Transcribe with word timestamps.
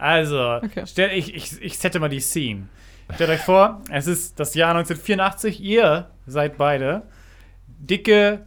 Also, 0.00 0.38
Okay. 0.62 0.84
stell, 0.86 1.10
ich, 1.16 1.34
ich, 1.34 1.60
ich 1.62 1.78
sette 1.78 2.00
mal 2.00 2.08
die 2.08 2.20
Scene. 2.20 2.68
Stellt 3.14 3.30
euch 3.30 3.40
vor, 3.40 3.82
es 3.90 4.06
ist 4.06 4.38
das 4.38 4.54
Jahr 4.54 4.70
1984, 4.70 5.60
ihr 5.60 6.10
seid 6.26 6.56
beide 6.56 7.02
dicke 7.66 8.46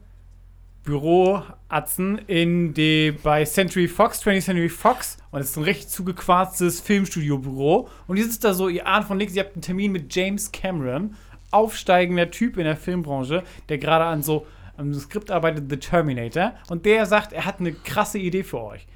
Büroatzen 0.83 2.17
in 2.27 2.73
die, 2.73 3.11
bei 3.23 3.43
Century 3.45 3.87
Fox, 3.87 4.21
20th 4.21 4.41
Century 4.41 4.69
Fox 4.69 5.17
und 5.31 5.41
es 5.41 5.49
ist 5.51 5.57
ein 5.57 5.63
richtig 5.63 5.87
zugequarztes 5.89 6.81
Filmstudio-Büro 6.81 7.89
und 8.07 8.17
ihr 8.17 8.23
sitzt 8.23 8.43
da 8.43 8.53
so, 8.53 8.69
ihr 8.69 8.87
ahnt 8.87 9.05
von 9.05 9.17
links, 9.19 9.33
ihr 9.35 9.43
habt 9.43 9.55
einen 9.55 9.61
Termin 9.61 9.91
mit 9.91 10.13
James 10.15 10.51
Cameron, 10.51 11.15
aufsteigender 11.51 12.31
Typ 12.31 12.57
in 12.57 12.63
der 12.65 12.77
Filmbranche, 12.77 13.43
der 13.69 13.77
gerade 13.77 14.05
an 14.05 14.23
so 14.23 14.45
am 14.77 14.93
Skript 14.93 15.29
arbeitet, 15.29 15.69
The 15.69 15.77
Terminator 15.77 16.53
und 16.69 16.85
der 16.85 17.05
sagt, 17.05 17.31
er 17.33 17.45
hat 17.45 17.59
eine 17.59 17.73
krasse 17.73 18.17
Idee 18.17 18.43
für 18.43 18.61
euch. 18.61 18.87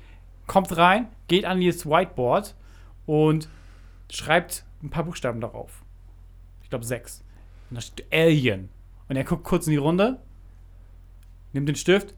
Kommt 0.48 0.75
rein, 0.77 1.07
geht 1.27 1.45
an 1.45 1.59
dieses 1.59 1.86
Whiteboard 1.86 2.55
und 3.05 3.50
schreibt 4.09 4.64
ein 4.82 4.89
paar 4.89 5.04
Buchstaben 5.04 5.42
darauf. 5.42 5.83
Ich 6.64 6.70
glaube 6.70 6.86
sechs. 6.86 7.23
Und 7.70 7.75
da 7.75 7.82
steht 7.82 8.06
Alien. 8.11 8.70
Und 9.10 9.15
er 9.15 9.23
guckt 9.23 9.43
kurz 9.43 9.68
in 9.68 9.71
die 9.71 9.78
Runde, 9.78 10.20
nimmt 11.54 11.68
den 11.70 11.75
Stift 11.75 12.14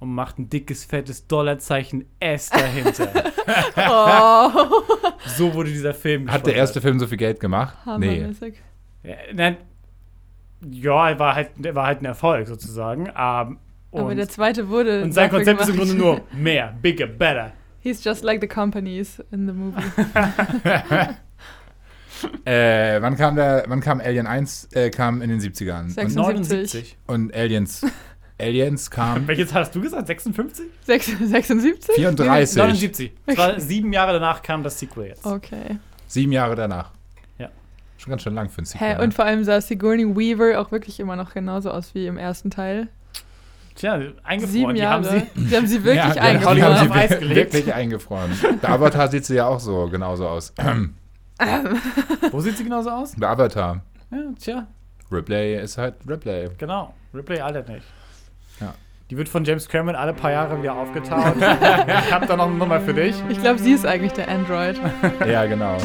und 0.00 0.14
macht 0.14 0.38
ein 0.38 0.48
dickes, 0.48 0.84
fettes 0.84 1.26
Dollarzeichen 1.26 2.04
S 2.20 2.50
dahinter. 2.50 3.10
Oh, 3.76 4.82
so 5.26 5.52
wurde 5.54 5.70
dieser 5.70 5.94
Film 5.94 6.30
Hat 6.30 6.46
der 6.46 6.54
erste 6.54 6.80
Film 6.80 6.98
so 6.98 7.06
viel 7.06 7.18
Geld 7.18 7.40
gemacht? 7.40 7.76
Nee. 7.98 8.20
hammermäßig. 8.20 8.54
Ja, 9.02 9.14
nein, 9.32 9.56
ja, 10.70 11.10
er 11.10 11.18
war 11.18 11.34
halt, 11.34 11.50
er 11.64 11.74
war 11.74 11.86
halt 11.86 12.02
ein 12.02 12.04
Erfolg 12.04 12.46
sozusagen. 12.46 13.10
ähm, 13.16 13.58
Aber 13.92 14.06
und, 14.06 14.16
der 14.16 14.28
zweite 14.28 14.68
wurde. 14.68 15.02
und 15.02 15.12
sein 15.12 15.30
Konzept 15.30 15.60
ist 15.60 15.68
im 15.68 15.74
gemacht. 15.74 15.88
Grunde 15.90 16.02
nur 16.02 16.20
mehr, 16.32 16.74
bigger, 16.80 17.06
better. 17.06 17.52
He's 17.80 18.02
just 18.02 18.22
like 18.24 18.40
the 18.40 18.46
companies 18.46 19.22
in 19.30 19.46
the 19.46 19.52
movie. 19.52 19.82
Äh, 22.44 23.00
wann 23.02 23.16
kam 23.16 23.34
der, 23.34 23.64
wann 23.66 23.80
kam 23.80 24.00
Alien 24.00 24.26
1? 24.26 24.68
Äh, 24.72 24.90
kam 24.90 25.22
in 25.22 25.30
den 25.30 25.40
70ern. 25.40 25.88
Sechs- 25.90 26.16
Und, 26.16 26.44
76. 26.44 26.96
und 27.08 27.34
Aliens, 27.34 27.84
Aliens 28.38 28.90
kam 28.90 29.26
Welches 29.26 29.52
hast 29.52 29.74
du 29.74 29.80
gesagt? 29.80 30.06
56? 30.06 30.66
Sechs- 30.84 31.06
76? 31.06 31.94
34. 31.96 32.56
79. 32.56 33.12
Es 33.26 33.36
war 33.36 33.58
sieben 33.58 33.92
Jahre 33.92 34.12
danach 34.12 34.42
kam 34.42 34.62
das 34.62 34.78
Sequel 34.78 35.08
jetzt. 35.08 35.26
Okay. 35.26 35.78
Sieben 36.06 36.32
Jahre 36.32 36.54
danach. 36.54 36.92
Ja. 37.38 37.48
Schon 37.98 38.10
ganz 38.10 38.22
schön 38.22 38.34
lang 38.34 38.48
für 38.48 38.62
ein 38.62 38.66
Sequel. 38.66 38.86
Hä, 38.88 38.94
ne? 38.94 39.02
und 39.02 39.14
vor 39.14 39.24
allem 39.24 39.42
sah 39.42 39.60
Sigourney 39.60 40.06
Weaver 40.16 40.60
auch 40.60 40.70
wirklich 40.70 41.00
immer 41.00 41.16
noch 41.16 41.34
genauso 41.34 41.70
aus 41.72 41.94
wie 41.94 42.06
im 42.06 42.18
ersten 42.18 42.50
Teil. 42.50 42.88
Tja, 43.74 43.94
eingefroren. 44.22 44.52
Sieben 44.52 44.74
Die 44.74 44.80
Jahre. 44.80 44.94
haben 44.94 45.04
sie, 45.04 45.26
Die 45.48 45.56
haben 45.56 45.66
sie 45.66 45.84
wirklich 45.84 46.14
ja, 46.14 46.32
die 46.38 46.44
Hollywood 46.44 46.62
haben 46.78 46.92
eingefroren. 46.92 47.08
sie 47.08 47.14
Eis 47.14 47.18
gelegt. 47.20 47.52
wirklich 47.54 47.74
eingefroren. 47.74 48.30
Bei 48.60 48.68
Avatar 48.68 49.08
sieht 49.08 49.24
sie 49.24 49.34
ja 49.36 49.46
auch 49.46 49.60
so 49.60 49.88
genauso 49.88 50.28
aus. 50.28 50.52
wo 52.30 52.40
sieht 52.40 52.56
sie 52.56 52.64
genauso 52.64 52.90
aus? 52.90 53.14
Bei 53.16 53.28
Avatar. 53.28 53.82
Ja, 54.10 54.18
tja, 54.38 54.66
Ripley 55.10 55.60
ist 55.62 55.78
halt 55.78 55.94
Ripley. 56.08 56.50
genau. 56.58 56.94
Ripley 57.14 57.40
altert 57.40 57.68
nicht. 57.68 57.84
Ja. 58.60 58.74
Die 59.10 59.16
wird 59.16 59.28
von 59.28 59.44
James 59.44 59.68
Cameron 59.68 59.96
alle 59.96 60.14
paar 60.14 60.30
Jahre 60.30 60.58
wieder 60.62 60.74
aufgetaut. 60.74 61.34
ich 61.36 62.12
hab 62.12 62.26
da 62.26 62.36
noch 62.36 62.46
eine 62.46 62.54
Nummer 62.56 62.80
für 62.80 62.94
dich. 62.94 63.14
Ich 63.28 63.40
glaube, 63.40 63.58
sie 63.58 63.72
ist 63.72 63.84
eigentlich 63.84 64.12
der 64.12 64.28
Android. 64.28 64.80
Ja, 65.26 65.44
genau. 65.46 65.76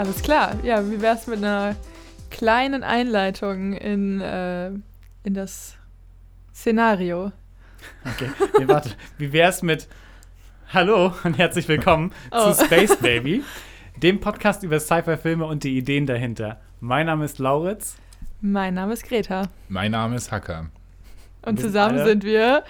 Alles 0.00 0.22
klar. 0.22 0.56
Ja, 0.62 0.90
wie 0.90 1.02
wär's 1.02 1.26
mit 1.26 1.36
einer 1.44 1.76
kleinen 2.30 2.82
Einleitung 2.82 3.74
in, 3.74 4.22
äh, 4.22 4.68
in 5.24 5.34
das 5.34 5.74
Szenario? 6.54 7.32
Okay, 8.06 8.30
nee, 8.58 8.66
warte. 8.66 8.92
Wie 9.18 9.30
wär's 9.34 9.60
mit 9.60 9.88
Hallo 10.72 11.12
und 11.24 11.36
herzlich 11.36 11.68
willkommen 11.68 12.12
Oh. 12.30 12.50
zu 12.50 12.64
Space 12.64 12.96
Baby, 12.96 13.44
dem 13.98 14.20
Podcast 14.20 14.62
über 14.62 14.80
Sci-Fi-Filme 14.80 15.44
und 15.44 15.64
die 15.64 15.76
Ideen 15.76 16.06
dahinter. 16.06 16.62
Mein 16.80 17.04
Name 17.04 17.26
ist 17.26 17.38
Lauritz. 17.38 17.96
Mein 18.40 18.72
Name 18.72 18.94
ist 18.94 19.06
Greta. 19.06 19.48
Mein 19.68 19.90
Name 19.90 20.16
ist 20.16 20.32
Hacker. 20.32 20.70
Und 21.42 21.58
Wir 21.58 21.66
zusammen 21.66 21.98
alle- 21.98 22.08
sind 22.08 22.24
wir 22.24 22.64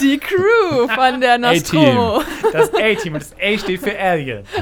die 0.00 0.16
Crew 0.18 0.88
von 0.94 1.20
der 1.20 1.36
Nostromo. 1.36 2.22
Das 2.54 2.72
A-Team 2.72 3.12
und 3.14 3.22
das 3.22 3.34
A 3.34 3.58
steht 3.58 3.80
für 3.82 3.98
Alien. 3.98 4.44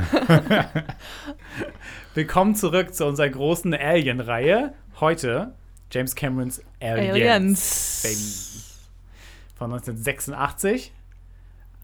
Willkommen 2.14 2.54
zurück 2.54 2.92
zu 2.92 3.06
unserer 3.06 3.30
großen 3.30 3.72
Alien-Reihe. 3.72 4.74
Heute 5.00 5.54
James 5.90 6.14
Camerons 6.14 6.60
Aliens. 6.78 7.10
Aliens. 7.10 8.00
Baby. 8.02 9.56
Von 9.56 9.72
1986. 9.72 10.92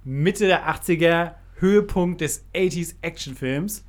Mitte 0.05 0.47
der 0.47 0.69
80er, 0.69 1.33
Höhepunkt 1.55 2.21
des 2.21 2.45
80s 2.55 2.97
Actionfilms 3.01 3.87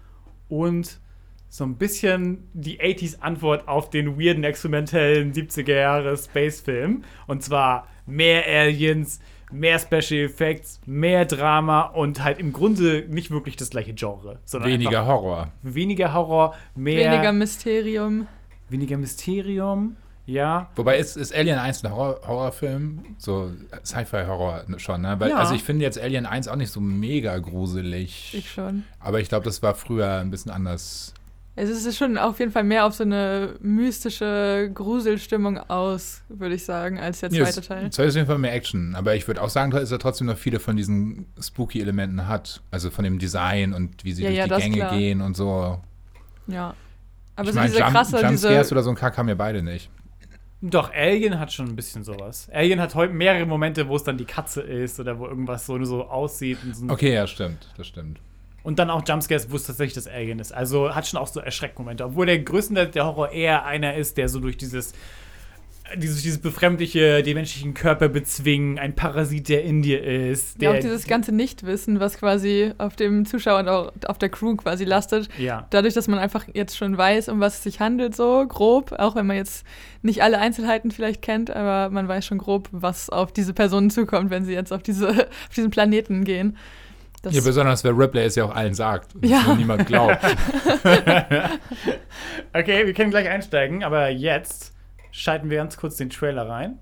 und 0.48 1.02
so 1.50 1.66
ein 1.66 1.76
bisschen 1.76 2.48
die 2.54 2.80
80s 2.80 3.20
Antwort 3.20 3.68
auf 3.68 3.90
den 3.90 4.18
weirden, 4.18 4.46
experimentellen 4.46 5.34
70er 5.34 5.76
Jahre 5.76 6.16
Space-Film. 6.16 7.04
Und 7.28 7.44
zwar 7.44 7.86
mehr 8.06 8.46
Aliens, 8.48 9.20
mehr 9.52 9.80
Special 9.80 10.26
Effects, 10.26 10.80
mehr 10.86 11.26
Drama 11.26 11.82
und 11.82 12.24
halt 12.24 12.40
im 12.40 12.54
Grunde 12.54 13.06
nicht 13.10 13.32
wirklich 13.32 13.56
das 13.56 13.70
gleiche 13.70 13.94
Genre. 13.94 14.40
Sondern 14.46 14.70
Weniger 14.72 15.06
Horror. 15.06 15.52
weniger 15.64 16.14
Horror, 16.14 16.54
mehr 16.76 17.12
Weniger 17.12 17.34
Mysterium. 17.34 18.28
weniger 18.70 18.98
Mysterium. 18.98 19.96
Ja, 20.26 20.70
Wobei 20.76 21.00
ist, 21.00 21.18
ist 21.18 21.34
Alien 21.34 21.58
1 21.58 21.84
ein 21.84 21.92
Horror, 21.92 22.20
Horrorfilm? 22.28 23.04
So 23.18 23.52
Sci-Fi-Horror 23.84 24.66
schon, 24.78 25.02
ne? 25.02 25.20
Weil, 25.20 25.32
Ja. 25.32 25.38
Also 25.38 25.56
ich 25.56 25.64
finde 25.64 25.84
jetzt 25.84 26.00
Alien 26.00 26.28
1 26.28 26.48
auch 26.48 26.56
nicht 26.56 26.72
so 26.72 26.80
mega 26.80 27.36
gruselig. 27.40 28.36
Ich 28.38 28.52
schon. 28.52 28.84
aber 29.00 29.20
ich 29.22 29.30
glaube, 29.30 29.46
das 29.46 29.64
war 29.64 29.74
früher 29.74 30.20
ein 30.20 30.30
bisschen 30.30 30.52
anders. 30.52 31.16
Es 31.62 31.86
ist 31.86 31.98
schon 31.98 32.18
auf 32.18 32.40
jeden 32.40 32.52
Fall 32.52 32.64
mehr 32.64 32.86
auf 32.86 32.94
so 32.94 33.04
eine 33.04 33.56
mystische 33.60 34.72
Gruselstimmung 34.74 35.58
aus, 35.58 36.22
würde 36.30 36.56
ich 36.56 36.64
sagen, 36.64 36.98
als 37.00 37.20
der 37.20 37.30
zweite 37.32 37.60
es- 37.60 37.68
Teil. 37.68 37.82
Der 37.82 37.92
zweite 37.92 38.08
ist 38.08 38.14
auf 38.14 38.18
jeden 38.18 38.28
Fall 38.28 38.38
mehr 38.38 38.54
Action. 38.54 38.96
Aber 38.96 39.16
ich 39.16 39.28
würde 39.28 39.42
auch 39.42 39.50
sagen, 39.50 39.72
dass 39.72 39.92
er 39.92 40.00
trotzdem 40.00 40.28
noch 40.28 40.38
viele 40.38 40.60
von 40.60 40.78
diesen 40.78 41.26
Spooky-Elementen 41.42 42.28
hat. 42.28 42.62
Also 42.72 42.90
von 42.92 43.04
dem 43.04 43.20
Design 43.20 43.74
und 43.74 44.04
wie 44.06 44.14
sie 44.14 44.24
Ja, 44.24 44.30
durch 44.30 44.38
ja, 44.38 44.56
die 44.56 44.62
Gänge 44.64 44.76
klar. 44.78 44.98
gehen 44.98 45.22
und 45.22 45.36
so. 45.36 45.82
Ja. 46.48 46.76
Aber 47.36 47.48
ich 47.50 47.54
so 47.54 47.60
meine, 47.60 47.70
diese 47.72 47.82
Jump, 47.82 47.92
krasse, 47.94 48.22
Jumpscares 48.22 48.68
diese. 48.68 48.74
oder 48.76 48.84
so 48.84 48.90
ein 48.92 48.96
Kack 48.96 49.18
haben 49.18 49.28
wir 49.28 49.36
beide 49.36 49.62
nicht. 49.62 49.90
Doch, 50.62 50.94
Alien 50.94 51.40
hat 51.40 51.54
schon 51.54 51.68
ein 51.68 51.76
bisschen 51.76 52.04
sowas. 52.04 52.50
Alien 52.54 52.82
hat 52.82 52.94
heute 52.96 53.14
mehrere 53.14 53.46
Momente, 53.46 53.88
wo 53.88 53.96
es 53.96 54.04
dann 54.04 54.18
die 54.18 54.26
Katze 54.26 54.62
ist 54.62 55.00
oder 55.00 55.18
wo 55.18 55.26
irgendwas 55.28 55.66
so, 55.66 55.82
so 55.86 56.06
aussieht. 56.06 56.58
Und, 56.64 56.76
so 56.76 56.86
Okay, 56.90 57.14
ja, 57.14 57.28
stimmt. 57.28 57.70
Das 57.78 57.88
stimmt. 57.88 58.20
Und 58.64 58.80
dann 58.80 58.90
auch 58.90 59.08
Jumpscares, 59.08 59.52
wo 59.52 59.56
es 59.56 59.66
tatsächlich 59.66 59.94
das 59.94 60.08
Alien 60.08 60.40
ist. 60.40 60.54
Also 60.54 60.94
hat 60.94 61.08
schon 61.08 61.20
auch 61.20 61.28
so 61.28 61.40
Erschreckmomente. 61.40 62.04
Obwohl 62.06 62.26
der 62.26 62.40
größtenteils 62.40 62.92
der 62.92 63.06
Horror 63.06 63.32
eher 63.32 63.66
einer 63.66 63.96
ist, 63.96 64.18
der 64.18 64.30
so 64.30 64.40
durch 64.40 64.58
dieses, 64.58 64.94
dieses, 65.96 66.22
dieses 66.22 66.40
befremdliche, 66.40 67.24
den 67.24 67.36
menschlichen 67.36 67.74
Körper 67.74 68.10
bezwingen, 68.10 68.78
ein 68.78 68.96
Parasit, 68.96 69.50
der 69.50 69.64
in 69.64 69.82
dir 69.82 70.04
ist. 70.04 70.62
Ja, 70.62 70.72
Der, 70.72 70.72
auch 70.72 70.82
dieses 70.82 71.08
ganze 71.08 71.32
Nichtwissen, 71.32 72.00
was 72.00 72.18
quasi 72.18 72.74
auf 72.78 72.96
dem 72.96 73.26
Zuschauer 73.26 73.60
und 73.60 73.68
auch 73.70 73.92
auf 74.06 74.18
der 74.18 74.30
Crew 74.30 74.56
quasi 74.56 74.84
lastet. 74.84 75.30
Ja. 75.38 75.68
Dadurch, 75.70 75.94
dass 75.94 76.08
man 76.08 76.20
einfach 76.20 76.46
jetzt 76.54 76.78
schon 76.78 76.98
weiß, 76.98 77.30
um 77.30 77.40
was 77.40 77.58
es 77.58 77.64
sich 77.64 77.80
handelt, 77.80 78.16
so 78.16 78.46
grob, 78.48 78.94
auch 78.98 79.16
wenn 79.16 79.26
man 79.26 79.38
jetzt 79.38 79.66
nicht 80.02 80.22
alle 80.22 80.40
Einzelheiten 80.40 80.92
vielleicht 80.92 81.22
kennt, 81.22 81.50
aber 81.50 81.94
man 81.94 82.08
weiß 82.08 82.26
schon 82.26 82.38
grob, 82.38 82.70
was 82.72 83.10
auf 83.10 83.32
diese 83.32 83.54
Personen 83.54 83.90
zukommt, 83.90 84.30
wenn 84.30 84.46
sie 84.46 84.54
jetzt 84.54 84.72
auf, 84.72 84.84
diese, 84.84 85.10
auf 85.10 85.56
diesen 85.56 85.72
Planeten 85.72 86.24
gehen. 86.24 86.58
Das, 87.22 87.34
Ja, 87.36 87.42
besonders, 87.42 87.84
weil 87.84 87.92
Ripley 87.92 88.24
es 88.24 88.36
ja 88.36 88.46
auch 88.46 88.56
allen 88.56 88.74
sagt. 88.74 89.14
Und 89.16 89.26
Ja. 89.26 89.54
niemand 89.56 89.86
glaubt. 89.88 90.18
Okay, 92.54 92.86
wir 92.86 92.94
können 92.94 93.12
gleich 93.12 93.28
einsteigen, 93.30 93.84
aber 93.84 94.10
jetzt 94.10 94.74
schalten 95.12 95.50
wir 95.50 95.58
ganz 95.58 95.78
kurz 95.78 95.98
den 95.98 96.10
Trailer 96.10 96.48
rein, 96.50 96.80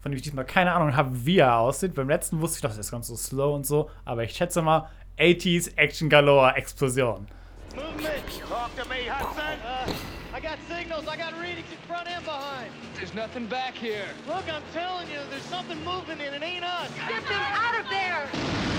von 0.00 0.10
dem 0.12 0.16
ich 0.16 0.22
diesmal 0.22 0.44
keine 0.44 0.72
Ahnung 0.72 0.96
habe, 0.96 1.24
wie 1.26 1.38
er 1.38 1.58
aussieht. 1.58 1.94
Beim 1.94 2.08
letzten 2.08 2.40
wusste 2.40 2.56
ich 2.58 2.62
doch, 2.62 2.70
das 2.70 2.78
ist 2.78 2.90
ganz 2.90 3.06
so 3.08 3.16
slow 3.16 3.54
und 3.54 3.66
so, 3.66 3.90
aber 4.04 4.24
ich 4.24 4.32
schätze 4.34 4.60
mal 4.62 4.88
80s 5.18 5.76
Action 5.76 6.08
Galore 6.08 6.56
Explosion. 6.56 7.26
Movement! 7.74 8.24
Talk 8.48 8.70
to 8.76 8.88
me, 8.88 9.08
Hudson! 9.10 9.58
Uh, 9.64 9.90
I 10.36 10.40
got 10.40 10.58
signals, 10.68 11.04
I 11.06 11.16
got 11.16 11.32
readings 11.40 11.66
in 11.70 11.78
front 11.88 12.08
and 12.08 12.24
behind. 12.24 12.70
There's 12.96 13.14
nothing 13.14 13.46
back 13.46 13.74
here. 13.74 14.06
Look, 14.26 14.44
I'm 14.48 14.62
telling 14.72 15.08
you, 15.08 15.20
there's 15.30 15.44
something 15.44 15.78
moving 15.84 16.18
and 16.20 16.34
it 16.34 16.42
ain't 16.42 16.64
us. 16.64 16.90
Get 17.08 17.22
them 17.28 17.40
out 17.40 17.78
of 17.80 17.88
there! 17.90 18.73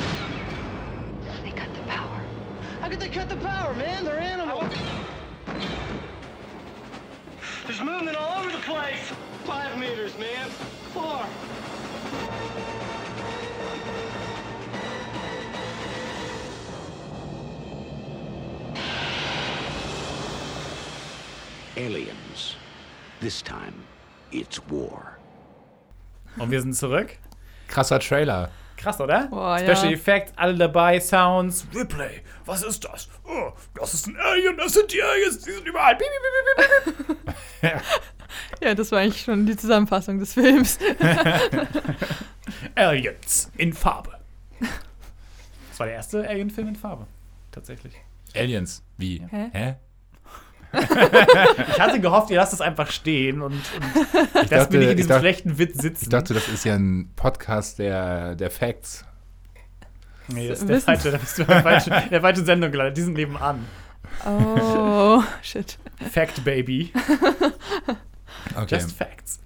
How 2.82 2.90
could 2.90 3.00
they 3.00 3.10
cut 3.10 3.30
the 3.30 3.36
power, 3.38 3.74
man? 3.74 4.04
They're 4.04 4.20
animals. 4.20 4.74
There's 7.66 7.82
movement 7.82 8.16
all 8.16 8.40
over 8.40 8.52
the 8.52 8.60
place. 8.60 9.12
Five 9.44 9.78
meters, 9.80 10.18
man. 10.20 10.50
Four. 10.94 11.26
Aliens. 21.78 22.56
This 23.20 23.42
time, 23.42 23.74
it's 24.32 24.62
war. 24.70 25.18
Und 26.38 26.52
wir 26.52 26.62
sind 26.62 26.76
zurück. 26.76 27.18
Krasser 27.68 28.00
Trailer. 28.00 28.52
Krass, 28.86 29.02
oder? 29.02 29.26
Boah, 29.30 29.60
ja. 29.60 29.76
Special 29.76 29.94
Effects, 29.94 30.32
alle 30.36 30.54
dabei, 30.54 31.00
Sounds. 31.00 31.66
Ripley, 31.74 32.22
was 32.46 32.62
ist 32.62 32.86
das? 32.86 33.10
Oh, 33.24 33.52
das 33.74 33.96
ist 33.96 34.06
ein 34.06 34.16
Alien, 34.16 34.56
das 34.58 34.74
sind 34.74 34.94
die 34.94 35.02
Aliens, 35.02 35.40
die 35.40 35.54
sind 35.54 35.66
überall. 35.68 35.96
Piep, 35.96 36.08
piep, 36.08 36.68
piep, 36.86 37.08
piep, 37.08 37.08
piep. 37.62 37.82
Ja, 38.62 38.76
das 38.76 38.92
war 38.92 39.00
eigentlich 39.00 39.24
schon 39.24 39.48
die 39.48 39.58
Zusammenfassung 39.58 40.20
des 40.20 40.34
Films. 40.36 40.78
Aliens 42.76 43.52
in 43.58 43.74
Farbe. 43.74 44.20
Das 45.70 45.80
war 45.80 45.88
der 45.88 45.96
erste 45.96 46.30
Alien-Film 46.30 46.68
in 46.68 46.76
Farbe. 46.76 47.08
Tatsächlich. 47.52 47.96
Aliens. 48.36 48.84
Wie? 48.98 49.26
Hä? 49.32 49.50
Hä? 49.52 49.76
Ich 51.70 51.80
hatte 51.80 52.00
gehofft, 52.00 52.30
ihr 52.30 52.38
lasst 52.38 52.54
es 52.54 52.62
einfach 52.62 52.90
stehen 52.92 53.42
und, 53.42 53.54
und 53.54 53.64
lasst 54.34 54.52
dachte- 54.52 54.74
mir 54.78 54.80
nicht 54.80 54.86
in 54.86 54.90
ich 54.92 54.96
diesem 54.98 55.10
dachte- 55.10 55.20
schlechten 55.22 55.58
Witz 55.58 55.82
sitzen. 55.82 56.04
Ich 56.06 56.10
dachte, 56.10 56.34
das 56.34 56.48
ist 56.48 56.66
ja 56.66 56.76
ein 56.76 57.10
Podcast 57.16 57.80
der, 57.80 58.36
der 58.36 58.52
Facts. 58.52 59.06
nee, 60.28 60.48
das 60.48 60.60
ist 60.62 60.70
der 60.70 60.82
falsche, 60.82 61.12
da 61.12 61.18
bist 61.18 61.38
du 61.38 61.44
der 61.44 61.62
falsche, 61.62 61.90
der 62.12 62.22
falsche 62.22 62.44
Sendung 62.46 62.72
gelandet. 62.72 62.98
Die 62.98 63.02
sind 63.02 63.14
nebenan. 63.14 63.66
Oh, 64.26 65.22
shit. 65.42 65.78
Fact, 66.12 66.44
Baby. 66.44 66.92
Okay. 68.56 68.76
Just 68.76 68.92
Facts. 68.98 69.40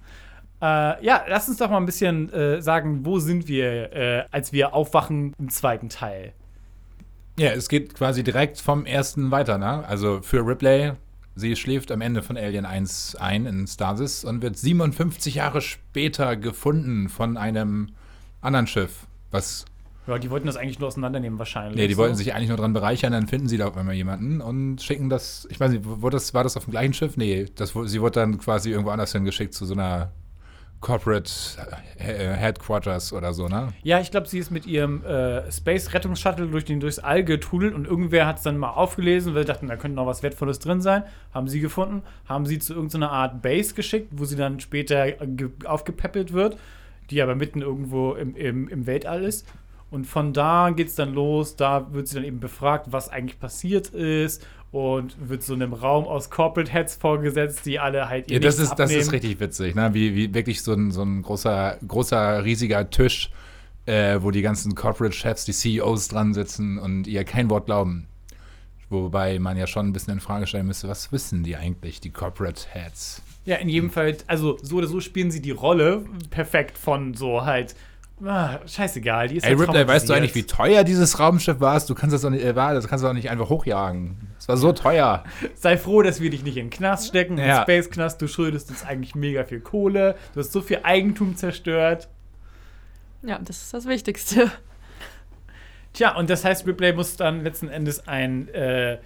Äh, 0.62 1.04
ja, 1.04 1.24
lass 1.28 1.48
uns 1.48 1.56
doch 1.56 1.70
mal 1.70 1.78
ein 1.78 1.86
bisschen 1.86 2.30
äh, 2.32 2.60
sagen, 2.60 3.04
wo 3.06 3.18
sind 3.18 3.48
wir, 3.48 3.92
äh, 3.92 4.24
als 4.30 4.52
wir 4.52 4.74
aufwachen 4.74 5.34
im 5.38 5.48
zweiten 5.48 5.88
Teil. 5.88 6.32
Ja, 7.38 7.50
es 7.52 7.68
geht 7.70 7.94
quasi 7.94 8.22
direkt 8.22 8.60
vom 8.60 8.84
ersten 8.84 9.30
weiter, 9.30 9.56
ne? 9.56 9.84
Also 9.88 10.20
für 10.20 10.46
Ripley, 10.46 10.92
sie 11.34 11.56
schläft 11.56 11.90
am 11.92 12.00
Ende 12.00 12.22
von 12.22 12.36
Alien 12.36 12.64
1 12.64 13.16
ein 13.16 13.46
in 13.46 13.66
Stasis 13.66 14.24
und 14.24 14.42
wird 14.42 14.56
57 14.56 15.36
Jahre 15.36 15.60
später 15.60 16.36
gefunden 16.36 17.08
von 17.08 17.36
einem 17.36 17.88
anderen 18.40 18.66
Schiff. 18.66 19.06
Was, 19.30 19.64
Ja, 20.06 20.18
die 20.18 20.30
wollten 20.30 20.46
das 20.46 20.56
eigentlich 20.56 20.78
nur 20.78 20.88
auseinandernehmen, 20.88 21.38
wahrscheinlich. 21.38 21.76
nee, 21.76 21.86
die 21.88 21.94
so. 21.94 22.00
wollten 22.00 22.16
sich 22.16 22.34
eigentlich 22.34 22.48
nur 22.48 22.58
dran 22.58 22.72
bereichern, 22.72 23.12
dann 23.12 23.28
finden 23.28 23.48
sie 23.48 23.58
da 23.58 23.68
auf 23.68 23.76
einmal 23.76 23.94
jemanden 23.94 24.40
und 24.40 24.82
schicken 24.82 25.08
das, 25.08 25.46
ich 25.50 25.60
weiß 25.60 25.70
nicht, 25.70 25.84
wurde 25.84 26.16
das, 26.16 26.34
war 26.34 26.42
das 26.42 26.56
auf 26.56 26.64
dem 26.64 26.72
gleichen 26.72 26.94
Schiff? 26.94 27.16
Nee, 27.16 27.46
das, 27.54 27.72
sie 27.84 28.00
wurde 28.00 28.20
dann 28.20 28.38
quasi 28.38 28.70
irgendwo 28.70 28.90
anders 28.90 29.12
hingeschickt 29.12 29.54
zu 29.54 29.66
so 29.66 29.74
einer 29.74 30.12
Corporate 30.80 31.30
äh, 31.98 32.02
Headquarters 32.04 33.12
oder 33.12 33.34
so, 33.34 33.48
ne? 33.48 33.68
Ja, 33.82 34.00
ich 34.00 34.10
glaube, 34.10 34.26
sie 34.26 34.38
ist 34.38 34.50
mit 34.50 34.66
ihrem 34.66 35.04
äh, 35.04 35.50
Space-Rettungsshuttle 35.52 36.46
durch 36.46 36.64
den, 36.64 36.80
durchs 36.80 36.98
All 36.98 37.22
getrudelt 37.22 37.74
und 37.74 37.86
irgendwer 37.86 38.26
hat 38.26 38.38
es 38.38 38.44
dann 38.44 38.56
mal 38.56 38.70
aufgelesen, 38.70 39.34
weil 39.34 39.42
sie 39.42 39.48
dachten, 39.52 39.68
da 39.68 39.76
könnte 39.76 39.96
noch 39.96 40.06
was 40.06 40.22
Wertvolles 40.22 40.58
drin 40.58 40.80
sein. 40.80 41.04
Haben 41.34 41.48
sie 41.48 41.60
gefunden, 41.60 42.02
haben 42.26 42.46
sie 42.46 42.58
zu 42.58 42.72
irgendeiner 42.74 43.10
Art 43.12 43.42
Base 43.42 43.74
geschickt, 43.74 44.08
wo 44.12 44.24
sie 44.24 44.36
dann 44.36 44.58
später 44.60 45.06
äh, 45.06 45.26
ge- 45.26 45.50
aufgepäppelt 45.64 46.32
wird, 46.32 46.56
die 47.10 47.20
aber 47.20 47.34
mitten 47.34 47.60
irgendwo 47.60 48.14
im, 48.14 48.34
im, 48.34 48.68
im 48.68 48.86
Weltall 48.86 49.22
ist. 49.24 49.46
Und 49.90 50.06
von 50.06 50.32
da 50.32 50.70
geht 50.70 50.86
es 50.86 50.94
dann 50.94 51.12
los, 51.12 51.56
da 51.56 51.92
wird 51.92 52.06
sie 52.06 52.14
dann 52.14 52.24
eben 52.24 52.38
befragt, 52.38 52.86
was 52.90 53.08
eigentlich 53.08 53.40
passiert 53.40 53.88
ist 53.88 54.46
und 54.72 55.16
wird 55.28 55.42
so 55.42 55.54
in 55.54 55.62
einem 55.62 55.72
Raum 55.72 56.04
aus 56.04 56.30
Corporate 56.30 56.72
Heads 56.72 56.96
vorgesetzt, 56.96 57.66
die 57.66 57.78
alle 57.78 58.08
halt 58.08 58.30
ihr 58.30 58.34
Ja, 58.34 58.40
das 58.40 58.58
ist, 58.58 58.74
das 58.74 58.90
ist 58.90 58.96
abnehmen. 58.96 59.10
richtig 59.10 59.40
witzig, 59.40 59.74
ne? 59.74 59.92
Wie, 59.94 60.14
wie 60.14 60.32
wirklich 60.32 60.62
so 60.62 60.72
ein, 60.72 60.92
so 60.92 61.02
ein 61.02 61.22
großer, 61.22 61.78
großer, 61.86 62.44
riesiger 62.44 62.88
Tisch, 62.88 63.30
äh, 63.86 64.18
wo 64.20 64.30
die 64.30 64.42
ganzen 64.42 64.74
Corporate-Chefs, 64.74 65.44
die 65.44 65.52
CEOs 65.52 66.08
dran 66.08 66.34
sitzen 66.34 66.78
und 66.78 67.06
ihr 67.06 67.24
kein 67.24 67.50
Wort 67.50 67.66
glauben. 67.66 68.06
Wobei 68.90 69.38
man 69.38 69.56
ja 69.56 69.66
schon 69.66 69.86
ein 69.86 69.92
bisschen 69.92 70.14
in 70.14 70.20
Frage 70.20 70.46
stellen 70.46 70.66
müsste, 70.66 70.88
was 70.88 71.12
wissen 71.12 71.44
die 71.44 71.56
eigentlich, 71.56 72.00
die 72.00 72.10
Corporate 72.10 72.62
Heads? 72.72 73.22
Ja, 73.44 73.56
in 73.56 73.68
jedem 73.68 73.90
Fall, 73.90 74.16
also 74.26 74.58
so 74.62 74.76
oder 74.76 74.86
so 74.86 75.00
spielen 75.00 75.30
sie 75.30 75.40
die 75.40 75.52
Rolle 75.52 76.04
perfekt 76.30 76.76
von 76.76 77.14
so 77.14 77.44
halt, 77.44 77.74
ah, 78.24 78.58
scheißegal, 78.66 79.28
die 79.28 79.36
ist 79.36 79.44
Ey, 79.44 79.54
Ripley, 79.54 79.86
weißt 79.86 80.08
du 80.08 80.12
eigentlich, 80.12 80.34
wie 80.34 80.44
teuer 80.44 80.84
dieses 80.84 81.18
Raumschiff 81.18 81.60
war? 81.60 81.80
Du 81.80 81.94
kannst 81.94 82.14
das 82.14 82.22
doch 82.22 82.30
nicht, 82.30 82.44
äh, 82.44 82.54
war, 82.56 82.74
das 82.74 82.88
kannst 82.88 83.04
du 83.04 83.08
doch 83.08 83.14
nicht 83.14 83.30
einfach 83.30 83.48
hochjagen. 83.48 84.16
Es 84.38 84.48
war 84.48 84.56
so 84.56 84.72
teuer. 84.72 85.24
Sei 85.54 85.76
froh, 85.76 86.02
dass 86.02 86.20
wir 86.20 86.30
dich 86.30 86.42
nicht 86.42 86.56
in 86.56 86.66
den 86.66 86.70
Knast 86.70 87.08
stecken, 87.08 87.32
in 87.32 87.38
den 87.38 87.48
Ja. 87.48 87.62
Space-Knast, 87.62 88.20
du 88.20 88.28
schuldest 88.28 88.70
uns 88.70 88.84
eigentlich 88.84 89.14
mega 89.14 89.44
viel 89.44 89.60
Kohle, 89.60 90.16
du 90.34 90.40
hast 90.40 90.52
so 90.52 90.60
viel 90.60 90.80
Eigentum 90.82 91.36
zerstört. 91.36 92.08
Ja, 93.22 93.38
das 93.38 93.62
ist 93.62 93.74
das 93.74 93.86
Wichtigste. 93.86 94.50
Tja, 95.92 96.16
und 96.16 96.30
das 96.30 96.44
heißt, 96.44 96.66
Ripley 96.66 96.92
muss 96.92 97.16
dann 97.16 97.42
letzten 97.42 97.68
Endes 97.68 98.06
ein, 98.06 98.48
äh, 98.48 98.98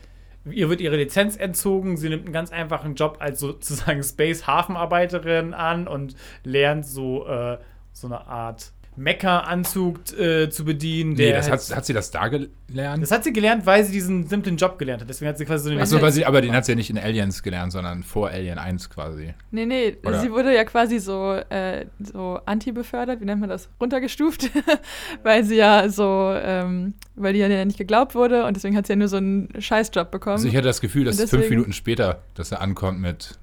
ihr 0.51 0.69
wird 0.69 0.81
ihre 0.81 0.97
Lizenz 0.97 1.37
entzogen, 1.37 1.97
sie 1.97 2.11
nimmt 2.11 2.25
einen 2.25 2.33
ganz 2.33 2.53
einfachen 2.53 2.95
Job 2.95 3.17
als 3.21 3.41
sozusagen 3.41 4.03
Space-Hafenarbeiterin 4.05 5.55
an 5.55 5.89
und 5.89 6.15
lernt 6.45 6.87
so, 6.87 7.27
äh, 7.27 7.59
so 7.93 8.07
eine 8.07 8.27
Art 8.27 8.73
Mecha-Anzug 8.97 10.19
äh, 10.19 10.49
zu 10.51 10.65
bedienen. 10.65 11.13
Nee, 11.13 11.27
der 11.27 11.37
das 11.37 11.51
halt- 11.51 11.61
hat, 11.69 11.77
hat 11.77 11.87
sie 11.87 11.93
das 11.93 12.11
da 12.11 12.29
gelernt? 12.29 13.03
Das 13.03 13.11
hat 13.11 13.25
sie 13.25 13.33
gelernt, 13.33 13.67
weil 13.67 13.85
sie 13.85 13.93
diesen 13.93 14.27
simplen 14.27 14.57
Job 14.57 14.79
gelernt 14.79 15.03
hat. 15.03 15.09
Deswegen 15.09 15.29
hat 15.29 15.39
sie 15.39 15.45
quasi 15.45 15.65
so 15.65 15.71
eine 15.71 15.83
Achso, 15.83 16.01
weil 16.01 16.13
sie, 16.13 16.25
aber 16.25 16.41
den 16.41 16.55
hat 16.55 16.65
sie 16.65 16.73
ja 16.73 16.77
nicht 16.77 16.91
in 16.91 16.99
Aliens 16.99 17.43
gelernt, 17.43 17.73
sondern 17.73 18.03
vor 18.03 18.29
Alien 18.29 18.59
1 18.59 18.91
quasi. 18.91 19.35
Nee, 19.51 19.67
nee, 19.67 19.97
Oder? 20.05 20.21
sie 20.21 20.31
wurde 20.31 20.55
ja 20.55 20.65
quasi 20.65 20.99
so, 20.99 21.35
äh, 21.49 21.87
so 21.99 22.39
anti-befördert, 22.47 23.21
wie 23.21 23.25
nennt 23.25 23.41
man 23.41 23.51
das? 23.51 23.69
Runtergestuft, 23.81 24.51
weil 25.23 25.45
sie 25.45 25.57
ja 25.57 25.89
so, 25.89 26.33
ähm, 26.35 26.95
weil 27.17 27.33
die 27.33 27.41
ja 27.41 27.65
nicht 27.65 27.79
geglaubt 27.79 28.15
wurde 28.15 28.45
und 28.45 28.55
deswegen 28.57 28.77
hat 28.77 28.87
sie 28.87 28.93
ja 28.93 28.97
nur 28.97 29.09
so 29.09 29.17
einen 29.17 29.49
Scheißjob 29.59 30.11
bekommen. 30.11 30.37
Also 30.37 30.49
ich 30.49 30.57
hatte 30.57 30.67
das 30.69 30.81
Gefühl, 30.81 31.05
dass 31.05 31.23
fünf 31.29 31.49
Minuten 31.51 31.73
später, 31.73 32.23
dass 32.35 32.53
er 32.53 32.61
ankommt 32.61 33.01
mit 33.01 33.39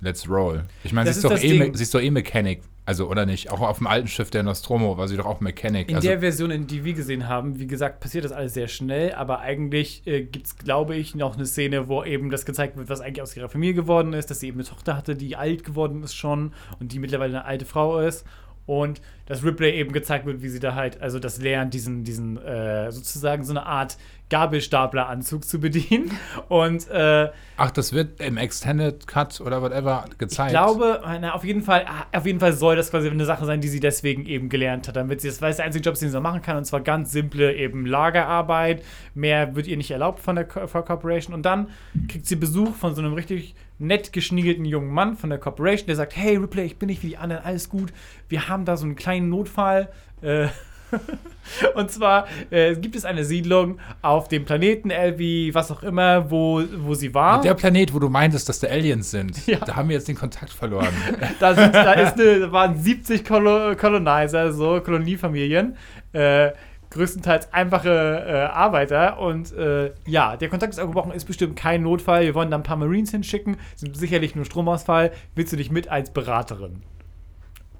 Let's 0.00 0.28
Roll. 0.28 0.64
Ich 0.82 0.92
meine, 0.92 1.12
sie 1.12 1.18
ist, 1.18 1.24
doch 1.24 1.32
eh, 1.32 1.70
sie 1.74 1.82
ist 1.82 1.94
doch 1.94 2.00
eh 2.00 2.10
Mechanic. 2.10 2.62
Also, 2.86 3.08
oder 3.08 3.24
nicht? 3.24 3.50
Auch 3.50 3.60
auf 3.60 3.78
dem 3.78 3.86
alten 3.86 4.08
Schiff 4.08 4.30
der 4.30 4.42
Nostromo 4.42 4.98
war 4.98 5.08
sie 5.08 5.16
doch 5.16 5.24
auch 5.24 5.40
Mechanic. 5.40 5.88
In 5.88 5.96
also, 5.96 6.08
der 6.08 6.20
Version, 6.20 6.50
in 6.50 6.66
die 6.66 6.84
wir 6.84 6.92
gesehen 6.92 7.28
haben, 7.28 7.58
wie 7.58 7.66
gesagt, 7.66 8.00
passiert 8.00 8.24
das 8.24 8.32
alles 8.32 8.52
sehr 8.52 8.68
schnell, 8.68 9.12
aber 9.14 9.40
eigentlich 9.40 10.06
äh, 10.06 10.22
gibt 10.24 10.46
es, 10.46 10.56
glaube 10.56 10.94
ich, 10.94 11.14
noch 11.14 11.36
eine 11.36 11.46
Szene, 11.46 11.88
wo 11.88 12.04
eben 12.04 12.28
das 12.30 12.44
gezeigt 12.44 12.76
wird, 12.76 12.90
was 12.90 13.00
eigentlich 13.00 13.22
aus 13.22 13.36
ihrer 13.36 13.48
Familie 13.48 13.74
geworden 13.74 14.12
ist, 14.12 14.30
dass 14.30 14.40
sie 14.40 14.48
eben 14.48 14.58
eine 14.58 14.68
Tochter 14.68 14.96
hatte, 14.96 15.16
die 15.16 15.34
alt 15.36 15.64
geworden 15.64 16.02
ist 16.02 16.14
schon 16.14 16.52
und 16.78 16.92
die 16.92 16.98
mittlerweile 16.98 17.38
eine 17.38 17.44
alte 17.46 17.64
Frau 17.64 18.00
ist. 18.00 18.26
Und 18.66 19.00
dass 19.26 19.44
Ripley 19.44 19.72
eben 19.72 19.92
gezeigt 19.92 20.26
wird, 20.26 20.42
wie 20.42 20.48
sie 20.48 20.60
da 20.60 20.74
halt, 20.74 21.00
also 21.02 21.18
das 21.18 21.38
lernt, 21.40 21.74
diesen, 21.74 22.04
diesen, 22.04 22.38
äh, 22.38 22.90
sozusagen 22.92 23.44
so 23.44 23.52
eine 23.52 23.64
Art 23.66 23.96
Gabelstapler-Anzug 24.30 25.44
zu 25.44 25.60
bedienen. 25.60 26.10
Und 26.48 26.88
äh, 26.90 27.30
ach, 27.56 27.70
das 27.70 27.92
wird 27.92 28.20
im 28.20 28.36
Extended 28.36 29.06
Cut 29.06 29.40
oder 29.40 29.62
whatever 29.62 30.04
gezeigt. 30.18 30.52
Ich 30.52 30.58
glaube, 30.58 31.00
na, 31.20 31.34
auf 31.34 31.44
jeden 31.44 31.62
Fall, 31.62 31.84
auf 32.12 32.26
jeden 32.26 32.40
Fall 32.40 32.52
soll 32.52 32.76
das 32.76 32.90
quasi 32.90 33.08
eine 33.10 33.24
Sache 33.24 33.44
sein, 33.44 33.60
die 33.60 33.68
sie 33.68 33.80
deswegen 33.80 34.26
eben 34.26 34.48
gelernt 34.48 34.88
hat, 34.88 34.96
damit 34.96 35.20
sie 35.20 35.28
das, 35.28 35.40
weil 35.42 35.50
es 35.50 35.56
der 35.56 35.66
einzige 35.66 35.84
Job 35.84 35.98
den 35.98 36.10
sie 36.10 36.20
machen 36.20 36.42
kann, 36.42 36.56
und 36.56 36.64
zwar 36.64 36.80
ganz 36.80 37.12
simple 37.12 37.54
eben 37.54 37.86
Lagerarbeit. 37.86 38.82
Mehr 39.14 39.54
wird 39.54 39.66
ihr 39.66 39.76
nicht 39.76 39.90
erlaubt 39.90 40.20
von 40.20 40.36
der 40.36 40.46
Co- 40.46 40.66
Corporation. 40.66 41.34
Und 41.34 41.42
dann 41.44 41.68
kriegt 42.08 42.26
sie 42.26 42.36
Besuch 42.36 42.74
von 42.74 42.94
so 42.94 43.02
einem 43.02 43.14
richtig 43.14 43.54
nett 43.78 44.12
geschniegelten 44.12 44.64
jungen 44.64 44.90
Mann 44.90 45.16
von 45.16 45.30
der 45.30 45.38
Corporation, 45.38 45.86
der 45.86 45.96
sagt, 45.96 46.16
hey 46.16 46.36
Ripley, 46.36 46.64
ich 46.64 46.78
bin 46.78 46.88
nicht 46.88 47.02
wie 47.02 47.08
die 47.08 47.16
anderen, 47.16 47.44
alles 47.44 47.68
gut. 47.68 47.92
Wir 48.28 48.48
haben 48.48 48.64
da 48.64 48.76
so 48.76 48.84
einen 48.84 48.96
kleinen 48.96 49.28
Notfall. 49.28 49.88
Äh, 50.22 50.48
und 51.74 51.90
zwar 51.90 52.26
äh, 52.50 52.76
gibt 52.76 52.94
es 52.94 53.04
eine 53.04 53.24
Siedlung 53.24 53.80
auf 54.00 54.28
dem 54.28 54.44
Planeten 54.44 54.90
Elvi, 54.90 55.50
was 55.52 55.70
auch 55.72 55.82
immer, 55.82 56.30
wo, 56.30 56.62
wo 56.78 56.94
sie 56.94 57.12
war. 57.14 57.40
Der 57.42 57.54
Planet, 57.54 57.92
wo 57.92 57.98
du 57.98 58.08
meintest, 58.08 58.48
dass 58.48 58.60
da 58.60 58.68
Aliens 58.68 59.10
sind, 59.10 59.46
Ja. 59.46 59.58
da 59.58 59.74
haben 59.76 59.88
wir 59.88 59.96
jetzt 59.96 60.06
den 60.08 60.16
Kontakt 60.16 60.50
verloren. 60.52 60.88
Da, 61.40 61.54
sind, 61.54 61.74
da, 61.74 61.92
ist 61.94 62.14
eine, 62.14 62.40
da 62.40 62.52
waren 62.52 62.80
70 62.80 63.24
Kolo 63.24 63.74
Colonizer, 63.76 64.52
so 64.52 64.80
Koloniefamilien. 64.80 65.76
Äh, 66.12 66.52
größtenteils 66.94 67.52
einfache 67.52 68.24
äh, 68.26 68.32
Arbeiter. 68.52 69.18
Und 69.18 69.52
äh, 69.52 69.92
ja, 70.06 70.36
der 70.36 70.48
Kontakt 70.48 70.72
ist 70.72 70.78
abgebrochen, 70.78 71.12
ist 71.12 71.26
bestimmt 71.26 71.56
kein 71.56 71.82
Notfall. 71.82 72.24
Wir 72.24 72.34
wollen 72.34 72.50
da 72.50 72.56
ein 72.56 72.62
paar 72.62 72.76
Marines 72.76 73.10
hinschicken. 73.10 73.56
Sind 73.76 73.96
sicherlich 73.96 74.34
nur 74.34 74.44
Stromausfall. 74.44 75.12
Willst 75.34 75.52
du 75.52 75.56
dich 75.56 75.70
mit 75.70 75.88
als 75.88 76.10
Beraterin? 76.10 76.82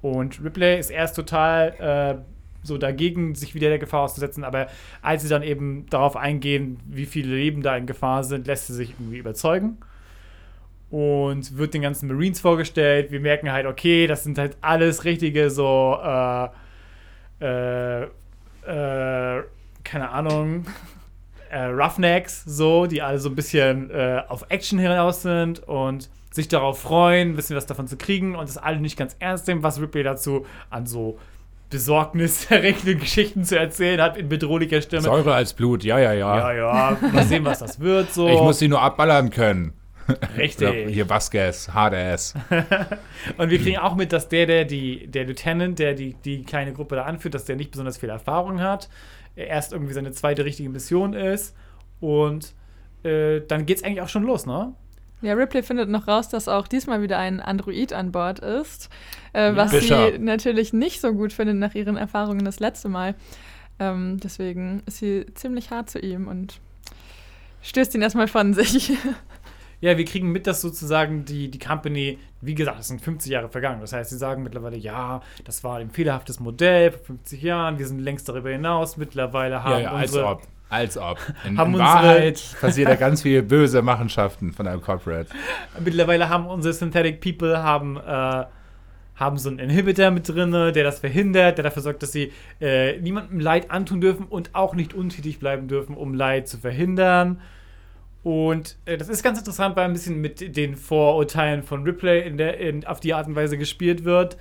Und 0.01 0.43
Ripley 0.43 0.79
ist 0.79 0.91
erst 0.91 1.15
total 1.15 2.21
äh, 2.21 2.21
so 2.61 2.77
dagegen, 2.77 3.35
sich 3.35 3.55
wieder 3.55 3.69
der 3.69 3.79
Gefahr 3.79 4.03
auszusetzen. 4.03 4.43
Aber 4.43 4.67
als 5.01 5.23
sie 5.23 5.29
dann 5.29 5.43
eben 5.43 5.85
darauf 5.89 6.15
eingehen, 6.15 6.79
wie 6.85 7.05
viele 7.05 7.35
Leben 7.35 7.61
da 7.61 7.75
in 7.75 7.87
Gefahr 7.87 8.23
sind, 8.23 8.47
lässt 8.47 8.67
sie 8.67 8.73
sich 8.73 8.91
irgendwie 8.91 9.17
überzeugen 9.17 9.77
und 10.89 11.57
wird 11.57 11.73
den 11.73 11.81
ganzen 11.81 12.07
Marines 12.07 12.41
vorgestellt. 12.41 13.11
Wir 13.11 13.19
merken 13.19 13.51
halt, 13.51 13.65
okay, 13.65 14.07
das 14.07 14.23
sind 14.23 14.37
halt 14.37 14.57
alles 14.61 15.03
richtige 15.03 15.49
so, 15.49 15.97
äh, 16.01 16.49
äh, 17.39 18.07
äh, 18.65 19.43
keine 19.83 20.09
Ahnung, 20.09 20.65
äh, 21.49 21.65
Roughnecks, 21.65 22.43
so, 22.45 22.85
die 22.85 23.01
alle 23.01 23.19
so 23.19 23.29
ein 23.29 23.35
bisschen 23.35 23.89
äh, 23.91 24.21
auf 24.27 24.45
Action 24.49 24.79
hinaus 24.79 25.21
sind 25.21 25.59
und 25.67 26.09
sich 26.31 26.47
darauf 26.47 26.79
freuen, 26.79 27.29
ein 27.29 27.35
bisschen 27.35 27.55
was 27.55 27.65
davon 27.65 27.87
zu 27.87 27.97
kriegen 27.97 28.35
und 28.35 28.49
das 28.49 28.57
alle 28.57 28.79
nicht 28.79 28.97
ganz 28.97 29.15
ernst 29.19 29.47
nehmen, 29.47 29.63
was 29.63 29.79
Ripley 29.79 30.03
dazu 30.03 30.45
an 30.69 30.85
so 30.85 31.17
besorgniserregenden 31.69 32.99
Geschichten 32.99 33.43
zu 33.43 33.57
erzählen 33.57 34.01
hat 34.01 34.17
in 34.17 34.29
bedrohlicher 34.29 34.81
Stimme. 34.81 35.03
Säure 35.03 35.33
als 35.33 35.53
Blut, 35.53 35.83
ja, 35.83 35.97
ja, 35.97 36.13
ja. 36.13 36.37
Ja, 36.37 36.53
ja, 36.53 36.97
mal 37.13 37.23
sehen, 37.23 37.45
was 37.45 37.59
das 37.59 37.79
wird. 37.79 38.13
So. 38.13 38.27
Ich 38.27 38.41
muss 38.41 38.59
sie 38.59 38.67
nur 38.67 38.81
abballern 38.81 39.29
können. 39.29 39.73
Richtig. 40.37 40.89
Hier 40.89 41.09
Vasquez, 41.09 41.69
Hardass. 41.73 42.33
Und 43.37 43.49
wir 43.49 43.59
kriegen 43.59 43.77
auch 43.77 43.95
mit, 43.95 44.13
dass 44.13 44.29
der, 44.29 44.45
der 44.45 44.65
die, 44.65 45.07
der 45.07 45.25
Lieutenant, 45.25 45.79
der 45.79 45.93
die, 45.93 46.13
die 46.13 46.43
kleine 46.43 46.73
Gruppe 46.73 46.95
da 46.95 47.03
anführt, 47.03 47.33
dass 47.33 47.45
der 47.45 47.55
nicht 47.55 47.71
besonders 47.71 47.97
viel 47.97 48.09
Erfahrung 48.09 48.61
hat. 48.61 48.89
Er 49.35 49.47
erst 49.47 49.73
irgendwie 49.73 49.93
seine 49.93 50.11
zweite 50.11 50.45
richtige 50.45 50.69
Mission 50.69 51.13
ist. 51.13 51.55
Und 51.99 52.53
äh, 53.03 53.41
dann 53.47 53.65
geht's 53.65 53.83
eigentlich 53.83 54.01
auch 54.01 54.09
schon 54.09 54.23
los, 54.23 54.45
ne? 54.45 54.73
Ja, 55.21 55.33
Ripley 55.33 55.63
findet 55.63 55.89
noch 55.89 56.07
raus, 56.07 56.29
dass 56.29 56.47
auch 56.47 56.67
diesmal 56.67 57.01
wieder 57.01 57.17
ein 57.17 57.39
Android 57.39 57.93
an 57.93 58.11
Bord 58.11 58.39
ist, 58.39 58.89
äh, 59.33 59.55
was 59.55 59.71
Bishop. 59.71 60.13
sie 60.13 60.19
natürlich 60.19 60.73
nicht 60.73 61.01
so 61.01 61.13
gut 61.13 61.33
findet 61.33 61.55
nach 61.55 61.73
ihren 61.73 61.97
Erfahrungen 61.97 62.45
das 62.45 62.59
letzte 62.59 62.89
Mal. 62.89 63.15
Ähm, 63.79 64.19
deswegen 64.21 64.83
ist 64.85 64.97
sie 64.97 65.25
ziemlich 65.33 65.71
hart 65.71 65.89
zu 65.89 65.99
ihm 65.99 66.27
und 66.27 66.59
stößt 67.61 67.95
ihn 67.95 68.01
erstmal 68.01 68.27
von 68.27 68.53
sich. 68.53 68.93
Ja, 69.85 69.97
wir 69.99 70.05
kriegen 70.05 70.31
mit, 70.31 70.47
dass 70.47 70.61
sozusagen 70.61 71.25
die, 71.25 71.51
die 71.51 71.59
Company, 71.59 72.17
wie 72.41 72.55
gesagt, 72.55 72.79
es 72.79 72.87
sind 72.87 73.01
50 73.01 73.31
Jahre 73.31 73.49
vergangen. 73.49 73.81
Das 73.81 73.93
heißt, 73.93 74.09
sie 74.09 74.17
sagen 74.17 74.41
mittlerweile, 74.41 74.77
ja, 74.77 75.21
das 75.43 75.63
war 75.63 75.77
ein 75.77 75.91
fehlerhaftes 75.91 76.39
Modell 76.39 76.89
vor 76.91 77.01
50 77.17 77.41
Jahren, 77.43 77.77
wir 77.77 77.85
sind 77.87 77.99
längst 77.99 78.27
darüber 78.27 78.49
hinaus. 78.49 78.97
Mittlerweile 78.97 79.63
haben 79.63 79.71
Ja, 79.73 79.79
ja, 79.79 79.91
als 79.91 80.09
unsere, 80.11 80.25
ob. 80.27 80.41
Als 80.69 80.97
ob. 80.97 81.19
In, 81.47 81.57
Haben 81.59 81.75
in 81.75 81.79
unsere- 81.81 81.87
Wahrheit 81.87 82.41
passiert 82.59 82.89
da 82.89 82.95
ganz 82.95 83.21
viele 83.21 83.43
böse 83.43 83.83
Machenschaften 83.83 84.53
von 84.53 84.65
einem 84.67 84.81
Corporate. 84.81 85.29
mittlerweile 85.83 86.29
haben 86.29 86.47
unsere 86.47 86.73
Synthetic 86.73 87.21
People 87.21 87.61
haben, 87.61 87.97
äh, 87.97 88.45
haben 89.15 89.37
so 89.37 89.49
einen 89.49 89.59
Inhibitor 89.59 90.09
mit 90.09 90.27
drin, 90.27 90.51
der 90.51 90.71
das 90.83 90.97
verhindert, 90.99 91.59
der 91.59 91.63
dafür 91.63 91.83
sorgt, 91.83 92.01
dass 92.01 92.11
sie 92.11 92.33
äh, 92.59 92.97
niemandem 92.99 93.39
Leid 93.39 93.69
antun 93.69 94.01
dürfen 94.01 94.25
und 94.25 94.55
auch 94.55 94.73
nicht 94.73 94.95
untätig 94.95 95.37
bleiben 95.39 95.67
dürfen, 95.67 95.95
um 95.95 96.15
Leid 96.15 96.47
zu 96.47 96.57
verhindern. 96.57 97.39
Und 98.25 98.79
äh, 98.85 98.97
das 98.97 99.07
ist 99.07 99.21
ganz 99.21 99.37
interessant, 99.37 99.75
weil 99.75 99.85
ein 99.85 99.93
bisschen 99.93 100.19
mit 100.19 100.57
den 100.57 100.75
Vorurteilen 100.75 101.61
von 101.61 101.83
Ripley 101.83 102.27
in 102.27 102.37
der, 102.37 102.57
in, 102.57 102.83
auf 102.83 102.99
die 102.99 103.13
Art 103.13 103.27
und 103.27 103.35
Weise 103.35 103.55
gespielt 103.55 104.03
wird. 104.03 104.35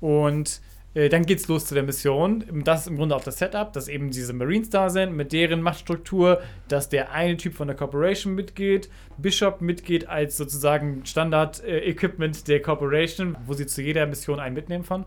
Und 0.00 0.62
äh, 0.94 1.10
dann 1.10 1.26
geht's 1.26 1.46
los 1.46 1.66
zu 1.66 1.74
der 1.74 1.82
Mission. 1.82 2.42
Das 2.64 2.80
ist 2.80 2.86
im 2.86 2.96
Grunde 2.96 3.14
auch 3.14 3.22
das 3.22 3.36
Setup, 3.36 3.70
dass 3.74 3.88
eben 3.88 4.10
diese 4.10 4.32
Marines 4.32 4.70
da 4.70 4.88
sind, 4.88 5.14
mit 5.14 5.34
deren 5.34 5.60
Machtstruktur, 5.60 6.40
dass 6.68 6.88
der 6.88 7.12
eine 7.12 7.36
Typ 7.36 7.52
von 7.52 7.68
der 7.68 7.76
Corporation 7.76 8.34
mitgeht, 8.34 8.88
Bishop 9.18 9.60
mitgeht 9.60 10.08
als 10.08 10.38
sozusagen 10.38 11.04
Standard-Equipment 11.04 12.48
der 12.48 12.62
Corporation, 12.62 13.36
wo 13.44 13.52
sie 13.52 13.66
zu 13.66 13.82
jeder 13.82 14.06
Mission 14.06 14.40
einen 14.40 14.54
mitnehmen 14.54 14.84
von. 14.84 15.04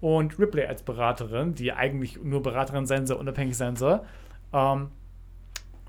Und 0.00 0.40
Ripley 0.40 0.66
als 0.66 0.82
Beraterin, 0.82 1.54
die 1.54 1.72
eigentlich 1.72 2.20
nur 2.20 2.42
Beraterin 2.42 2.86
sein 2.86 3.06
soll, 3.06 3.18
unabhängig 3.18 3.56
sein 3.56 3.76
soll. 3.76 4.00
Ähm, 4.52 4.88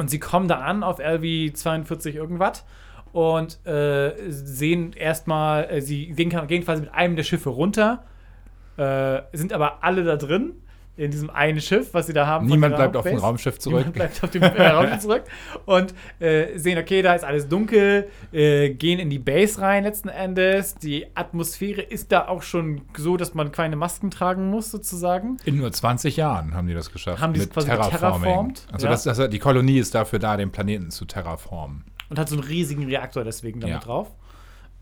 und 0.01 0.09
sie 0.09 0.17
kommen 0.17 0.47
da 0.47 0.55
an 0.55 0.81
auf 0.81 0.97
LV 0.97 1.53
42 1.53 2.15
irgendwas 2.15 2.65
und 3.13 3.63
äh, 3.67 4.13
sehen 4.29 4.93
erstmal, 4.93 5.65
äh, 5.69 5.81
sie 5.81 6.07
gehen, 6.13 6.31
gehen 6.47 6.63
quasi 6.63 6.81
mit 6.81 6.91
einem 6.91 7.15
der 7.15 7.21
Schiffe 7.21 7.49
runter, 7.49 8.03
äh, 8.77 9.21
sind 9.31 9.53
aber 9.53 9.83
alle 9.83 10.03
da 10.03 10.15
drin, 10.15 10.53
in 10.97 11.09
diesem 11.09 11.29
einen 11.29 11.61
Schiff, 11.61 11.93
was 11.93 12.07
sie 12.07 12.13
da 12.13 12.27
haben. 12.27 12.45
Niemand 12.47 12.75
bleibt 12.75 12.95
auf 12.97 13.05
dem. 13.05 13.17
Raumschiff 13.17 13.57
zurück. 13.59 13.77
Niemand 13.79 13.93
bleibt 13.95 14.23
auf 14.23 14.29
dem 14.29 14.43
äh, 14.43 14.67
Raumschiff 14.67 14.99
zurück 15.01 15.23
und 15.65 15.93
äh, 16.19 16.57
sehen, 16.57 16.77
okay, 16.77 17.01
da 17.01 17.13
ist 17.15 17.23
alles 17.23 17.47
dunkel, 17.47 18.09
äh, 18.31 18.69
gehen 18.71 18.99
in 18.99 19.09
die 19.09 19.17
Base 19.19 19.61
rein 19.61 19.83
letzten 19.83 20.09
Endes. 20.09 20.75
Die 20.75 21.07
Atmosphäre 21.15 21.81
ist 21.81 22.11
da 22.11 22.27
auch 22.27 22.41
schon 22.43 22.81
so, 22.97 23.15
dass 23.17 23.33
man 23.33 23.51
keine 23.51 23.77
Masken 23.77 24.11
tragen 24.11 24.49
muss, 24.49 24.69
sozusagen. 24.69 25.37
In 25.45 25.57
nur 25.57 25.71
20 25.71 26.17
Jahren 26.17 26.53
haben 26.53 26.67
die 26.67 26.73
das 26.73 26.91
geschafft. 26.91 27.21
Haben 27.21 27.33
die 27.33 27.39
es 27.39 27.49
quasi 27.49 27.67
terraformt, 27.67 28.67
Also 28.71 28.85
ja. 28.87 28.91
das, 28.91 29.03
das, 29.03 29.29
die 29.29 29.39
Kolonie 29.39 29.79
ist 29.79 29.95
dafür 29.95 30.19
da, 30.19 30.35
den 30.37 30.51
Planeten 30.51 30.91
zu 30.91 31.05
terraformen. 31.05 31.85
und 32.09 32.19
hat 32.19 32.27
so 32.29 32.35
einen 32.35 32.43
riesigen 32.43 32.85
Reaktor 32.85 33.23
deswegen 33.23 33.59
damit 33.61 33.75
Ja. 33.77 33.79
drauf. 33.79 34.09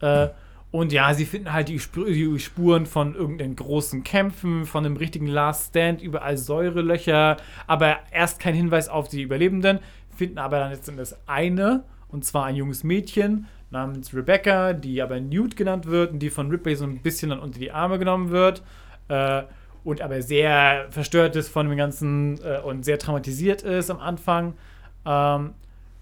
Äh, 0.01 0.29
und 0.71 0.91
ja, 0.91 1.13
sie 1.13 1.25
finden 1.25 1.51
halt 1.51 1.69
die, 1.69 1.77
Sp 1.81 2.05
die 2.05 2.39
Spuren 2.39 2.85
von 2.85 3.15
irgendeinen 3.15 3.55
großen 3.55 4.03
Kämpfen, 4.03 4.65
von 4.65 4.85
einem 4.85 4.97
richtigen 4.97 5.27
Last 5.27 5.69
Stand, 5.69 6.01
überall 6.01 6.37
Säurelöcher, 6.37 7.37
aber 7.65 7.97
erst 8.11 8.39
kein 8.39 8.53
Hinweis 8.53 8.87
auf 8.87 9.07
die 9.07 9.23
Überlebenden, 9.23 9.79
finden 10.15 10.37
aber 10.37 10.59
dann 10.59 10.71
letztendlich 10.71 11.09
eine, 11.25 11.83
und 12.09 12.23
zwar 12.23 12.45
ein 12.45 12.55
junges 12.55 12.83
Mädchen 12.83 13.47
namens 13.71 14.13
Rebecca, 14.13 14.73
die 14.73 15.01
aber 15.01 15.19
Newt 15.19 15.55
genannt 15.55 15.87
wird 15.87 16.11
und 16.11 16.19
die 16.19 16.29
von 16.29 16.49
Ripley 16.49 16.75
so 16.75 16.85
ein 16.85 17.01
bisschen 17.01 17.29
dann 17.29 17.39
unter 17.39 17.59
die 17.59 17.71
Arme 17.71 17.99
genommen 17.99 18.29
wird. 18.29 18.63
Äh, 19.07 19.43
und 19.83 20.01
aber 20.01 20.21
sehr 20.21 20.87
verstört 20.89 21.35
ist 21.35 21.49
von 21.49 21.67
dem 21.67 21.77
Ganzen 21.77 22.39
äh, 22.43 22.59
und 22.59 22.83
sehr 22.83 22.99
traumatisiert 22.99 23.61
ist 23.61 23.89
am 23.89 23.99
Anfang. 23.99 24.53
Ähm, 25.05 25.53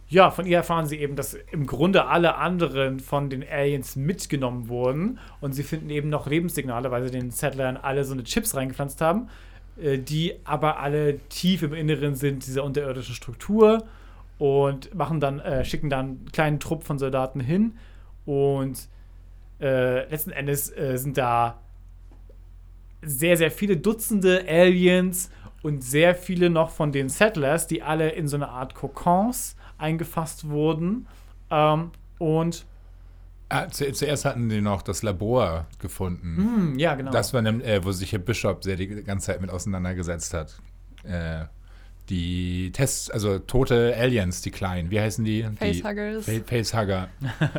ja, 0.10 0.32
von 0.32 0.46
ihr 0.46 0.58
erfahren 0.58 0.86
sie 0.86 0.98
eben, 0.98 1.16
dass 1.16 1.34
im 1.52 1.66
Grunde 1.66 2.06
alle 2.06 2.36
anderen 2.36 3.00
von 3.02 3.30
den 3.30 3.44
Aliens 3.48 3.98
mitgenommen 3.98 4.70
wurden. 4.70 5.20
Und 5.42 5.52
sie 5.54 5.64
finden 5.64 5.90
eben 5.90 6.10
noch 6.10 6.28
Lebenssignale, 6.28 6.92
weil 6.92 7.04
sie 7.04 7.12
den 7.12 7.32
Settlern 7.32 7.76
alle 7.76 8.06
so 8.06 8.14
eine 8.14 8.24
Chips 8.24 8.56
reingepflanzt 8.56 9.02
haben, 9.02 9.28
äh, 9.82 9.98
die 9.98 10.36
aber 10.46 10.80
alle 10.80 11.20
tief 11.28 11.62
im 11.62 11.74
Inneren 11.74 12.16
sind 12.16 12.48
dieser 12.48 12.64
unterirdischen 12.64 13.16
Struktur 13.16 13.84
und 14.38 14.96
machen 14.96 15.20
dann, 15.20 15.40
äh, 15.40 15.66
schicken 15.66 15.90
dann 15.90 16.06
einen 16.06 16.32
kleinen 16.32 16.60
Trupp 16.62 16.84
von 16.84 16.98
Soldaten 16.98 17.42
hin. 17.42 17.74
Und 18.26 18.88
äh, 19.60 20.10
letzten 20.10 20.32
Endes 20.32 20.70
äh, 20.72 20.98
sind 20.98 21.18
da 21.18 21.60
sehr, 23.02 23.36
sehr 23.36 23.52
viele 23.52 23.76
Dutzende 23.76 24.46
Aliens 24.48 25.32
und 25.64 25.84
sehr 25.84 26.16
viele 26.16 26.50
noch 26.50 26.70
von 26.70 26.94
den 26.94 27.10
Settlers, 27.10 27.68
die 27.68 27.84
alle 27.84 28.12
in 28.12 28.30
so 28.30 28.38
eine 28.38 28.48
Art 28.48 28.74
Kokons 28.74 29.57
eingefasst 29.78 30.48
wurden. 30.50 31.08
Ähm, 31.52 31.92
und 32.20 32.66
Ah, 33.50 33.70
zu, 33.70 33.90
zuerst 33.94 34.26
hatten 34.26 34.50
die 34.50 34.60
noch 34.60 34.82
das 34.82 35.04
Labor 35.04 35.68
gefunden. 35.80 36.36
hm, 36.74 36.80
ja, 36.80 36.96
genau. 36.96 37.12
Das 37.12 37.34
war 37.34 37.46
äh, 37.46 37.84
wo 37.86 37.94
sich 37.94 38.12
Herr 38.12 38.20
Bishop 38.20 38.64
sehr 38.64 38.76
die 38.76 38.88
ganze 38.88 39.28
Zeit 39.28 39.40
mit 39.40 39.50
auseinandergesetzt 39.50 40.34
hat. 40.34 40.60
Äh, 41.04 41.46
die 42.10 42.72
Tests, 42.74 43.10
also 43.10 43.38
tote 43.40 43.96
Aliens, 43.98 44.42
die 44.42 44.52
kleinen, 44.52 44.92
wie 44.92 45.00
heißen 45.00 45.24
die? 45.26 45.44
die 45.62 45.82
Facehuggers. 45.82 46.26
Fa 46.26 46.32
Facehugger. 46.46 47.08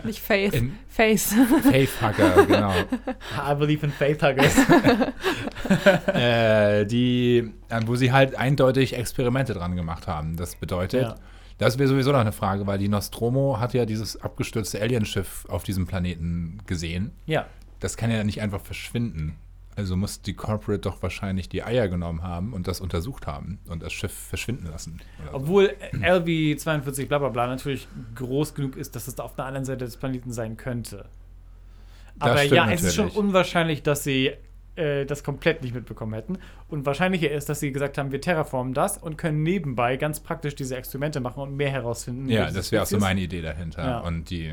Nicht 0.05 0.21
Face. 0.21 0.53
In- 0.55 0.73
Face. 0.89 1.35
Facehugger, 1.63 2.45
genau. 2.47 2.73
I 3.51 3.55
believe 3.55 3.85
in 3.85 3.93
faith, 3.93 4.23
Huggers. 4.23 4.55
äh, 6.15 6.85
die, 6.87 7.51
wo 7.87 7.97
sie 7.97 8.13
halt 8.13 8.37
eindeutig 8.37 8.95
Experimente 8.97 9.55
dran 9.55 9.77
gemacht 9.77 10.07
haben. 10.07 10.37
Das 10.37 10.57
bedeutet, 10.57 11.03
Ja. 11.03 11.15
Das 11.59 11.79
wäre 11.79 11.88
sowieso 11.88 12.12
noch 12.12 12.21
eine 12.21 12.33
Frage, 12.33 12.67
weil 12.67 12.79
die 12.79 12.88
Nostromo 12.88 13.59
hat 13.61 13.75
ja 13.75 13.85
dieses 13.85 14.21
abgestürzte 14.21 14.81
Alienschiff 14.81 15.45
auf 15.49 15.65
diesem 15.65 15.87
Planeten 15.87 16.59
gesehen. 16.67 17.12
ja. 17.27 17.47
Das 17.81 17.97
kann 17.97 18.11
ja 18.11 18.25
nicht 18.25 18.41
einfach 18.41 18.61
verschwinden. 18.61 19.37
Also 19.77 19.97
muss 19.97 20.21
die 20.21 20.35
Corporate 20.35 20.81
doch 20.81 21.00
wahrscheinlich 21.00 21.49
die 21.49 21.62
Eier 21.62 21.87
genommen 21.87 22.25
haben 22.25 22.53
und 22.53 22.67
das 22.67 22.81
untersucht 22.81 23.29
haben 23.29 23.61
und 23.69 23.85
das 23.85 23.93
Schiff 23.93 24.12
verschwinden 24.12 24.67
lassen. 24.67 25.00
oder 25.23 25.31
so. 25.31 25.37
Obwohl 25.37 25.77
LV 25.93 26.59
42 26.61 27.07
bla 27.07 27.19
bla 27.19 27.29
bla 27.29 27.47
natürlich 27.47 27.87
groß 28.17 28.55
genug 28.55 28.77
ist, 28.77 28.97
dass 28.97 29.07
es 29.07 29.15
da 29.15 29.23
auf 29.23 29.37
der 29.37 29.45
anderen 29.45 29.65
Seite 29.65 29.85
des 29.85 29.97
Planeten 29.97 30.33
sein 30.33 30.57
könnte. 30.57 31.05
Das 32.19 32.31
Aber 32.31 32.43
ja, 32.43 32.69
es 32.69 32.83
ist 32.83 32.97
schon 32.97 33.07
natürlich. 33.07 33.25
unwahrscheinlich, 33.25 33.83
dass 33.85 34.03
sie 34.03 34.33
äh, 34.78 35.04
das 35.04 35.25
komplett 35.25 35.62
nicht 35.62 35.75
mitbekommen 35.75 36.14
hätten. 36.14 36.38
Und 36.68 36.87
wahrscheinlicher 36.87 37.30
ist, 37.30 37.49
dass 37.49 37.61
sie 37.61 37.73
gesagt 37.73 37.99
haben, 37.99 38.12
wir 38.12 38.20
terraformen 38.20 38.75
das 38.75 38.97
und 38.97 39.18
können 39.18 39.42
nebenbei 39.42 39.97
ganz 39.97 40.20
praktisch 40.20 40.54
diese 40.54 40.76
Experimente 40.76 41.20
machen 41.20 41.42
und 41.42 41.56
mehr 41.56 41.70
herausfinden. 41.70 42.28
Ja, 42.28 42.50
das 42.50 42.73
wäre 42.73 42.82
auch 42.82 42.87
so 42.87 42.99
meine 42.99 43.20
Idee 43.20 43.42
dahinter. 43.42 43.85
Ja. 43.85 43.99
Und 44.00 44.30
die, 44.30 44.50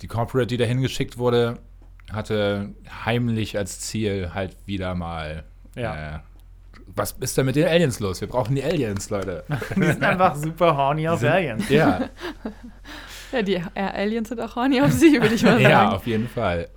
die 0.00 0.08
Corporate, 0.08 0.48
die 0.48 0.56
dahin 0.56 0.82
geschickt 0.82 1.18
wurde, 1.18 1.58
hatte 2.12 2.74
heimlich 3.04 3.56
als 3.56 3.80
Ziel 3.80 4.32
halt 4.34 4.56
wieder 4.66 4.94
mal. 4.94 5.44
Ja. 5.74 6.16
Äh, 6.16 6.18
was 6.94 7.12
ist 7.20 7.38
da 7.38 7.44
mit 7.44 7.54
den 7.54 7.66
Aliens 7.66 8.00
los? 8.00 8.20
Wir 8.20 8.28
brauchen 8.28 8.56
die 8.56 8.64
Aliens, 8.64 9.10
Leute. 9.10 9.44
Die 9.76 9.84
sind 9.84 10.02
einfach 10.02 10.34
super 10.34 10.76
horny 10.76 11.08
auf 11.08 11.22
Aliens. 11.22 11.68
ja, 11.68 12.08
ja, 13.30 13.42
die 13.42 13.62
Aliens 13.74 14.30
sind 14.30 14.40
auch 14.40 14.56
horny 14.56 14.80
auf 14.80 14.90
sie, 14.90 15.20
würde 15.20 15.34
ich 15.34 15.42
mal 15.42 15.52
sagen. 15.52 15.62
ja, 15.62 15.90
auf 15.92 16.06
jeden 16.06 16.28
Fall. 16.28 16.68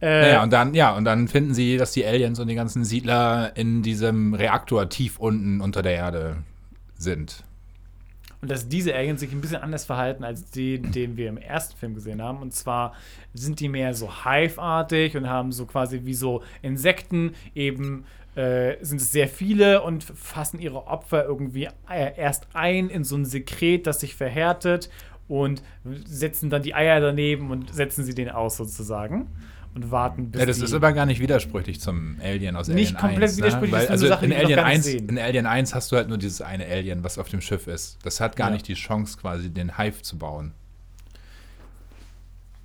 Äh, 0.00 0.22
Naja, 0.22 0.42
und 0.42 0.52
dann, 0.52 0.74
ja, 0.74 0.94
und 0.94 1.04
dann 1.04 1.28
finden 1.28 1.54
sie, 1.54 1.76
dass 1.76 1.92
die 1.92 2.04
Aliens 2.04 2.38
und 2.38 2.48
die 2.48 2.54
ganzen 2.54 2.84
Siedler 2.84 3.56
in 3.56 3.82
diesem 3.82 4.34
Reaktor 4.34 4.88
tief 4.88 5.18
unten 5.18 5.60
unter 5.60 5.82
der 5.82 5.94
Erde 5.94 6.36
sind. 6.96 7.44
Und 8.42 8.50
dass 8.50 8.68
diese 8.68 8.94
Aliens 8.94 9.20
sich 9.20 9.32
ein 9.32 9.40
bisschen 9.40 9.62
anders 9.62 9.86
verhalten 9.86 10.22
als 10.22 10.50
die, 10.50 10.78
den 10.78 11.16
wir 11.16 11.28
im 11.28 11.38
ersten 11.38 11.76
Film 11.76 11.94
gesehen 11.94 12.20
haben. 12.20 12.42
Und 12.42 12.52
zwar 12.52 12.92
sind 13.32 13.60
die 13.60 13.68
mehr 13.68 13.94
so 13.94 14.10
Hive-artig 14.24 15.16
und 15.16 15.28
haben 15.28 15.52
so 15.52 15.64
quasi 15.66 16.02
wie 16.04 16.14
so 16.14 16.42
Insekten 16.62 17.32
eben. 17.54 18.04
Äh, 18.34 18.76
sind 18.84 19.00
es 19.00 19.12
sehr 19.12 19.28
viele 19.28 19.80
und 19.80 20.04
fassen 20.04 20.60
ihre 20.60 20.88
Opfer 20.88 21.24
irgendwie 21.24 21.70
äh, 21.90 22.12
erst 22.18 22.48
ein 22.52 22.90
in 22.90 23.02
so 23.02 23.16
ein 23.16 23.24
Sekret, 23.24 23.86
das 23.86 24.00
sich 24.00 24.14
verhärtet 24.14 24.90
und 25.26 25.62
setzen 26.04 26.50
dann 26.50 26.60
die 26.60 26.74
Eier 26.74 27.00
daneben 27.00 27.50
und 27.50 27.74
setzen 27.74 28.04
sie 28.04 28.14
den 28.14 28.28
aus 28.28 28.58
sozusagen 28.58 29.28
und 29.76 29.90
warten 29.92 30.30
bis 30.32 30.40
Ja, 30.40 30.46
das 30.46 30.58
ist 30.58 30.72
aber 30.74 30.92
gar 30.92 31.06
nicht 31.06 31.20
widersprüchlich 31.20 31.80
zum 31.80 32.16
Alien 32.22 32.56
aus 32.56 32.66
Nicht 32.68 32.96
Alien 32.96 33.00
komplett 33.00 33.22
1. 33.30 33.36
widersprüchlich, 33.36 33.72
Ne? 33.72 33.78
Weil, 33.78 33.88
also 33.88 34.06
Sache, 34.08 34.24
in, 34.26 34.32
Alien 34.32 34.56
gar 34.56 34.64
nicht 34.64 34.74
1, 34.74 34.84
sehen. 34.84 35.08
in 35.08 35.18
Alien 35.18 35.46
1 35.46 35.74
hast 35.74 35.92
du 35.92 35.96
halt 35.96 36.08
nur 36.08 36.18
dieses 36.18 36.40
eine 36.42 36.66
Alien, 36.66 37.04
was 37.04 37.18
auf 37.18 37.28
dem 37.28 37.40
Schiff 37.40 37.66
ist. 37.68 37.98
Das 38.02 38.20
hat 38.20 38.34
gar 38.36 38.48
Ja. 38.48 38.54
nicht 38.54 38.66
die 38.66 38.74
Chance, 38.74 39.16
quasi 39.18 39.50
den 39.50 39.76
Hive 39.78 40.02
zu 40.02 40.18
bauen. 40.18 40.52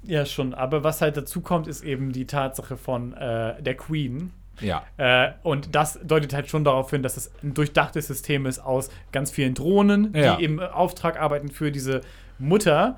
Ja, 0.04 0.26
schon. 0.26 0.54
Aber 0.54 0.84
was 0.84 1.02
halt 1.02 1.18
dazu 1.18 1.42
kommt, 1.42 1.68
ist 1.68 1.84
eben 1.84 2.12
die 2.12 2.26
Tatsache 2.26 2.76
von 2.78 3.14
äh, 3.14 3.62
der 3.62 3.76
Queen. 3.76 4.32
Ja. 4.60 4.84
Äh, 4.98 5.32
und 5.44 5.76
das 5.76 6.00
deutet 6.04 6.34
halt 6.34 6.50
schon 6.50 6.64
darauf 6.64 6.90
hin, 6.90 7.04
dass 7.04 7.18
es 7.18 7.32
ein 7.44 7.54
durchdachtes 7.54 8.08
System 8.08 8.46
ist 8.46 8.60
aus 8.60 8.90
ganz 9.12 9.32
vielen 9.32 9.54
Drohnen, 9.54 10.14
Ja. 10.16 10.38
die 10.38 10.44
im 10.44 10.60
Auftrag 10.60 11.20
arbeiten 11.20 11.50
für 11.50 11.72
diese 11.72 12.02
Mutter. 12.40 12.98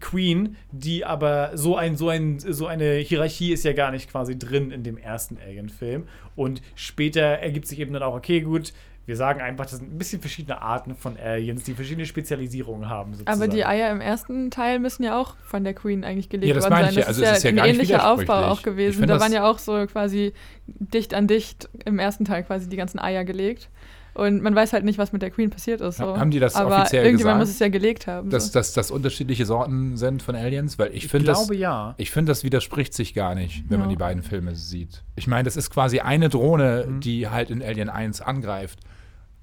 Queen, 0.00 0.56
die 0.70 1.04
aber 1.04 1.50
so 1.54 1.76
ein, 1.76 1.96
so 1.96 2.08
ein, 2.08 2.38
so 2.38 2.66
eine 2.66 2.94
Hierarchie 2.94 3.52
ist 3.52 3.64
ja 3.64 3.72
gar 3.72 3.90
nicht 3.90 4.10
quasi 4.10 4.38
drin 4.38 4.70
in 4.70 4.82
dem 4.82 4.96
ersten 4.98 5.38
Alien-Film. 5.38 6.04
Und 6.36 6.62
später 6.74 7.22
ergibt 7.22 7.66
sich 7.66 7.78
eben 7.80 7.92
dann 7.92 8.02
auch, 8.02 8.14
okay, 8.14 8.40
gut, 8.40 8.72
wir 9.04 9.16
sagen 9.16 9.40
einfach, 9.40 9.64
das 9.66 9.78
sind 9.80 9.92
ein 9.92 9.98
bisschen 9.98 10.20
verschiedene 10.20 10.62
Arten 10.62 10.94
von 10.94 11.16
Aliens, 11.18 11.64
die 11.64 11.74
verschiedene 11.74 12.06
Spezialisierungen 12.06 12.88
haben. 12.88 13.14
Sozusagen. 13.14 13.36
Aber 13.42 13.48
die 13.52 13.64
Eier 13.64 13.90
im 13.90 14.00
ersten 14.00 14.52
Teil 14.52 14.78
müssen 14.78 15.02
ja 15.02 15.18
auch 15.20 15.34
von 15.44 15.64
der 15.64 15.74
Queen 15.74 16.04
eigentlich 16.04 16.28
gelegt 16.28 16.48
Ja, 16.50 16.54
das 16.54 16.64
worden 16.64 16.74
meine 16.74 16.84
sein. 16.84 16.92
ich 16.92 16.96
ja. 16.98 17.00
Das 17.06 17.08
Also 17.08 17.22
ist 17.22 17.26
es 17.26 17.30
ja 17.32 17.36
ist 17.38 17.42
ja 17.42 17.50
ein 17.50 17.56
gar 17.56 17.66
nicht 17.66 17.74
ähnlicher 17.74 18.10
Aufbau 18.12 18.44
auch 18.46 18.62
gewesen. 18.62 19.00
Da 19.00 19.06
das- 19.14 19.20
waren 19.22 19.32
ja 19.32 19.44
auch 19.44 19.58
so 19.58 19.86
quasi 19.88 20.32
dicht 20.68 21.14
an 21.14 21.26
dicht 21.26 21.68
im 21.84 21.98
ersten 21.98 22.24
Teil 22.24 22.44
quasi 22.44 22.68
die 22.68 22.76
ganzen 22.76 23.00
Eier 23.00 23.24
gelegt. 23.24 23.70
Und 24.14 24.42
man 24.42 24.54
weiß 24.54 24.72
halt 24.74 24.84
nicht, 24.84 24.98
was 24.98 25.12
mit 25.12 25.22
der 25.22 25.30
Queen 25.30 25.48
passiert 25.50 25.80
ist. 25.80 25.96
So. 25.96 26.18
Haben 26.18 26.30
die 26.30 26.38
das 26.38 26.54
Aber 26.54 26.76
offiziell 26.80 27.04
irgendjemand 27.04 27.36
gesagt? 27.36 27.48
muss 27.48 27.54
es 27.54 27.58
ja 27.60 27.68
gelegt 27.68 28.06
haben. 28.06 28.28
Dass, 28.30 28.48
so. 28.48 28.52
dass 28.58 28.72
das 28.74 28.90
unterschiedliche 28.90 29.46
Sorten 29.46 29.96
sind 29.96 30.22
von 30.22 30.34
Aliens? 30.36 30.78
Weil 30.78 30.88
ich 30.90 31.04
ich 31.04 31.08
finde 31.08 31.26
das. 31.28 31.38
glaube 31.38 31.56
ja. 31.56 31.94
Ich 31.96 32.10
finde, 32.10 32.30
das 32.30 32.44
widerspricht 32.44 32.92
sich 32.94 33.14
gar 33.14 33.34
nicht, 33.34 33.64
wenn 33.70 33.78
man 33.80 33.88
Ja. 33.88 33.94
die 33.94 33.98
beiden 33.98 34.22
Filme 34.22 34.54
sieht. 34.54 35.02
Ich 35.16 35.26
meine, 35.26 35.44
das 35.44 35.56
ist 35.56 35.70
quasi 35.70 36.00
eine 36.00 36.28
Drohne, 36.28 36.84
Mhm. 36.88 37.00
die 37.00 37.28
halt 37.28 37.50
in 37.50 37.62
Alien 37.62 37.88
1 37.88 38.20
angreift. 38.20 38.80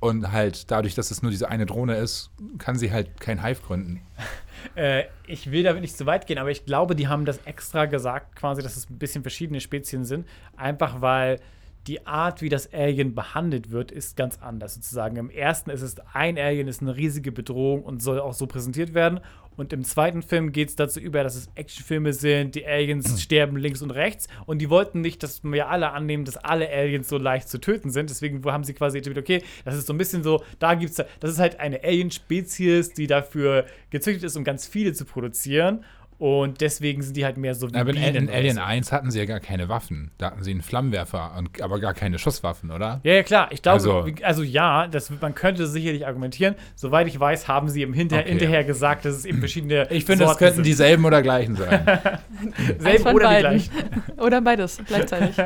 Und 0.01 0.31
halt 0.31 0.71
dadurch, 0.71 0.95
dass 0.95 1.11
es 1.11 1.21
nur 1.23 1.29
diese 1.31 1.49
eine 1.49 1.65
Drohne 1.65 1.95
ist, 1.97 2.31
kann 2.57 2.77
sie 2.77 2.91
halt 2.93 3.19
kein 3.19 3.43
Hive 3.43 3.61
gründen. 3.65 4.01
Äh, 4.75 5.03
ich 5.25 5.51
will 5.51 5.63
damit 5.63 5.81
nicht 5.81 5.95
zu 5.97 6.05
weit 6.05 6.27
gehen, 6.27 6.37
aber 6.37 6.51
ich 6.51 6.65
glaube, 6.65 6.93
die 6.93 7.07
haben 7.07 7.23
das 7.23 7.39
extra 7.45 7.85
gesagt, 7.85 8.35
quasi, 8.35 8.61
dass 8.61 8.75
es 8.75 8.89
ein 8.89 8.97
bisschen 8.97 9.21
verschiedene 9.21 9.61
Spezien 9.61 10.03
sind. 10.03 10.27
Einfach 10.57 10.99
weil 10.99 11.39
die 11.87 12.05
Art, 12.05 12.41
wie 12.41 12.49
das 12.49 12.71
Alien 12.73 13.15
behandelt 13.15 13.71
wird, 13.71 13.91
ist 13.91 14.15
ganz 14.15 14.37
anders. 14.39 14.75
Sozusagen 14.75 15.15
im 15.15 15.29
ersten 15.29 15.69
ist 15.69 15.81
es 15.81 15.95
ein 16.13 16.37
Alien, 16.37 16.67
ist 16.67 16.81
eine 16.81 16.95
riesige 16.95 17.31
Bedrohung 17.31 17.83
und 17.83 18.01
soll 18.03 18.19
auch 18.19 18.33
so 18.33 18.47
präsentiert 18.47 18.93
werden. 18.93 19.21
Und 19.59 19.73
im 19.73 19.83
zweiten 19.83 20.21
Film 20.21 20.53
geht 20.53 20.69
es 20.69 20.77
dazu 20.77 21.01
über, 21.01 21.21
dass 21.21 21.35
es 21.35 21.49
Actionfilme 21.55 22.13
sind, 22.13 22.55
die 22.55 22.65
Aliens 22.65 23.21
sterben 23.21 23.57
links 23.57 23.81
und 23.81 23.91
rechts. 23.91 24.27
Und 24.45 24.59
die 24.59 24.69
wollten 24.69 25.01
nicht, 25.01 25.21
dass 25.21 25.43
wir 25.43 25.67
alle 25.67 25.91
annehmen, 25.91 26.23
dass 26.23 26.37
alle 26.37 26.69
Aliens 26.69 27.09
so 27.09 27.17
leicht 27.17 27.49
zu 27.49 27.59
töten 27.59 27.89
sind. 27.89 28.09
Deswegen 28.09 28.41
haben 28.45 28.63
sie 28.63 28.73
quasi 28.73 28.99
etabliert, 28.99 29.25
okay, 29.25 29.43
das 29.65 29.75
ist 29.75 29.87
so 29.87 29.93
ein 29.93 29.97
bisschen 29.97 30.23
so, 30.23 30.43
da 30.59 30.75
gibt 30.75 30.91
es, 30.91 31.05
das 31.19 31.31
ist 31.31 31.39
halt 31.39 31.59
eine 31.59 31.83
Alien-Spezies, 31.83 32.93
die 32.93 33.07
dafür 33.07 33.65
gezüchtet 33.89 34.23
ist, 34.23 34.37
um 34.37 34.45
ganz 34.45 34.65
viele 34.65 34.93
zu 34.93 35.03
produzieren. 35.03 35.83
Und 36.19 36.59
deswegen 36.59 37.01
sind 37.01 37.15
die 37.15 37.23
halt 37.23 37.37
mehr 37.37 37.55
so 37.55 37.71
wie 37.71 37.75
Aber 37.77 37.91
in, 37.91 37.95
Bienen 37.95 38.15
in 38.27 38.29
Alien 38.29 38.55
so. 38.57 38.61
1 38.61 38.91
hatten 38.91 39.09
sie 39.09 39.19
ja 39.19 39.25
gar 39.25 39.39
keine 39.39 39.69
Waffen. 39.69 40.11
Da 40.17 40.27
hatten 40.27 40.43
sie 40.43 40.51
einen 40.51 40.61
Flammenwerfer, 40.61 41.31
und, 41.37 41.61
aber 41.61 41.79
gar 41.79 41.93
keine 41.93 42.19
Schusswaffen, 42.19 42.71
oder? 42.71 42.99
Ja, 43.03 43.13
ja, 43.13 43.23
klar. 43.23 43.47
Ich 43.51 43.61
glaube, 43.61 43.75
Also- 43.75 44.05
also, 44.23 44.43
ja, 44.43 44.87
das, 44.87 45.09
man 45.21 45.33
könnte 45.33 45.65
sicherlich 45.65 46.05
argumentieren. 46.05 46.55
Soweit 46.75 47.07
ich 47.07 47.17
weiß, 47.17 47.47
haben 47.47 47.69
sie 47.69 47.83
im 47.83 47.93
Hinter 47.93 48.17
Okay. 48.19 48.29
hinterher 48.31 48.65
gesagt, 48.65 49.05
dass 49.05 49.15
es 49.15 49.23
eben 49.23 49.39
verschiedene. 49.39 49.87
Ich 49.91 50.03
finde, 50.03 50.25
das 50.25 50.31
Sorten 50.31 50.39
könnten 50.39 50.55
sind. 50.57 50.65
dieselben 50.65 51.05
oder 51.05 51.21
gleichen 51.21 51.55
sein. 51.55 51.85
Selben 52.79 53.05
oder 53.05 53.13
die 53.13 53.19
beiden. 53.23 53.41
gleichen. 53.41 53.71
Oder 54.19 54.41
beides 54.41 54.81
gleichzeitig. 54.85 55.35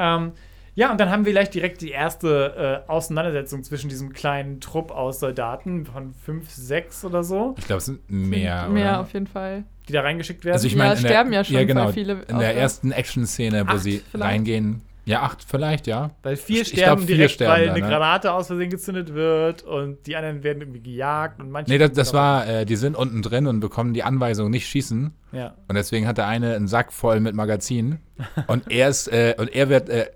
Ähm, 0.00 0.32
ja, 0.78 0.92
und 0.92 1.00
dann 1.00 1.10
haben 1.10 1.24
wir 1.24 1.32
gleich 1.32 1.50
direkt 1.50 1.80
die 1.80 1.90
erste 1.90 2.84
äh, 2.86 2.90
Auseinandersetzung 2.90 3.64
zwischen 3.64 3.88
diesem 3.88 4.12
kleinen 4.12 4.60
Trupp 4.60 4.90
aus 4.92 5.18
Soldaten 5.18 5.84
von 5.86 6.14
fünf, 6.14 6.50
sechs 6.50 7.04
oder 7.04 7.24
so, 7.24 7.54
Ich 7.58 7.66
glaube, 7.66 7.78
es 7.78 7.86
sind 7.86 8.08
mehr. 8.08 8.68
Mehr 8.68 8.90
oder? 8.92 9.00
auf 9.00 9.12
jeden 9.12 9.26
Fall. 9.26 9.64
die 9.88 9.92
da 9.92 10.02
reingeschickt 10.02 10.44
werden. 10.44 10.54
Also 10.54 10.66
ich 10.68 10.74
Ja, 10.74 10.78
meine, 10.78 10.90
der- 11.00 11.08
sterben 11.08 11.32
ja 11.32 11.42
schon 11.44 11.56
ja, 11.56 11.64
genau, 11.64 11.88
viele 11.92 12.12
In 12.28 12.36
auch, 12.36 12.38
der 12.38 12.52
ja. 12.52 12.58
ersten 12.60 12.92
Action-Szene, 12.92 13.66
wo 13.66 13.72
Acht 13.72 13.80
sie 13.80 14.02
vielleicht? 14.10 14.30
reingehen. 14.30 14.82
Ja, 15.06 15.22
acht 15.22 15.42
vielleicht, 15.42 15.86
ja. 15.86 16.10
weil 16.22 16.36
vier 16.36 16.56
Ich- 16.60 16.74
ich 16.74 16.78
sterben 16.80 16.96
glaub, 16.98 17.06
vier 17.08 17.16
direkt, 17.16 17.32
sterben 17.36 17.52
weil 17.54 17.66
da, 17.68 17.72
eine 17.72 17.82
ne? 17.82 17.88
Granate 17.88 18.30
aus 18.30 18.48
Versehen 18.48 18.68
gezündet 18.68 19.14
wird 19.14 19.62
und 19.62 20.06
die 20.06 20.14
anderen 20.16 20.42
werden 20.42 20.60
irgendwie 20.60 20.80
gejagt 20.82 21.40
und 21.40 21.50
manche. 21.50 21.70
Nee, 21.72 21.78
das, 21.78 21.92
das 21.92 22.12
war, 22.12 22.46
äh, 22.46 22.66
die 22.66 22.76
sind 22.76 22.94
unten 22.94 23.22
drin 23.22 23.46
und 23.46 23.60
bekommen 23.60 23.94
die 23.94 24.02
Anweisung, 24.02 24.50
nicht 24.50 24.66
schießen. 24.68 25.14
Ja. 25.32 25.54
Und 25.66 25.74
deswegen 25.76 26.06
hat 26.06 26.18
der 26.18 26.26
eine 26.26 26.54
einen 26.54 26.68
Sack 26.68 26.92
voll 26.92 27.20
mit 27.20 27.34
Magazinen. 27.34 28.00
Und 28.48 28.70
er 28.70 28.88
ist, 28.90 29.06
äh, 29.08 29.34
und 29.38 29.54
er 29.54 29.68
wird, 29.70 29.88
äh, 29.88 30.06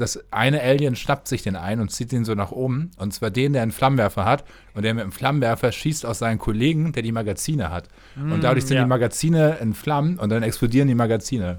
das 0.00 0.24
eine 0.32 0.62
Alien 0.62 0.96
schnappt 0.96 1.28
sich 1.28 1.42
den 1.42 1.56
ein 1.56 1.80
und 1.80 1.90
zieht 1.90 2.12
ihn 2.12 2.24
so 2.24 2.34
nach 2.34 2.50
oben. 2.52 2.90
Und 2.96 3.12
zwar 3.12 3.30
den, 3.30 3.52
der 3.52 3.62
einen 3.62 3.72
Flammenwerfer 3.72 4.24
hat. 4.24 4.44
Und 4.74 4.82
der 4.84 4.94
mit 4.94 5.04
dem 5.04 5.12
Flammenwerfer 5.12 5.72
schießt 5.72 6.06
aus 6.06 6.18
seinen 6.20 6.38
Kollegen, 6.38 6.92
der 6.92 7.02
die 7.02 7.12
Magazine 7.12 7.70
hat. 7.70 7.88
und 8.16 8.42
dadurch 8.42 8.64
sind 8.66 8.76
ja. 8.76 8.84
die 8.84 8.88
Magazine 8.88 9.58
in 9.60 9.74
Flammen 9.74 10.18
und 10.18 10.30
dann 10.30 10.42
explodieren 10.42 10.88
die 10.88 10.94
Magazine. 10.94 11.58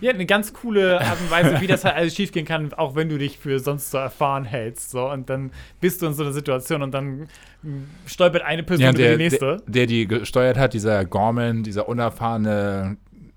Ja, 0.00 0.12
eine 0.12 0.24
ganz 0.24 0.54
coole 0.54 0.98
Art 0.98 1.20
und 1.20 1.30
Weise, 1.30 1.60
wie 1.60 1.66
das 1.66 1.84
halt 1.84 1.94
alles 1.94 2.14
schiefgehen 2.16 2.46
kann, 2.46 2.72
auch 2.72 2.94
wenn 2.96 3.10
du 3.10 3.18
dich 3.18 3.38
für 3.38 3.58
sonst 3.58 3.90
so 3.90 3.98
erfahren 3.98 4.44
hältst. 4.46 4.90
So, 4.92 5.10
und 5.10 5.28
dann 5.28 5.50
bist 5.80 6.00
du 6.00 6.06
in 6.06 6.14
so 6.14 6.22
einer 6.22 6.32
Situation 6.32 6.80
und 6.82 6.92
dann 6.92 7.28
mh, 7.62 7.82
stolpert 8.06 8.40
eine 8.42 8.62
Person 8.62 8.84
Ja, 8.84 8.90
über 8.92 8.98
der, 8.98 9.10
die 9.18 9.22
nächste. 9.24 9.56
der, 9.58 9.62
der 9.66 9.86
die 9.86 10.08
gesteuert 10.08 10.56
hat, 10.56 10.72
dieser 10.72 11.04
Gorman, 11.04 11.62
dieser 11.64 11.86
unerfahrene 11.86 12.96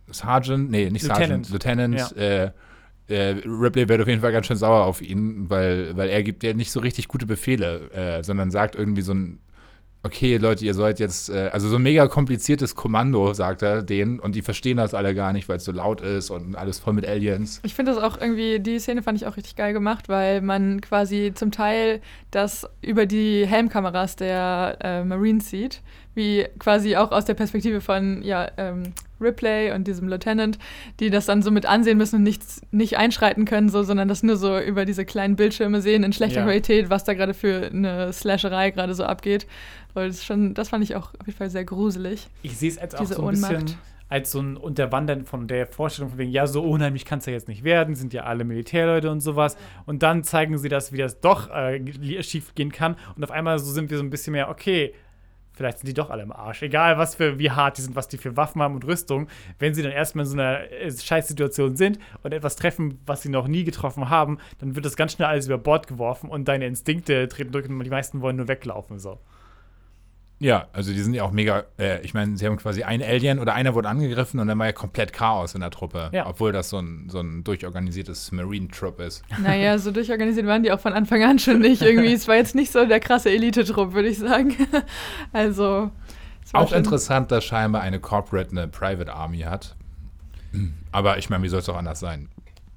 Sergeant, 0.10 0.72
nee, 0.72 0.90
nicht 0.90 1.04
Lieutenant. 1.06 1.48
Sergeant, 1.48 1.50
Lieutenant, 1.50 2.14
Ja. 2.16 2.44
äh, 2.46 2.52
äh, 3.14 3.36
Ripley 3.46 3.88
wird 3.88 4.02
auf 4.02 4.08
jeden 4.08 4.22
Fall 4.22 4.32
ganz 4.32 4.48
schön 4.48 4.58
sauer 4.58 4.86
auf 4.86 5.02
ihn, 5.02 5.50
weil, 5.50 5.96
weil 5.96 6.10
er 6.10 6.24
gibt 6.24 6.44
ja 6.44 6.54
nicht 6.54 6.72
so 6.72 6.80
richtig 6.80 7.08
gute 7.08 7.26
Befehle, 7.26 7.92
äh, 7.92 8.24
sondern 8.24 8.52
sagt 8.52 8.76
irgendwie 8.76 9.02
so 9.02 9.14
ein, 9.14 9.40
okay, 10.04 10.36
Leute, 10.36 10.66
ihr 10.66 10.74
sollt 10.74 11.00
jetzt, 11.00 11.30
äh, 11.30 11.50
also 11.54 11.70
so 11.70 11.78
ein 11.78 11.84
mega 11.84 12.08
kompliziertes 12.08 12.76
Kommando, 12.76 13.34
sagt 13.34 13.62
er 13.62 13.82
denen, 13.82 14.20
und 14.20 14.36
die 14.36 14.42
verstehen 14.42 14.78
das 14.78 14.94
alle 14.94 15.16
gar 15.16 15.32
nicht, 15.32 15.48
weil 15.48 15.58
es 15.58 15.64
so 15.64 15.72
laut 15.72 16.02
ist 16.02 16.30
und 16.30 16.56
alles 16.56 16.80
voll 16.80 16.94
mit 16.94 17.08
Aliens. 17.08 17.62
Ich 17.64 17.74
finde 17.74 17.94
das 17.94 18.04
auch 18.04 18.20
irgendwie, 18.20 18.60
die 18.60 18.80
Szene 18.80 19.02
fand 19.02 19.18
ich 19.18 19.26
auch 19.26 19.38
richtig 19.38 19.56
geil 19.56 19.72
gemacht, 19.72 20.10
weil 20.10 20.42
man 20.42 20.82
quasi 20.82 21.32
zum 21.34 21.52
Teil 21.52 22.02
das 22.32 22.68
über 22.82 23.06
die 23.06 23.48
Helmkameras 23.48 24.18
der 24.18 24.78
äh, 24.82 25.04
Marines 25.06 25.50
sieht, 25.50 25.82
wie 26.16 26.46
quasi 26.60 26.98
auch 26.98 27.12
aus 27.12 27.24
der 27.24 27.34
Perspektive 27.36 27.80
von 27.80 28.22
ja, 28.24 28.52
ähm, 28.58 28.94
Ripley 29.24 29.72
und 29.72 29.88
diesem 29.88 30.08
Lieutenant, 30.08 30.60
die 31.00 31.10
das 31.10 31.26
dann 31.26 31.42
so 31.42 31.50
mit 31.52 31.66
ansehen 31.66 31.98
müssen 31.98 32.18
und 32.18 32.24
nichts, 32.24 32.62
nicht 32.72 32.98
einschreiten 32.98 33.46
können, 33.46 33.70
so, 33.70 33.84
sondern 33.84 34.08
das 34.08 34.24
nur 34.24 34.36
so 34.38 34.60
über 34.60 34.86
diese 34.86 35.06
kleinen 35.06 35.36
Bildschirme 35.36 35.82
sehen 35.82 36.04
in 36.04 36.14
schlechter 36.14 36.40
Ja. 36.42 36.46
Qualität, 36.46 36.90
was 36.90 37.04
da 37.04 37.14
gerade 37.14 37.34
für 37.34 37.70
eine 37.72 38.12
Slasherei 38.14 38.72
gerade 38.72 38.94
so 38.94 39.04
abgeht. 39.04 39.48
Und 39.94 40.08
das, 40.08 40.24
schon, 40.26 40.54
das 40.54 40.70
fand 40.70 40.84
ich 40.84 40.96
auch 40.96 41.14
auf 41.20 41.28
jeden 41.28 41.38
Fall 41.38 41.50
sehr 41.50 41.66
gruselig. 41.66 42.28
Ich 42.42 42.58
sehe 42.58 42.70
es 42.70 42.78
als 42.78 42.96
auch 42.96 43.06
so 43.06 43.24
ein 43.24 43.30
bisschen 43.32 43.56
Ohnmacht. 43.56 43.78
als 44.10 44.32
so 44.32 44.40
ein 44.42 44.58
Unterwandern 44.58 45.26
von 45.26 45.48
der 45.48 45.66
Vorstellung 45.68 46.10
von 46.12 46.20
wegen, 46.20 46.32
ja, 46.32 46.46
so 46.48 46.62
unheimlich 46.64 47.06
kann 47.06 47.20
es 47.20 47.26
ja 47.26 47.34
jetzt 47.34 47.48
nicht 47.48 47.64
werden, 47.64 47.96
sind 47.96 48.14
ja 48.14 48.24
alle 48.24 48.44
Militärleute 48.44 49.10
und 49.12 49.22
sowas. 49.22 49.56
Und 49.86 50.04
dann 50.04 50.24
zeigen 50.24 50.58
sie 50.58 50.70
das, 50.70 50.92
wie 50.94 50.98
das 50.98 51.20
doch 51.20 51.50
äh, 51.50 52.24
schief 52.24 52.54
gehen 52.56 52.72
kann. 52.72 52.96
Und 53.16 53.24
auf 53.24 53.32
einmal 53.32 53.58
so 53.60 53.72
sind 53.72 53.90
wir 53.90 53.98
so 53.98 54.04
ein 54.04 54.10
bisschen 54.10 54.34
mehr, 54.34 54.50
okay, 54.50 54.94
vielleicht 55.54 55.80
sind 55.80 55.88
die 55.88 55.94
doch 55.94 56.10
alle 56.10 56.24
im 56.24 56.32
Arsch. 56.32 56.62
Egal, 56.62 56.98
was 56.98 57.16
für, 57.16 57.40
wie 57.40 57.52
hart 57.52 57.78
die 57.78 57.82
sind, 57.82 57.96
was 57.96 58.08
die 58.08 58.18
für 58.18 58.36
Waffen 58.36 58.62
haben 58.62 58.76
und 58.76 58.86
Rüstung. 58.86 59.28
Wenn 59.60 59.74
sie 59.74 59.84
dann 59.84 59.92
erstmal 59.92 60.26
in 60.26 60.32
so 60.32 60.38
einer 60.38 60.72
äh, 60.72 60.92
Scheißsituation 60.92 61.76
sind 61.76 62.00
und 62.24 62.34
etwas 62.34 62.56
treffen, 62.56 63.00
was 63.06 63.22
sie 63.22 63.30
noch 63.30 63.48
nie 63.48 63.64
getroffen 63.64 64.10
haben, 64.10 64.40
dann 64.60 64.76
wird 64.76 64.86
das 64.86 64.96
ganz 64.96 65.14
schnell 65.14 65.28
alles 65.28 65.46
über 65.46 65.58
Bord 65.58 65.88
geworfen 65.88 66.30
und 66.30 66.48
deine 66.48 66.66
Instinkte 66.66 67.28
treten 67.28 67.52
durch 67.52 67.70
und 67.70 67.84
die 67.84 67.90
meisten 67.90 68.22
wollen 68.22 68.38
nur 68.38 68.48
weglaufen. 68.48 69.00
So. 69.00 69.20
Ja, 70.40 70.68
also 70.74 70.92
die 70.92 71.00
sind 71.00 71.14
ja 71.14 71.24
auch 71.24 71.32
mega, 71.32 71.64
äh, 71.80 72.02
ich 72.02 72.14
meine, 72.14 72.36
sie 72.38 72.46
haben 72.46 72.58
quasi 72.58 72.84
ein 72.84 73.02
Alien 73.02 73.40
oder 73.40 73.54
einer 73.54 73.76
wurde 73.76 73.88
angegriffen 73.88 74.42
und 74.42 74.48
dann 74.48 74.60
war 74.60 74.66
ja 74.66 74.72
komplett 74.74 75.14
Chaos 75.14 75.56
in 75.56 75.62
der 75.62 75.70
Truppe, 75.72 76.10
Ja. 76.12 76.26
obwohl 76.28 76.52
das 76.52 76.70
so 76.70 76.80
ein, 76.80 77.08
so 77.10 77.22
ein 77.22 77.46
durchorganisiertes 77.46 78.32
Marine-Trupp 78.34 79.00
ist. 79.00 79.24
Naja, 79.42 79.78
so 79.78 79.92
durchorganisiert 79.92 80.46
waren 80.46 80.64
die 80.64 80.72
auch 80.74 80.82
von 80.82 80.92
Anfang 80.92 81.24
an 81.24 81.40
schon 81.40 81.60
nicht. 81.60 81.82
Irgendwie, 81.82 82.12
es 82.12 82.28
war 82.28 82.36
jetzt 82.36 82.56
nicht 82.56 82.72
so 82.74 82.86
der 82.86 83.00
krasse 83.00 83.30
Elite-Trupp, 83.30 83.94
würde 83.94 84.10
ich 84.10 84.18
sagen. 84.20 84.54
Also. 85.32 85.92
es 86.44 86.54
war 86.54 86.62
Auch 86.62 86.70
schon- 86.70 86.80
interessant, 86.80 87.32
dass 87.32 87.46
scheinbar 87.46 87.82
eine 87.82 88.00
Corporate 88.02 88.52
eine 88.52 88.68
Private 88.68 89.14
Army 89.14 89.40
hat. 89.42 89.76
Aber 90.92 91.18
ich 91.18 91.30
meine, 91.30 91.44
wie 91.44 91.50
soll 91.50 91.60
es 91.60 91.70
auch 91.70 91.78
anders 91.78 92.00
sein? 92.02 92.28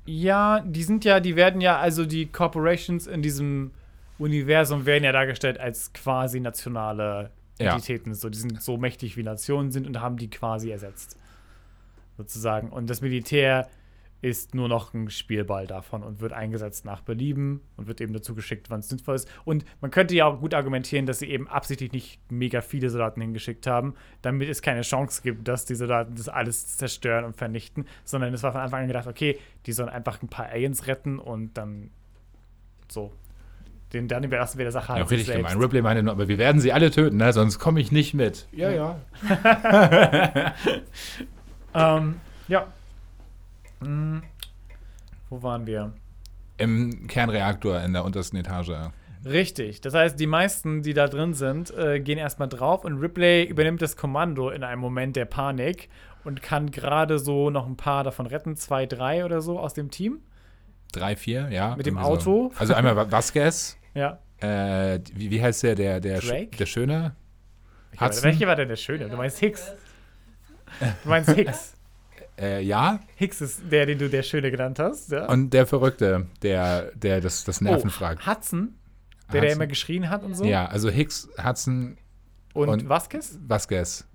Ja, 0.07 0.61
die 0.61 0.85
sind 0.85 1.05
ja, 1.05 1.19
die 1.21 1.35
werden 1.37 1.61
ja, 1.61 1.79
also 1.79 2.07
die 2.07 2.27
Corporations 2.27 3.07
in 3.09 3.23
diesem 3.23 3.73
Universum 4.19 4.87
werden 4.87 5.03
ja 5.05 5.13
dargestellt 5.13 5.59
als 5.59 5.93
quasi 5.93 6.39
nationale 6.41 7.31
Ja. 7.59 7.75
Entitäten. 7.75 8.15
So, 8.15 8.29
die 8.29 8.39
sind 8.39 8.63
so 8.63 8.77
mächtig 8.77 9.17
wie 9.17 9.23
Nationen 9.23 9.71
sind 9.71 9.87
und 9.87 10.01
haben 10.01 10.17
die 10.17 10.29
quasi 10.29 10.71
ersetzt. 10.71 11.19
Sozusagen. 12.17 12.71
Und 12.71 12.89
das 12.89 13.01
Militär 13.01 13.69
ist 14.23 14.55
nur 14.55 14.69
noch 14.69 14.95
ein 14.95 15.11
Spielball 15.11 15.67
davon 15.67 16.03
und 16.03 16.21
wird 16.21 16.33
eingesetzt 16.33 16.85
nach 16.85 17.03
Belieben 17.03 17.61
und 17.77 17.87
wird 17.87 18.01
eben 18.01 18.13
dazu 18.13 18.35
geschickt, 18.35 18.71
wann 18.71 18.81
es 18.81 18.89
sinnvoll 18.89 19.15
ist. 19.15 19.29
Und 19.45 19.65
man 19.81 19.91
könnte 19.91 20.15
ja 20.15 20.27
auch 20.27 20.41
gut 20.41 20.55
argumentieren, 20.55 21.07
dass 21.07 21.19
sie 21.19 21.31
eben 21.31 21.49
absichtlich 21.49 21.93
nicht 21.93 22.33
mega 22.33 22.61
viele 22.63 22.89
Soldaten 22.89 23.21
hingeschickt 23.21 23.67
haben, 23.67 23.95
damit 24.23 24.49
es 24.49 24.63
keine 24.63 24.83
Chance 24.83 25.21
gibt, 25.23 25.47
dass 25.47 25.67
die 25.67 25.75
Soldaten 25.75 26.15
das 26.17 26.29
alles 26.29 26.77
zerstören 26.77 27.25
und 27.25 27.37
vernichten, 27.37 27.87
sondern 28.05 28.33
es 28.33 28.43
war 28.43 28.53
von 28.53 28.63
Anfang 28.63 28.83
an 28.83 28.89
gedacht, 28.89 29.07
okay, 29.07 29.39
die 29.67 29.73
sollen 29.73 29.91
einfach 29.91 30.23
ein 30.23 30.29
paar 30.29 30.47
Aliens 30.47 30.87
retten 30.87 31.19
und 31.19 31.57
dann 31.57 31.91
so. 32.89 33.13
Den 33.93 34.09
dann 34.09 34.25
überlassen 34.25 34.59
wir 34.59 34.65
der 34.65 34.73
Sache 34.73 34.93
Ja, 34.93 34.99
halt 34.99 35.11
richtig 35.11 35.27
selbst. 35.27 35.45
gemein. 35.49 35.63
Ripley 35.63 35.81
meinte 35.83 36.03
nur, 36.03 36.13
aber 36.13 36.27
wir 36.29 36.39
werden 36.39 36.61
sie 36.61 36.73
alle 36.73 36.91
töten, 36.91 37.19
ne? 37.19 37.33
sonst 37.33 37.59
komme 37.59 37.81
ich 37.81 37.93
nicht 37.93 38.15
mit. 38.15 38.47
Ja, 38.53 38.71
ja. 38.71 38.97
Ähm, 41.75 42.21
ja. 42.49 42.67
Hm, 43.83 44.23
wo 45.29 45.43
waren 45.43 45.67
wir? 45.67 45.93
Im 46.57 47.07
Kernreaktor 47.07 47.81
in 47.83 47.93
der 47.93 48.03
untersten 48.05 48.39
Etage. 48.39 48.73
Richtig. 49.27 49.83
Das 49.83 49.93
heißt, 49.93 50.19
die 50.19 50.27
meisten, 50.27 50.83
die 50.83 50.95
da 50.95 51.07
drin 51.07 51.35
sind, 51.35 51.77
äh, 51.77 52.01
gehen 52.01 52.17
erstmal 52.17 52.49
drauf 52.49 52.85
und 52.85 52.99
Ripley 52.99 53.45
übernimmt 53.45 53.83
das 53.83 53.97
Kommando 53.97 54.49
in 54.51 54.63
einem 54.65 54.81
Moment 54.81 55.17
der 55.17 55.27
Panik 55.27 55.91
und 56.25 56.41
kann 56.43 56.71
gerade 56.71 57.19
so 57.19 57.51
noch 57.51 57.67
ein 57.67 57.77
paar 57.77 58.05
davon 58.05 58.27
retten. 58.27 58.57
Zwei, 58.57 58.87
drei 58.87 59.25
oder 59.25 59.43
so 59.43 59.59
aus 59.59 59.75
dem 59.75 59.91
Team. 59.91 60.21
Drei, 60.93 61.17
vier, 61.17 61.49
ja. 61.51 61.77
Mit 61.77 61.87
dem 61.87 61.95
irgendwie 61.97 62.11
Auto? 62.13 62.51
So. 62.55 62.59
Also 62.59 62.75
einmal 62.75 63.11
Vasquez. 63.11 63.77
Ja. 63.95 64.19
Äh, 64.41 65.01
wie, 65.15 65.31
wie 65.31 65.41
heißt 65.43 65.63
der? 65.63 65.75
Der, 65.75 66.01
der, 66.01 66.21
Sch- 66.21 66.29
Drake? 66.29 66.57
der 66.59 66.67
Schöne? 66.67 67.17
Welcher 67.99 68.23
welcher 68.25 68.47
war 68.47 68.57
denn 68.57 68.69
der 68.69 68.77
Schöne? 68.77 69.09
Du 69.09 69.17
meinst 69.17 69.39
Hicks. 69.39 69.73
Du 71.03 71.09
meinst 71.09 71.31
Hicks. 71.31 71.73
Äh, 72.39 72.61
ja. 72.61 73.01
Hicks 73.15 73.41
ist 73.41 73.63
der, 73.73 73.87
den 73.87 73.99
du 73.99 74.11
der 74.11 74.23
Schöne 74.23 74.51
genannt 74.51 74.79
hast. 74.79 75.11
Ja. 75.11 75.25
Und 75.25 75.55
der 75.55 75.67
Verrückte, 75.67 76.27
der, 76.43 76.91
der 76.95 77.23
das, 77.23 77.45
das 77.45 77.63
Nerven 77.63 77.89
fragt. 77.89 78.21
Oh, 78.27 78.31
Hudson, 78.31 78.75
der, 79.33 79.41
der 79.41 79.43
Hudson. 79.51 79.57
immer 79.63 79.67
geschrien 79.67 80.11
hat 80.11 80.23
und 80.23 80.35
so. 80.35 80.45
Ja, 80.45 80.67
also 80.67 80.91
Hicks, 80.91 81.31
Hudson, 81.43 81.97
Und, 82.53 82.69
und- 82.69 82.89
Vasquez? 82.91 83.39
Vasquez. 83.49 84.07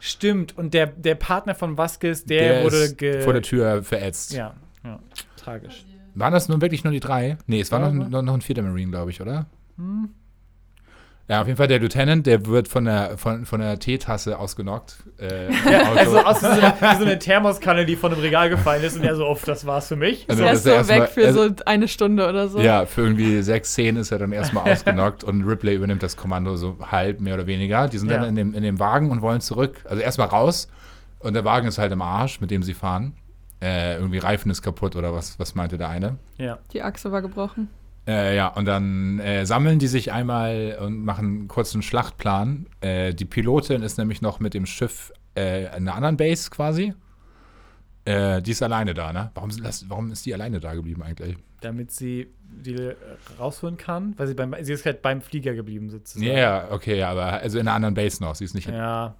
Stimmt. 0.00 0.58
Und 0.58 0.74
der, 0.74 0.88
der 0.88 1.14
Partner 1.14 1.54
von 1.54 1.78
Vasquez, 1.78 2.26
der, 2.26 2.62
wurde 2.64 2.76
ist 2.76 2.98
ge 2.98 3.22
vor 3.22 3.32
der 3.32 3.40
Tür 3.42 3.82
verätzt. 3.82 4.34
Ja, 4.34 4.52
ja. 4.84 4.98
Tragisch. 5.40 5.84
Waren 6.14 6.32
das 6.32 6.48
nun 6.48 6.60
wirklich 6.60 6.84
nur 6.84 6.92
die 6.92 7.00
drei? 7.00 7.38
Nee, 7.46 7.60
es 7.60 7.70
war 7.72 7.78
noch, 7.78 7.92
noch, 7.92 8.22
noch 8.22 8.34
ein 8.34 8.40
vierter 8.40 8.62
Marine, 8.62 8.90
glaube 8.90 9.10
ich, 9.10 9.20
oder? 9.20 9.46
Hm. 9.76 10.10
Ja, 11.28 11.40
auf 11.42 11.46
jeden 11.46 11.56
Fall 11.58 11.68
der 11.68 11.78
Lieutenant, 11.78 12.26
der 12.26 12.44
wird 12.46 12.66
von 12.66 12.86
der, 12.86 13.16
von, 13.16 13.46
von 13.46 13.60
der 13.60 13.78
Teetasse 13.78 14.36
ausgenockt. 14.36 14.96
Äh, 15.18 15.46
Auto. 15.86 15.96
Also 15.96 16.18
aus 16.18 16.42
wie 16.42 16.46
so, 16.46 16.60
eine, 16.60 16.74
wie 16.80 16.96
so 16.98 17.04
eine 17.04 17.18
Thermoskanne, 17.20 17.86
die 17.86 17.94
von 17.94 18.12
einem 18.12 18.20
Regal 18.20 18.50
gefallen 18.50 18.82
ist 18.82 18.96
und 18.96 19.04
er 19.04 19.14
so, 19.14 19.24
off, 19.26 19.44
das 19.44 19.64
war's 19.64 19.86
für 19.86 19.94
mich. 19.94 20.26
Also 20.28 20.42
er 20.42 20.54
ist 20.54 20.64
so 20.64 20.70
weg 20.88 21.08
für 21.10 21.26
also- 21.26 21.48
so 21.50 21.54
eine 21.66 21.86
Stunde 21.86 22.28
oder 22.28 22.48
so. 22.48 22.58
Ja, 22.58 22.84
für 22.84 23.02
irgendwie 23.02 23.42
sechs 23.42 23.70
Szenen 23.70 23.98
ist 23.98 24.10
er 24.10 24.18
dann 24.18 24.32
erstmal 24.32 24.68
ausgenockt 24.72 25.22
und 25.22 25.44
Ripley 25.44 25.76
übernimmt 25.76 26.02
das 26.02 26.16
Kommando 26.16 26.56
so 26.56 26.76
halb, 26.90 27.20
mehr 27.20 27.34
oder 27.34 27.46
weniger. 27.46 27.86
Die 27.86 27.98
sind 27.98 28.10
Ja. 28.10 28.18
dann 28.18 28.30
in 28.30 28.34
dem, 28.34 28.52
in 28.54 28.64
dem 28.64 28.80
Wagen 28.80 29.12
und 29.12 29.22
wollen 29.22 29.40
zurück. 29.40 29.76
Also 29.88 30.02
erstmal 30.02 30.26
raus 30.26 30.66
und 31.20 31.34
der 31.34 31.44
Wagen 31.44 31.68
ist 31.68 31.78
halt 31.78 31.92
im 31.92 32.02
Arsch, 32.02 32.40
mit 32.40 32.50
dem 32.50 32.64
sie 32.64 32.74
fahren. 32.74 33.12
Äh, 33.62 33.96
irgendwie 33.96 34.18
Reifen 34.18 34.50
ist 34.50 34.62
kaputt 34.62 34.96
oder 34.96 35.12
was, 35.12 35.38
was 35.38 35.54
meinte 35.54 35.76
der 35.76 35.88
eine? 35.88 36.18
Ja. 36.38 36.58
Die 36.72 36.82
Achse 36.82 37.12
war 37.12 37.20
gebrochen. 37.20 37.68
Äh, 38.06 38.34
ja, 38.34 38.48
und 38.48 38.64
dann 38.64 39.20
äh, 39.20 39.44
sammeln 39.44 39.78
die 39.78 39.86
sich 39.86 40.12
einmal 40.12 40.78
und 40.80 41.04
machen 41.04 41.26
einen 41.26 41.48
kurzen 41.48 41.82
Schlachtplan. 41.82 42.66
Äh, 42.80 43.12
die 43.14 43.26
Pilotin 43.26 43.82
ist 43.82 43.98
nämlich 43.98 44.22
noch 44.22 44.40
mit 44.40 44.54
dem 44.54 44.64
Schiff 44.64 45.12
äh, 45.36 45.64
in 45.64 45.86
einer 45.86 45.94
anderen 45.94 46.16
Base 46.16 46.50
quasi. 46.50 46.94
Äh, 48.06 48.40
die 48.40 48.52
ist 48.52 48.62
alleine 48.62 48.94
da, 48.94 49.12
ne? 49.12 49.30
Warum, 49.34 49.50
warum 49.88 50.10
ist 50.10 50.24
die 50.24 50.32
alleine 50.32 50.58
da 50.58 50.74
geblieben 50.74 51.02
eigentlich? 51.02 51.36
Damit 51.60 51.90
sie 51.90 52.28
die 52.42 52.92
rausholen 53.38 53.76
kann, 53.76 54.14
weil 54.16 54.26
sie 54.26 54.34
beim 54.34 54.56
sie 54.62 54.72
ist 54.72 54.86
halt 54.86 55.02
beim 55.02 55.20
Flieger 55.20 55.54
geblieben 55.54 55.90
sozusagen. 55.90 56.26
Ja, 56.26 56.38
ja, 56.38 56.68
okay, 56.70 57.02
aber 57.02 57.34
also 57.34 57.58
in 57.58 57.68
einer 57.68 57.76
anderen 57.76 57.94
Base 57.94 58.22
noch. 58.22 58.34
Sie 58.34 58.44
ist 58.44 58.54
nicht 58.54 58.68
Ja. 58.68 59.14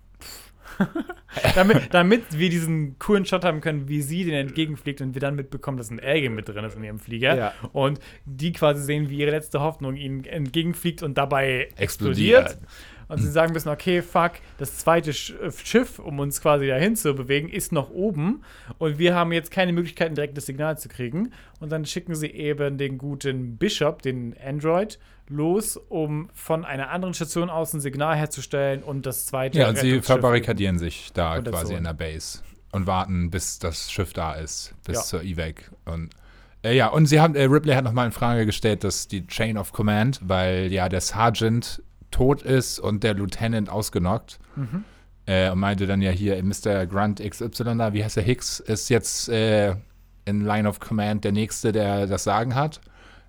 damit, 1.55 1.95
damit 1.95 2.39
wir 2.39 2.51
diesen 2.51 2.99
coolen 2.99 3.25
Shot 3.25 3.45
haben 3.45 3.61
können, 3.61 3.89
wie 3.89 4.03
sie 4.03 4.25
den 4.25 4.35
entgegenfliegt 4.35 5.01
und 5.01 5.15
wir 5.15 5.21
dann 5.21 5.35
mitbekommen, 5.35 5.77
dass 5.79 5.91
ein 5.91 6.01
Alien 6.01 6.35
mit 6.35 6.49
drin 6.49 6.65
ist 6.65 6.77
in 6.77 6.85
ihrem 6.85 6.99
Flieger. 6.99 7.37
Ja. 7.37 7.53
Und 7.73 8.01
die 8.25 8.53
quasi 8.53 8.83
sehen, 8.83 9.11
wie 9.11 9.19
ihre 9.19 9.31
letzte 9.31 9.61
Hoffnung 9.61 9.97
ihnen 9.97 10.25
entgegenfliegt 10.25 11.03
und 11.03 11.19
dabei 11.19 11.69
Explodiert. 11.77 12.47
explodiert. 12.47 12.69
Und 13.11 13.19
sie 13.19 13.31
sagen 13.31 13.53
müssen, 13.53 13.69
okay, 13.69 14.03
fuck, 14.03 14.33
das 14.59 14.79
zweite 14.79 15.11
äh, 15.11 15.51
Schiff, 15.65 15.99
um 15.99 16.19
uns 16.21 16.41
quasi 16.41 16.67
dahin 16.69 16.97
zu 16.97 17.15
bewegen, 17.15 17.49
ist 17.49 17.73
noch 17.73 17.91
oben. 17.91 18.43
Und 18.79 18.99
wir 18.99 19.15
haben 19.15 19.33
jetzt 19.33 19.51
keine 19.51 19.73
Möglichkeit, 19.73 20.09
ein 20.11 20.15
direktes 20.15 20.47
Signal 20.47 20.79
zu 20.79 20.89
kriegen. 20.89 21.33
Und 21.59 21.71
dann 21.71 21.85
schicken 21.85 22.15
sie 22.15 22.29
eben 22.29 22.79
den 22.79 22.99
guten 22.99 23.57
Bishop, 23.57 24.03
den 24.03 24.35
Android, 24.45 24.99
los, 25.29 25.77
um 25.77 26.31
von 26.35 26.65
einer 26.65 26.91
anderen 26.91 27.15
Station 27.15 27.51
aus 27.51 27.73
ein 27.75 27.81
Signal 27.81 28.17
herzustellen 28.17 28.83
und 28.83 29.07
das 29.07 29.27
zweite 29.27 29.59
Ja, 29.59 29.69
und 29.69 29.79
sie 29.79 30.01
verbarrikadieren 30.03 30.79
sich 30.79 31.11
da 31.13 31.41
quasi 31.41 31.73
so. 31.73 31.77
in 31.77 31.85
der 31.85 31.95
Base 31.95 32.41
und 32.73 32.87
warten, 32.87 33.31
bis 33.31 33.59
das 33.59 33.91
Schiff 33.91 34.13
da 34.13 34.35
ist, 34.35 34.75
bis 34.85 34.97
Ja. 34.97 35.03
zur 35.03 35.23
Evac. 35.23 35.71
Und 35.85 36.11
äh, 36.63 36.77
ja, 36.77 36.89
und 36.89 37.07
sie 37.07 37.21
haben, 37.21 37.35
äh, 37.37 37.45
Ripley 37.45 37.75
hat 37.75 37.85
nochmal 37.85 38.07
in 38.07 38.13
Frage 38.13 38.45
gestellt, 38.47 38.85
dass 38.85 39.09
die 39.09 39.27
Chain 39.27 39.57
of 39.57 39.73
Command, 39.73 40.21
weil 40.23 40.73
ja 40.73 40.89
der 40.89 41.01
Sergeant 41.01 41.83
tot 42.11 42.43
ist 42.43 42.79
und 42.79 43.05
der 43.05 43.15
Lieutenant 43.15 43.69
ausgenockt. 43.69 44.39
Mhm. 44.57 44.85
Äh, 45.27 45.51
und 45.51 45.59
meinte 45.59 45.87
dann 45.87 46.03
ja 46.03 46.11
hier, 46.11 46.43
Mr. 46.43 46.87
Grunt 46.87 47.21
XY, 47.21 47.77
da, 47.79 47.93
wie 47.93 48.03
heißt 48.03 48.17
der 48.17 48.25
Hicks, 48.25 48.61
ist 48.61 48.89
jetzt 48.89 49.29
äh, 49.29 49.75
in 50.25 50.45
Line 50.45 50.69
of 50.69 50.81
Command 50.81 51.25
der 51.25 51.33
Nächste, 51.33 51.73
der 51.73 52.07
das 52.07 52.25
Sagen 52.25 52.55
hat. 52.55 52.81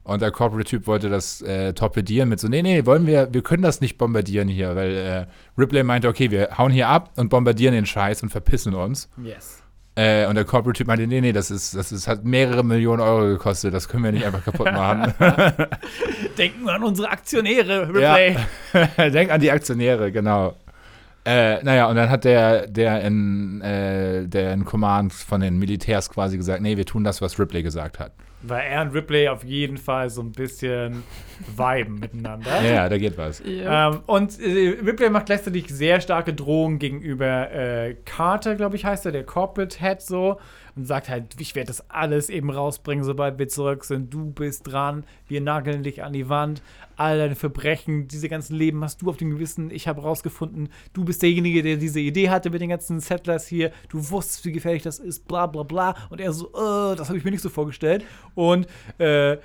Und 0.04 0.22
der 0.22 0.32
Corporate-Typ 0.32 0.88
wollte 0.88 1.10
das 1.10 1.42
äh, 1.44 1.74
torpedieren 1.74 2.28
mit 2.28 2.40
so, 2.40 2.48
nee, 2.48 2.64
nee, 2.64 2.86
wollen 2.88 3.06
wir, 3.06 3.32
wir 3.32 3.44
können 3.44 3.62
das 3.62 3.82
nicht 3.82 4.00
bombardieren 4.00 4.48
hier, 4.48 4.76
weil 4.76 4.92
äh, 4.96 5.26
Ripley 5.60 5.84
meinte, 5.84 6.08
okay, 6.08 6.32
wir 6.32 6.58
hauen 6.58 6.72
hier 6.72 6.88
ab 6.88 7.12
und 7.18 7.30
bombardieren 7.30 7.76
den 7.76 7.86
Scheiß 7.86 8.24
und 8.24 8.30
verpissen 8.30 8.74
uns. 8.74 9.10
Yes. 9.22 9.61
Äh, 9.96 10.26
und 10.28 10.36
der 10.36 10.46
Corporate-Typ 10.46 10.88
meinte, 10.88 11.06
nee, 11.06 11.20
nee, 11.20 11.34
das 11.34 11.52
ist, 11.52 11.76
das 11.76 11.92
ist, 11.92 12.08
hat 12.08 12.24
mehrere 12.24 12.64
Millionen 12.64 13.02
Euro 13.02 13.28
gekostet, 13.28 13.74
das 13.74 13.90
können 13.90 14.06
wir 14.06 14.14
nicht 14.14 14.26
einfach 14.26 14.44
kaputt 14.44 14.72
machen. 14.72 15.14
Denken 16.38 16.64
wir 16.64 16.74
an 16.74 16.84
unsere 16.84 17.10
Aktionäre, 17.10 17.90
Ripley. 17.90 18.38
Denk 19.12 19.32
an 19.32 19.42
die 19.42 19.52
Aktionäre, 19.52 20.12
genau. 20.14 20.56
Äh, 21.26 21.62
naja, 21.64 21.88
und 21.88 21.98
dann 21.98 22.10
hat 22.10 22.24
der, 22.24 22.68
der 22.68 23.02
in, 23.02 23.62
äh, 23.62 24.28
der 24.28 24.54
in 24.54 24.64
Command 24.64 25.14
von 25.14 25.42
den 25.42 25.60
Militärs 25.60 26.10
quasi 26.10 26.38
gesagt, 26.38 26.62
nee, 26.62 26.78
wir 26.78 26.86
tun 26.86 27.04
das, 27.04 27.22
was 27.22 27.38
Ripley 27.38 27.62
gesagt 27.62 28.00
hat. 28.00 28.14
Weil 28.44 28.66
er 28.68 28.82
und 28.82 28.94
Ripley 28.94 29.28
auf 29.28 29.44
jeden 29.44 29.78
Fall 29.78 30.10
so 30.10 30.22
ein 30.22 30.32
bisschen 30.32 31.04
viben 31.56 32.00
miteinander. 32.00 32.62
Ja, 32.64 32.90
da 32.90 32.98
geht 32.98 33.18
was. 33.18 33.42
Ähm, 33.46 34.00
und 34.08 34.40
äh, 34.40 34.80
Ripley 34.84 35.10
macht 35.10 35.28
gleichzeitig 35.28 35.70
sehr 35.70 36.02
starke 36.02 36.34
Drohungen 36.34 36.80
gegenüber 36.80 37.52
äh, 37.52 37.96
Carter, 38.06 38.56
glaube 38.56 38.76
ich, 38.76 38.86
heißt 38.86 39.06
er, 39.06 39.12
der 39.12 39.26
Corporate 39.26 39.78
Head 39.80 40.02
so. 40.02 40.40
Und 40.76 40.86
sagt 40.86 41.10
halt, 41.10 41.40
ich 41.40 41.56
werde 41.56 41.68
das 41.68 41.90
alles 41.90 42.30
eben 42.30 42.50
rausbringen, 42.50 43.04
sobald 43.04 43.38
wir 43.38 43.48
zurück 43.48 43.84
sind. 43.84 44.14
Du 44.14 44.32
bist 44.32 44.72
dran, 44.72 45.04
wir 45.28 45.42
nageln 45.42 45.84
dich 45.84 46.04
an 46.04 46.14
die 46.14 46.30
Wand. 46.30 46.62
All 46.96 47.18
deine 47.18 47.36
Verbrechen, 47.36 48.08
diese 48.08 48.30
ganzen 48.30 48.56
Leben 48.56 48.84
hast 48.84 49.02
du 49.02 49.10
auf 49.10 49.18
dem 49.18 49.32
Gewissen. 49.32 49.72
Ich 49.72 49.88
habe 49.88 50.02
rausgefunden, 50.02 50.70
du 50.94 51.04
bist 51.04 51.22
derjenige, 51.22 51.64
der 51.64 51.78
diese 51.78 52.00
Idee 52.00 52.30
hatte 52.30 52.50
mit 52.50 52.62
den 52.62 52.70
ganzen 52.70 53.00
Settlers 53.00 53.48
hier. 53.48 53.72
Du 53.90 54.10
wusstest, 54.10 54.46
wie 54.46 54.52
gefährlich 54.52 54.84
das 54.84 55.00
ist, 55.00 55.28
bla 55.28 55.48
bla 55.48 55.64
bla. 55.64 55.96
Und 56.10 56.22
er 56.22 56.32
so, 56.32 56.48
äh, 56.48 56.96
das 56.96 57.10
habe 57.10 57.18
ich 57.18 57.26
mir 57.26 57.32
nicht 57.32 57.44
so 57.44 57.50
vorgestellt. 57.50 58.06
Und 58.36 58.68
äh, 58.98 59.38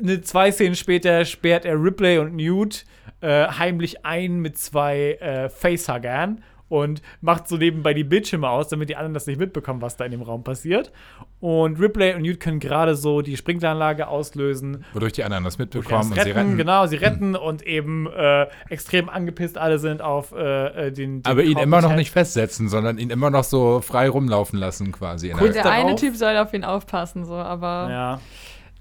eine, 0.00 0.20
zwei 0.22 0.50
Szenen 0.52 0.76
später 0.76 1.24
sperrt 1.24 1.64
er 1.64 1.82
Ripley 1.82 2.18
und 2.18 2.34
Newt 2.34 2.84
äh, 3.20 3.46
heimlich 3.46 4.04
ein 4.04 4.40
mit 4.40 4.58
zwei 4.58 5.14
äh, 5.14 5.48
Facehuggern 5.48 6.42
und 6.68 7.02
macht 7.20 7.48
so 7.48 7.56
nebenbei 7.56 7.94
die 7.94 8.04
Bildschirme 8.04 8.48
aus, 8.48 8.68
damit 8.68 8.88
die 8.88 8.96
anderen 8.96 9.14
das 9.14 9.26
nicht 9.26 9.38
mitbekommen, 9.38 9.82
was 9.82 9.96
da 9.96 10.04
in 10.04 10.12
dem 10.12 10.22
Raum 10.22 10.44
passiert. 10.44 10.92
Und 11.40 11.80
Ripley 11.80 12.14
und 12.14 12.22
Newt 12.22 12.40
können 12.40 12.60
gerade 12.60 12.94
so 12.94 13.22
die 13.22 13.36
Sprinkleranlage 13.36 14.08
auslösen. 14.08 14.84
Wodurch 14.92 15.12
die 15.12 15.24
anderen 15.24 15.44
das 15.44 15.58
mitbekommen 15.58 16.12
und 16.12 16.20
sie 16.20 16.30
retten. 16.30 16.56
Genau, 16.56 16.86
sie 16.86 16.96
retten 16.96 17.36
und 17.36 17.62
eben 17.62 18.06
äh, 18.06 18.46
extrem 18.68 19.08
angepisst 19.08 19.58
alle 19.58 19.78
sind 19.78 20.02
auf 20.02 20.32
äh, 20.32 20.88
äh, 20.88 20.92
den, 20.92 21.22
den 21.22 21.26
Aber 21.26 21.42
ihn 21.42 21.58
immer 21.58 21.80
noch 21.80 21.88
Corporate 21.88 21.98
nicht 21.98 22.10
festsetzen, 22.10 22.68
sondern 22.68 22.98
ihn 22.98 23.10
immer 23.10 23.30
noch 23.30 23.44
so 23.44 23.80
frei 23.80 24.08
rumlaufen 24.08 24.58
lassen 24.58 24.92
quasi. 24.92 25.30
In 25.30 25.36
Kurz 25.36 25.54
der, 25.54 25.64
der 25.64 25.72
eine 25.72 25.96
Typ 25.96 26.16
soll 26.16 26.36
auf 26.36 26.52
ihn 26.54 26.64
aufpassen, 26.64 27.24
so, 27.24 27.34
aber. 27.34 27.88
Ja. 27.90 28.20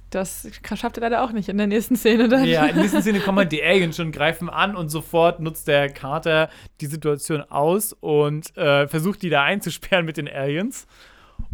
Das 0.09 0.47
schafft 0.75 0.97
er 0.97 1.01
leider 1.01 1.23
auch 1.23 1.31
nicht 1.31 1.49
in 1.49 1.57
der 1.57 1.67
nächsten 1.67 1.95
Szene 1.95 2.29
dann. 2.29 2.45
Ja, 2.45 2.65
in 2.65 2.75
der 2.75 2.83
nächsten 2.83 3.01
Szene 3.01 3.19
kommen 3.19 3.39
halt 3.39 3.51
die 3.51 3.63
Aliens 3.63 3.97
schon, 3.97 4.11
greifen 4.11 4.49
an 4.49 4.75
und 4.75 4.89
sofort 4.89 5.39
nutzt 5.39 5.67
der 5.67 5.89
Carter 5.89 6.49
die 6.81 6.85
Situation 6.85 7.41
aus 7.41 7.93
und 7.93 8.55
äh, 8.57 8.87
versucht 8.87 9.21
die 9.21 9.29
da 9.29 9.43
einzusperren 9.43 10.05
mit 10.05 10.17
den 10.17 10.27
Aliens. 10.29 10.87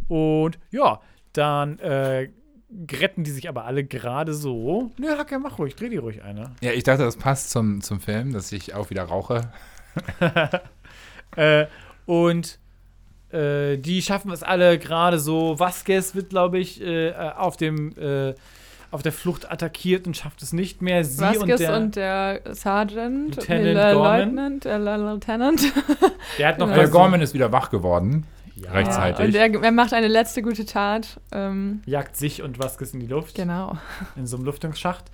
Und 0.07 0.59
ja, 0.71 1.01
dann 1.33 1.79
äh, 1.79 2.29
retten 2.91 3.23
die 3.23 3.31
sich 3.31 3.49
aber 3.49 3.65
alle 3.65 3.83
gerade 3.83 4.33
so. 4.33 4.91
Nö, 4.97 5.09
Hacker, 5.17 5.39
mach 5.39 5.59
ruhig, 5.59 5.75
dreh 5.75 5.89
die 5.89 5.97
ruhig 5.97 6.23
eine. 6.23 6.51
ja, 6.61 6.71
ich 6.71 6.83
dachte, 6.83 7.03
das 7.03 7.17
passt 7.17 7.49
zum, 7.51 7.81
zum 7.81 7.99
Film, 7.99 8.33
dass 8.33 8.51
ich 8.51 8.73
auch 8.73 8.89
wieder 8.89 9.03
rauche. 9.03 9.51
Äh, 11.35 11.65
und 12.05 12.59
äh, 13.34 13.78
die 13.78 14.02
schaffen 14.02 14.32
es 14.32 14.43
alle 14.43 14.78
gerade 14.78 15.19
so. 15.19 15.60
Vasquez 15.60 16.15
wird, 16.15 16.30
glaube 16.30 16.60
ich, 16.60 16.82
äh, 16.82 17.13
auf 17.13 17.58
dem 17.58 17.98
äh, 17.98 18.34
auf 18.91 19.02
der 19.02 19.12
Flucht 19.12 19.52
attackiert 19.52 20.06
und 20.06 20.15
schafft 20.15 20.43
es 20.43 20.54
nicht 20.54 20.84
mehr. 20.84 21.04
Sie 21.04 21.19
Vasquez 21.19 21.67
und 21.67 21.96
der, 21.96 22.41
Sergeant, 22.52 23.36
Lieutenant 23.38 23.63
nee, 23.63 23.74
der 23.74 23.93
Gorman. 23.93 24.19
Lieutenant, 24.19 24.65
der 24.65 24.80
Lieutenant. 24.80 25.62
der 26.38 26.48
hat 26.48 26.60
noch 26.60 26.69
Ja. 26.74 26.76
Der 26.76 26.88
Gorman 26.89 27.22
ist 27.22 27.34
wieder 27.34 27.52
wach 27.52 27.72
geworden. 27.72 28.26
Ja. 28.56 28.72
rechtzeitig. 28.72 29.26
Und 29.26 29.36
er, 29.36 29.63
er 29.63 29.72
macht 29.72 29.93
eine 29.93 30.08
letzte 30.08 30.43
gute 30.43 30.65
Tat. 30.65 31.19
Ähm, 31.32 31.82
jagt 31.88 32.15
sich 32.15 32.43
und 32.43 32.60
Vasquez 32.60 32.93
in 32.93 33.00
die 33.00 33.08
Luft. 33.08 33.34
genau. 33.34 33.78
in 34.15 34.28
so 34.28 34.38
einem 34.38 34.46
Lüftungsschacht. 34.46 35.06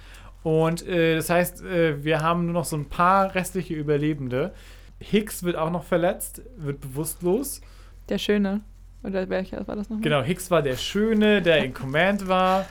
Und 0.43 0.85
äh, 0.85 1.15
das 1.15 1.29
heißt, 1.29 1.63
äh, 1.63 2.03
wir 2.03 2.21
haben 2.21 2.45
nur 2.45 2.53
noch 2.53 2.65
so 2.65 2.75
ein 2.75 2.89
paar 2.89 3.33
restliche 3.33 3.73
Überlebende. 3.73 4.53
Hicks 4.99 5.43
wird 5.43 5.55
auch 5.55 5.71
noch 5.71 5.85
verletzt, 5.85 6.41
wird 6.57 6.81
bewusstlos. 6.81 7.61
Der 8.09 8.17
Schöne. 8.17 8.61
Oder 9.03 9.29
welcher 9.29 9.65
war 9.67 9.75
das 9.75 9.89
nochmal? 9.89 10.03
Genau, 10.03 10.21
Hicks 10.21 10.51
war 10.51 10.61
der 10.61 10.75
Schöne, 10.75 11.41
der 11.41 11.63
in 11.63 11.73
Command 11.73 12.27
war. 12.27 12.65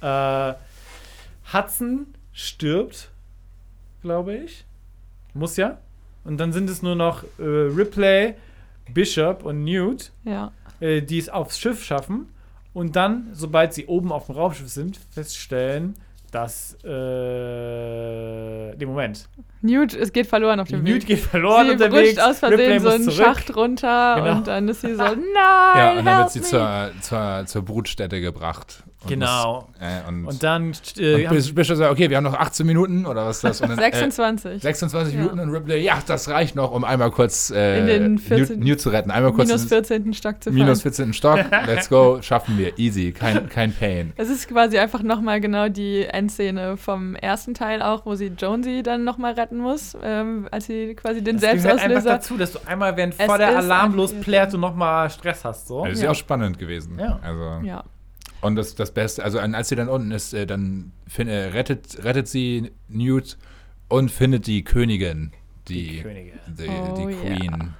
Äh, 0.00 0.54
Hudson 1.52 2.06
stirbt, 2.32 3.10
glaube 4.02 4.34
ich. 4.36 4.64
Muss 5.34 5.56
ja. 5.56 5.78
Und 6.24 6.38
dann 6.38 6.52
sind 6.52 6.70
es 6.70 6.82
nur 6.82 6.94
noch 6.94 7.22
äh, 7.38 7.42
Ripley, 7.42 8.34
Bishop 8.92 9.44
und 9.44 9.64
Newt, 9.64 10.12
Ja. 10.24 10.52
äh, 10.80 11.02
die 11.02 11.18
es 11.18 11.28
aufs 11.28 11.58
Schiff 11.58 11.84
schaffen. 11.84 12.28
Und 12.72 12.96
dann, 12.96 13.28
sobald 13.32 13.74
sie 13.74 13.86
oben 13.86 14.10
auf 14.10 14.26
dem 14.26 14.36
Raumschiff 14.36 14.68
sind, 14.68 14.96
feststellen, 15.10 15.94
dass. 16.30 16.74
Äh, 16.84 18.74
den 18.76 18.88
Moment. 18.88 19.28
Newt, 19.64 19.94
es 19.94 20.12
geht 20.12 20.26
verloren 20.26 20.60
auf 20.60 20.68
dem 20.68 20.82
Newt 20.84 20.94
Weg. 21.02 21.06
geht 21.06 21.20
verloren 21.20 21.66
sie 21.66 21.72
unterwegs. 21.72 22.18
aus 22.18 22.42
Ripley 22.42 22.56
Versehen 22.78 22.80
so 22.80 22.88
einen 22.90 23.04
zurück. 23.04 23.16
Schacht 23.26 23.56
runter 23.56 24.14
Genau. 24.18 24.36
und 24.36 24.46
dann 24.46 24.68
ist 24.68 24.82
sie 24.82 24.94
so, 24.94 25.02
nein, 25.02 25.16
Ja, 25.74 25.90
und 25.98 26.04
dann 26.04 26.06
help 26.06 26.18
wird 26.18 26.30
sie 26.32 26.42
zur, 26.42 26.90
zur, 27.00 27.42
zur 27.46 27.62
Brutstätte 27.62 28.20
gebracht. 28.20 28.82
Und 29.02 29.10
Genau. 29.10 29.68
Muss, 29.68 29.86
äh, 29.86 30.08
und, 30.08 30.24
Und 30.26 30.42
dann. 30.42 30.66
und 30.68 30.98
Äh, 30.98 31.26
haben- 31.26 31.36
bis, 31.36 31.54
bis 31.54 31.68
sagt, 31.68 31.92
okay, 31.92 32.08
wir 32.08 32.16
haben 32.16 32.24
noch 32.24 32.32
18 32.38 32.66
Minuten 32.66 33.04
oder 33.04 33.26
was 33.26 33.36
ist 33.36 33.44
das? 33.44 33.60
Und 33.60 33.68
dann, 33.68 33.78
26. 33.78 34.52
Äh, 34.54 34.58
26 34.60 35.12
Ja. 35.14 35.20
Minuten 35.20 35.40
und 35.40 35.50
Ripley, 35.50 35.82
ja, 35.84 35.98
das 36.06 36.30
reicht 36.30 36.56
noch, 36.56 36.70
um 36.72 36.84
einmal 36.84 37.10
kurz 37.10 37.50
äh, 37.50 37.80
In 37.80 37.86
den 37.86 38.14
Newt, 38.14 38.20
14 38.22 38.60
Newt 38.60 38.80
zu 38.80 38.88
retten. 38.88 39.10
Einmal 39.10 39.32
kurz 39.32 39.48
Minus 39.48 39.62
ins- 39.64 39.68
14. 39.70 40.14
Stock 40.14 40.42
zu 40.42 40.48
fallen. 40.50 40.54
minus 40.64 40.80
14. 40.80 41.12
Stock, 41.12 41.38
let's 41.66 41.90
go, 41.90 42.18
schaffen 42.22 42.56
wir, 42.56 42.78
easy, 42.78 43.12
kein, 43.12 43.50
kein 43.50 43.74
Pain. 43.74 44.14
Es 44.16 44.30
ist 44.30 44.48
quasi 44.48 44.78
einfach 44.78 45.02
nochmal 45.02 45.38
genau 45.42 45.68
die 45.68 46.04
Endszene 46.04 46.78
vom 46.78 47.14
ersten 47.14 47.52
Teil 47.52 47.82
auch, 47.82 48.06
wo 48.06 48.14
sie 48.14 48.28
Jonesy 48.28 48.82
dann 48.82 49.04
nochmal 49.04 49.34
retten 49.34 49.53
muss, 49.58 49.96
ähm, 50.02 50.48
als 50.50 50.66
sie 50.66 50.94
quasi 50.94 51.22
den 51.22 51.36
das 51.38 51.42
gehört 51.42 51.64
einfach 51.80 52.02
Selbstauslöser. 52.02 52.10
dazu, 52.10 52.36
dass 52.36 52.52
du 52.52 52.58
einmal, 52.66 52.96
während 52.96 53.14
vor 53.14 53.38
der 53.38 53.56
Alarm 53.56 53.94
losplärt, 53.94 54.52
du 54.52 54.58
nochmal 54.58 55.10
Stress 55.10 55.44
hast. 55.44 55.66
So. 55.68 55.84
Das 55.84 55.94
ist 55.94 56.02
ja 56.02 56.10
auch 56.10 56.14
spannend 56.14 56.58
gewesen. 56.58 56.98
Ja. 56.98 57.18
Also, 57.22 57.66
Ja. 57.66 57.84
Und 58.40 58.56
das, 58.56 58.74
das 58.74 58.90
Beste, 58.92 59.24
also 59.24 59.38
als 59.38 59.68
sie 59.70 59.76
dann 59.76 59.88
unten 59.88 60.10
ist, 60.10 60.34
äh, 60.34 60.46
dann 60.46 60.92
fin- 61.08 61.28
äh, 61.28 61.46
rettet, 61.46 62.04
rettet 62.04 62.28
sie 62.28 62.72
Newt 62.88 63.38
und 63.88 64.10
findet 64.10 64.46
die 64.46 64.62
Königin, 64.64 65.32
die, 65.68 65.88
Die 65.88 66.02
Königin. 66.02 66.32
die, 66.48 66.68
Oh, 66.68 66.94
die 67.08 67.12
ja. 67.14 67.36
Queen. 67.36 67.74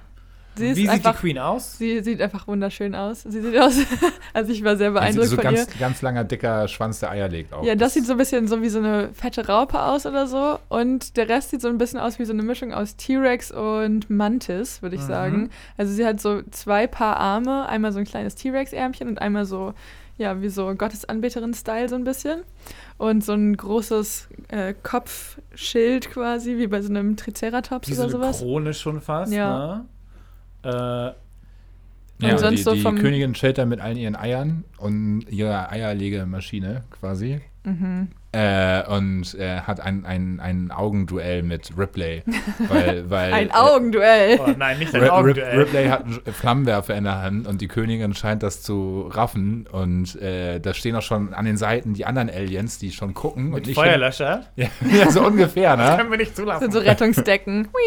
Sie 0.57 0.69
Wie 0.69 0.73
sieht 0.73 0.89
einfach, 0.89 1.13
die 1.13 1.19
Queen 1.19 1.37
aus? 1.39 1.77
Sie 1.77 2.01
sieht 2.01 2.21
einfach 2.21 2.47
wunderschön 2.47 2.95
aus. 2.95 3.23
Sie 3.23 3.41
sieht 3.41 3.57
aus, 3.57 3.77
also 4.33 4.51
ich 4.51 4.63
war 4.63 4.77
sehr 4.77 4.91
beeindruckt 4.91 5.27
so 5.29 5.35
von 5.35 5.43
ganz, 5.43 5.59
ihr. 5.59 5.79
ganz 5.79 6.01
langer, 6.01 6.23
dicker 6.23 6.67
Schwanz, 6.67 6.99
der 6.99 7.11
Eier 7.11 7.27
legt 7.27 7.53
auch. 7.53 7.63
Ja, 7.63 7.75
das 7.75 7.93
sieht 7.93 8.05
so 8.05 8.13
ein 8.13 8.17
bisschen 8.17 8.47
so 8.47 8.61
wie 8.61 8.69
so 8.69 8.79
eine 8.79 9.09
fette 9.13 9.47
Raupe 9.47 9.81
aus 9.81 10.05
oder 10.05 10.27
so. 10.27 10.59
Und 10.69 11.17
der 11.17 11.27
Rest 11.29 11.49
sieht 11.51 11.61
so 11.61 11.67
ein 11.67 11.77
bisschen 11.77 11.99
aus 11.99 12.19
wie 12.19 12.25
so 12.25 12.33
eine 12.33 12.43
Mischung 12.43 12.73
aus 12.73 12.95
T-Rex 12.95 13.51
und 13.51 14.09
Mantis, 14.09 14.81
würde 14.81 14.95
ich 14.95 15.01
Mhm. 15.01 15.07
sagen. 15.07 15.49
Also 15.77 15.93
sie 15.93 16.05
hat 16.05 16.21
so 16.21 16.41
zwei 16.51 16.87
Paar 16.87 17.17
Arme, 17.17 17.67
einmal 17.67 17.91
so 17.91 17.99
ein 17.99 18.05
kleines 18.05 18.35
T-Rex-Ärmchen 18.35 19.07
und 19.07 19.21
einmal 19.21 19.45
so, 19.45 19.73
ja, 20.17 20.41
wie 20.41 20.47
so 20.49 20.73
Gottesanbeterin-Style 20.75 21.89
so 21.89 21.95
ein 21.95 22.03
bisschen. 22.05 22.41
Und 22.97 23.25
so 23.25 23.33
ein 23.33 23.57
großes 23.57 24.29
äh, 24.47 24.73
Kopfschild 24.81 26.09
quasi, 26.11 26.57
wie 26.57 26.67
bei 26.67 26.81
so 26.81 26.89
einem 26.89 27.17
Triceratops 27.17 27.87
Wie 27.89 27.93
so 27.93 28.03
oder 28.03 28.13
eine 28.15 28.23
sowas. 28.23 28.39
Krone 28.39 28.73
schon 28.73 29.01
fast. 29.01 29.33
Ja. 29.33 29.57
Ne? 29.77 29.85
Äh, 30.65 31.13
Ja, 32.21 32.29
Und 32.29 32.31
und 32.31 32.37
sonst 32.39 32.59
die, 32.59 32.63
so 32.63 32.73
die 32.73 32.81
vom- 32.81 32.97
Königin 32.97 33.33
chillt 33.33 33.57
da 33.57 33.65
mit 33.65 33.81
allen 33.81 33.97
ihren 33.97 34.15
Eiern 34.15 34.63
und 34.77 35.25
ihrer 35.29 35.69
Eierlegemaschine 35.71 36.83
quasi. 36.89 37.41
Mhm. 37.65 38.07
Äh, 38.35 38.83
und 38.89 39.33
äh, 39.35 39.61
hat 39.61 39.79
ein, 39.79 40.05
ein, 40.05 40.41
ein 40.41 40.69
Augenduell 40.69 41.41
mit 41.41 41.71
Ripley. 41.77 42.21
Weil, 42.67 43.05
weil, 43.09 43.31
Ein 43.31 43.47
äh, 43.47 43.53
Augenduell. 43.53 44.39
oh 44.41 44.49
nein, 44.57 44.77
nicht 44.77 44.93
dein 44.93 45.03
Rip, 45.03 45.09
Rip, 45.09 45.17
Augenduell. 45.17 45.59
Ripley 45.59 45.87
hat 45.87 46.03
einen 46.03 46.21
Flammenwerfer 46.33 46.95
in 46.95 47.05
der 47.05 47.21
Hand 47.21 47.47
und 47.47 47.61
die 47.61 47.69
Königin 47.69 48.13
scheint 48.13 48.43
das 48.43 48.61
zu 48.61 49.09
raffen. 49.09 49.67
Und 49.71 50.21
äh, 50.21 50.59
da 50.59 50.73
stehen 50.73 50.97
auch 50.97 51.01
schon 51.01 51.33
an 51.33 51.45
den 51.45 51.55
Seiten 51.55 51.93
die 51.93 52.03
anderen 52.03 52.29
Aliens, 52.29 52.77
die 52.77 52.91
schon 52.91 53.13
gucken. 53.13 53.45
und 53.45 53.53
Mit 53.53 53.67
nicht 53.67 53.75
Feuerlöscher. 53.75 54.43
Ja, 54.57 54.67
ja, 54.81 55.11
so 55.11 55.25
ungefähr, 55.25 55.77
ne? 55.77 55.95
Können 55.97 56.11
wir 56.11 56.17
nicht 56.17 56.35
zulassen. 56.35 56.65
Das 56.65 56.73
sind 56.73 56.83
so 56.83 56.89
Rettungsdecken. 56.89 57.69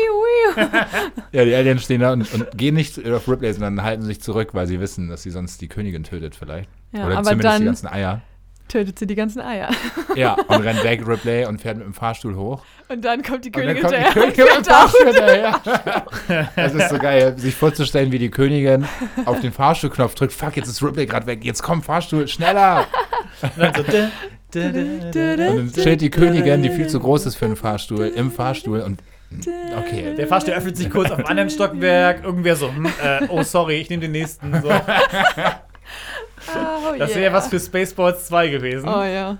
Ja, 1.32 1.44
die 1.44 1.54
Aliens 1.54 1.84
stehen 1.84 2.00
da 2.00 2.12
und, 2.12 2.32
und 2.32 2.56
gehen 2.56 2.74
nicht 2.74 3.06
auf 3.06 3.28
Ripley, 3.28 3.52
sondern 3.52 3.82
halten 3.82 4.02
sich 4.02 4.22
zurück, 4.22 4.50
weil 4.52 4.66
sie 4.66 4.80
wissen, 4.80 5.08
dass 5.08 5.22
sie 5.22 5.30
sonst 5.30 5.60
die 5.60 5.68
Königin 5.68 6.04
tötet 6.04 6.34
vielleicht. 6.34 6.70
Ja, 6.92 7.06
Oder 7.06 7.18
aber 7.18 7.24
zumindest 7.24 7.32
die 7.32 7.58
dann 7.58 7.64
ganzen 7.66 7.86
Eier. 7.88 8.22
Tötet 8.68 8.98
sie 8.98 9.06
die 9.06 9.14
ganzen 9.14 9.40
Eier. 9.40 9.70
Ja, 10.14 10.34
und 10.48 10.60
rennt 10.62 10.84
weg, 10.84 11.06
Ripley, 11.06 11.46
und 11.46 11.60
fährt 11.60 11.78
mit 11.78 11.86
dem 11.86 11.94
Fahrstuhl 11.94 12.36
hoch. 12.36 12.62
Und 12.88 13.04
dann 13.04 13.22
kommt 13.22 13.44
die 13.44 13.48
Und 13.48 13.56
dann 13.56 13.76
Königin 13.76 13.82
kommt 13.82 13.94
die 13.94 13.98
hinterher 13.98 14.24
und 14.24 14.34
Königin 14.34 14.72
auf. 14.72 14.90
Fahrstuhl 14.90 15.06
hinterher. 15.06 16.48
Das 16.56 16.74
ist 16.74 16.88
so 16.90 16.98
geil, 16.98 17.38
sich 17.38 17.54
vorzustellen, 17.54 18.12
wie 18.12 18.18
die 18.18 18.30
Königin 18.30 18.86
auf 19.24 19.40
den 19.40 19.52
Fahrstuhlknopf 19.52 20.14
drückt. 20.14 20.32
Fuck, 20.32 20.56
jetzt 20.56 20.68
ist 20.68 20.82
Ripley 20.82 21.06
gerade 21.06 21.26
weg. 21.26 21.44
Jetzt 21.44 21.62
komm, 21.62 21.82
Fahrstuhl, 21.82 22.28
schneller! 22.28 22.86
Und 23.42 23.58
dann. 23.58 24.10
Und 24.54 25.14
dann 25.14 25.70
steht 25.70 26.00
die 26.00 26.10
Königin, 26.10 26.62
die 26.62 26.70
viel 26.70 26.86
zu 26.86 27.00
groß 27.00 27.26
ist 27.26 27.36
für 27.36 27.44
einen 27.44 27.56
Fahrstuhl, 27.56 28.06
im 28.06 28.30
Fahrstuhl 28.30 28.80
und. 28.80 29.02
Okay. 29.76 30.14
Der 30.16 30.26
Fahrstuhl 30.26 30.54
öffnet 30.54 30.78
sich 30.78 30.88
kurz 30.88 31.10
auf 31.10 31.18
einem 31.18 31.26
anderen 31.26 31.50
Stockwerk. 31.50 32.24
Irgendwer 32.24 32.56
so, 32.56 32.68
hm, 32.68 32.86
äh, 32.86 33.26
oh 33.28 33.42
sorry, 33.42 33.74
ich 33.74 33.90
nehme 33.90 34.00
den 34.00 34.12
nächsten. 34.12 34.62
So. 34.62 34.70
Oh, 36.56 36.94
Das 36.98 37.10
wäre 37.10 37.20
yeah. 37.20 37.32
was 37.32 37.48
für 37.48 37.60
Spaceballs 37.60 38.26
2 38.26 38.48
gewesen. 38.48 38.88
Oh 38.88 39.02
ja. 39.02 39.38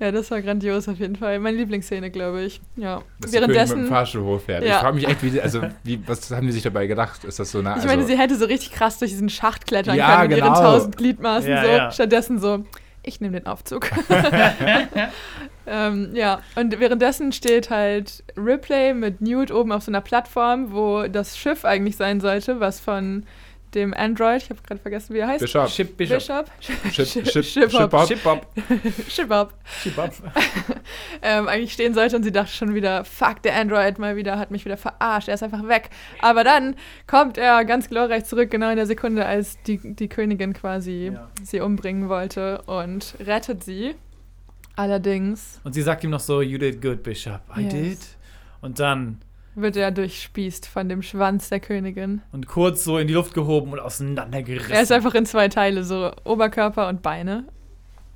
Ja, 0.00 0.10
das 0.10 0.30
war 0.30 0.42
grandios 0.42 0.88
auf 0.88 0.98
jeden 0.98 1.16
Fall. 1.16 1.38
Meine 1.38 1.56
Lieblingsszene, 1.56 2.10
glaube 2.10 2.42
ich. 2.42 2.60
Ja. 2.76 3.02
Dass 3.20 3.30
Königin 3.30 3.48
mit 3.48 3.50
dem 3.50 3.54
Währenddessen. 3.54 3.86
Fahrstuhl 3.86 4.24
hochfährt. 4.24 4.64
Ja. 4.64 4.74
Ich 4.74 4.76
frage 4.76 4.94
mich 4.96 5.08
echt, 5.08 5.22
wie, 5.22 5.40
also, 5.40 5.62
wie, 5.84 6.00
was 6.06 6.30
haben 6.30 6.46
die 6.46 6.52
sich 6.52 6.62
dabei 6.62 6.86
gedacht? 6.86 7.24
Ist 7.24 7.38
das 7.38 7.50
so 7.50 7.60
eine. 7.60 7.76
Ich 7.78 7.84
meine, 7.84 8.02
also, 8.02 8.06
sie 8.06 8.18
hätte 8.18 8.36
so 8.36 8.44
richtig 8.46 8.72
krass 8.72 8.98
durch 8.98 9.12
diesen 9.12 9.28
Schacht 9.28 9.66
klettern 9.66 9.96
Ja, 9.96 10.16
können 10.16 10.28
mit 10.28 10.38
ihren 10.38 10.52
genau. 10.52 10.60
tausend 10.60 10.96
Gliedmaßen. 10.96 11.50
Ja, 11.50 11.62
so. 11.62 11.70
ja. 11.70 11.90
Stattdessen 11.92 12.38
so, 12.40 12.64
ich 13.02 13.20
nehme 13.20 13.38
den 13.38 13.46
Aufzug. 13.46 13.90
ähm, 15.66 16.10
ja, 16.14 16.40
und 16.56 16.78
währenddessen 16.80 17.32
steht 17.32 17.70
halt 17.70 18.24
Ripley 18.36 18.94
mit 18.94 19.20
Newt 19.20 19.50
oben 19.50 19.72
auf 19.72 19.84
so 19.84 19.90
einer 19.90 20.00
Plattform, 20.00 20.72
wo 20.72 21.06
das 21.06 21.38
Schiff 21.38 21.64
eigentlich 21.64 21.96
sein 21.96 22.20
sollte, 22.20 22.60
was 22.60 22.80
von 22.80 23.24
dem 23.74 23.92
Android, 23.94 24.42
ich 24.42 24.50
habe 24.50 24.60
gerade 24.66 24.80
vergessen, 24.80 25.14
wie 25.14 25.18
er 25.18 25.28
heißt. 25.28 25.40
Bishop. 25.40 25.68
Ship 25.68 25.96
Bishop. 25.96 26.18
Bishop. 26.18 26.46
Ship, 26.60 27.06
Ship, 27.06 27.26
Ship- 27.26 27.44
Ship-Hop. 27.70 28.06
Ship-Bop. 28.08 28.46
Ship-Up. 29.08 29.54
Ship-Bop. 29.82 30.12
ähm, 31.22 31.48
eigentlich 31.48 31.72
stehen 31.72 31.94
sollte 31.94 32.16
und 32.16 32.22
sie 32.22 32.32
dachte 32.32 32.52
schon 32.52 32.74
wieder, 32.74 33.04
fuck, 33.04 33.42
der 33.42 33.56
Android 33.56 33.98
mal 33.98 34.16
wieder 34.16 34.38
hat 34.38 34.50
mich 34.50 34.64
wieder 34.64 34.76
verarscht, 34.76 35.28
er 35.28 35.34
ist 35.34 35.42
einfach 35.42 35.66
weg. 35.68 35.90
Aber 36.20 36.44
dann 36.44 36.76
kommt 37.06 37.38
er 37.38 37.64
ganz 37.64 37.88
glorreich 37.88 38.24
zurück, 38.24 38.50
genau 38.50 38.70
in 38.70 38.76
der 38.76 38.86
Sekunde, 38.86 39.24
als 39.26 39.60
die, 39.62 39.78
die 39.94 40.08
Königin 40.08 40.52
quasi 40.52 41.10
Ja. 41.14 41.28
sie 41.42 41.60
umbringen 41.60 42.08
wollte 42.08 42.62
und 42.62 43.14
rettet 43.20 43.64
sie. 43.64 43.94
Allerdings 44.76 45.60
Und 45.64 45.72
sie 45.74 45.82
sagt 45.82 46.02
ihm 46.04 46.10
noch 46.10 46.20
so, 46.20 46.40
you 46.42 46.58
did 46.58 46.82
good, 46.82 47.02
Bishop. 47.02 47.40
I 47.56 47.62
Yes. 47.62 47.72
did. 47.72 47.98
Und 48.60 48.80
dann, 48.80 49.20
wird 49.54 49.76
er 49.76 49.90
durchspießt 49.90 50.66
von 50.66 50.88
dem 50.88 51.02
Schwanz 51.02 51.48
der 51.48 51.60
Königin. 51.60 52.22
und 52.32 52.46
kurz 52.46 52.84
so 52.84 52.98
in 52.98 53.06
die 53.06 53.14
Luft 53.14 53.34
gehoben 53.34 53.72
und 53.72 53.78
auseinandergerissen. 53.78 54.72
Er 54.72 54.82
ist 54.82 54.92
einfach 54.92 55.14
in 55.14 55.26
zwei 55.26 55.48
Teile, 55.48 55.84
so 55.84 56.12
Oberkörper 56.24 56.88
und 56.88 57.02
Beine. 57.02 57.44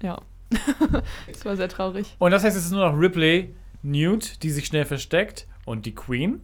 Ja. 0.02 0.20
das 1.30 1.44
war 1.44 1.56
sehr 1.56 1.68
traurig. 1.68 2.16
Und 2.18 2.30
das 2.30 2.44
heißt, 2.44 2.56
es 2.56 2.66
ist 2.66 2.72
nur 2.72 2.90
noch 2.90 2.98
Ripley, 2.98 3.54
Newt, 3.82 4.42
die 4.42 4.50
sich 4.50 4.66
schnell 4.66 4.84
versteckt 4.84 5.46
und 5.64 5.86
die 5.86 5.94
Queen. 5.94 6.40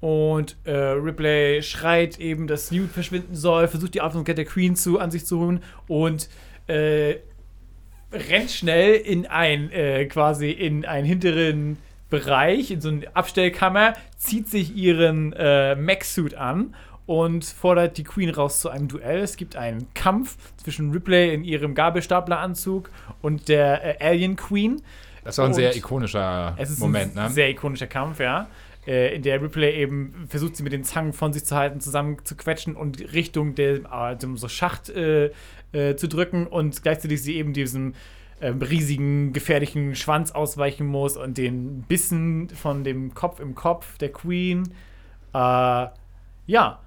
Und 0.00 0.56
äh, 0.64 0.72
Ripley 0.72 1.62
schreit 1.62 2.18
eben, 2.20 2.46
dass 2.46 2.70
Newt 2.70 2.90
verschwinden 2.90 3.34
soll, 3.34 3.68
versucht 3.68 3.94
die 3.94 4.00
Aufmerksamkeit 4.00 4.38
der 4.38 4.44
Queen 4.44 4.76
zu, 4.76 4.98
an 4.98 5.10
sich 5.10 5.24
zu 5.26 5.38
holen 5.38 5.62
und 5.88 6.28
äh, 6.66 7.16
rennt 8.12 8.50
schnell 8.50 8.94
in 8.94 9.26
ein, 9.26 9.70
äh, 9.70 10.04
quasi 10.06 10.50
in 10.50 10.84
einen 10.84 11.06
hinteren 11.06 11.78
Bereich, 12.10 12.70
in 12.70 12.80
so 12.80 12.88
eine 12.88 13.14
Abstellkammer, 13.14 13.94
zieht 14.16 14.48
sich 14.48 14.76
ihren 14.76 15.32
äh, 15.32 15.74
Mech-Suit 15.74 16.34
an 16.34 16.74
und 17.06 17.44
fordert 17.44 17.98
die 17.98 18.04
Queen 18.04 18.30
raus 18.30 18.60
zu 18.60 18.70
einem 18.70 18.88
Duell. 18.88 19.20
Es 19.20 19.36
gibt 19.36 19.56
einen 19.56 19.92
Kampf 19.94 20.36
zwischen 20.56 20.90
Ripley 20.92 21.34
in 21.34 21.44
ihrem 21.44 21.74
Gabelstapleranzug 21.74 22.90
und 23.20 23.48
der 23.48 24.00
äh, 24.00 24.04
Alien 24.06 24.36
Queen. 24.36 24.82
Das 25.24 25.38
war 25.38 25.46
ein 25.46 25.54
sehr 25.54 25.70
Und 25.70 25.76
ikonischer 25.76 26.54
Es 26.58 26.70
ist 26.70 26.80
Moment, 26.80 27.16
ein 27.16 27.28
ne? 27.28 27.30
sehr 27.30 27.48
ikonischer 27.50 27.86
Kampf, 27.86 28.20
ja. 28.20 28.48
Äh, 28.86 29.16
in 29.16 29.22
der 29.22 29.40
Ripley 29.40 29.72
eben 29.74 30.26
versucht, 30.28 30.56
sie 30.56 30.62
mit 30.62 30.72
den 30.72 30.84
Zangen 30.84 31.12
von 31.12 31.32
sich 31.32 31.44
zu 31.44 31.56
halten, 31.56 31.80
zusammen 31.80 32.18
zu 32.24 32.36
quetschen 32.36 32.76
und 32.76 33.12
Richtung 33.12 33.54
der 33.54 33.80
äh, 33.90 34.16
dem 34.16 34.36
so 34.36 34.48
Schacht 34.48 34.90
äh, 34.90 35.30
äh, 35.72 35.96
zu 35.96 36.08
drücken 36.08 36.46
und 36.46 36.82
gleichzeitig 36.82 37.22
sie 37.22 37.36
eben 37.36 37.52
diesem 37.52 37.94
ähm, 38.40 38.60
riesigen, 38.60 39.32
gefährlichen 39.32 39.94
Schwanz 39.94 40.32
ausweichen 40.32 40.86
muss 40.86 41.16
und 41.16 41.38
den 41.38 41.82
Bissen 41.82 42.48
von 42.50 42.84
dem 42.84 43.14
Kopf 43.14 43.40
im 43.40 43.54
Kopf 43.54 43.98
der 43.98 44.12
Queen. 44.12 44.72
Äh, 45.32 45.86
ja. 46.46 46.80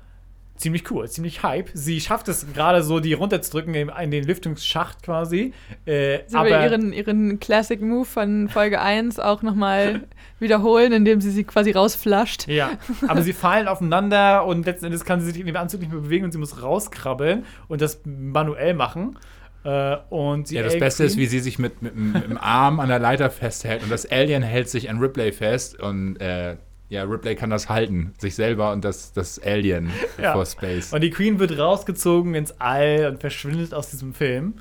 ziemlich 0.56 0.90
cool, 0.92 1.08
ziemlich 1.08 1.44
hype. 1.44 1.70
Sie 1.74 2.02
schafft 2.02 2.28
es 2.28 2.52
gerade 2.54 2.82
so, 2.82 3.00
die 3.00 3.14
runterzudrücken 3.14 3.76
in, 3.76 4.12
den 4.12 4.24
Lüftungsschacht 4.24 5.04
quasi. 5.04 5.54
Äh, 5.86 6.20
Sie 6.28 6.36
will 6.36 6.50
ihren, 6.50 6.94
ihren 6.94 7.40
Classic 7.40 7.80
Move 7.80 8.06
von 8.06 8.50
Folge 8.50 8.82
1 8.82 9.20
auch 9.20 9.42
nochmal 9.42 10.08
wiederholen, 10.40 10.94
indem 10.94 11.22
sie 11.22 11.32
sie 11.32 11.44
quasi 11.44 11.72
rausflasht. 11.72 12.48
Ja, 12.48 12.72
aber 13.08 13.22
sie 13.22 13.34
fallen 13.34 13.68
aufeinander 13.68 14.46
und 14.46 14.66
letzten 14.66 14.86
Endes 14.86 15.06
kann 15.06 15.22
sie 15.22 15.28
sich 15.28 15.40
in 15.40 15.46
dem 15.46 15.56
Anzug 15.56 15.82
nicht 15.82 15.92
mehr 15.92 16.02
bewegen 16.02 16.26
und 16.26 16.32
sie 16.32 16.40
muss 16.40 16.62
rauskrabbeln 16.62 17.46
und 17.68 17.82
das 17.82 18.02
manuell 18.06 18.74
machen. 18.74 19.18
Äh, 19.64 19.98
und 20.10 20.48
sie 20.48 20.56
Ja, 20.56 20.62
das 20.64 20.74
Alien 20.74 20.80
Beste 20.86 21.04
ist, 21.04 21.18
wie 21.18 21.26
sie 21.26 21.40
sich 21.40 21.60
mit, 21.60 21.82
mit, 21.82 21.94
dem- 21.96 22.12
mit 22.14 22.24
dem 22.24 22.38
Arm 22.38 22.80
an 22.80 22.90
der 22.90 23.00
Leiter 23.00 23.30
festhält 23.30 23.84
und 23.84 23.92
das 23.92 24.10
Alien 24.10 24.44
hält 24.44 24.70
sich 24.70 24.90
an 24.90 25.00
Ripley 25.00 25.32
fest 25.32 25.80
und 25.80 26.18
äh, 26.22 26.56
ja, 26.90 27.04
Ripley 27.04 27.36
kann 27.36 27.50
das 27.50 27.68
halten, 27.68 28.14
sich 28.18 28.36
selber 28.36 28.72
und 28.72 28.86
das, 28.86 29.12
das 29.12 29.42
Alien 29.44 29.90
Ja. 30.22 30.32
vor 30.34 30.46
Space. 30.46 30.94
Und 30.94 31.02
die 31.02 31.10
Queen 31.10 31.38
wird 31.40 31.58
rausgezogen 31.60 32.34
ins 32.34 32.54
All 32.62 33.08
und 33.12 33.20
verschwindet 33.20 33.74
aus 33.74 33.90
diesem 33.90 34.14
Film. 34.14 34.54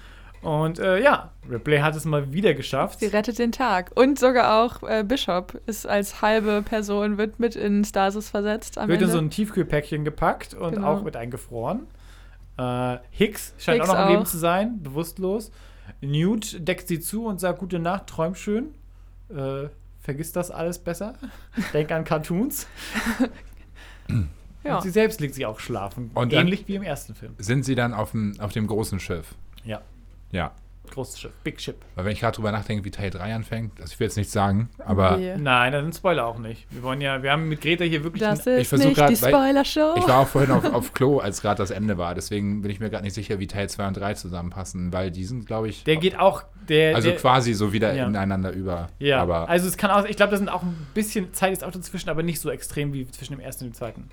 Und 0.43 0.79
äh, 0.79 1.01
ja, 1.03 1.31
Ripley 1.49 1.79
hat 1.79 1.95
es 1.97 2.05
mal 2.05 2.33
wieder 2.33 2.55
geschafft. 2.55 2.99
Sie 3.01 3.07
rettet 3.07 3.39
den 3.39 3.53
Tag. 3.53 3.91
Und 3.95 4.19
sogar 4.19 4.63
auch 4.65 4.83
äh, 4.89 5.03
Bishop 5.05 5.61
ist 5.67 5.87
als 5.89 6.21
halbe 6.21 6.63
Person, 6.63 7.17
wird 7.19 7.39
mit 7.41 7.55
in 7.57 7.85
Stasis 7.85 8.29
versetzt 8.31 8.77
am 8.79 8.89
Wird 8.89 8.99
in 8.99 9.05
Ende. 9.05 9.13
so 9.13 9.19
ein 9.19 9.31
Tiefkühlpäckchen 9.31 10.05
gepackt 10.05 10.55
und 10.55 10.75
Genau. 10.77 10.87
auch 10.95 11.03
mit 11.05 11.17
eingefroren. 11.17 11.81
Äh, 12.59 12.99
Hicks 13.11 13.55
scheint 13.59 13.79
Hicks 13.81 13.89
auch 13.91 13.95
noch 13.95 14.01
am 14.03 14.13
Leben 14.13 14.27
zu 14.27 14.39
sein, 14.39 14.83
bewusstlos. 14.83 15.51
Newt 16.01 16.67
deckt 16.67 16.89
sie 16.89 17.01
zu 17.01 17.27
und 17.27 17.41
sagt: 17.41 17.59
Gute 17.59 17.79
Nacht, 17.79 18.07
träum 18.07 18.35
schön. 18.35 18.75
Äh, 19.29 19.69
vergiss 20.01 20.33
das 20.33 20.51
alles 20.51 20.79
besser. 20.79 21.15
Denk 21.73 21.91
an 21.93 22.05
Cartoons. 22.05 22.67
ja. 24.65 24.77
Und 24.77 24.83
sie 24.83 24.91
selbst 24.91 25.21
legt 25.21 25.35
sich 25.35 25.47
auch 25.47 25.61
schlafen. 25.61 26.11
Und 26.15 26.33
ähnlich 26.33 26.67
wie 26.69 26.75
im 26.77 26.83
ersten 26.83 27.15
Film. 27.15 27.35
Sind 27.39 27.65
sie 27.65 27.75
dann 27.75 27.93
auf 27.95 28.13
dem, 28.13 28.39
auf 28.41 28.53
dem 28.53 28.67
großen 28.67 29.01
Schiff? 29.01 29.35
Ja, 29.65 29.81
Ja. 30.33 30.53
Großes 30.91 31.21
Schiff, 31.21 31.33
Big 31.45 31.61
Ship. 31.61 31.77
Weil 31.95 32.05
wenn 32.07 32.13
ich 32.13 32.21
gerade 32.21 32.35
drüber 32.37 32.53
nachdenke, 32.53 32.85
wie 32.85 32.91
Teil 32.91 33.11
3 33.11 33.35
anfängt, 33.35 33.81
also 33.81 33.93
ich 33.93 34.01
will 34.01 34.07
jetzt 34.07 34.17
nichts 34.17 34.33
sagen, 34.33 34.71
aber 34.79 35.17
Nee. 35.17 35.37
Nein, 35.37 35.73
das 35.73 35.83
sind 35.83 35.95
Spoiler 35.95 36.27
auch 36.27 36.39
nicht. 36.39 36.67
Wir 36.71 36.83
wollen 36.83 37.01
ja, 37.01 37.23
wir 37.23 37.33
haben 37.33 37.49
mit 37.49 37.61
Greta 37.61 37.85
hier 37.85 38.03
wirklich 38.05 38.23
Das 38.23 38.47
ist 38.47 38.69
versuch 38.69 38.87
nicht 38.87 38.97
grad, 38.97 39.11
die 39.11 39.21
weil- 39.23 39.31
Spoiler-Show. 39.33 39.95
ich 39.99 40.09
war 40.09 40.19
auch 40.21 40.29
vorhin 40.29 40.51
auf, 40.53 40.65
auf 40.73 40.93
Klo, 40.95 41.19
als 41.19 41.41
gerade 41.43 41.59
das 41.59 41.71
Ende 41.71 41.99
war. 41.99 42.15
Deswegen 42.15 42.63
bin 42.63 42.71
ich 42.71 42.81
mir 42.81 42.91
gerade 42.91 43.05
nicht 43.05 43.15
sicher, 43.15 43.39
wie 43.39 43.47
Teil 43.47 43.69
2 43.69 43.89
und 43.89 43.97
3 43.97 44.15
zusammenpassen, 44.15 44.93
weil 44.93 45.11
die 45.11 45.25
sind, 45.25 45.47
glaube 45.47 45.69
ich, 45.69 45.85
Der 45.85 45.97
geht 45.97 46.19
auch. 46.19 46.45
Der, 46.69 46.97
also 46.97 47.09
der, 47.11 47.17
quasi 47.19 47.55
so 47.55 47.73
wieder 47.73 47.95
Ja. 47.95 48.07
ineinander 48.07 48.51
über. 48.53 48.89
Ja, 48.99 49.23
aber 49.23 49.49
also 49.49 49.69
es 49.69 49.77
kann 49.77 49.91
auch, 49.93 50.05
ich 50.05 50.17
glaube, 50.17 50.33
da 50.33 50.37
sind 50.37 50.49
auch 50.49 50.63
ein 50.65 50.87
bisschen 50.95 51.33
Zeit 51.33 51.53
ist 51.53 51.63
auch 51.63 51.71
dazwischen, 51.71 52.11
aber 52.11 52.25
nicht 52.25 52.41
so 52.41 52.51
extrem 52.51 52.93
wie 52.93 53.09
zwischen 53.11 53.35
dem 53.35 53.41
ersten 53.41 53.65
und 53.65 53.71
dem 53.71 53.75
zweiten. 53.77 54.09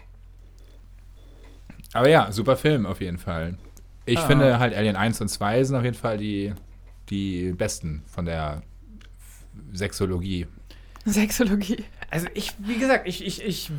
Aber 1.94 2.10
ja, 2.10 2.32
super 2.32 2.56
Film 2.58 2.86
auf 2.86 3.02
jeden 3.02 3.18
Fall. 3.18 3.56
Ich 4.06 4.18
Ah. 4.20 4.28
finde 4.28 4.60
halt 4.60 4.74
Alien 4.76 4.96
1 4.96 5.22
und 5.22 5.28
2 5.30 5.64
sind 5.64 5.76
auf 5.76 5.84
jeden 5.84 5.96
Fall 5.98 6.18
die, 6.18 6.54
die 7.10 7.54
besten 7.54 8.04
von 8.08 8.26
der 8.26 8.62
Sexologie. 9.72 10.48
Sexologie. 11.06 11.84
Also 12.10 12.28
ich, 12.34 12.54
wie 12.60 12.78
gesagt, 12.78 13.08
ich, 13.08 13.26
ich, 13.26 13.44
ich 13.44 13.72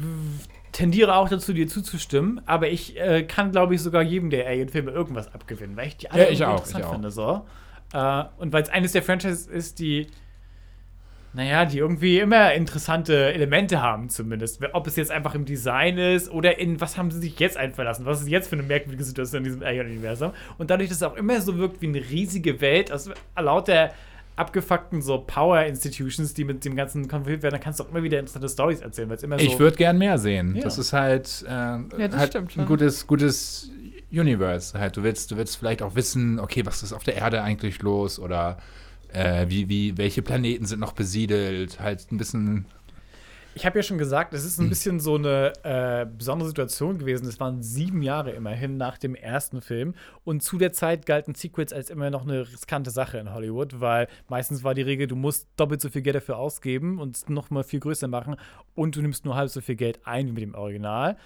tendiere 0.72 1.14
auch 1.16 1.28
dazu, 1.28 1.52
dir 1.52 1.68
zuzustimmen, 1.68 2.40
aber 2.46 2.68
ich 2.68 2.98
äh, 2.98 3.22
kann, 3.24 3.52
glaube 3.52 3.74
ich, 3.74 3.80
sogar 3.82 4.02
jedem 4.02 4.30
der 4.30 4.46
Alien-Filme 4.46 4.90
irgendwas 4.90 5.32
abgewinnen, 5.32 5.76
weil 5.76 5.88
ich 5.88 5.96
die 5.96 6.10
alle 6.10 6.24
Ja, 6.24 6.30
ich 6.30 6.44
auch, 6.44 6.52
interessant 6.58 6.80
ich 6.80 6.84
auch. 6.87 6.92
finde. 6.92 7.10
So. 7.10 7.46
Äh, 7.92 8.24
und 8.38 8.52
weil 8.52 8.62
es 8.62 8.68
eines 8.70 8.92
der 8.92 9.02
Franchises 9.02 9.46
ist, 9.46 9.78
die, 9.78 10.08
naja, 11.35 11.64
die 11.64 11.79
irgendwie 11.79 12.20
immer 12.20 12.55
interessante 12.55 13.33
Elemente 13.33 13.83
haben, 13.83 14.09
zumindest. 14.09 14.61
Ob 14.73 14.87
es 14.87 14.94
jetzt 14.94 15.11
einfach 15.11 15.35
im 15.35 15.44
Design 15.44 15.99
ist 15.99 16.31
oder 16.31 16.59
in 16.59 16.81
was 16.81 16.97
haben 16.97 17.11
sie 17.11 17.18
sich 17.18 17.38
jetzt 17.40 17.57
einfallen 17.57 17.88
lassen? 17.88 18.07
Was 18.07 18.20
ist 18.20 18.29
jetzt 18.29 18.49
für 18.49 18.55
eine 18.55 18.62
merkwürdige 18.62 19.03
Situation 19.03 19.38
in 19.38 19.44
diesem 19.44 19.62
Alien-Universum? 19.64 20.31
Und 20.59 20.70
dadurch, 20.70 20.88
dass 20.88 20.99
es 20.99 21.03
auch 21.03 21.16
immer 21.16 21.40
so 21.40 21.59
wirkt 21.59 21.83
wie 21.83 21.88
eine 21.88 21.99
riesige 21.99 22.61
Welt, 22.61 22.92
aus 22.92 23.11
lauter 23.37 23.90
abgefuckten 24.37 25.03
so 25.03 25.18
Power-Institutions, 25.18 26.35
die 26.35 26.44
mit 26.44 26.64
dem 26.64 26.77
Ganzen 26.77 27.09
konfrontiert 27.09 27.42
werden, 27.42 27.55
dann 27.55 27.61
kannst 27.61 27.81
du 27.81 27.85
auch 27.85 27.90
immer 27.90 28.03
wieder 28.05 28.18
interessante 28.20 28.49
Stories 28.49 28.81
erzählen, 28.81 29.09
weil 29.09 29.16
es 29.16 29.23
immer 29.25 29.38
so. 29.38 29.44
Ich 29.44 29.59
würde 29.59 29.77
gern 29.77 29.99
mehr 29.99 30.18
sehen. 30.18 30.55
Ja. 30.55 30.62
Das 30.62 30.79
ist 30.79 30.92
halt, 30.92 31.44
äh, 31.49 31.79
das 32.09 32.16
halt 32.16 32.31
stimmt 32.31 32.49
ein 32.49 32.51
schon. 32.51 32.66
gutes, 32.66 33.07
gutes 33.09 33.70
Universe. 34.12 34.79
Halt. 34.79 34.97
Du 34.97 35.03
willst, 35.03 35.33
du 35.33 35.37
willst 35.37 35.57
vielleicht 35.57 35.83
auch 35.83 35.97
wissen, 35.97 36.38
okay, 36.38 36.64
was 36.64 36.85
ist 36.85 36.92
auf 36.92 37.03
der 37.03 37.16
Erde 37.16 37.42
eigentlich 37.42 37.83
los 37.83 38.20
oder 38.20 38.59
äh, 39.14 39.46
wie, 39.48 39.68
wie, 39.68 39.96
welche 39.96 40.22
Planeten 40.22 40.66
sind 40.66 40.81
noch 40.81 40.92
besiedelt. 40.92 41.81
Halt 41.81 42.11
ein 42.12 42.18
bisschen. 42.18 42.66
Ich 43.57 43.64
habe 43.64 43.79
ja 43.79 43.85
schon 43.85 43.98
gesagt, 43.98 44.35
es 44.35 44.44
ist 44.44 44.59
ein 44.59 44.68
bisschen 44.68 44.98
so 44.98 45.14
eine 45.14 45.53
äh, 45.62 46.07
besondere 46.07 46.48
Situation 46.48 46.98
gewesen. 46.98 47.29
Es 47.29 47.38
waren 47.38 47.62
sieben 47.62 48.03
Jahre 48.03 48.33
immerhin 48.33 48.77
nach 48.77 48.98
dem 48.98 49.14
ersten 49.14 49.61
Film. 49.61 49.94
Und 50.24 50.42
zu 50.42 50.59
der 50.59 50.72
Zeit 50.72 51.07
galten 51.07 51.37
Sequels 51.37 51.72
als 51.72 51.88
immer 51.88 52.11
noch 52.11 52.22
eine 52.22 52.40
riskante 52.40 52.90
Sache 52.90 53.18
in 53.18 53.33
Hollywood, 53.33 53.81
weil 53.81 54.09
meistens 54.29 54.64
war 54.64 54.74
die 54.74 54.83
Regel, 54.83 55.07
du 55.07 55.14
musst 55.14 55.46
doppelt 55.57 55.81
so 55.81 55.88
viel 55.88 56.03
Geld 56.03 56.16
dafür 56.16 56.37
ausgeben 56.37 56.98
und 56.98 57.16
es 57.16 57.29
noch 57.29 57.50
mal 57.50 57.62
viel 57.62 57.79
größer 57.79 58.09
machen 58.09 58.35
und 58.74 58.96
du 58.96 59.03
nimmst 59.03 59.24
nur 59.24 59.37
halb 59.37 59.50
so 59.50 59.61
viel 59.61 59.77
Geld 59.77 60.00
ein 60.05 60.27
wie 60.27 60.33
mit 60.33 60.42
dem 60.42 60.55
Original. 60.57 61.16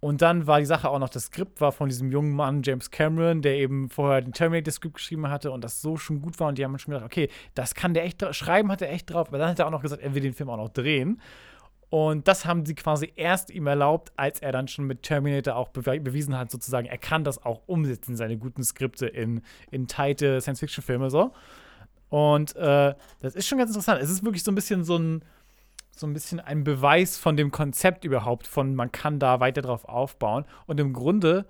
Und 0.00 0.22
dann 0.22 0.46
war 0.46 0.60
die 0.60 0.66
Sache 0.66 0.90
auch 0.90 0.98
noch, 0.98 1.08
das 1.08 1.24
Skript 1.24 1.60
war 1.60 1.72
von 1.72 1.88
diesem 1.88 2.10
jungen 2.10 2.32
Mann, 2.32 2.62
James 2.62 2.90
Cameron, 2.90 3.40
der 3.42 3.56
eben 3.56 3.88
vorher 3.88 4.20
den 4.20 4.32
Terminator-Skript 4.32 4.94
geschrieben 4.94 5.28
hatte 5.28 5.50
und 5.50 5.64
das 5.64 5.80
so 5.80 5.96
schon 5.96 6.20
gut 6.20 6.38
war. 6.38 6.48
Und 6.48 6.58
die 6.58 6.64
haben 6.64 6.78
schon 6.78 6.92
gedacht, 6.92 7.06
okay, 7.06 7.28
das 7.54 7.74
kann 7.74 7.94
der 7.94 8.04
echt 8.04 8.22
schreiben, 8.34 8.70
hat 8.70 8.82
er 8.82 8.92
echt 8.92 9.10
drauf. 9.10 9.28
Aber 9.28 9.38
dann 9.38 9.50
hat 9.50 9.58
er 9.58 9.66
auch 9.66 9.70
noch 9.70 9.82
gesagt, 9.82 10.02
er 10.02 10.14
will 10.14 10.22
den 10.22 10.34
Film 10.34 10.50
auch 10.50 10.58
noch 10.58 10.68
drehen. 10.68 11.20
Und 11.88 12.26
das 12.26 12.44
haben 12.44 12.66
sie 12.66 12.74
quasi 12.74 13.12
erst 13.14 13.50
ihm 13.50 13.66
erlaubt, 13.66 14.12
als 14.16 14.40
er 14.40 14.52
dann 14.52 14.68
schon 14.68 14.86
mit 14.86 15.02
Terminator 15.02 15.54
auch 15.54 15.68
bewe 15.68 16.00
bewiesen 16.00 16.36
hat, 16.36 16.50
sozusagen, 16.50 16.86
er 16.86 16.98
kann 16.98 17.22
das 17.22 17.44
auch 17.44 17.62
umsetzen, 17.66 18.16
seine 18.16 18.36
guten 18.36 18.64
Skripte 18.64 19.06
in, 19.06 19.40
in 19.70 19.86
tighte 19.86 20.40
Science-Fiction-Filme 20.40 21.10
so. 21.10 21.32
Und 22.08 22.54
äh, 22.56 22.94
das 23.20 23.34
ist 23.34 23.46
schon 23.46 23.58
ganz 23.58 23.70
interessant. 23.70 24.02
Es 24.02 24.10
ist 24.10 24.24
wirklich 24.24 24.42
so 24.42 24.50
ein 24.50 24.54
bisschen 24.54 24.84
so 24.84 24.96
ein, 24.96 25.22
so 25.98 26.06
ein 26.06 26.12
bisschen 26.12 26.40
ein 26.40 26.62
Beweis 26.62 27.16
von 27.18 27.36
dem 27.36 27.50
Konzept 27.50 28.04
überhaupt, 28.04 28.46
von 28.46 28.74
man 28.74 28.92
kann 28.92 29.18
da 29.18 29.40
weiter 29.40 29.62
drauf 29.62 29.86
aufbauen. 29.86 30.44
Und 30.66 30.78
im 30.78 30.92
Grunde, 30.92 31.46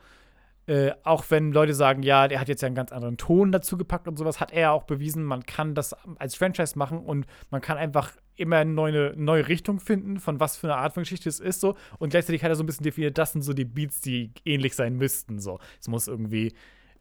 äh, 0.66 0.92
auch 1.02 1.24
wenn 1.30 1.52
Leute 1.52 1.74
sagen, 1.74 2.02
ja, 2.02 2.28
der 2.28 2.40
hat 2.40 2.48
jetzt 2.48 2.62
ja 2.62 2.66
einen 2.66 2.76
ganz 2.76 2.92
anderen 2.92 3.16
Ton 3.16 3.50
dazu 3.50 3.76
gepackt 3.76 4.06
und 4.06 4.16
sowas, 4.16 4.40
hat 4.40 4.52
er 4.52 4.61
ja 4.61 4.70
auch 4.70 4.85
bewiesen, 4.85 5.24
man 5.24 5.44
kann 5.44 5.74
das 5.74 5.94
als 6.18 6.37
Franchise 6.37 6.78
machen 6.78 7.00
und 7.00 7.26
man 7.50 7.61
kann 7.61 7.76
einfach 7.76 8.12
immer 8.37 8.56
eine 8.56 8.70
neue, 8.70 9.14
neue 9.16 9.48
Richtung 9.48 9.80
finden, 9.80 10.20
von 10.20 10.38
was 10.38 10.56
für 10.56 10.68
eine 10.68 10.76
Art 10.76 10.94
von 10.94 11.02
Geschichte 11.02 11.28
es 11.28 11.40
ist 11.40 11.61
so. 11.61 11.74
Und 11.98 12.11
gleichzeitig 12.11 12.42
hat 12.44 12.50
er 12.50 12.56
so 12.56 12.62
ein 12.62 12.66
bisschen 12.66 12.85
definiert, 12.85 13.18
das 13.18 13.32
sind 13.32 13.42
so 13.42 13.52
die 13.52 13.64
Beats, 13.64 14.00
die 14.00 14.30
ähnlich 14.44 14.74
sein 14.74 14.96
müssten. 14.96 15.40
So. 15.40 15.59
Es 15.80 15.88
muss 15.88 16.06
irgendwie 16.06 16.52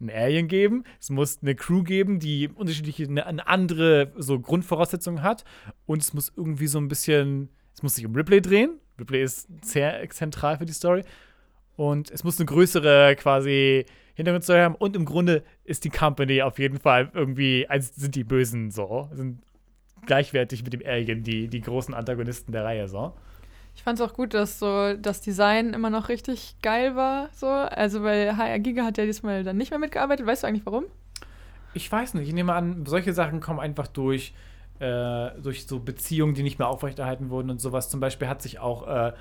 ein 0.05 0.09
Alien 0.09 0.47
geben, 0.47 0.83
es 0.99 1.09
muss 1.09 1.39
eine 1.41 1.55
Crew 1.55 1.83
geben, 1.83 2.19
die 2.19 2.49
unterschiedliche, 2.49 3.03
eine, 3.05 3.25
eine 3.25 3.47
andere 3.47 4.13
so 4.17 4.39
Grundvoraussetzungen 4.39 5.21
hat 5.21 5.43
und 5.85 6.01
es 6.01 6.13
muss 6.13 6.31
irgendwie 6.35 6.67
so 6.67 6.79
ein 6.79 6.87
bisschen, 6.87 7.49
es 7.73 7.83
muss 7.83 7.95
sich 7.95 8.05
um 8.05 8.15
Ripley 8.15 8.41
drehen. 8.41 8.79
Ripley 8.99 9.23
ist 9.23 9.47
sehr 9.63 10.07
zentral 10.09 10.57
für 10.57 10.65
die 10.65 10.73
Story 10.73 11.03
und 11.75 12.11
es 12.11 12.23
muss 12.23 12.39
eine 12.39 12.45
größere 12.45 13.15
quasi 13.17 13.85
Hintergrundstory 14.15 14.59
haben 14.59 14.75
und 14.75 14.95
im 14.95 15.05
Grunde 15.05 15.43
ist 15.63 15.83
die 15.83 15.89
Company 15.89 16.41
auf 16.41 16.59
jeden 16.59 16.79
Fall 16.79 17.11
irgendwie, 17.13 17.67
als 17.67 17.95
sind 17.95 18.15
die 18.15 18.23
Bösen 18.23 18.71
so, 18.71 19.09
sind 19.11 19.41
gleichwertig 20.05 20.63
mit 20.63 20.73
dem 20.73 20.81
Alien, 20.85 21.23
die, 21.23 21.47
die 21.47 21.61
großen 21.61 21.93
Antagonisten 21.93 22.51
der 22.51 22.63
Reihe 22.63 22.87
so. 22.87 23.13
Ich 23.75 23.83
fand 23.83 23.99
es 23.99 24.05
auch 24.05 24.13
gut, 24.13 24.33
dass 24.33 24.59
so 24.59 24.93
das 24.93 25.21
Design 25.21 25.73
immer 25.73 25.89
noch 25.89 26.09
richtig 26.09 26.55
geil 26.61 26.95
war. 26.95 27.29
So. 27.33 27.47
Also, 27.47 28.03
weil 28.03 28.35
HR 28.37 28.59
Giga 28.59 28.83
hat 28.83 28.97
ja 28.97 29.05
diesmal 29.05 29.43
dann 29.43 29.57
nicht 29.57 29.69
mehr 29.69 29.79
mitgearbeitet. 29.79 30.25
Weißt 30.25 30.43
du 30.43 30.47
eigentlich 30.47 30.65
warum? 30.65 30.85
Ich 31.73 31.91
weiß 31.91 32.13
nicht, 32.13 32.27
ich 32.27 32.33
nehme 32.33 32.53
an, 32.53 32.85
solche 32.85 33.13
Sachen 33.13 33.41
kommen 33.41 33.59
einfach 33.59 33.87
durch, 33.87 34.33
äh, 34.79 35.31
durch 35.41 35.67
so 35.67 35.79
Beziehungen, 35.79 36.33
die 36.33 36.43
nicht 36.43 36.57
mehr 36.57 36.69
aufrechterhalten 36.69 37.29
wurden 37.29 37.49
und 37.49 37.59
sowas. 37.59 37.89
Zum 37.89 37.99
Beispiel 37.99 38.29
hat 38.29 38.41
sich 38.41 38.59
auch 38.59 38.87
äh, 38.87 39.13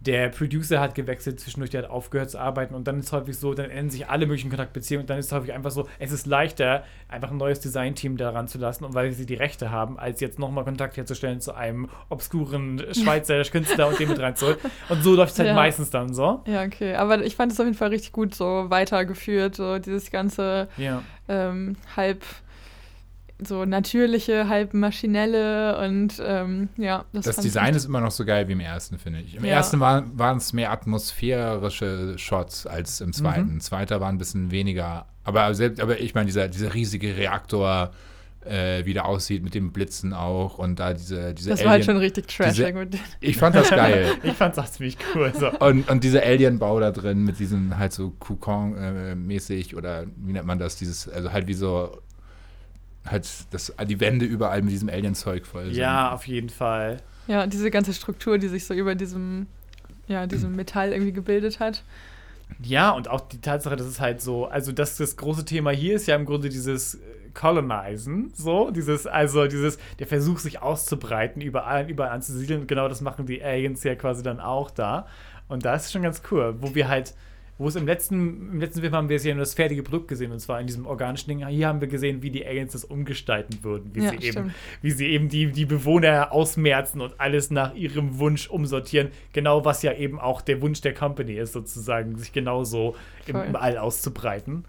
der 0.00 0.28
Producer 0.28 0.78
hat 0.80 0.94
gewechselt, 0.94 1.40
zwischendurch 1.40 1.70
der 1.70 1.82
hat 1.82 1.90
aufgehört 1.90 2.30
zu 2.30 2.38
arbeiten 2.38 2.74
und 2.74 2.86
dann 2.86 3.00
ist 3.00 3.10
häufig 3.12 3.36
so, 3.36 3.52
dann 3.54 3.68
ändern 3.68 3.90
sich 3.90 4.08
alle 4.08 4.26
möglichen 4.26 4.48
Kontaktbeziehungen 4.48 5.02
und 5.02 5.10
dann 5.10 5.18
ist 5.18 5.26
es 5.26 5.32
häufig 5.32 5.52
einfach 5.52 5.72
so, 5.72 5.88
es 5.98 6.12
ist 6.12 6.26
leichter, 6.26 6.84
einfach 7.08 7.30
ein 7.32 7.36
neues 7.36 7.58
Designteam 7.60 8.16
daran 8.16 8.46
zu 8.46 8.58
lassen 8.58 8.84
und 8.84 8.94
weil 8.94 9.10
sie 9.12 9.26
die 9.26 9.34
Rechte 9.34 9.70
haben, 9.72 9.98
als 9.98 10.20
jetzt 10.20 10.38
nochmal 10.38 10.62
Kontakt 10.64 10.96
herzustellen 10.96 11.40
zu 11.40 11.52
einem 11.54 11.88
obskuren 12.10 12.82
Schweizer 12.92 13.42
Künstler 13.50 13.88
und 13.88 13.98
den 13.98 14.08
mit 14.08 14.20
reinzuholen. 14.20 14.58
Und 14.88 15.02
so 15.02 15.14
läuft 15.14 15.32
es 15.32 15.38
halt 15.40 15.48
Ja. 15.48 15.54
meistens 15.54 15.90
dann 15.90 16.14
so. 16.14 16.42
Ja, 16.46 16.62
okay. 16.62 16.94
Aber 16.94 17.20
ich 17.24 17.34
fand 17.34 17.50
es 17.52 17.58
auf 17.58 17.66
jeden 17.66 17.76
Fall 17.76 17.88
richtig 17.88 18.12
gut 18.12 18.34
so 18.34 18.66
weitergeführt. 18.70 19.56
So 19.56 19.78
dieses 19.78 20.10
ganze 20.10 20.68
Ja. 20.76 21.02
ähm, 21.28 21.76
halb 21.96 22.22
so 23.40 23.64
natürliche, 23.64 24.48
halb 24.48 24.74
maschinelle 24.74 25.78
und 25.86 26.20
ähm, 26.24 26.68
ja. 26.76 27.04
Das 27.12 27.26
fand 27.26 27.38
ich 27.38 27.44
Design 27.44 27.74
ist 27.74 27.84
immer 27.84 28.00
noch 28.00 28.10
so 28.10 28.24
geil 28.24 28.48
wie 28.48 28.52
im 28.52 28.60
ersten, 28.60 28.98
finde 28.98 29.20
ich. 29.20 29.36
Im 29.36 29.44
Ja. 29.44 29.52
ersten 29.52 29.78
waren 29.80 30.18
waren 30.18 30.38
es 30.38 30.52
mehr 30.52 30.72
atmosphärische 30.72 32.18
Shots 32.18 32.66
als 32.66 33.00
im 33.00 33.12
zweiten. 33.12 33.54
Mhm. 33.54 33.60
Zweiter 33.60 34.00
war 34.00 34.08
ein 34.08 34.18
bisschen 34.18 34.50
weniger. 34.50 35.06
Aber 35.24 35.52
selbst, 35.54 35.80
aber 35.80 36.00
ich 36.00 36.14
meine, 36.14 36.26
dieser, 36.26 36.48
dieser 36.48 36.74
riesige 36.74 37.16
Reaktor, 37.16 37.92
äh, 38.44 38.84
wie 38.86 38.94
der 38.94 39.04
aussieht 39.06 39.42
mit 39.42 39.54
dem 39.54 39.72
Blitzen 39.72 40.14
auch 40.14 40.58
und 40.58 40.78
da 40.80 40.94
diese, 40.94 41.34
diese 41.34 41.50
Das 41.50 41.60
war 41.60 41.70
halt 41.72 41.82
Alien- 41.82 41.84
schon 41.84 41.96
richtig 41.98 42.28
trashig. 42.28 42.74
diese- 42.90 43.02
Ich 43.20 43.36
fand 43.36 43.54
das 43.54 43.68
geil. 43.70 44.06
Ich 44.22 44.32
fand's 44.32 44.58
auch 44.58 44.64
ziemlich 44.66 44.96
cool. 45.14 45.32
So. 45.38 45.50
Und, 45.60 45.88
und 45.90 46.02
dieser 46.02 46.22
Alien-Bau 46.22 46.80
da 46.80 46.90
drin 46.92 47.24
mit 47.24 47.38
diesem 47.38 47.76
halt 47.78 47.92
so 47.92 48.14
Kokon-mäßig 48.18 49.76
oder 49.76 50.06
wie 50.16 50.32
nennt 50.32 50.46
man 50.46 50.58
das? 50.58 50.76
Dieses, 50.76 51.08
also 51.08 51.32
halt 51.32 51.46
wie 51.46 51.54
so, 51.54 52.00
halt 53.06 53.28
das, 53.50 53.72
die 53.86 54.00
Wände 54.00 54.24
überall 54.26 54.62
mit 54.62 54.72
diesem 54.72 54.88
Alien-Zeug 54.88 55.46
voll 55.46 55.66
sind. 55.66 55.76
Ja, 55.76 56.12
auf 56.12 56.26
jeden 56.26 56.50
Fall. 56.50 56.98
Ja, 57.26 57.46
diese 57.46 57.70
ganze 57.70 57.92
Struktur, 57.92 58.38
die 58.38 58.48
sich 58.48 58.64
so 58.64 58.74
über 58.74 58.94
diesem, 58.94 59.46
ja, 60.06 60.26
diesem 60.26 60.56
Metall 60.56 60.92
irgendwie 60.92 61.12
gebildet 61.12 61.60
hat. 61.60 61.82
Ja, 62.62 62.90
und 62.90 63.08
auch 63.08 63.20
die 63.20 63.40
Tatsache, 63.40 63.76
dass 63.76 63.86
es 63.86 64.00
halt 64.00 64.20
so, 64.20 64.46
also 64.46 64.72
das, 64.72 64.96
das 64.96 65.16
große 65.16 65.44
Thema 65.44 65.70
hier 65.70 65.94
ist 65.94 66.06
ja 66.06 66.16
im 66.16 66.24
Grunde 66.24 66.48
dieses 66.48 66.94
äh, 66.94 66.98
Colonizen, 67.34 68.32
so, 68.34 68.70
dieses, 68.70 69.06
also 69.06 69.46
dieses, 69.46 69.78
der 69.98 70.06
Versuch, 70.06 70.38
sich 70.38 70.62
auszubreiten, 70.62 71.42
überall, 71.42 71.88
überall 71.88 72.10
anzusiedeln. 72.10 72.62
Und 72.62 72.66
genau 72.66 72.88
das 72.88 73.00
machen 73.00 73.26
die 73.26 73.42
Aliens 73.42 73.84
ja 73.84 73.94
quasi 73.94 74.22
dann 74.22 74.40
auch 74.40 74.70
da. 74.70 75.06
Und 75.48 75.64
das 75.64 75.86
ist 75.86 75.92
schon 75.92 76.02
ganz 76.02 76.22
cool, 76.30 76.56
wo 76.60 76.74
wir 76.74 76.88
halt, 76.88 77.14
wo 77.58 77.66
es 77.66 77.74
im 77.74 77.86
letzten, 77.86 78.52
im 78.52 78.60
letzten 78.60 78.80
Film 78.80 78.92
haben 78.94 79.08
wir 79.08 79.16
es 79.16 79.24
ja 79.24 79.34
nur 79.34 79.42
das 79.42 79.54
fertige 79.54 79.82
Produkt 79.82 80.08
gesehen, 80.08 80.30
und 80.30 80.38
zwar 80.38 80.60
in 80.60 80.68
diesem 80.68 80.86
organischen 80.86 81.28
Ding. 81.28 81.46
Hier 81.48 81.66
haben 81.66 81.80
wir 81.80 81.88
gesehen, 81.88 82.22
wie 82.22 82.30
die 82.30 82.46
Aliens 82.46 82.72
das 82.72 82.84
umgestalten 82.84 83.58
würden, 83.62 83.90
wie 83.94 84.02
Ja, 84.04 84.10
sie 84.10 84.16
eben, 84.16 84.30
stimmt. 84.32 84.54
wie 84.80 84.90
sie 84.92 85.06
eben 85.08 85.28
die, 85.28 85.50
die 85.50 85.64
Bewohner 85.66 86.32
ausmerzen 86.32 87.00
und 87.00 87.18
alles 87.18 87.50
nach 87.50 87.74
ihrem 87.74 88.18
Wunsch 88.18 88.48
umsortieren. 88.48 89.08
Genau 89.32 89.64
was 89.64 89.82
ja 89.82 89.92
eben 89.92 90.20
auch 90.20 90.40
der 90.40 90.62
Wunsch 90.62 90.80
der 90.80 90.94
Company 90.94 91.34
ist, 91.34 91.52
sozusagen, 91.52 92.16
sich 92.16 92.32
genauso 92.32 92.94
im, 93.26 93.34
Voll. 93.34 93.46
im 93.46 93.56
All 93.56 93.76
auszubreiten. 93.76 94.64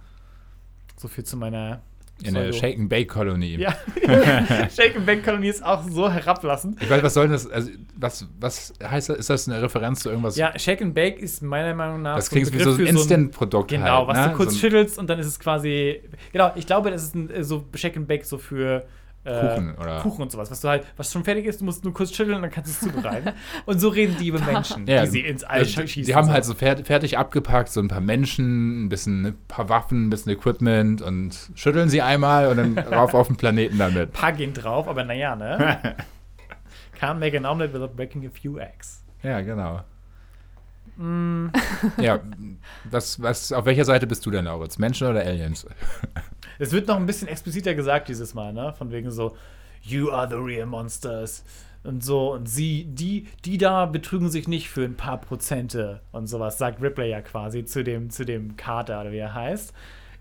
So 0.98 1.08
viel 1.08 1.24
zu 1.24 1.38
meiner 1.38 1.82
In 2.24 2.34
der 2.34 2.50
Pseudo- 2.50 2.58
Shake-and-Bake-Kolonie. 2.60 3.58
Ja, 3.60 3.74
Shake 4.76 4.96
and 4.96 5.06
Bake 5.06 5.24
Kolonie 5.24 5.48
ist 5.50 5.64
auch 5.64 5.84
so 5.84 6.10
herablassend. 6.12 6.82
Ich 6.82 6.90
weiß, 6.90 7.02
was 7.04 7.14
soll 7.14 7.26
denn 7.26 7.34
das, 7.34 7.50
also, 7.50 7.72
was, 7.96 8.28
was 8.40 8.74
heißt 8.84 9.10
das? 9.10 9.18
Ist 9.18 9.30
das 9.30 9.48
eine 9.48 9.62
Referenz 9.62 10.02
zu 10.02 10.10
irgendwas? 10.10 10.36
Ja, 10.36 10.58
Shake 10.58 10.82
and 10.82 10.94
Bake 10.94 11.20
ist 11.20 11.42
meiner 11.42 11.74
Meinung 11.74 12.02
nach 12.02 12.16
das 12.18 12.26
so 12.26 12.32
klingt 12.32 12.54
wie 12.54 12.60
so 12.60 12.72
ein 12.72 12.80
Instant-Produkt 12.86 13.70
Genau, 13.70 14.00
halt. 14.00 14.08
was 14.08 14.18
ne? 14.18 14.30
du 14.32 14.36
kurz 14.36 14.54
so 14.54 14.60
schüttelst 14.60 14.98
und 15.00 15.10
dann 15.10 15.20
ist 15.20 15.28
es 15.28 15.40
quasi. 15.40 16.02
Genau, 16.32 16.52
ich 16.56 16.66
glaube, 16.66 16.92
das 16.92 17.04
ist 17.04 17.16
ein, 17.16 17.30
so 17.44 17.66
Shake 17.76 17.98
and 17.98 18.08
Bake 18.08 18.26
so 18.26 18.38
für. 18.38 18.86
Äh, 19.26 19.48
Kuchen, 19.48 19.76
oder? 19.76 20.00
Kuchen 20.00 20.22
und 20.22 20.32
sowas, 20.32 20.50
was 20.50 20.62
du 20.62 20.70
halt, 20.70 20.86
was 20.98 21.12
schon 21.12 21.24
fertig 21.24 21.46
ist, 21.46 21.60
du 21.62 21.66
musst 21.66 21.84
nur 21.84 21.94
kurz 21.94 22.14
schütteln 22.16 22.36
und 22.38 22.42
dann 22.42 22.52
kannst 22.52 22.82
du 22.82 22.88
es 22.88 22.94
zubereiten. 22.94 23.34
und 23.66 23.80
so 23.80 23.90
reden 23.90 24.16
die 24.18 24.28
über 24.28 24.40
Menschen, 24.40 24.88
Ja, 24.88 25.04
die 25.04 25.10
sie 25.10 25.20
ins 25.22 25.44
All 25.44 25.60
also, 25.60 25.82
schießen. 25.86 26.04
Die 26.06 26.16
haben 26.16 26.28
so. 26.28 26.32
halt 26.34 26.46
so 26.46 26.54
fer- 26.54 26.84
fertig 26.84 27.18
abgepackt, 27.18 27.70
so 27.70 27.82
ein 27.82 27.90
paar 27.90 28.02
Menschen, 28.02 28.86
ein 28.86 28.90
bisschen, 28.90 29.26
ein 29.26 29.38
paar 29.48 29.68
Waffen, 29.70 30.08
ein 30.08 30.10
bisschen 30.10 30.32
Equipment 30.32 31.02
und 31.02 31.38
schütteln 31.56 31.90
sie 31.90 32.02
einmal 32.02 32.48
und 32.48 32.58
dann 32.58 32.78
rauf 32.94 33.14
auf 33.14 33.28
den 33.28 33.36
Planeten 33.36 33.78
damit. 33.78 34.10
ein 34.10 34.14
paar 34.14 34.32
gehen 34.32 34.54
drauf, 34.54 34.88
aber 34.88 35.04
naja, 35.04 35.36
ne? 35.36 35.96
Can't 37.00 37.16
make 37.20 37.38
an 37.38 37.46
omelet 37.46 37.74
without 37.74 37.96
breaking 37.96 38.26
a 38.26 38.30
few 38.30 38.58
eggs. 38.58 39.04
Ja, 39.24 39.42
genau. 39.42 39.82
Mm. 40.98 41.48
Ja, 41.98 42.20
was, 42.92 43.22
was, 43.22 43.54
auf 43.54 43.64
welcher 43.66 43.86
Seite 43.86 44.06
bist 44.06 44.26
du 44.26 44.32
denn, 44.32 44.44
Lauritz? 44.46 44.78
Menschen 44.78 45.08
oder 45.08 45.22
Aliens? 45.22 45.66
Es 46.60 46.72
wird 46.74 46.88
noch 46.88 46.98
ein 46.98 47.06
bisschen 47.06 47.28
expliziter 47.28 47.74
gesagt 47.74 48.10
dieses 48.10 48.34
Mal, 48.34 48.54
ne? 48.54 48.74
Von 48.74 48.92
wegen 48.92 49.10
so, 49.10 49.36
you 49.82 50.12
are 50.12 50.30
the 50.30 50.36
real 50.36 50.68
monsters. 50.68 51.44
Und 51.84 52.04
so, 52.04 52.34
und 52.34 52.48
sie, 52.48 52.84
die, 52.86 53.28
die 53.46 53.58
da 53.58 53.86
betrügen 53.86 54.30
sich 54.30 54.48
nicht 54.50 54.70
für 54.70 54.84
ein 54.84 54.98
paar 54.98 55.22
Prozente 55.22 56.02
und 56.12 56.28
sowas, 56.28 56.58
sagt 56.58 56.82
Ripley 56.82 57.10
ja 57.10 57.22
quasi 57.22 57.64
zu 57.64 57.84
dem, 57.84 58.10
zu 58.10 58.26
dem 58.26 58.58
Carter, 58.58 59.00
oder 59.00 59.14
wie 59.14 59.18
er 59.18 59.34
heißt. 59.34 59.74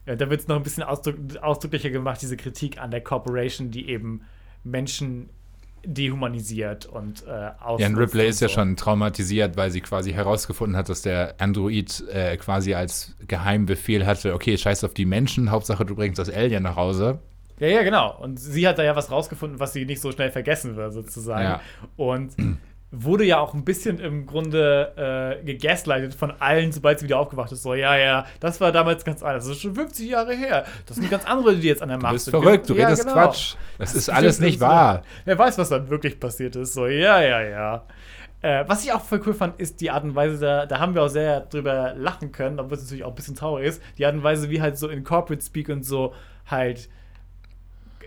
Ja, 0.06 0.14
da 0.14 0.30
wird 0.30 0.42
es 0.42 0.48
noch 0.48 0.56
ein 0.56 0.62
bisschen 0.62 0.84
ausdrücklicher 0.84 1.90
gemacht, 1.90 2.22
diese 2.22 2.36
Kritik 2.36 2.80
an 2.80 2.92
der 2.92 3.02
Corporation, 3.02 3.72
die 3.72 3.88
eben 3.88 4.22
Menschen 4.62 5.28
dehumanisiert 5.84 6.86
und 6.86 7.24
äh, 7.26 7.30
Ja, 7.30 7.86
und 7.86 7.96
Ripley 7.96 8.24
und 8.24 8.30
ist 8.30 8.40
ja 8.40 8.48
so. 8.48 8.54
schon 8.54 8.76
traumatisiert, 8.76 9.56
weil 9.56 9.70
sie 9.70 9.80
quasi 9.80 10.12
herausgefunden 10.12 10.76
hat, 10.76 10.88
dass 10.88 11.02
der 11.02 11.34
Android 11.38 12.04
äh, 12.12 12.36
quasi 12.36 12.74
als 12.74 13.16
Geheimbefehl 13.26 14.06
hatte, 14.06 14.34
okay, 14.34 14.56
scheiß 14.56 14.84
auf 14.84 14.94
die 14.94 15.06
Menschen, 15.06 15.50
Hauptsache 15.50 15.84
du 15.84 15.94
bringst 15.94 16.18
das 16.18 16.30
Alien 16.30 16.62
nach 16.62 16.76
Hause. 16.76 17.20
Ja, 17.58 17.66
ja, 17.66 17.82
genau. 17.82 18.16
Und 18.20 18.38
sie 18.38 18.68
hat 18.68 18.78
da 18.78 18.84
ja 18.84 18.94
was 18.94 19.10
rausgefunden, 19.10 19.58
was 19.58 19.72
sie 19.72 19.84
nicht 19.84 20.00
so 20.00 20.12
schnell 20.12 20.30
vergessen 20.30 20.76
wird, 20.76 20.92
sozusagen. 20.92 21.42
Ja. 21.42 21.60
Und 21.96 22.32
wurde 22.90 23.24
ja 23.24 23.38
auch 23.38 23.52
ein 23.52 23.64
bisschen 23.64 23.98
im 23.98 24.24
Grunde 24.24 25.38
äh, 25.40 25.44
gegaslightet 25.44 26.14
von 26.14 26.32
allen, 26.40 26.72
sobald 26.72 26.98
sie 26.98 27.04
wieder 27.04 27.18
aufgewacht 27.18 27.52
ist. 27.52 27.62
So, 27.62 27.74
ja, 27.74 27.96
ja, 27.96 28.24
das 28.40 28.60
war 28.60 28.72
damals 28.72 29.04
ganz 29.04 29.22
anders. 29.22 29.44
Das 29.44 29.56
ist 29.56 29.62
schon 29.62 29.74
50 29.74 30.08
Jahre 30.08 30.34
her. 30.34 30.64
Das 30.86 30.96
sind 30.96 31.10
ganz 31.10 31.26
andere, 31.26 31.56
die 31.56 31.66
jetzt 31.68 31.82
an 31.82 31.88
der 31.90 31.98
Du 31.98 32.02
Macht 32.02 32.12
bist 32.14 32.24
sind. 32.26 32.40
verrückt, 32.40 32.68
du 32.70 32.74
Ja, 32.74 32.86
redest 32.86 33.02
genau. 33.02 33.14
Quatsch. 33.14 33.56
Das, 33.76 33.94
ist 33.94 34.08
alles 34.08 34.40
nicht 34.40 34.60
das 34.60 34.68
wahr. 34.68 35.02
Wer 35.26 35.38
weiß, 35.38 35.58
was 35.58 35.68
dann 35.68 35.90
wirklich 35.90 36.18
passiert 36.18 36.56
ist. 36.56 36.72
So, 36.72 36.86
ja, 36.86 37.20
ja, 37.20 37.42
ja. 37.42 37.84
Äh, 38.40 38.64
was 38.68 38.84
ich 38.84 38.92
auch 38.92 39.02
voll 39.02 39.20
cool 39.26 39.34
fand, 39.34 39.60
ist 39.60 39.80
die 39.80 39.90
Art 39.90 40.04
und 40.04 40.14
Weise, 40.14 40.38
da, 40.38 40.64
da 40.66 40.78
haben 40.78 40.94
wir 40.94 41.02
auch 41.02 41.08
sehr 41.08 41.40
drüber 41.40 41.94
lachen 41.96 42.32
können, 42.32 42.58
obwohl 42.60 42.76
es 42.78 42.84
natürlich 42.84 43.04
auch 43.04 43.10
ein 43.10 43.14
bisschen 43.16 43.34
traurig 43.34 43.66
ist, 43.66 43.82
die 43.98 44.06
Art 44.06 44.14
und 44.14 44.22
Weise, 44.22 44.48
wie 44.48 44.62
halt 44.62 44.78
so 44.78 44.88
in 44.88 45.02
Corporate 45.04 45.44
Speak 45.44 45.68
und 45.68 45.84
so 45.84 46.14
halt 46.46 46.88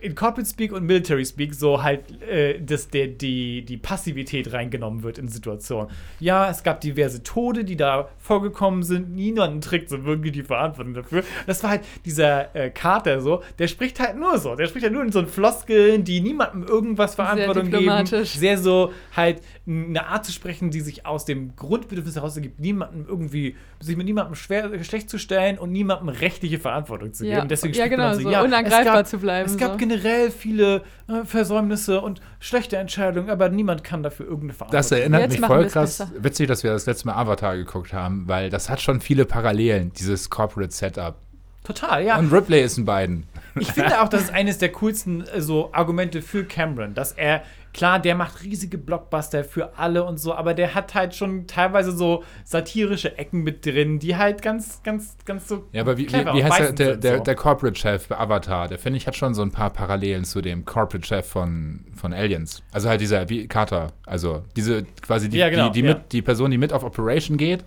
in 0.02 0.16
Corporate 0.16 0.50
Speak 0.50 0.74
und 0.74 0.86
Military 0.86 1.26
Speak 1.26 1.54
so 1.54 1.82
halt, 1.82 2.22
äh, 2.24 2.60
dass 2.60 2.90
der, 2.90 3.08
die, 3.08 3.64
die 3.64 3.78
Passivität 3.78 4.52
reingenommen 4.52 5.04
wird 5.04 5.18
in 5.18 5.28
Situationen. 5.28 5.90
Ja, 6.20 6.50
es 6.50 6.64
gab 6.64 6.82
diverse 6.82 7.24
Tode, 7.24 7.64
die 7.64 7.76
da 7.78 8.10
vorgekommen 8.18 8.84
sind. 8.84 9.16
Niemand 9.16 9.64
trägt 9.64 9.90
so 9.90 10.04
wirklich 10.04 10.34
die 10.34 10.44
Verantwortung 10.44 10.94
dafür. 10.94 11.24
Das 11.46 11.62
war 11.64 11.70
halt 11.72 11.82
dieser 12.06 12.54
äh, 12.56 12.70
Carter 12.72 13.22
so, 13.22 13.44
der 13.60 13.68
spricht 13.68 14.00
halt 14.00 14.18
nur 14.18 14.40
so. 14.40 14.56
Der 14.56 14.68
spricht 14.68 14.84
halt 14.84 14.94
nur 14.94 15.04
in 15.04 15.12
so 15.12 15.24
Floskeln, 15.26 16.04
die 16.04 16.20
niemandem 16.20 16.64
irgendwas 16.64 17.16
Verantwortung 17.16 17.66
geben. 17.66 17.78
diplomatisch. 17.78 18.32
Sehr 18.32 18.58
so 18.58 18.92
halt 19.16 19.42
eine 19.72 20.08
Art 20.08 20.26
zu 20.26 20.32
sprechen, 20.32 20.72
die 20.72 20.82
sich 20.82 21.06
aus 21.06 21.26
dem 21.26 21.56
Grundbedürfnis 21.56 22.16
heraus 22.16 22.36
ergibt, 22.36 22.60
niemandem 22.60 23.06
irgendwie, 23.08 23.56
sich 23.80 23.96
mit 23.98 24.06
niemandem 24.06 24.36
schwer, 24.36 24.84
schlecht 24.84 25.10
zu 25.10 25.18
stellen 25.18 25.58
und 25.58 25.72
niemandem 25.72 26.10
rechtliche 26.10 26.60
Verantwortung 26.60 27.14
zu 27.14 27.24
geben. 27.24 27.36
Ja, 27.38 27.46
Deswegen 27.46 27.74
ja 27.74 27.86
spricht 27.86 27.98
man 27.98 28.12
genau, 28.18 28.24
so 28.24 28.30
ja, 28.30 28.42
unangreifbar 28.44 28.96
gab- 28.98 29.08
zu 29.08 29.18
bleiben. 29.20 29.50
es 29.50 29.58
gab 29.58 29.72
so. 29.72 29.78
generell 29.78 30.32
viele 30.32 30.84
äh, 31.08 31.24
Versäumnisse 31.26 32.02
und 32.02 32.22
schlechte 32.40 32.78
Entscheidungen, 32.78 33.30
aber 33.30 33.50
niemand 33.50 33.84
kann 33.84 34.04
dafür 34.04 34.26
irgendeine 34.26 34.54
Verantwortung. 34.54 34.78
Das 34.80 34.92
erinnert 34.92 35.22
Jetzt 35.22 35.40
mich 35.40 35.46
voll 35.48 35.68
krass. 35.68 35.98
besser. 36.00 36.12
Witzig, 36.20 36.48
dass 36.48 36.64
wir 36.64 36.72
das 36.72 36.86
letzte 36.86 37.08
Mal 37.08 37.14
Avatar 37.16 37.56
geguckt 37.58 37.94
haben, 37.94 38.28
weil 38.28 38.50
das 38.50 38.70
hat 38.70 38.82
schon 38.82 39.02
viele 39.02 39.26
Parallelen, 39.26 39.92
dieses 39.94 40.30
Corporate 40.30 40.72
Setup. 40.74 41.16
Total, 41.64 42.04
ja. 42.04 42.18
Und 42.18 42.34
Ripley 42.34 42.64
ist 42.64 42.78
in 42.80 42.86
beiden. 42.86 43.26
Ich 43.60 43.72
finde 43.72 44.02
auch, 44.02 44.10
das 44.10 44.24
ist 44.24 44.34
eines 44.34 44.58
der 44.58 44.72
coolsten 44.72 45.22
äh, 45.28 45.42
so 45.42 45.70
Argumente 45.74 46.22
für 46.24 46.44
Cameron, 46.44 46.96
dass 46.96 47.12
er 47.12 47.44
klar, 47.74 48.00
der 48.00 48.16
macht 48.16 48.44
riesige 48.44 48.78
Blockbuster 48.78 49.44
für 49.44 49.78
alle 49.78 50.04
und 50.04 50.20
so, 50.20 50.34
aber 50.34 50.54
der 50.54 50.76
hat 50.76 50.94
halt 50.94 51.16
schon 51.16 51.48
teilweise 51.48 51.92
so 51.92 52.24
satirische 52.44 53.18
Ecken 53.18 53.44
mit 53.44 53.66
drin, 53.66 54.00
die 54.00 54.16
halt 54.16 54.42
ganz, 54.42 54.82
ganz, 54.84 55.16
ganz 55.26 55.48
so. 55.48 55.68
Ja, 55.72 55.82
aber 55.82 55.98
wie, 55.98 56.08
wie, 56.08 56.14
wie 56.14 56.44
heißt 56.44 56.60
der, 56.60 56.72
der, 56.72 56.98
der, 56.98 57.18
so. 57.18 57.24
der 57.24 57.36
Corporate-Chef 57.36 58.08
bei 58.08 58.18
Avatar? 58.18 58.68
Der 58.68 58.80
finde 58.80 58.98
ich 58.98 59.08
hat 59.08 59.16
schon 59.16 59.34
so 59.34 59.42
ein 59.42 59.52
paar 59.52 59.70
Parallelen 59.70 60.26
zu 60.26 60.42
dem 60.42 60.66
Corporate-Chef 60.66 61.28
von, 61.28 61.86
von 61.96 62.14
Aliens. 62.14 62.62
Also 62.72 62.90
halt 62.90 63.02
dieser, 63.02 63.30
wie 63.30 63.48
Carter. 63.48 63.94
Also 64.06 64.44
diese 64.56 64.84
quasi 65.02 65.30
die, 65.30 65.38
Ja, 65.38 65.50
genau, 65.50 65.70
die, 65.70 65.82
die, 65.82 65.88
ja. 65.88 65.94
mit, 65.96 66.12
die 66.12 66.22
Person, 66.22 66.52
die 66.52 66.58
mit 66.58 66.74
auf 66.74 66.84
Operation 66.84 67.38
geht, 67.38 67.64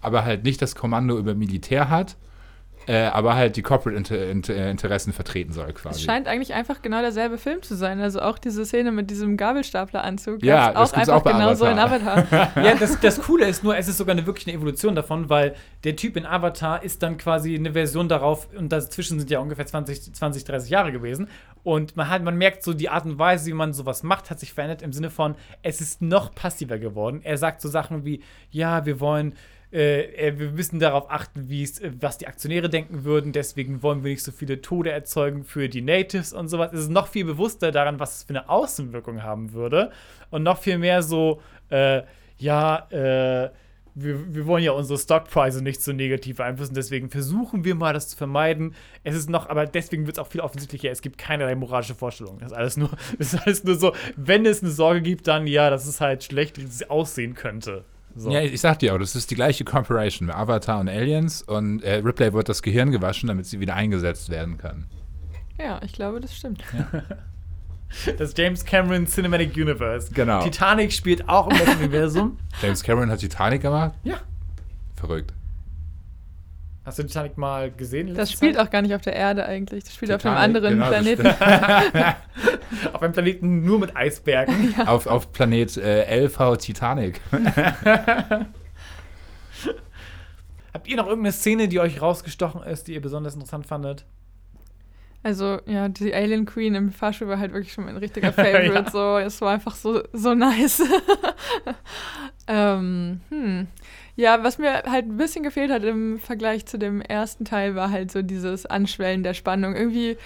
aber 0.00 0.24
halt 0.24 0.44
nicht 0.44 0.62
das 0.62 0.74
Kommando 0.74 1.18
über 1.18 1.34
Militär 1.34 1.90
hat, 1.90 2.16
äh, 2.86 3.04
aber 3.04 3.34
halt 3.34 3.56
die 3.56 3.62
Corporate-Interessen 3.62 5.12
vertreten 5.12 5.52
soll 5.52 5.68
Es 5.68 5.74
quasi. 5.74 6.02
scheint 6.02 6.26
eigentlich 6.26 6.54
einfach 6.54 6.82
genau 6.82 7.00
derselbe 7.00 7.38
Film 7.38 7.62
zu 7.62 7.76
sein. 7.76 8.00
Also 8.00 8.20
auch 8.20 8.38
diese 8.38 8.64
Szene 8.64 8.90
mit 8.90 9.10
diesem 9.10 9.36
Gabelstapleranzug. 9.36 10.42
Ja, 10.42 10.72
das 10.72 11.08
auch 11.08 11.22
bei 11.22 11.32
genauso 11.32 11.66
in 11.66 11.78
Avatar. 11.78 12.18
Avatar. 12.18 12.50
Ja, 12.64 12.74
das, 12.74 12.98
das 13.00 13.20
Coole 13.20 13.46
ist 13.46 13.62
nur, 13.62 13.76
es 13.76 13.88
ist 13.88 13.98
sogar 13.98 14.14
eine 14.14 14.26
wirklich 14.26 14.46
eine 14.46 14.56
Evolution 14.56 14.94
davon, 14.94 15.28
weil 15.28 15.54
der 15.84 15.96
Typ 15.96 16.16
in 16.16 16.26
Avatar 16.26 16.82
ist 16.82 17.02
dann 17.02 17.16
quasi 17.16 17.54
eine 17.54 17.72
Version 17.72 18.08
darauf, 18.08 18.48
und 18.56 18.70
dazwischen 18.70 19.18
sind 19.18 19.30
ja 19.30 19.38
ungefähr 19.40 19.66
20, 19.66 20.14
20 20.14 20.44
30 20.44 20.70
Jahre 20.70 20.92
gewesen. 20.92 21.28
Und 21.62 21.96
man, 21.96 22.08
hat, 22.08 22.22
man 22.22 22.36
merkt 22.36 22.62
so, 22.62 22.72
die 22.72 22.88
Art 22.88 23.04
und 23.04 23.18
Weise, 23.18 23.46
wie 23.46 23.52
man 23.52 23.72
sowas 23.72 24.02
macht, 24.02 24.30
hat 24.30 24.40
sich 24.40 24.52
verändert 24.52 24.82
im 24.82 24.92
Sinne 24.92 25.10
von, 25.10 25.34
es 25.62 25.80
ist 25.80 26.00
noch 26.02 26.34
passiver 26.34 26.78
geworden. 26.78 27.20
Er 27.22 27.36
sagt 27.36 27.60
so 27.60 27.68
Sachen 27.68 28.04
wie, 28.04 28.22
ja, 28.50 28.86
wir 28.86 29.00
wollen. 29.00 29.34
Äh, 29.72 30.32
wir 30.36 30.50
müssen 30.50 30.80
darauf 30.80 31.10
achten, 31.10 31.50
äh, 31.50 31.68
was 32.00 32.18
die 32.18 32.26
Aktionäre 32.26 32.68
denken 32.68 33.04
würden. 33.04 33.32
Deswegen 33.32 33.82
wollen 33.82 34.02
wir 34.02 34.10
nicht 34.10 34.24
so 34.24 34.32
viele 34.32 34.60
Tode 34.60 34.90
erzeugen 34.90 35.44
für 35.44 35.68
die 35.68 35.82
Natives 35.82 36.32
und 36.32 36.48
sowas. 36.48 36.72
Es 36.72 36.80
ist 36.80 36.90
noch 36.90 37.08
viel 37.08 37.24
bewusster 37.24 37.70
daran, 37.70 38.00
was 38.00 38.16
es 38.16 38.22
für 38.24 38.30
eine 38.30 38.48
Außenwirkung 38.48 39.22
haben 39.22 39.52
würde. 39.52 39.90
Und 40.30 40.42
noch 40.42 40.58
viel 40.58 40.78
mehr 40.78 41.02
so, 41.02 41.40
äh, 41.70 42.02
ja, 42.38 42.88
äh, 42.90 43.50
wir, 43.94 44.34
wir 44.34 44.46
wollen 44.46 44.62
ja 44.62 44.72
unsere 44.72 44.98
Stockpreise 44.98 45.62
nicht 45.62 45.82
so 45.82 45.92
negativ 45.92 46.36
beeinflussen, 46.36 46.74
deswegen 46.74 47.10
versuchen 47.10 47.64
wir 47.64 47.74
mal, 47.74 47.92
das 47.92 48.08
zu 48.08 48.16
vermeiden. 48.16 48.74
Es 49.04 49.14
ist 49.14 49.28
noch, 49.28 49.48
aber 49.48 49.66
deswegen 49.66 50.06
wird 50.06 50.16
es 50.16 50.22
auch 50.22 50.28
viel 50.28 50.40
offensichtlicher, 50.40 50.90
es 50.90 51.02
gibt 51.02 51.18
keinerlei 51.18 51.54
moralische 51.54 51.94
Vorstellungen. 51.94 52.38
Das 52.40 52.52
ist 52.52 52.56
alles 52.56 52.76
nur, 52.76 52.90
das 53.18 53.34
ist 53.34 53.46
alles 53.46 53.64
nur 53.64 53.74
so, 53.76 53.92
wenn 54.16 54.46
es 54.46 54.62
eine 54.62 54.70
Sorge 54.70 55.02
gibt, 55.02 55.26
dann 55.26 55.46
ja, 55.46 55.70
dass 55.70 55.86
es 55.86 56.00
halt 56.00 56.24
schlecht 56.24 56.58
aussehen 56.88 57.34
könnte. 57.34 57.84
So. 58.16 58.30
Ja, 58.30 58.40
ich 58.40 58.60
sag 58.60 58.78
dir 58.80 58.94
auch, 58.94 58.98
das 58.98 59.14
ist 59.14 59.30
die 59.30 59.34
gleiche 59.34 59.64
Corporation 59.64 60.26
mit 60.26 60.36
Avatar 60.36 60.80
und 60.80 60.88
Aliens 60.88 61.42
und 61.42 61.82
äh, 61.82 61.96
Ripley 61.96 62.32
wird 62.32 62.48
das 62.48 62.62
Gehirn 62.62 62.90
gewaschen, 62.90 63.28
damit 63.28 63.46
sie 63.46 63.60
wieder 63.60 63.74
eingesetzt 63.74 64.30
werden 64.30 64.58
kann. 64.58 64.86
Ja, 65.58 65.80
ich 65.84 65.92
glaube, 65.92 66.20
das 66.20 66.34
stimmt. 66.34 66.62
Das 68.18 68.34
James 68.36 68.64
Cameron 68.64 69.04
Cinematic 69.06 69.56
Universe. 69.56 70.12
Genau. 70.12 70.44
Titanic 70.44 70.92
spielt 70.92 71.28
auch 71.28 71.48
im 71.48 71.60
Universum. 71.78 72.38
James 72.62 72.84
Cameron 72.84 73.10
hat 73.10 73.18
Titanic 73.18 73.62
gemacht? 73.62 73.94
Ja. 74.04 74.20
Verrückt. 74.94 75.32
Hast 76.90 76.98
du 76.98 77.04
Titanic 77.04 77.38
mal 77.38 77.70
gesehen? 77.70 78.14
Das 78.16 78.32
spielt 78.32 78.56
Zeit? 78.56 78.66
auch 78.66 78.70
gar 78.72 78.82
nicht 78.82 78.96
auf 78.96 79.00
der 79.00 79.12
Erde 79.12 79.46
eigentlich. 79.46 79.84
Das 79.84 79.94
spielt 79.94 80.10
auf 80.10 80.26
einem 80.26 80.34
Titanic, 80.34 80.56
anderen 80.56 80.74
genau, 80.74 80.88
Planeten. 80.88 81.26
auf 82.92 83.00
einem 83.00 83.12
Planeten 83.12 83.64
nur 83.64 83.78
mit 83.78 83.96
Eisbergen. 83.96 84.74
Auf, 84.86 85.06
auf 85.06 85.30
Planet 85.30 85.76
äh, 85.76 86.24
LV 86.24 86.56
Titanic. 86.56 87.20
Habt 90.74 90.88
ihr 90.88 90.96
noch 90.96 91.06
irgendeine 91.06 91.30
Szene, 91.30 91.68
die 91.68 91.78
euch 91.78 92.02
rausgestochen 92.02 92.64
ist, 92.64 92.88
die 92.88 92.94
ihr 92.94 93.00
besonders 93.00 93.34
interessant 93.34 93.66
fandet? 93.66 94.04
Also, 95.22 95.60
ja, 95.66 95.88
die 95.88 96.12
Alien 96.12 96.44
Queen 96.44 96.74
im 96.74 96.90
Fahrstuhl 96.90 97.28
war 97.28 97.38
halt 97.38 97.52
wirklich 97.52 97.72
schon 97.72 97.84
mein 97.84 97.98
richtiger 97.98 98.32
Favorite. 98.32 98.74
Ja. 98.74 98.90
So, 98.90 99.18
es 99.18 99.40
war 99.40 99.52
einfach 99.52 99.76
so, 99.76 100.02
so 100.12 100.34
nice. 100.34 100.82
ähm, 102.48 103.20
hm. 103.28 103.68
Ja, 104.20 104.44
was 104.44 104.58
mir 104.58 104.82
halt 104.82 105.06
ein 105.06 105.16
bisschen 105.16 105.42
gefehlt 105.42 105.70
hat 105.70 105.82
im 105.82 106.18
Vergleich 106.18 106.66
zu 106.66 106.78
dem 106.78 107.00
ersten 107.00 107.46
Teil, 107.46 107.74
war 107.74 107.90
halt 107.90 108.12
so 108.12 108.20
dieses 108.20 108.66
Anschwellen 108.66 109.22
der 109.22 109.32
Spannung. 109.32 109.74
Irgendwie, 109.74 110.18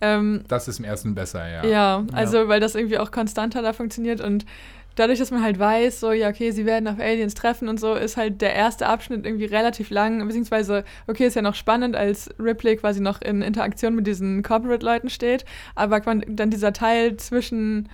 ähm, 0.00 0.42
Das 0.48 0.68
ist 0.68 0.78
im 0.78 0.86
ersten 0.86 1.14
besser, 1.14 1.46
ja. 1.46 1.66
ja, 1.66 2.06
also 2.12 2.48
weil 2.48 2.60
das 2.60 2.74
irgendwie 2.74 2.96
auch 2.96 3.10
konstanter 3.10 3.60
da 3.60 3.74
funktioniert 3.74 4.22
und 4.22 4.46
dadurch, 4.94 5.18
dass 5.18 5.30
man 5.30 5.42
halt 5.42 5.58
weiß, 5.58 6.00
so, 6.00 6.12
ja, 6.12 6.30
okay, 6.30 6.50
sie 6.50 6.64
werden 6.64 6.88
auf 6.88 6.98
Aliens 6.98 7.34
treffen 7.34 7.68
und 7.68 7.78
so, 7.78 7.92
ist 7.92 8.16
halt 8.16 8.40
der 8.40 8.54
erste 8.54 8.86
Abschnitt 8.86 9.26
irgendwie 9.26 9.44
relativ 9.44 9.90
lang, 9.90 10.26
beziehungsweise, 10.26 10.82
okay, 11.06 11.26
ist 11.26 11.36
ja 11.36 11.42
noch 11.42 11.54
spannend, 11.54 11.94
als 11.94 12.30
Ripley 12.38 12.76
quasi 12.76 13.00
noch 13.00 13.20
in 13.20 13.42
Interaktion 13.42 13.94
mit 13.94 14.06
diesen 14.06 14.42
Corporate-Leuten 14.42 15.10
steht, 15.10 15.44
aber 15.74 16.00
dann 16.00 16.48
dieser 16.48 16.72
Teil 16.72 17.18
zwischen, 17.18 17.90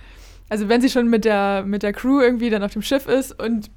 also 0.47 0.69
wenn 0.69 0.79
sie 0.79 0.89
schon 0.89 1.09
mit 1.09 1.25
der, 1.25 1.63
mit 1.65 1.83
der 1.83 1.91
Crew 1.91 2.21
irgendwie 2.21 2.49
dann 2.49 2.63
auf 2.63 2.71
dem 2.71 2.81
Schiff 2.81 3.05
ist 3.07 3.37
und 3.43 3.69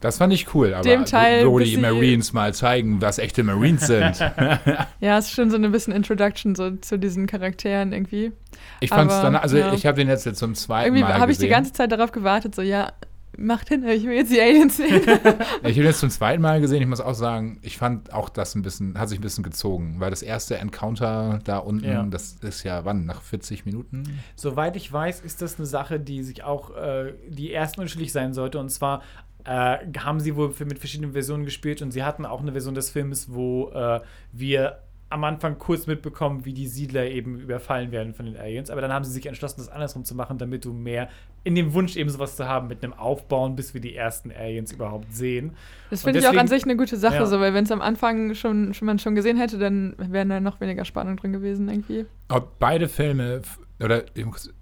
Das 0.00 0.16
fand 0.16 0.32
ich 0.32 0.54
cool, 0.54 0.72
aber 0.72 0.82
Dem 0.82 1.04
Teil, 1.04 1.46
wo 1.46 1.56
bis 1.56 1.68
die 1.68 1.76
Marines 1.76 2.32
mal 2.32 2.54
zeigen, 2.54 3.02
was 3.02 3.18
echte 3.18 3.42
Marines 3.42 3.86
sind. 3.86 4.18
ja, 5.00 5.18
es 5.18 5.26
ist 5.26 5.32
schon 5.32 5.50
so 5.50 5.56
ein 5.56 5.72
bisschen 5.72 5.92
Introduction 5.92 6.54
so 6.54 6.70
zu 6.76 6.98
diesen 6.98 7.26
Charakteren 7.26 7.92
irgendwie. 7.92 8.32
Ich 8.80 8.88
fand's 8.88 9.14
Aber, 9.14 9.24
dann, 9.24 9.36
also 9.36 9.58
ja. 9.58 9.74
ich 9.74 9.84
habe 9.84 9.98
den 9.98 10.08
jetzt, 10.08 10.24
jetzt 10.24 10.38
zum 10.38 10.54
zweiten 10.54 10.86
Irgendwie 10.86 11.02
Mal 11.02 11.20
habe 11.20 11.30
ich 11.32 11.38
die 11.38 11.48
ganze 11.48 11.72
Zeit 11.74 11.92
darauf 11.92 12.12
gewartet, 12.12 12.54
so, 12.54 12.62
ja, 12.62 12.92
macht 13.36 13.68
hin, 13.68 13.86
ich 13.88 14.04
will 14.04 14.14
jetzt 14.14 14.32
die 14.32 14.40
Aliens 14.40 14.76
sehen. 14.76 15.02
Ich 15.06 15.08
habe 15.08 15.72
den 15.74 15.84
jetzt 15.84 16.00
zum 16.00 16.10
zweiten 16.10 16.42
Mal 16.42 16.60
gesehen. 16.60 16.82
Ich 16.82 16.88
muss 16.88 17.00
auch 17.00 17.14
sagen, 17.14 17.58
ich 17.62 17.76
fand 17.78 18.12
auch 18.12 18.28
das 18.28 18.54
ein 18.54 18.62
bisschen, 18.62 18.98
hat 18.98 19.08
sich 19.08 19.18
ein 19.18 19.22
bisschen 19.22 19.44
gezogen, 19.44 19.96
weil 19.98 20.10
das 20.10 20.22
erste 20.22 20.56
Encounter 20.58 21.38
da 21.44 21.58
unten, 21.58 21.84
Ja. 21.86 22.02
das 22.04 22.36
ist 22.42 22.64
ja 22.64 22.84
wann? 22.84 23.06
Nach 23.06 23.22
40 23.22 23.66
Minuten? 23.66 24.18
Soweit 24.34 24.76
ich 24.76 24.90
weiß, 24.92 25.20
ist 25.20 25.42
das 25.42 25.58
eine 25.58 25.66
Sache, 25.66 26.00
die 26.00 26.22
sich 26.22 26.42
auch, 26.42 26.74
äh, 26.76 27.12
die 27.28 27.50
erst 27.50 27.78
unterschiedlich 27.78 28.12
sein 28.12 28.34
sollte. 28.34 28.58
Und 28.58 28.70
zwar 28.70 29.02
äh, 29.44 29.78
haben 29.98 30.20
sie 30.20 30.36
wohl 30.36 30.54
mit 30.66 30.78
verschiedenen 30.78 31.12
Versionen 31.12 31.44
gespielt 31.44 31.82
und 31.82 31.90
sie 31.90 32.02
hatten 32.02 32.24
auch 32.26 32.40
eine 32.40 32.52
Version 32.52 32.74
des 32.74 32.90
Films, 32.90 33.28
wo 33.32 33.70
äh, 33.70 34.00
wir 34.32 34.78
am 35.10 35.24
Anfang 35.24 35.58
kurz 35.58 35.88
mitbekommen, 35.88 36.44
wie 36.44 36.52
die 36.52 36.68
Siedler 36.68 37.06
eben 37.06 37.40
überfallen 37.40 37.90
werden 37.90 38.14
von 38.14 38.26
den 38.26 38.36
Aliens. 38.36 38.70
Aber 38.70 38.80
dann 38.80 38.92
haben 38.92 39.04
sie 39.04 39.10
sich 39.10 39.26
entschlossen, 39.26 39.56
das 39.58 39.68
andersrum 39.68 40.04
zu 40.04 40.14
machen, 40.14 40.38
damit 40.38 40.64
du 40.64 40.72
mehr 40.72 41.08
in 41.42 41.56
dem 41.56 41.74
Wunsch 41.74 41.96
eben 41.96 42.08
sowas 42.10 42.36
zu 42.36 42.46
haben 42.46 42.68
mit 42.68 42.84
einem 42.84 42.92
Aufbauen, 42.92 43.56
bis 43.56 43.74
wir 43.74 43.80
die 43.80 43.96
ersten 43.96 44.30
Aliens 44.30 44.70
überhaupt 44.72 45.12
sehen. 45.12 45.56
Das 45.90 46.02
finde 46.04 46.20
ich 46.20 46.28
auch 46.28 46.36
an 46.36 46.46
sich 46.46 46.62
eine 46.62 46.76
gute 46.76 46.96
Sache, 46.96 47.16
Ja. 47.16 47.26
so, 47.26 47.40
weil 47.40 47.54
wenn 47.54 47.64
es 47.64 47.72
am 47.72 47.80
Anfang 47.80 48.34
schon, 48.36 48.72
schon 48.72 48.86
man 48.86 49.00
schon 49.00 49.16
gesehen 49.16 49.36
hätte, 49.36 49.58
dann 49.58 49.94
wäre 49.98 50.26
da 50.26 50.38
noch 50.38 50.60
weniger 50.60 50.84
Spannung 50.84 51.16
drin 51.16 51.32
gewesen 51.32 51.68
irgendwie. 51.68 52.06
Ob 52.28 52.60
beide 52.60 52.86
Filme, 52.88 53.42
oder, 53.82 54.02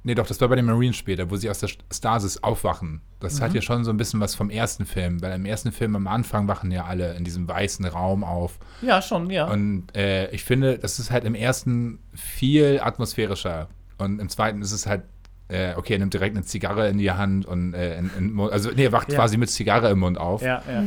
nee, 0.05 0.15
doch, 0.15 0.27
das 0.27 0.41
war 0.41 0.49
bei 0.49 0.57
den 0.57 0.65
Marines 0.65 0.97
später, 0.97 1.31
wo 1.31 1.37
sie 1.37 1.51
aus 1.51 1.59
der 1.61 1.69
Stasis 1.93 2.43
aufwachen. 2.43 3.01
Das 3.21 3.39
Mhm. 3.39 3.45
hat 3.45 3.55
ja 3.55 3.63
schon 3.63 3.85
so 3.85 3.91
ein 3.91 3.97
bisschen 3.97 4.21
was 4.21 4.35
vom 4.35 4.49
ersten 4.51 4.87
Film, 4.87 5.21
weil 5.23 5.33
im 5.33 5.45
ersten 5.45 5.73
Film 5.73 5.97
am 5.97 6.07
Anfang 6.07 6.47
wachen 6.49 6.71
ja 6.71 6.85
alle 6.85 7.15
in 7.15 7.25
diesem 7.25 7.49
weißen 7.49 7.85
Raum 7.87 8.23
auf. 8.25 8.59
Ja, 8.83 9.03
schon, 9.03 9.29
ja. 9.31 9.47
Und 9.51 9.95
äh, 9.97 10.31
ich 10.31 10.45
finde, 10.45 10.79
das 10.79 10.99
ist 10.99 11.11
halt 11.11 11.25
im 11.25 11.35
ersten 11.35 11.99
viel 12.15 12.81
atmosphärischer. 12.83 13.69
Und 13.99 14.21
im 14.21 14.29
zweiten 14.29 14.63
ist 14.63 14.73
es 14.73 14.87
halt, 14.87 15.03
äh, 15.49 15.75
okay, 15.77 15.95
er 15.95 15.99
nimmt 16.01 16.13
direkt 16.15 16.37
eine 16.37 16.45
Zigarre 16.45 16.89
in 16.89 16.99
die 16.99 17.11
Hand 17.11 17.47
und 17.47 17.73
äh, 17.75 17.99
in, 17.99 18.11
in, 18.19 18.41
also 18.41 18.71
nee, 18.75 18.85
er 18.85 18.93
wacht 18.93 19.11
Ja. 19.11 19.19
quasi 19.19 19.37
mit 19.39 19.49
Zigarre 19.51 19.91
im 19.91 20.01
Mund 20.01 20.19
auf. 20.19 20.43
ja, 20.43 20.63
ja. 20.71 20.85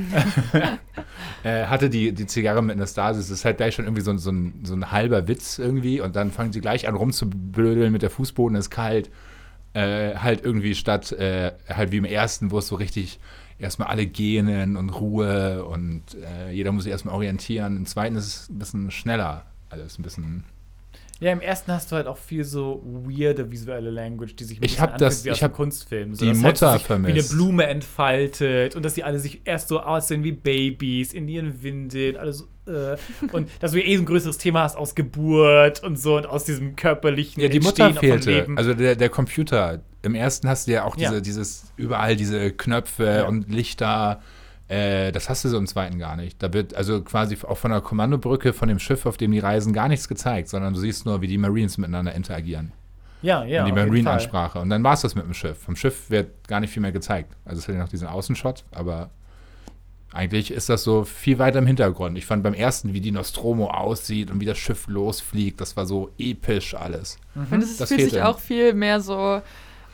Äh, 1.44 1.66
hatte 1.66 1.90
die, 1.90 2.12
die 2.12 2.28
Zigarre 2.28 2.62
mit 2.62 2.76
einer 2.76 2.86
Stasis. 2.86 3.30
Das 3.30 3.40
ist 3.40 3.46
halt 3.46 3.58
gleich 3.58 3.74
schon 3.74 3.86
irgendwie 3.86 4.04
so, 4.04 4.12
ein- 4.12 4.20
so, 4.20 4.32
ein, 4.32 4.60
so 4.64 4.76
ein 4.76 4.92
halber 4.92 5.28
Witz 5.28 5.58
irgendwie. 5.58 6.00
Und 6.00 6.16
dann 6.16 6.30
fangen 6.30 6.54
sie 6.54 6.62
gleich 6.62 6.88
an 6.88 6.94
rumzublödeln 6.96 7.92
mit 7.92 8.04
der 8.04 8.12
Fußboden 8.12 8.56
ist 8.56 8.70
kalt. 8.70 9.10
Äh, 9.74 10.16
halt 10.18 10.44
irgendwie 10.46 10.76
statt, 10.76 11.12
äh, 11.14 11.54
halt 11.68 11.92
wie 11.92 11.98
im 11.98 12.06
ersten, 12.06 12.52
wo 12.52 12.60
es 12.60 12.68
so 12.68 12.76
richtig 12.76 13.20
erstmal 13.58 13.88
alle 13.88 14.06
gähnen 14.06 14.78
und 14.78 14.90
Ruhe 14.90 15.66
und 15.66 16.04
äh, 16.16 16.52
jeder 16.52 16.72
muss 16.72 16.84
sich 16.84 16.92
erstmal 16.92 17.16
orientieren. 17.16 17.78
Im 17.78 17.86
zweiten 17.88 18.16
ist 18.18 18.26
es 18.28 18.50
ein 18.50 18.60
bisschen 18.60 18.92
schneller. 18.92 19.46
Alles 19.72 19.98
ein 19.98 20.04
bisschen. 20.04 20.44
Ja, 21.22 21.32
im 21.32 21.40
ersten 21.40 21.72
hast 21.72 21.92
du 21.92 21.96
halt 21.96 22.08
auch 22.08 22.18
viel 22.18 22.44
so 22.44 22.82
weirde 22.84 23.52
visuelle 23.52 23.92
Language, 23.92 24.36
die 24.36 24.44
sich 24.44 24.58
ein 24.60 24.64
Ich 24.64 24.82
hab 24.82 24.98
das- 24.98 25.24
wie 25.24 25.30
ich 25.30 25.44
hab 25.44 25.54
Kunstfilm. 25.54 26.14
die 26.14 26.18
dass 26.18 26.28
halt 26.30 26.38
Mutter 26.38 26.74
sich 26.74 26.90
Wie 26.90 26.94
eine 26.94 27.04
vermisst. 27.06 27.32
Blume 27.32 27.68
entfaltet 27.68 28.76
und 28.76 28.84
dass 28.84 28.96
die 28.96 29.04
alle 29.04 29.20
sich 29.20 29.42
erst 29.46 29.68
so 29.68 29.80
aussehen 29.82 30.24
wie 30.24 30.32
Babys 30.32 31.14
in 31.14 31.28
ihren 31.28 31.62
Windeln, 31.62 32.18
alles 32.18 32.48
äh, 32.68 32.98
und 33.32 33.50
dass 33.60 33.72
du 33.72 33.84
eh 33.84 33.96
so 33.96 34.02
ein 34.02 34.06
größeres 34.06 34.38
Thema 34.40 34.64
hast 34.64 34.76
aus 34.76 34.96
Geburt 34.96 35.84
und 35.84 35.98
so 35.98 36.18
und 36.18 36.26
aus 36.26 36.44
diesem 36.44 36.76
körperlichen 36.76 37.42
Ja, 37.42 37.50
die 37.50 37.60
Mutter 37.60 37.86
Entstehen 37.88 38.12
vom 38.14 38.22
fehlte. 38.24 38.32
Leben. 38.32 38.58
Also 38.58 38.74
der, 38.74 38.96
der 38.96 39.10
Computer. 39.10 39.82
Im 40.04 40.16
ersten 40.16 40.50
hast 40.50 40.66
du 40.68 40.72
ja 40.72 40.86
auch 40.86 40.96
diese, 40.96 41.16
Ja. 41.16 41.22
dieses, 41.22 41.72
überall 41.78 42.16
diese 42.16 42.50
Knöpfe 42.52 43.06
Ja. 43.06 43.28
und 43.28 43.48
Lichter. 43.52 44.22
Äh, 44.72 45.12
das 45.12 45.28
hast 45.30 45.44
du 45.44 45.50
so 45.50 45.58
im 45.58 45.68
zweiten 45.68 46.00
gar 46.00 46.16
nicht. 46.16 46.42
Da 46.42 46.54
wird 46.54 46.74
also 46.76 47.02
quasi 47.02 47.38
auch 47.46 47.58
von 47.58 47.72
der 47.72 47.82
Kommandobrücke 47.82 48.54
von 48.54 48.70
dem 48.70 48.80
Schiff, 48.80 49.06
auf 49.06 49.18
dem 49.18 49.32
die 49.32 49.40
reisen, 49.40 49.74
gar 49.74 49.90
nichts 49.90 50.08
gezeigt, 50.08 50.48
sondern 50.48 50.74
du 50.74 50.80
siehst 50.80 51.06
nur, 51.06 51.22
wie 51.22 51.28
die 51.28 51.38
Marines 51.38 51.78
miteinander 51.78 52.16
interagieren. 52.16 52.72
ja, 53.22 53.44
ja. 53.44 53.66
und 53.66 53.70
die. 53.70 53.74
Marine-Ansprache. 53.74 54.60
Und 54.60 54.70
dann 54.70 54.82
war 54.82 54.94
es 54.94 55.02
das 55.02 55.14
mit 55.14 55.26
dem 55.26 55.34
Schiff. 55.34 55.58
Vom 55.58 55.76
Schiff 55.76 56.10
wird 56.10 56.48
gar 56.48 56.62
nicht 56.62 56.72
viel 56.72 56.82
mehr 56.82 56.94
gezeigt. 56.94 57.36
Also 57.44 57.60
es 57.60 57.68
hat 57.68 57.76
ja 57.76 57.82
noch 57.82 57.90
diesen 57.90 58.08
Außenshot, 58.08 58.64
aber 58.72 59.10
eigentlich 60.14 60.52
ist 60.52 60.70
das 60.70 60.86
so 60.86 61.04
viel 61.04 61.38
weiter 61.38 61.60
im 61.60 61.68
Hintergrund. 61.68 62.18
Ich 62.18 62.26
fand 62.26 62.42
beim 62.42 62.54
ersten, 62.54 62.94
wie 62.94 63.02
die 63.02 63.12
Nostromo 63.12 63.72
aussieht 63.72 64.32
und 64.32 64.40
wie 64.40 64.46
das 64.46 64.58
Schiff 64.58 64.88
losfliegt, 64.88 65.60
das 65.60 65.76
war 65.76 65.86
so 65.86 66.12
episch 66.18 66.76
alles. 66.76 67.18
Und 67.36 67.62
es 67.62 67.76
Das 67.76 67.90
fühlt 67.90 68.10
sich 68.10 68.22
auch 68.22 68.40
viel 68.40 68.74
mehr 68.74 69.02
so 69.02 69.42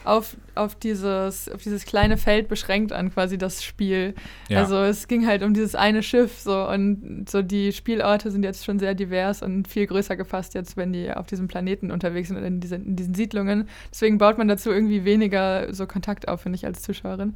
auf, 0.08 0.38
auf, 0.56 0.76
dieses, 0.76 1.50
auf 1.50 1.62
dieses 1.62 1.86
kleine 1.86 2.18
Feld 2.18 2.48
beschränkt 2.48 2.92
an, 2.94 3.12
quasi 3.14 3.38
das 3.38 3.64
Spiel. 3.64 4.16
Ja. 4.50 4.60
Also 4.60 4.78
es 4.78 5.08
ging 5.08 5.28
halt 5.28 5.44
um 5.44 5.54
dieses 5.54 5.76
eine 5.76 6.02
Schiff 6.04 6.40
so 6.40 6.68
und 6.68 7.26
so 7.30 7.42
die 7.42 7.74
Spielorte 7.74 8.32
sind 8.32 8.44
jetzt 8.44 8.66
schon 8.66 8.80
sehr 8.80 8.96
divers 8.96 9.42
und 9.42 9.68
viel 9.68 9.86
größer 9.86 10.16
gefasst 10.16 10.54
jetzt, 10.54 10.78
wenn 10.78 10.94
die 10.94 11.12
auf 11.12 11.28
diesem 11.28 11.48
Planeten 11.48 11.92
unterwegs 11.92 12.30
sind, 12.30 12.38
in 12.38 12.60
diesen, 12.60 12.86
in 12.86 12.96
diesen 12.96 13.14
Siedlungen. 13.14 13.68
Deswegen 13.92 14.18
baut 14.18 14.38
man 14.38 14.48
dazu 14.48 14.72
irgendwie 14.72 15.06
weniger 15.06 15.74
so 15.74 15.86
Kontakt 15.86 16.28
auf, 16.28 16.42
finde 16.42 16.56
ich, 16.56 16.66
als 16.66 16.82
Zuschauerin. 16.82 17.36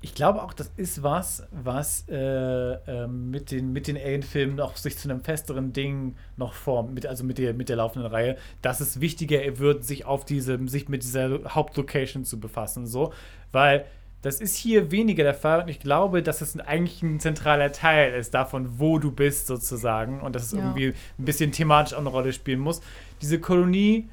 Ich 0.00 0.14
glaube 0.14 0.42
auch, 0.42 0.52
das 0.52 0.70
ist 0.76 1.02
was, 1.02 1.42
was 1.50 2.04
äh, 2.08 2.14
ähm, 2.14 3.30
mit 3.30 3.50
den, 3.50 3.72
mit 3.72 3.88
den 3.88 3.96
Alien-Filmen 3.96 4.54
noch 4.54 4.76
sich 4.76 4.96
zu 4.96 5.10
einem 5.10 5.20
festeren 5.22 5.72
Ding 5.72 6.14
noch 6.36 6.52
formt, 6.52 6.94
mit, 6.94 7.04
also 7.04 7.24
mit 7.24 7.38
der, 7.38 7.52
mit 7.52 7.68
der 7.68 7.76
laufenden 7.76 8.10
Reihe, 8.10 8.36
dass 8.62 8.78
es 8.80 9.00
wichtiger 9.00 9.58
wird, 9.58 9.84
sich 9.84 10.04
auf 10.04 10.24
diese, 10.24 10.58
sich 10.68 10.88
mit 10.88 11.02
dieser 11.02 11.40
Hauptlocation 11.52 12.24
zu 12.24 12.38
befassen, 12.38 12.86
so, 12.86 13.12
weil 13.50 13.86
das 14.22 14.40
ist 14.40 14.56
hier 14.56 14.90
weniger 14.92 15.22
der 15.24 15.34
Fall 15.34 15.62
und 15.62 15.68
ich 15.68 15.78
glaube, 15.80 16.22
dass 16.22 16.40
es 16.42 16.58
eigentlich 16.58 17.02
ein 17.02 17.18
zentraler 17.20 17.70
Teil 17.72 18.14
ist 18.14 18.34
davon, 18.34 18.78
wo 18.80 18.98
du 18.98 19.10
bist 19.12 19.46
sozusagen 19.48 20.20
und 20.20 20.34
dass 20.34 20.42
es 20.44 20.52
Ja. 20.52 20.58
irgendwie 20.58 20.94
ein 21.18 21.24
bisschen 21.24 21.50
thematisch 21.52 21.94
auch 21.94 22.00
eine 22.00 22.08
Rolle 22.08 22.32
spielen 22.32 22.58
muss. 22.60 22.80
Diese 23.22 23.38
Kolonie, 23.40 24.08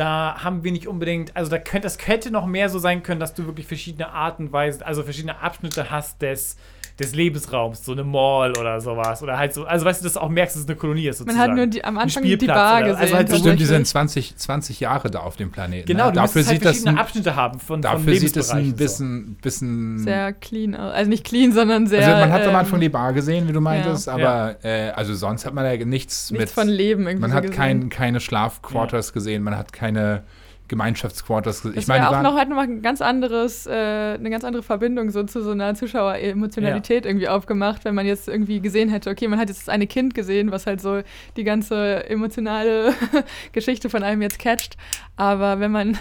da 0.00 0.42
haben 0.42 0.64
wir 0.64 0.72
nicht 0.72 0.88
unbedingt, 0.88 1.36
also 1.36 1.50
da 1.50 1.58
könnte, 1.58 1.84
das 1.84 1.98
könnte 1.98 2.30
noch 2.30 2.46
mehr 2.46 2.70
so 2.70 2.78
sein 2.78 3.02
können, 3.02 3.20
dass 3.20 3.34
du 3.34 3.44
wirklich 3.44 3.66
verschiedene 3.66 4.10
Arten 4.10 4.50
also 4.82 5.02
verschiedene 5.02 5.40
Abschnitte 5.42 5.90
hast 5.90 6.22
des, 6.22 6.56
des 7.00 7.14
Lebensraums, 7.14 7.84
so 7.84 7.92
eine 7.92 8.04
Mall 8.04 8.52
oder 8.58 8.80
sowas. 8.80 9.22
Oder 9.22 9.38
halt 9.38 9.54
so, 9.54 9.64
also 9.64 9.84
weißt 9.86 10.00
du, 10.00 10.04
dass 10.04 10.12
du 10.14 10.20
auch 10.20 10.28
merkst, 10.28 10.54
dass 10.56 10.62
es 10.62 10.68
eine 10.68 10.76
Kolonie 10.76 11.08
ist 11.08 11.20
Man 11.20 11.28
sozusagen. 11.28 11.50
hat 11.50 11.56
nur 11.56 11.66
die, 11.66 11.82
am 11.84 11.98
Anfang 11.98 12.22
die 12.22 12.36
Bar 12.36 12.82
gesehen. 12.82 12.96
also 12.96 13.14
halt 13.16 13.28
so- 13.30 13.36
Stimmt, 13.36 13.58
die 13.60 13.64
sind 13.64 13.78
tatsächlich. 13.86 14.36
20, 14.36 14.36
20 14.36 14.80
Jahre 14.80 15.10
da 15.10 15.20
auf 15.20 15.36
dem 15.36 15.50
Planeten. 15.50 15.86
Genau, 15.86 16.06
ne? 16.06 16.12
du 16.12 16.16
dafür 16.20 16.42
halt 16.42 16.48
sieht 16.48 16.64
das 16.64 16.70
verschiedene 16.76 16.96
ein, 16.96 16.98
Abschnitte 16.98 17.36
haben 17.36 17.58
von, 17.58 17.66
von 17.66 17.82
dafür 17.82 18.16
sieht 18.16 18.36
es 18.36 18.50
ein 18.50 18.74
bisschen, 18.74 19.34
bisschen 19.42 19.98
sehr 19.98 20.32
clean 20.34 20.74
aus. 20.76 20.92
Also 20.94 21.08
nicht 21.08 21.24
clean, 21.24 21.52
sondern 21.52 21.86
sehr. 21.86 22.06
also 22.06 22.20
man 22.20 22.30
hat 22.32 22.42
am 22.42 22.50
ähm, 22.50 22.56
Anfang 22.56 22.80
die 22.80 22.88
Bar 22.88 23.12
gesehen, 23.12 23.48
wie 23.48 23.52
du 23.52 23.60
meintest, 23.60 24.06
Ja. 24.06 24.14
aber 24.14 24.56
Äh, 24.64 24.90
also 24.90 25.14
sonst 25.14 25.46
hat 25.46 25.54
man 25.54 25.64
ja 25.64 25.72
nichts, 25.84 26.30
nichts 26.30 26.30
mit 26.30 26.50
von 26.50 26.68
Leben 26.68 27.02
irgendwie 27.06 27.20
Man 27.22 27.30
so 27.30 27.36
hat 27.36 27.42
gesehen. 27.44 27.56
kein, 27.56 27.88
keine 27.88 28.20
Schlafquarters 28.20 29.12
gesehen, 29.12 29.42
man 29.42 29.56
hat 29.56 29.72
keine, 29.72 30.22
Gemeinschaftsquarters. 30.70 31.62
Das 31.62 31.74
Ich 31.74 31.88
meine, 31.88 32.02
wäre 32.02 32.04
die 32.04 32.06
auch 32.06 32.12
waren, 32.12 32.22
noch, 32.22 32.38
halt 32.38 32.48
noch 32.48 32.56
mal 32.56 32.62
ein 32.62 32.80
ganz 32.80 33.02
anderes, 33.02 33.66
äh, 33.66 33.72
eine 33.72 34.30
ganz 34.30 34.44
andere 34.44 34.62
Verbindung 34.62 35.10
so 35.10 35.24
zu 35.24 35.42
so 35.42 35.50
einer 35.50 35.74
Zuschaueremotionalität 35.74 37.04
irgendwie 37.06 37.28
aufgemacht, 37.28 37.84
wenn 37.84 37.96
man 37.96 38.06
jetzt 38.06 38.28
irgendwie 38.28 38.60
gesehen 38.60 38.88
hätte, 38.88 39.10
okay, 39.10 39.26
man 39.26 39.40
hat 39.40 39.48
jetzt 39.48 39.62
das 39.62 39.68
eine 39.68 39.88
Kind 39.88 40.14
gesehen, 40.14 40.52
was 40.52 40.66
halt 40.66 40.80
so 40.80 41.02
die 41.36 41.42
ganze 41.42 42.08
emotionale 42.08 42.94
Geschichte 43.52 43.90
von 43.90 44.04
einem 44.04 44.22
jetzt 44.22 44.38
catcht. 44.38 44.76
Aber 45.16 45.58
wenn 45.58 45.72
man, 45.72 45.98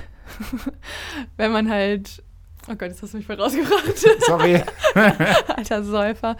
wenn 1.38 1.52
man 1.52 1.70
halt, 1.70 2.22
oh 2.68 2.76
Gott, 2.76 2.90
jetzt 2.90 3.02
hast 3.02 3.14
du 3.14 3.18
mich 3.18 3.26
voll 3.26 3.42
rausgebracht, 3.42 3.98
sorry. 4.22 4.62
alter 5.48 5.84
Säufer. 5.84 6.38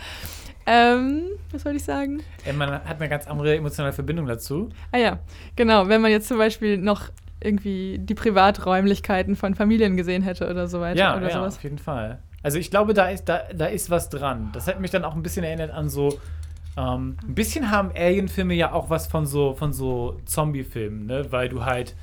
Ähm, 0.68 1.24
was 1.52 1.66
wollte 1.66 1.78
ich 1.78 1.84
sagen? 1.84 2.22
Man 2.56 2.72
hat 2.72 2.98
eine 3.00 3.10
ganz 3.10 3.26
andere 3.26 3.56
emotionale 3.56 3.92
Verbindung 3.92 4.28
dazu. 4.28 4.70
Ah 4.92 5.00
ja, 5.00 5.18
genau. 5.56 5.88
Wenn 5.88 6.00
man 6.00 6.12
jetzt 6.12 6.28
zum 6.28 6.38
Beispiel 6.38 6.78
noch 6.78 7.10
irgendwie 7.42 7.98
die 8.00 8.16
Privaträumlichkeiten 8.16 9.36
von 9.36 9.56
Familien 9.56 9.96
gesehen 9.98 10.22
hätte 10.24 10.50
oder 10.50 10.68
so 10.68 10.80
weiter 10.82 11.00
Ja, 11.00 11.18
oder 11.18 11.28
ja 11.30 11.34
sowas. 11.34 11.58
auf 11.58 11.64
jeden 11.64 11.78
Fall. 11.78 12.20
Also 12.44 12.58
ich 12.58 12.70
glaube, 12.70 12.94
da 12.94 13.10
ist, 13.10 13.26
da, 13.26 13.42
da 13.54 13.66
ist 13.66 13.90
was 13.90 14.10
dran. 14.10 14.50
Das 14.54 14.68
hat 14.68 14.80
mich 14.80 14.92
dann 14.92 15.04
auch 15.04 15.16
ein 15.16 15.24
bisschen 15.24 15.44
erinnert 15.44 15.72
an 15.72 15.90
so. 15.90 16.20
Ähm, 16.78 17.18
ein 17.28 17.36
bisschen 17.36 17.72
haben 17.72 17.92
Alien-Filme 17.96 18.54
ja 18.54 18.72
auch 18.72 18.90
was 18.90 19.08
von 19.08 19.26
so, 19.26 19.54
von 19.54 19.74
so 19.74 20.20
Zombie-Filmen, 20.26 21.06
ne? 21.08 21.26
Weil 21.32 21.50
du 21.50 21.66
halt 21.66 21.96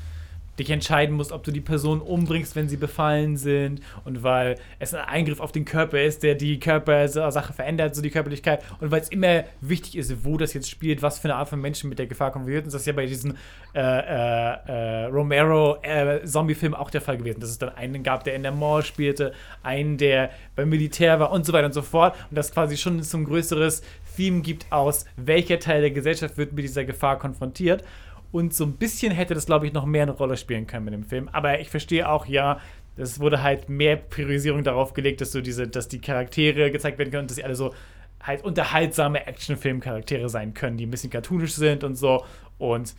dich 0.58 0.70
entscheiden 0.70 1.14
musst, 1.14 1.32
ob 1.32 1.44
du 1.44 1.50
die 1.50 1.60
Person 1.60 2.00
umbringst, 2.00 2.56
wenn 2.56 2.68
sie 2.68 2.76
befallen 2.76 3.36
sind. 3.36 3.80
Und 4.04 4.22
weil 4.22 4.56
es 4.78 4.94
ein 4.94 5.04
Eingriff 5.04 5.40
auf 5.40 5.52
den 5.52 5.64
Körper 5.64 6.02
ist, 6.02 6.22
der 6.22 6.34
die 6.34 6.58
Körpersache 6.58 7.52
verändert, 7.52 7.94
so 7.94 8.02
die 8.02 8.10
Körperlichkeit. 8.10 8.62
Und 8.80 8.90
weil 8.90 9.00
es 9.00 9.08
immer 9.08 9.44
wichtig 9.60 9.96
ist, 9.96 10.24
wo 10.24 10.36
das 10.36 10.54
jetzt 10.54 10.70
spielt, 10.70 11.02
was 11.02 11.18
für 11.18 11.28
eine 11.28 11.36
Art 11.36 11.48
von 11.48 11.60
Menschen 11.60 11.88
mit 11.88 11.98
der 11.98 12.06
Gefahr 12.06 12.30
konfrontiert 12.32 12.66
ist. 12.66 12.74
Das 12.74 12.82
ist 12.82 12.86
ja 12.86 12.92
bei 12.92 13.06
diesen 13.06 13.36
äh, 13.74 13.80
äh, 13.80 14.56
äh, 14.66 15.04
Romero-Zombie-Filmen 15.06 16.78
auch 16.78 16.90
der 16.90 17.00
Fall 17.00 17.18
gewesen, 17.18 17.40
dass 17.40 17.50
es 17.50 17.58
dann 17.58 17.70
einen 17.70 18.02
gab, 18.02 18.24
der 18.24 18.34
in 18.34 18.42
der 18.42 18.52
Mall 18.52 18.82
spielte, 18.82 19.32
einen, 19.62 19.98
der 19.98 20.30
beim 20.54 20.68
Militär 20.68 21.20
war 21.20 21.30
und 21.32 21.44
so 21.44 21.52
weiter 21.52 21.66
und 21.66 21.74
so 21.74 21.82
fort. 21.82 22.16
Und 22.30 22.36
das 22.36 22.52
quasi 22.52 22.76
schon 22.76 23.02
so 23.02 23.18
ein 23.18 23.24
größeres 23.24 23.82
Theme 24.16 24.40
gibt 24.40 24.66
aus, 24.70 25.04
welcher 25.16 25.58
Teil 25.58 25.82
der 25.82 25.90
Gesellschaft 25.90 26.38
wird 26.38 26.52
mit 26.54 26.64
dieser 26.64 26.84
Gefahr 26.84 27.18
konfrontiert 27.18 27.84
und 28.32 28.54
so 28.54 28.64
ein 28.64 28.72
bisschen 28.72 29.12
hätte 29.12 29.34
das, 29.34 29.46
glaube 29.46 29.66
ich, 29.66 29.72
noch 29.72 29.86
mehr 29.86 30.02
eine 30.02 30.12
Rolle 30.12 30.36
spielen 30.36 30.66
können 30.66 30.84
mit 30.84 30.94
dem 30.94 31.04
Film. 31.04 31.28
Aber 31.32 31.60
ich 31.60 31.70
verstehe 31.70 32.08
auch, 32.08 32.26
ja, 32.26 32.60
es 32.96 33.20
wurde 33.20 33.42
halt 33.42 33.68
mehr 33.68 33.96
Priorisierung 33.96 34.64
darauf 34.64 34.94
gelegt, 34.94 35.20
dass 35.20 35.32
so 35.32 35.40
diese, 35.40 35.68
dass 35.68 35.88
die 35.88 36.00
Charaktere 36.00 36.70
gezeigt 36.70 36.98
werden 36.98 37.10
können 37.10 37.22
und 37.22 37.30
dass 37.30 37.36
sie 37.36 37.44
alle 37.44 37.56
so 37.56 37.74
halt 38.22 38.44
unterhaltsame 38.44 39.26
Actionfilm-Charaktere 39.26 40.28
sein 40.28 40.54
können, 40.54 40.76
die 40.76 40.86
ein 40.86 40.90
bisschen 40.90 41.10
cartoonisch 41.10 41.54
sind 41.54 41.84
und 41.84 41.94
so 41.94 42.24
und 42.58 42.94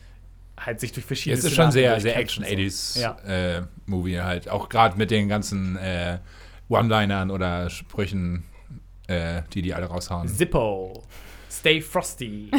halt 0.58 0.80
sich 0.80 0.92
durch 0.92 1.04
verschiedene 1.04 1.38
Es 1.38 1.44
ist 1.44 1.54
schon 1.54 1.70
sehr, 1.70 2.00
sehr 2.00 2.14
durchkämpfen 2.14 2.44
Action-80s 2.44 2.94
so. 2.94 3.00
Ja. 3.00 3.58
äh, 3.58 4.22
halt. 4.22 4.48
Auch 4.48 4.68
gerade 4.68 4.96
mit 4.96 5.10
den 5.10 5.28
ganzen 5.28 5.76
äh, 5.76 6.18
One-Linern 6.68 7.30
oder 7.30 7.70
Sprüchen, 7.70 8.44
äh, 9.06 9.42
die 9.52 9.62
die 9.62 9.74
alle 9.74 9.86
raushauen. 9.86 10.28
Zippo. 10.28 11.04
Stay 11.50 11.80
frosty. 11.80 12.50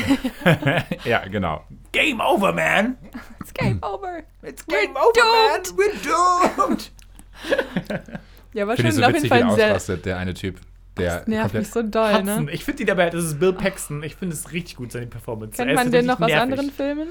ja, 1.06 1.26
genau. 1.28 1.64
Game 1.92 2.20
over, 2.22 2.52
man. 2.54 2.98
It's 3.40 3.54
game 3.54 3.80
over. 3.82 4.24
It's 4.42 4.66
game 4.66 4.96
over, 4.96 5.24
man. 5.24 5.62
We're 5.76 6.58
doomed. 6.68 6.90
Ja, 8.52 8.66
war 8.68 8.76
schon 8.76 8.88
ich 8.88 8.96
so 8.96 9.04
auf 9.04 9.12
jeden 9.12 9.24
wie 9.24 9.28
Fall 9.28 9.52
sehr. 9.52 9.68
ausrastet, 9.68 10.06
der 10.08 10.18
eine 10.18 10.34
Typ. 10.34 10.60
Der 10.98 11.24
Nervt 11.28 11.54
mich 11.54 11.70
so 11.70 11.84
doll, 11.84 12.14
Hudson. 12.14 12.46
ne? 12.46 12.52
Ich 12.52 12.66
finde 12.66 12.82
ihn 12.82 12.90
aber, 12.90 13.08
das 13.12 13.24
ist 13.24 13.40
Bill 13.40 13.54
Paxton. 13.54 14.02
Ich 14.04 14.16
finde 14.16 14.36
es 14.36 14.52
richtig 14.52 14.76
gut, 14.78 14.92
seine 14.92 15.06
Performance. 15.06 15.56
Kennt 15.56 15.76
man 15.76 15.92
den 15.92 16.08
noch 16.08 16.16
aus 16.20 16.26
richtig 16.26 16.42
anderen 16.42 16.66
nervig. 16.66 16.76
Filmen? 16.76 17.10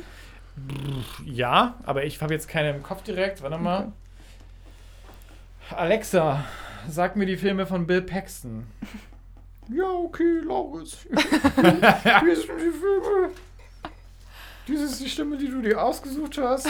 Ja, 1.24 1.79
aber 1.85 2.05
ich 2.05 2.20
habe 2.20 2.35
jetzt 2.35 2.49
keine 2.49 2.70
im 2.70 2.83
Kopf 2.83 3.03
direkt. 3.05 3.41
Warte 3.43 3.57
mal. 3.57 3.93
Alexa, 5.70 6.45
sag 6.89 7.14
mir 7.16 7.26
die 7.26 7.37
Filme 7.37 7.66
von 7.66 7.87
Bill 7.87 8.03
Paxton. 8.03 8.66
Ja, 9.71 9.91
okay, 9.91 10.41
Laurens. 10.45 10.99
Hier 11.03 12.37
sind 12.37 12.59
die 12.59 12.71
Filme. 12.71 13.31
Dies 14.66 14.81
ist 14.83 15.01
die 15.01 15.09
Stimme, 15.09 15.37
die 15.37 15.49
du 15.49 15.62
dir 15.62 15.83
ausgesucht 15.83 16.39
hast. 16.39 16.69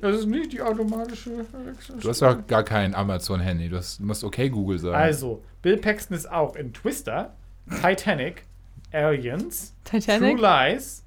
Das 0.00 0.16
ist 0.16 0.26
nicht 0.26 0.52
die 0.52 0.62
automatische 0.62 1.44
Alexa. 1.52 1.94
Du 1.94 2.08
hast 2.08 2.22
doch 2.22 2.46
gar 2.46 2.62
kein 2.62 2.94
Amazon-Handy. 2.94 3.68
Du, 3.68 3.78
du 3.78 4.04
musst 4.04 4.24
okay 4.24 4.48
Google 4.48 4.78
sagen. 4.78 4.96
Also, 4.96 5.42
Bill 5.62 5.76
Paxton 5.76 6.16
ist 6.16 6.30
auch 6.30 6.56
in 6.56 6.72
Twister, 6.72 7.36
Titanic, 7.82 8.44
Aliens, 8.92 9.74
Titanic? 9.84 10.38
True 10.38 10.40
Lies, 10.40 11.04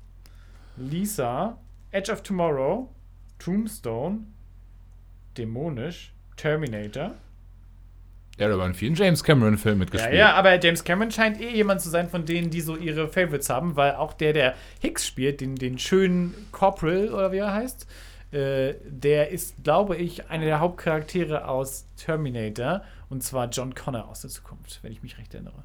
Lisa, 0.78 1.58
Edge 1.92 2.12
of 2.12 2.22
Tomorrow, 2.22 2.88
Tombstone, 3.40 4.20
Dämonisch, 5.38 6.14
Terminator. 6.38 7.16
Er 8.40 8.48
hat 8.48 8.54
aber 8.54 8.66
in 8.66 8.74
vielen 8.74 8.96
James 8.96 9.24
Cameron-Filmen 9.24 9.80
Ja, 9.80 9.84
mitgespielt. 9.84 10.14
ja, 10.16 10.34
aber 10.34 10.60
James 10.64 10.84
Cameron 10.84 11.12
scheint 11.12 11.40
eh 11.42 11.50
jemand 11.50 11.82
zu 11.82 11.90
sein, 11.90 12.10
von 12.10 12.26
denen, 12.26 12.50
die 12.50 12.62
so 12.62 12.76
ihre 12.78 13.08
Favorites 13.10 13.50
haben, 13.50 13.76
weil 13.76 13.96
auch 13.96 14.14
der, 14.14 14.32
der 14.34 14.56
Hicks 14.80 15.06
spielt, 15.06 15.42
den, 15.42 15.56
den 15.56 15.78
schönen 15.78 16.34
Corporal 16.54 17.10
oder 17.14 17.32
wie 17.34 17.38
er 17.40 17.54
heißt, 17.54 17.86
äh, 18.32 18.76
der 18.86 19.30
ist, 19.30 19.56
glaube 19.64 19.98
ich, 19.98 20.30
einer 20.30 20.46
der 20.46 20.60
Hauptcharaktere 20.62 21.48
aus 21.48 21.86
Terminator 21.98 22.82
und 23.10 23.24
zwar 23.24 23.50
John 23.50 23.76
Connor 23.76 24.08
aus 24.08 24.22
der 24.22 24.30
Zukunft, 24.30 24.80
wenn 24.84 24.92
ich 24.94 25.04
mich 25.04 25.18
recht 25.18 25.34
erinnere. 25.34 25.64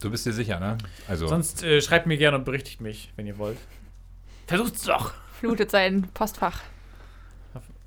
Du 0.00 0.10
bist 0.10 0.26
dir 0.26 0.32
sicher, 0.32 0.60
ne? 0.60 0.76
Also, 1.08 1.26
Sonst 1.28 1.62
äh, 1.62 1.80
schreibt 1.80 2.06
mir 2.06 2.18
gerne 2.18 2.36
und 2.36 2.44
berichtigt 2.44 2.80
mich, 2.80 3.12
wenn 3.16 3.26
ihr 3.26 3.38
wollt. 3.38 3.56
Versucht's 4.46 4.82
doch! 4.82 5.14
Flutet 5.40 5.70
sein 5.70 6.08
Postfach. 6.12 6.60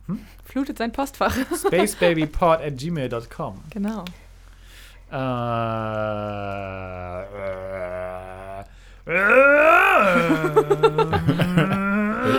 Hm? 0.07 0.19
Flutet 0.43 0.77
sein 0.77 0.91
Postfach. 0.91 1.35
Spacebabypod 1.65 2.61
at 2.61 2.77
gmail.com. 2.77 3.63
genau. 3.71 4.05
Äh, 5.11 5.15
äh, 9.07 9.11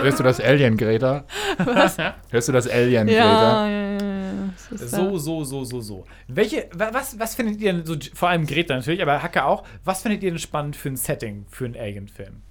hörst 0.03 0.19
du 0.19 0.23
das 0.23 0.39
Alien, 0.39 0.77
Greta? 0.77 1.23
Was? 1.63 1.97
Hörst 2.29 2.47
du 2.47 2.51
das 2.51 2.67
Alien, 2.69 3.07
Ja, 3.07 3.23
Greta? 3.23 3.67
ja, 3.67 3.77
ja, 3.77 3.93
ja. 3.93 4.87
So, 4.87 5.17
so, 5.17 5.43
so, 5.43 5.63
so, 5.63 5.81
so. 5.81 6.05
Welche, 6.27 6.67
wa- 6.73 6.89
was, 6.91 7.17
was 7.19 7.35
findet 7.35 7.61
ihr 7.61 7.73
denn 7.73 7.85
so, 7.85 7.95
vor 8.13 8.29
allem 8.29 8.45
Greta 8.45 8.75
natürlich, 8.75 9.01
aber 9.01 9.21
Hacke 9.23 9.45
auch, 9.45 9.63
was 9.83 10.01
findet 10.01 10.23
ihr 10.23 10.31
denn 10.31 10.39
spannend 10.39 10.75
für 10.75 10.89
ein 10.89 10.97
Setting 10.97 11.45
für 11.49 11.65
einen 11.65 11.75
Alien-Film? 11.75 12.41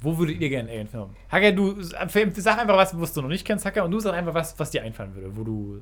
Wo 0.00 0.18
würdet 0.18 0.40
ihr 0.40 0.48
gerne 0.48 0.68
einen 0.68 0.78
Alien-Film 0.78 1.02
haben? 1.04 1.16
Hacke, 1.30 1.54
du 1.54 1.82
sag 1.82 2.58
einfach 2.58 2.76
was, 2.76 2.98
was 3.00 3.12
du 3.14 3.22
noch 3.22 3.28
nicht 3.28 3.46
kennst, 3.46 3.64
Hacke, 3.64 3.82
und 3.82 3.90
du 3.90 4.00
sag 4.00 4.12
einfach 4.14 4.34
was, 4.34 4.58
was 4.58 4.70
dir 4.70 4.82
einfallen 4.82 5.14
würde, 5.14 5.36
wo 5.36 5.42
du. 5.42 5.80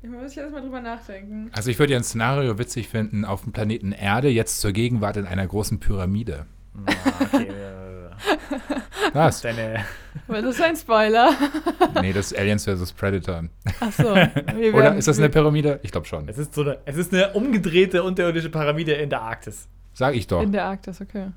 Ich 0.00 0.08
muss 0.08 0.34
jetzt 0.36 0.52
mal 0.52 0.60
drüber 0.60 0.80
nachdenken. 0.80 1.50
Also 1.52 1.70
ich 1.70 1.78
würde 1.78 1.94
ja 1.94 1.98
ein 1.98 2.04
Szenario 2.04 2.56
witzig 2.58 2.88
finden, 2.88 3.24
auf 3.24 3.42
dem 3.42 3.52
Planeten 3.52 3.90
Erde, 3.90 4.28
jetzt 4.28 4.60
zur 4.60 4.70
Gegenwart 4.70 5.16
in 5.16 5.26
einer 5.26 5.46
großen 5.46 5.80
Pyramide. 5.80 6.46
Ah, 6.86 6.92
okay, 7.20 7.48
Was? 9.12 9.40
deine. 9.40 9.84
Aber 10.28 10.42
das 10.42 10.56
ist 10.56 10.62
ein 10.62 10.76
Spoiler. 10.76 11.30
nee, 12.00 12.12
das 12.12 12.32
ist 12.32 12.38
Aliens 12.38 12.64
vs. 12.64 12.92
Predator. 12.92 13.44
Achso. 13.80 14.12
Oder 14.12 14.96
ist 14.96 15.08
das 15.08 15.18
eine 15.18 15.28
Pyramide? 15.28 15.80
Ich 15.82 15.90
glaube 15.90 16.06
schon. 16.06 16.28
Es 16.28 16.38
ist 16.38 16.54
so 16.54 16.62
eine, 16.62 16.78
es 16.84 16.96
ist 16.96 17.12
eine 17.12 17.32
umgedrehte 17.32 18.02
unterirdische 18.02 18.50
Pyramide 18.50 18.92
in 18.92 19.10
der 19.10 19.22
Arktis. 19.22 19.68
Sag 19.94 20.14
ich 20.14 20.26
doch. 20.26 20.42
In 20.42 20.52
der 20.52 20.64
Arktis, 20.64 21.00
okay. 21.00 21.28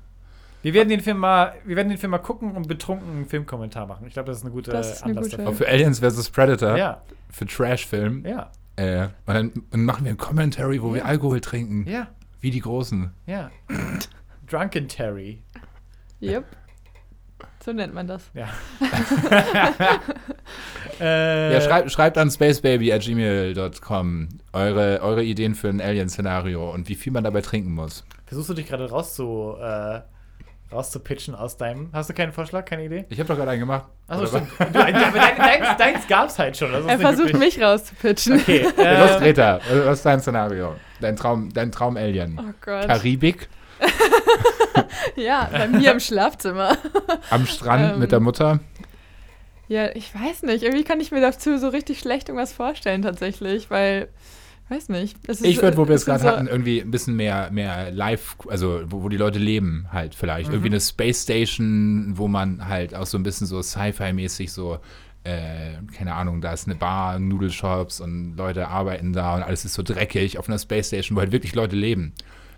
Wir 0.62 0.74
werden 0.74 0.88
den 0.88 1.00
Film 1.00 1.18
mal, 1.18 1.54
wir 1.64 1.76
werden 1.76 1.88
den 1.88 1.98
Film 1.98 2.10
mal 2.12 2.18
gucken 2.18 2.56
und 2.56 2.68
betrunken 2.68 3.10
einen 3.10 3.26
Filmkommentar 3.26 3.86
machen. 3.86 4.06
Ich 4.06 4.12
glaube, 4.14 4.28
das 4.28 4.38
ist 4.38 4.44
eine 4.44 4.52
gute 4.52 4.70
Das 4.70 4.92
ist 4.92 5.02
eine 5.02 5.16
Anlass 5.18 5.30
gute- 5.32 5.46
Auch 5.48 5.54
für 5.54 5.68
Aliens 5.68 5.98
vs. 6.00 6.30
Predator, 6.30 6.76
Ja, 6.76 7.02
für 7.30 7.46
Trash-Film. 7.46 8.24
ja, 8.26 8.50
Äh, 8.76 9.08
und 9.26 9.34
dann, 9.34 9.52
machen 9.84 10.04
wir 10.04 10.12
ein 10.12 10.16
Commentary, 10.16 10.80
wo 10.82 10.92
wir 10.94 11.00
Ja. 11.00 11.04
Alkohol 11.06 11.40
trinken. 11.40 11.86
ja, 11.90 12.06
Wie 12.40 12.50
die 12.50 12.60
Großen. 12.60 13.12
ja. 13.26 13.50
Drunken 14.48 14.86
Terry. 14.88 15.42
Yep. 16.22 16.44
So 17.64 17.72
nennt 17.72 17.94
man 17.94 18.06
das. 18.06 18.30
Ja. 18.34 18.48
äh, 21.00 21.52
Ja, 21.54 21.60
schreibt, 21.60 21.90
schreibt 21.92 22.18
an 22.18 22.30
spacebaby.gmail.com 22.30 24.28
eure, 24.52 25.00
eure 25.02 25.22
Ideen 25.24 25.54
für 25.54 25.68
ein 25.68 25.80
Alien-Szenario 25.80 26.70
und 26.72 26.88
wie 26.88 26.94
viel 26.94 27.12
man 27.12 27.24
dabei 27.24 27.40
trinken 27.40 27.72
muss. 27.72 28.04
Versuchst 28.26 28.50
du 28.50 28.54
dich 28.54 28.66
gerade 28.68 28.88
rauszu, 28.90 29.54
äh, 29.60 30.00
rauszupitchen 30.72 31.34
aus 31.34 31.56
deinem. 31.56 31.90
Hast 31.92 32.10
du 32.10 32.14
keinen 32.14 32.32
Vorschlag, 32.32 32.64
keine 32.64 32.84
Idee? 32.84 33.04
Ich 33.08 33.18
habe 33.18 33.28
doch 33.28 33.36
gerade 33.36 33.50
einen 33.50 33.60
gemacht. 33.60 33.86
Achso, 34.08 34.26
stimmt. 34.26 34.48
Du, 34.58 34.64
aber 34.64 34.92
dein, 34.92 35.36
deins, 35.36 35.76
deins 35.78 36.06
gab's 36.08 36.38
halt 36.38 36.56
schon. 36.56 36.72
Er 36.72 36.98
versucht 36.98 37.32
wirklich- 37.32 37.56
mich 37.56 37.62
rauszupitchen. 37.62 38.40
Okay, 38.40 38.62
los, 38.76 38.76
äh, 38.76 39.18
Greta, 39.18 39.60
was 39.84 39.98
ist 39.98 40.06
dein 40.06 40.20
Szenario? 40.20 40.74
Dein 41.00 41.16
Traum, 41.16 41.52
dein 41.52 41.70
Traum-Alien? 41.72 42.38
Oh 42.40 42.52
Gott. 42.64 42.86
Karibik, 42.86 43.48
Ja, 45.16 45.48
bei 45.52 45.68
mir 45.68 45.92
im 45.92 46.00
Schlafzimmer. 46.00 46.76
am 47.30 47.46
Strand 47.46 47.94
Ähm. 47.94 47.98
mit 48.00 48.12
der 48.12 48.20
Mutter. 48.20 48.60
Ja, 49.68 49.88
ich 49.94 50.14
weiß 50.14 50.42
nicht. 50.42 50.62
Irgendwie 50.62 50.84
kann 50.84 51.00
ich 51.00 51.10
mir 51.12 51.20
dazu 51.20 51.56
so 51.58 51.68
richtig 51.68 51.98
schlecht 52.00 52.28
irgendwas 52.28 52.52
vorstellen 52.52 53.02
tatsächlich, 53.02 53.70
weil 53.70 54.08
Weiß 54.68 54.88
nicht. 54.88 55.16
Ich 55.42 55.60
würde, 55.60 55.76
wo 55.76 55.86
wir 55.86 55.94
es 55.96 56.06
gerade 56.06 56.22
so- 56.22 56.28
hatten, 56.28 56.46
irgendwie 56.46 56.80
ein 56.80 56.90
bisschen 56.90 57.14
mehr, 57.14 57.50
mehr 57.50 57.90
live, 57.90 58.36
also 58.48 58.80
wo, 58.86 59.02
wo 59.02 59.08
die 59.08 59.16
Leute 59.18 59.38
leben 59.38 59.86
halt 59.92 60.14
vielleicht. 60.14 60.48
Mhm. 60.48 60.54
Irgendwie 60.54 60.70
eine 60.70 60.80
Space 60.80 61.22
Station, 61.24 62.12
wo 62.16 62.26
man 62.28 62.66
halt 62.68 62.94
auch 62.94 63.06
so 63.06 63.18
ein 63.18 63.22
bisschen 63.22 63.46
so 63.46 63.60
Sci-Fi-mäßig 63.60 64.50
so, 64.50 64.78
äh, 65.24 65.74
keine 65.94 66.14
Ahnung, 66.14 66.40
da 66.40 66.52
ist 66.52 66.66
eine 66.66 66.74
Bar, 66.76 67.18
Nudelshops 67.18 68.00
und 68.00 68.36
Leute 68.36 68.68
arbeiten 68.68 69.12
da 69.12 69.36
und 69.36 69.42
alles 69.42 69.64
ist 69.64 69.74
so 69.74 69.82
dreckig 69.82 70.38
auf 70.38 70.48
einer 70.48 70.58
Space 70.58 70.88
Station, 70.88 71.16
wo 71.16 71.20
halt 71.20 71.32
wirklich 71.32 71.54
Leute 71.54 71.76
leben. 71.76 72.12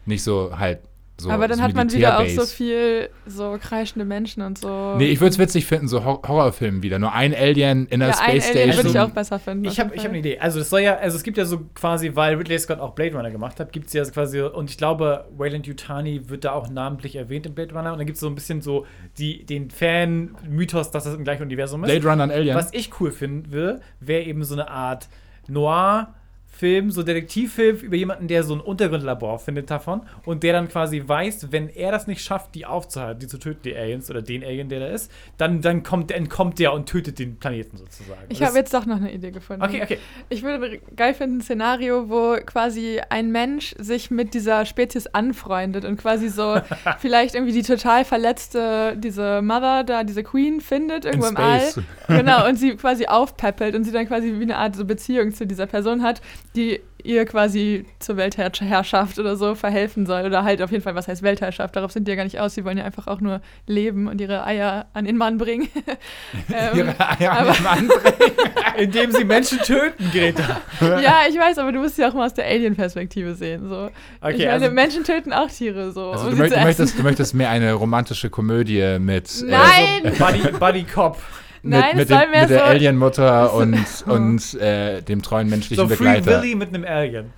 Nicht 0.07 0.23
so 0.23 0.57
halt 0.59 0.81
so 1.17 1.31
aber 1.31 1.47
dann 1.47 1.59
so 1.59 1.63
hat 1.63 1.75
man 1.75 1.93
wieder 1.93 2.19
auch 2.19 2.29
so 2.29 2.45
viel 2.45 3.09
so 3.25 3.57
kreischende 3.61 4.05
Menschen 4.05 4.43
und 4.43 4.59
so. 4.59 4.97
Nee, 4.97 5.07
ich 5.07 5.21
würde 5.21 5.31
es 5.31 5.39
witzig 5.39 5.65
finden, 5.65 5.87
so 5.87 6.05
Hor 6.05 6.21
Horrorfilm 6.27 6.83
wieder. 6.83 6.99
Nur 6.99 7.13
ein 7.13 7.33
Alien 7.33 7.87
in 7.87 8.03
einer 8.03 8.13
ja, 8.13 8.19
ein 8.19 8.41
Space 8.41 8.51
Alien 8.51 8.69
würde 8.71 8.89
ich 8.89 8.91
Station. 8.91 9.11
auch 9.11 9.15
besser 9.15 9.39
finden. 9.39 9.65
Ich 9.65 9.79
habe 9.79 9.97
hab 9.97 10.05
eine 10.05 10.19
Idee. 10.19 10.39
Also, 10.41 10.59
das 10.59 10.71
soll 10.71 10.81
ja, 10.81 10.97
also 10.97 11.17
es 11.17 11.23
gibt 11.23 11.39
ja 11.39 11.45
so 11.45 11.61
quasi, 11.75 12.11
weil 12.15 12.35
Ridley 12.35 12.59
Scott 12.59 12.81
auch 12.81 12.95
Blade 12.95 13.17
Runner 13.17 13.31
gemacht 13.31 13.61
hat, 13.61 13.73
gibt 13.73 13.87
es 13.87 13.93
ja 13.93 14.05
quasi, 14.05 14.41
und 14.41 14.71
ich 14.71 14.77
glaube, 14.77 15.27
Wayland 15.37 15.69
Yutani 15.69 16.29
wird 16.29 16.45
da 16.45 16.53
auch 16.53 16.69
namentlich 16.69 17.15
erwähnt 17.15 17.47
in 17.47 17.55
Blade 17.55 17.73
Runner. 17.75 17.93
Und 17.93 17.99
dann 17.99 18.07
gibt 18.07 18.17
es 18.17 18.21
so 18.21 18.27
ein 18.27 18.35
bisschen 18.35 18.61
so 18.61 18.85
die, 19.17 19.47
den 19.47 19.71
Fan-Mythos, 19.71 20.91
dass 20.91 21.05
das 21.05 21.15
im 21.15 21.23
gleichen 21.23 21.45
Universum 21.45 21.85
ist. 21.85 21.91
Blade 21.91 22.09
Runner 22.09 22.25
und 22.25 22.33
Alien. 22.33 22.57
Was 22.57 22.75
ich 22.75 22.91
cool 23.01 23.13
finden 23.13 23.53
will, 23.53 23.81
wäre 24.01 24.25
eben 24.25 24.43
so 24.43 24.55
eine 24.55 24.69
Art 24.69 25.09
Noir. 25.47 26.15
Film, 26.55 26.91
so 26.91 27.03
Detektivfilm 27.03 27.79
über 27.79 27.97
jemanden, 27.97 28.29
der 28.29 28.45
so 28.45 28.55
ein 28.55 28.61
Untergrundlabor 28.61 29.39
findet 29.39 29.71
davon 29.71 30.03
und 30.25 30.43
der 30.43 30.53
dann 30.53 30.69
quasi 30.69 31.03
weiß, 31.05 31.51
wenn 31.51 31.69
er 31.69 31.91
das 31.91 32.07
nicht 32.07 32.23
schafft, 32.23 32.55
die 32.55 32.65
aufzuhalten, 32.65 33.21
die 33.21 33.27
zu 33.27 33.39
töten, 33.39 33.61
die 33.65 33.77
Aliens 33.77 34.09
oder 34.09 34.23
den 34.23 34.45
Alien, 34.45 34.69
der 34.69 34.81
da 34.81 34.87
ist, 34.87 35.11
dann, 35.37 35.61
dann 35.61 35.83
kommt, 35.83 36.13
entkommt 36.13 36.59
der 36.59 36.73
und 36.73 36.87
tötet 36.87 37.19
den 37.19 37.37
Planeten 37.37 37.77
sozusagen. 37.77 38.23
Ich 38.29 38.43
habe 38.43 38.57
jetzt 38.57 38.73
doch 38.73 38.87
noch 38.87 38.97
eine 38.97 39.13
Idee 39.13 39.33
gefunden. 39.33 39.63
Okay, 39.65 39.83
okay. 39.83 39.99
Ich 40.29 40.43
würde 40.43 40.79
geil 40.95 41.15
finden, 41.15 41.39
ein 41.39 41.41
Szenario, 41.41 42.09
wo 42.09 42.37
quasi 42.45 43.01
ein 43.09 43.33
Mensch 43.33 43.75
sich 43.79 44.11
mit 44.11 44.35
dieser 44.35 44.65
Spezies 44.65 45.09
anfreundet 45.09 45.85
und 45.85 45.97
quasi 45.97 46.29
so 46.29 46.61
vielleicht 46.99 47.35
irgendwie 47.35 47.53
die 47.53 47.63
total 47.63 48.05
verletzte, 48.05 48.97
diese 48.97 49.43
Mother 49.43 49.85
da, 49.85 50.05
diese 50.05 50.23
Queen 50.23 50.61
findet 50.61 51.05
irgendwo 51.05 51.27
im 51.27 51.37
All. 51.37 51.73
Genau, 52.09 52.49
und 52.49 52.57
sie 52.57 52.77
quasi 52.77 53.07
aufpeppelt 53.07 53.75
und 53.75 53.85
sie 53.85 53.93
dann 53.93 54.07
quasi 54.07 54.35
wie 54.39 54.43
eine 54.43 54.57
Art 54.57 54.77
so 54.77 54.85
Beziehung 54.85 55.33
zu 55.33 55.47
dieser 55.47 55.67
Person 55.67 56.03
hat, 56.03 56.21
die 56.55 56.81
ihr 57.05 57.27
quasi 57.27 57.85
zur 57.99 58.17
Weltherrschaft 58.17 59.19
oder 59.19 59.37
so 59.37 59.55
verhelfen 59.55 60.07
soll. 60.07 60.25
Oder 60.25 60.43
halt 60.43 60.63
auf 60.63 60.71
jeden 60.71 60.83
Fall, 60.83 60.95
was 60.95 61.07
heißt 61.07 61.23
Weltherrschaft? 61.23 61.77
Darauf 61.77 61.93
sind 61.93 62.09
die 62.09 62.13
ja 62.13 62.17
gar 62.17 62.25
nicht 62.25 62.41
aus. 62.41 62.55
Sie 62.55 62.65
wollen 62.65 62.79
ja 62.79 62.85
einfach 62.85 63.07
auch 63.07 63.21
nur 63.21 63.43
leben 63.67 64.09
und 64.09 64.21
ihre 64.21 64.45
Eier 64.45 64.87
an 64.95 65.05
den 65.05 65.19
Mann 65.19 65.37
bringen. 65.37 65.69
ähm, 66.53 66.79
Ihre 66.79 66.95
Eier 66.99 67.33
an 67.33 67.53
den 67.53 67.63
Mann 67.63 67.89
bringen. 67.89 68.33
Indem 68.79 69.13
sie 69.13 69.25
Menschen 69.25 69.59
töten, 69.59 70.11
Greta. 70.13 70.61
ja, 70.81 71.23
ich 71.29 71.39
weiß, 71.39 71.59
aber 71.59 71.73
du 71.73 71.81
musst 71.81 71.97
sie 71.97 72.05
auch 72.05 72.15
mal 72.15 72.27
aus 72.27 72.35
der 72.35 72.47
Alien-Perspektive 72.47 73.35
sehen. 73.35 73.69
So. 73.69 73.91
Okay, 74.21 74.33
ich 74.33 74.39
meine, 74.39 74.53
also- 74.53 74.71
Menschen 74.71 75.05
töten 75.05 75.33
auch 75.33 75.49
Tiere 75.49 75.93
so. 75.93 76.13
Also 76.13 76.29
um 76.29 76.31
du, 76.31 76.37
möcht, 76.37 76.57
du, 76.57 76.61
möchtest, 76.61 76.99
du 76.99 77.03
möchtest 77.03 77.35
mehr 77.35 77.51
eine 77.51 77.75
romantische 77.75 78.31
Komödie 78.31 78.99
mit, 78.99 79.43
äh, 79.43 79.51
Nein! 79.51 80.15
Buddy, 80.19 80.59
Buddy 80.59 80.85
Cop. 80.85 81.19
Mit, 81.65 81.81
Nein, 81.81 81.97
mit, 81.97 82.03
es 82.05 82.09
soll 82.09 82.21
dem, 82.27 82.31
mit 82.41 82.51
der 82.51 82.59
so- 82.59 82.65
Alien-Mutter 82.65 83.55
und, 83.61 83.85
und 84.07 84.55
äh, 84.61 85.03
dem 85.03 85.23
treuen 85.23 85.49
menschlichen 85.49 85.89
So 85.89 85.95
Free 85.95 86.05
Begleiter. 86.19 86.43
Willy 86.43 86.55
mit 86.55 86.69
einem 86.75 86.85
Alien. 86.85 87.33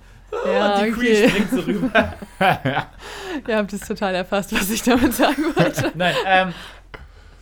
Ja, 0.45 0.83
die 0.83 0.91
Queen 0.91 1.13
okay. 1.15 1.29
springt 1.29 1.49
so 1.51 1.59
rüber. 1.61 2.13
Ihr 3.47 3.55
habt 3.57 3.71
es 3.73 3.81
total 3.81 4.13
erfasst, 4.15 4.53
was 4.53 4.69
ich 4.69 4.83
damit 4.83 5.13
sagen 5.13 5.41
wollte. 5.55 5.91
Nein, 5.95 6.15
ähm, 6.25 6.53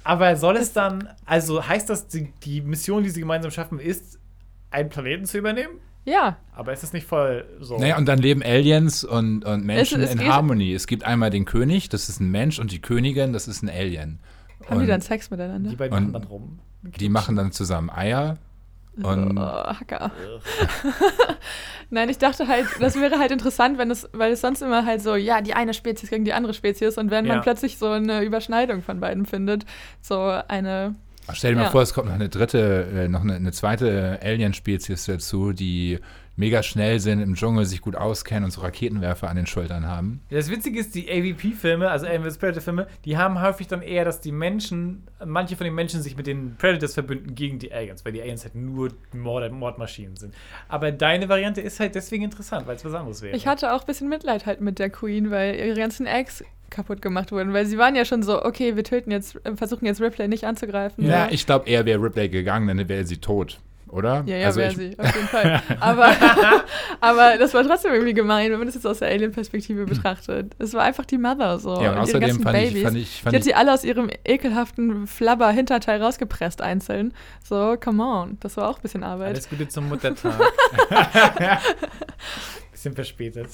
aber 0.03 0.35
soll 0.35 0.55
es 0.57 0.71
dann, 0.71 1.09
also 1.25 1.67
heißt 1.67 1.89
das, 1.89 2.07
die, 2.07 2.31
die 2.43 2.61
Mission, 2.61 3.03
die 3.03 3.09
sie 3.09 3.21
gemeinsam 3.21 3.49
schaffen, 3.51 3.79
ist, 3.79 4.19
einen 4.69 4.89
Planeten 4.89 5.25
zu 5.25 5.37
übernehmen? 5.39 5.79
Ja, 6.07 6.37
Aber 6.53 6.71
ist 6.73 6.83
es 6.83 6.93
nicht 6.93 7.07
voll 7.07 7.45
so? 7.59 7.79
Naja, 7.79 7.97
und 7.97 8.05
dann 8.05 8.19
leben 8.19 8.43
Aliens 8.43 9.03
und, 9.03 9.43
und 9.43 9.65
Menschen 9.65 10.01
es 10.01 10.11
in 10.11 10.19
geht- 10.19 10.27
Harmonie. 10.29 10.73
Es 10.75 10.85
gibt 10.85 11.03
einmal 11.03 11.31
den 11.31 11.45
König, 11.45 11.89
das 11.89 12.09
ist 12.09 12.19
ein 12.21 12.29
Mensch, 12.29 12.59
und 12.59 12.71
die 12.71 12.79
Königin, 12.79 13.33
das 13.33 13.47
ist 13.47 13.63
ein 13.63 13.69
Alien. 13.69 14.19
haben 14.67 14.75
und 14.75 14.81
die 14.83 14.87
dann 14.87 15.01
Sex 15.01 15.31
miteinander? 15.31 15.71
die 15.71 15.75
beiden 15.75 15.97
Und- 15.97 16.11
machen 16.11 16.13
dann 16.21 16.29
rum. 16.29 16.59
Die 16.99 17.09
machen 17.09 17.35
dann 17.35 17.51
zusammen 17.51 17.89
Eier. 17.89 18.37
Und 19.01 19.37
oh, 19.37 19.41
Hacker. 19.41 20.11
Nein, 21.89 22.09
ich 22.09 22.17
dachte 22.17 22.47
halt, 22.47 22.65
das 22.79 22.95
wäre 22.95 23.19
halt 23.19 23.31
interessant, 23.31 23.77
wenn 23.77 23.91
es, 23.91 24.07
weil 24.13 24.31
es 24.31 24.41
sonst 24.41 24.61
immer 24.61 24.85
halt 24.85 25.01
so, 25.01 25.15
ja, 25.15 25.41
die 25.41 25.53
eine 25.53 25.73
Spezies 25.73 26.09
gegen 26.09 26.25
die 26.25 26.33
andere 26.33 26.53
Spezies 26.53 26.97
und 26.97 27.11
wenn 27.11 27.25
Ja. 27.25 27.33
man 27.35 27.43
plötzlich 27.43 27.77
so 27.77 27.89
eine 27.89 28.21
Überschneidung 28.23 28.81
von 28.81 28.99
beiden 28.99 29.25
findet, 29.25 29.65
so 30.01 30.19
eine, 30.47 30.95
Ach, 31.27 31.35
stell 31.35 31.51
dir 31.53 31.57
mal 31.57 31.63
Ja. 31.65 31.71
vor, 31.71 31.81
es 31.81 31.93
kommt 31.93 32.07
noch 32.07 32.15
eine 32.15 32.29
dritte, 32.29 32.87
äh, 32.95 33.07
noch 33.07 33.21
eine, 33.21 33.35
eine 33.35 33.51
zweite 33.51 34.19
Alien-Spezies 34.23 35.05
dazu, 35.05 35.53
die 35.53 35.99
mega 36.35 36.63
schnell 36.63 36.99
sind, 36.99 37.21
im 37.21 37.35
Dschungel 37.35 37.65
sich 37.65 37.81
gut 37.81 37.95
auskennen 37.95 38.45
und 38.45 38.51
so 38.51 38.61
Raketenwerfer 38.61 39.29
an 39.29 39.37
den 39.37 39.45
Schultern 39.45 39.87
haben. 39.87 40.21
Das 40.29 40.49
Witzige 40.49 40.79
ist, 40.79 40.95
die 40.95 41.09
AVP-Filme, 41.09 41.89
also 41.89 42.05
Alien 42.05 42.23
vs. 42.23 42.37
Predator-Filme, 42.37 42.87
die 43.05 43.17
haben 43.17 43.41
häufig 43.41 43.67
dann 43.67 43.81
eher, 43.81 44.05
dass 44.05 44.21
die 44.21 44.31
Menschen, 44.31 45.03
manche 45.25 45.55
von 45.55 45.65
den 45.65 45.75
Menschen 45.75 46.01
sich 46.01 46.17
mit 46.17 46.27
den 46.27 46.55
Predators 46.57 46.93
verbünden 46.93 47.35
gegen 47.35 47.59
die 47.59 47.73
Aliens, 47.73 48.03
weil 48.03 48.11
die 48.11 48.21
Aliens 48.21 48.43
halt 48.43 48.55
nur 48.55 48.89
Mord 49.13 49.51
Mordmaschinen 49.51 50.15
sind. 50.15 50.33
Aber 50.67 50.91
deine 50.91 51.29
Variante 51.29 51.61
ist 51.61 51.79
halt 51.79 51.95
deswegen 51.95 52.23
interessant, 52.23 52.67
weil 52.67 52.75
es 52.75 52.85
was 52.85 52.93
anderes 52.93 53.21
wäre. 53.21 53.35
ich 53.35 53.47
hatte 53.47 53.73
auch 53.73 53.81
ein 53.81 53.87
bisschen 53.87 54.09
Mitleid 54.09 54.45
halt 54.45 54.61
mit 54.61 54.79
der 54.79 54.89
Queen, 54.89 55.31
weil 55.31 55.55
ihre 55.55 55.75
ganzen 55.75 56.05
Eggs 56.05 56.43
kaputt 56.69 57.01
gemacht 57.01 57.31
wurden, 57.31 57.53
weil 57.53 57.65
sie 57.65 57.77
waren 57.77 57.95
ja 57.95 58.05
schon 58.05 58.23
so, 58.23 58.43
okay, 58.43 58.75
wir 58.75 58.83
töten 58.83 59.11
jetzt, 59.11 59.39
äh, 59.45 59.55
versuchen 59.55 59.85
jetzt 59.85 60.01
Ripley 60.01 60.27
nicht 60.27 60.45
anzugreifen. 60.45 61.05
Ja, 61.05 61.27
so. 61.27 61.33
ich 61.33 61.45
glaube, 61.45 61.69
eher 61.69 61.85
wäre 61.85 62.01
Ripley 62.01 62.29
gegangen, 62.29 62.67
dann 62.67 62.89
wäre 62.89 63.05
sie 63.05 63.17
tot, 63.17 63.59
oder? 63.95 64.23
Ja, 64.25 64.35
ja, 64.37 64.47
also 64.47 64.59
wäre 64.59 64.71
ich, 64.71 64.77
sie, 64.77 64.99
auf 64.99 65.15
jeden 65.15 65.27
Fall. 65.27 65.61
Aber, 65.79 66.09
aber 66.99 67.37
das 67.37 67.53
war 67.53 67.63
trotzdem 67.63 67.93
irgendwie 67.93 68.13
gemein, 68.13 68.51
wenn 68.51 68.57
man 68.59 68.67
das 68.67 68.75
jetzt 68.75 68.85
aus 68.85 68.99
der 68.99 69.07
Alien-Perspektive 69.09 69.85
betrachtet. 69.87 70.53
Es 70.59 70.73
war 70.73 70.83
einfach 70.83 71.05
die 71.05 71.17
Mother 71.17 71.57
so. 71.59 71.69
Ja, 71.69 71.75
und 71.77 71.83
ihre 71.83 71.99
außerdem 72.01 72.21
ganzen 72.21 72.43
fand 72.43 72.57
ich, 72.57 72.69
Babys. 72.73 72.83
fand 72.83 72.97
ich, 72.97 73.15
Die 73.17 73.23
fand 73.23 73.35
hat 73.35 73.39
ich 73.39 73.45
sie 73.45 73.55
alle 73.55 73.73
aus 73.73 73.83
ihrem 73.83 74.09
ekelhaften 74.25 75.07
Flabber-Hinterteil 75.07 76.01
rausgepresst 76.01 76.61
einzeln. 76.61 77.13
So, 77.43 77.77
come 77.81 78.03
on. 78.03 78.37
Das 78.41 78.57
war 78.57 78.69
auch 78.69 78.75
ein 78.77 78.81
bisschen 78.81 79.03
Arbeit. 79.03 79.29
Alles 79.29 79.49
Gute 79.49 79.67
zum 79.67 79.87
Muttertag. 79.89 80.33
Bisschen 82.71 82.93
verspätet. 82.93 83.49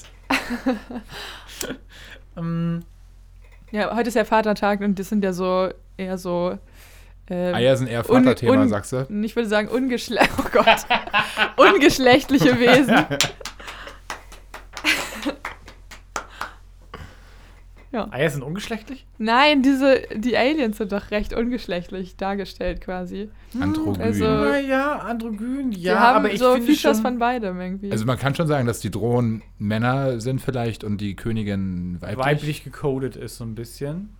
ähm, 2.36 2.82
Ja, 3.70 3.94
heute 3.94 4.08
ist 4.08 4.14
ja 4.14 4.24
Vatertag 4.24 4.80
und 4.80 4.98
das 4.98 5.08
sind 5.08 5.24
ja 5.24 5.32
so 5.32 5.70
eher 5.96 6.18
so. 6.18 6.58
Ähm, 7.30 7.54
Eier 7.54 7.76
sind 7.76 7.86
eher 7.88 8.04
Vaterthema, 8.04 8.66
sagst 8.68 8.92
du? 8.92 9.06
Ich 9.22 9.36
würde 9.36 9.48
sagen, 9.48 9.68
ungeschle 9.68 10.18
oh 10.38 10.44
Gott. 10.52 10.86
ungeschlechtliche 11.56 12.58
Wesen. 12.58 12.96
ja. 17.92 18.08
Eier 18.10 18.30
sind 18.30 18.42
ungeschlechtlich? 18.42 19.06
Nein, 19.18 19.62
diese, 19.62 20.02
die 20.14 20.36
Aliens 20.36 20.78
sind 20.78 20.92
doch 20.92 21.10
recht 21.10 21.34
ungeschlechtlich 21.34 22.16
dargestellt 22.16 22.80
quasi. 22.80 23.28
Androgyn. 23.60 24.02
also- 24.02 24.24
Naja, 24.24 24.96
androgyn, 24.98 25.72
ja, 25.72 26.00
haben 26.00 26.16
aber 26.24 26.32
ich 26.32 26.38
so 26.40 26.54
finde 26.54 26.66
Features 26.72 26.96
schon, 26.96 27.02
von 27.06 27.18
beidem 27.18 27.60
irgendwie. 27.60 27.92
Also 27.92 28.06
man 28.06 28.18
kann 28.18 28.34
schon 28.34 28.46
sagen, 28.46 28.66
dass 28.66 28.80
die 28.80 28.90
Drohnen 28.90 29.42
Männer 29.58 30.20
sind 30.20 30.40
vielleicht 30.40 30.84
und 30.84 31.00
die 31.00 31.14
Königin 31.16 31.98
weiblich. 32.00 32.26
weiblich 32.26 32.64
gecodet 32.64 33.14
ist 33.16 33.36
so 33.36 33.44
ein 33.44 33.54
bisschen. 33.54 34.16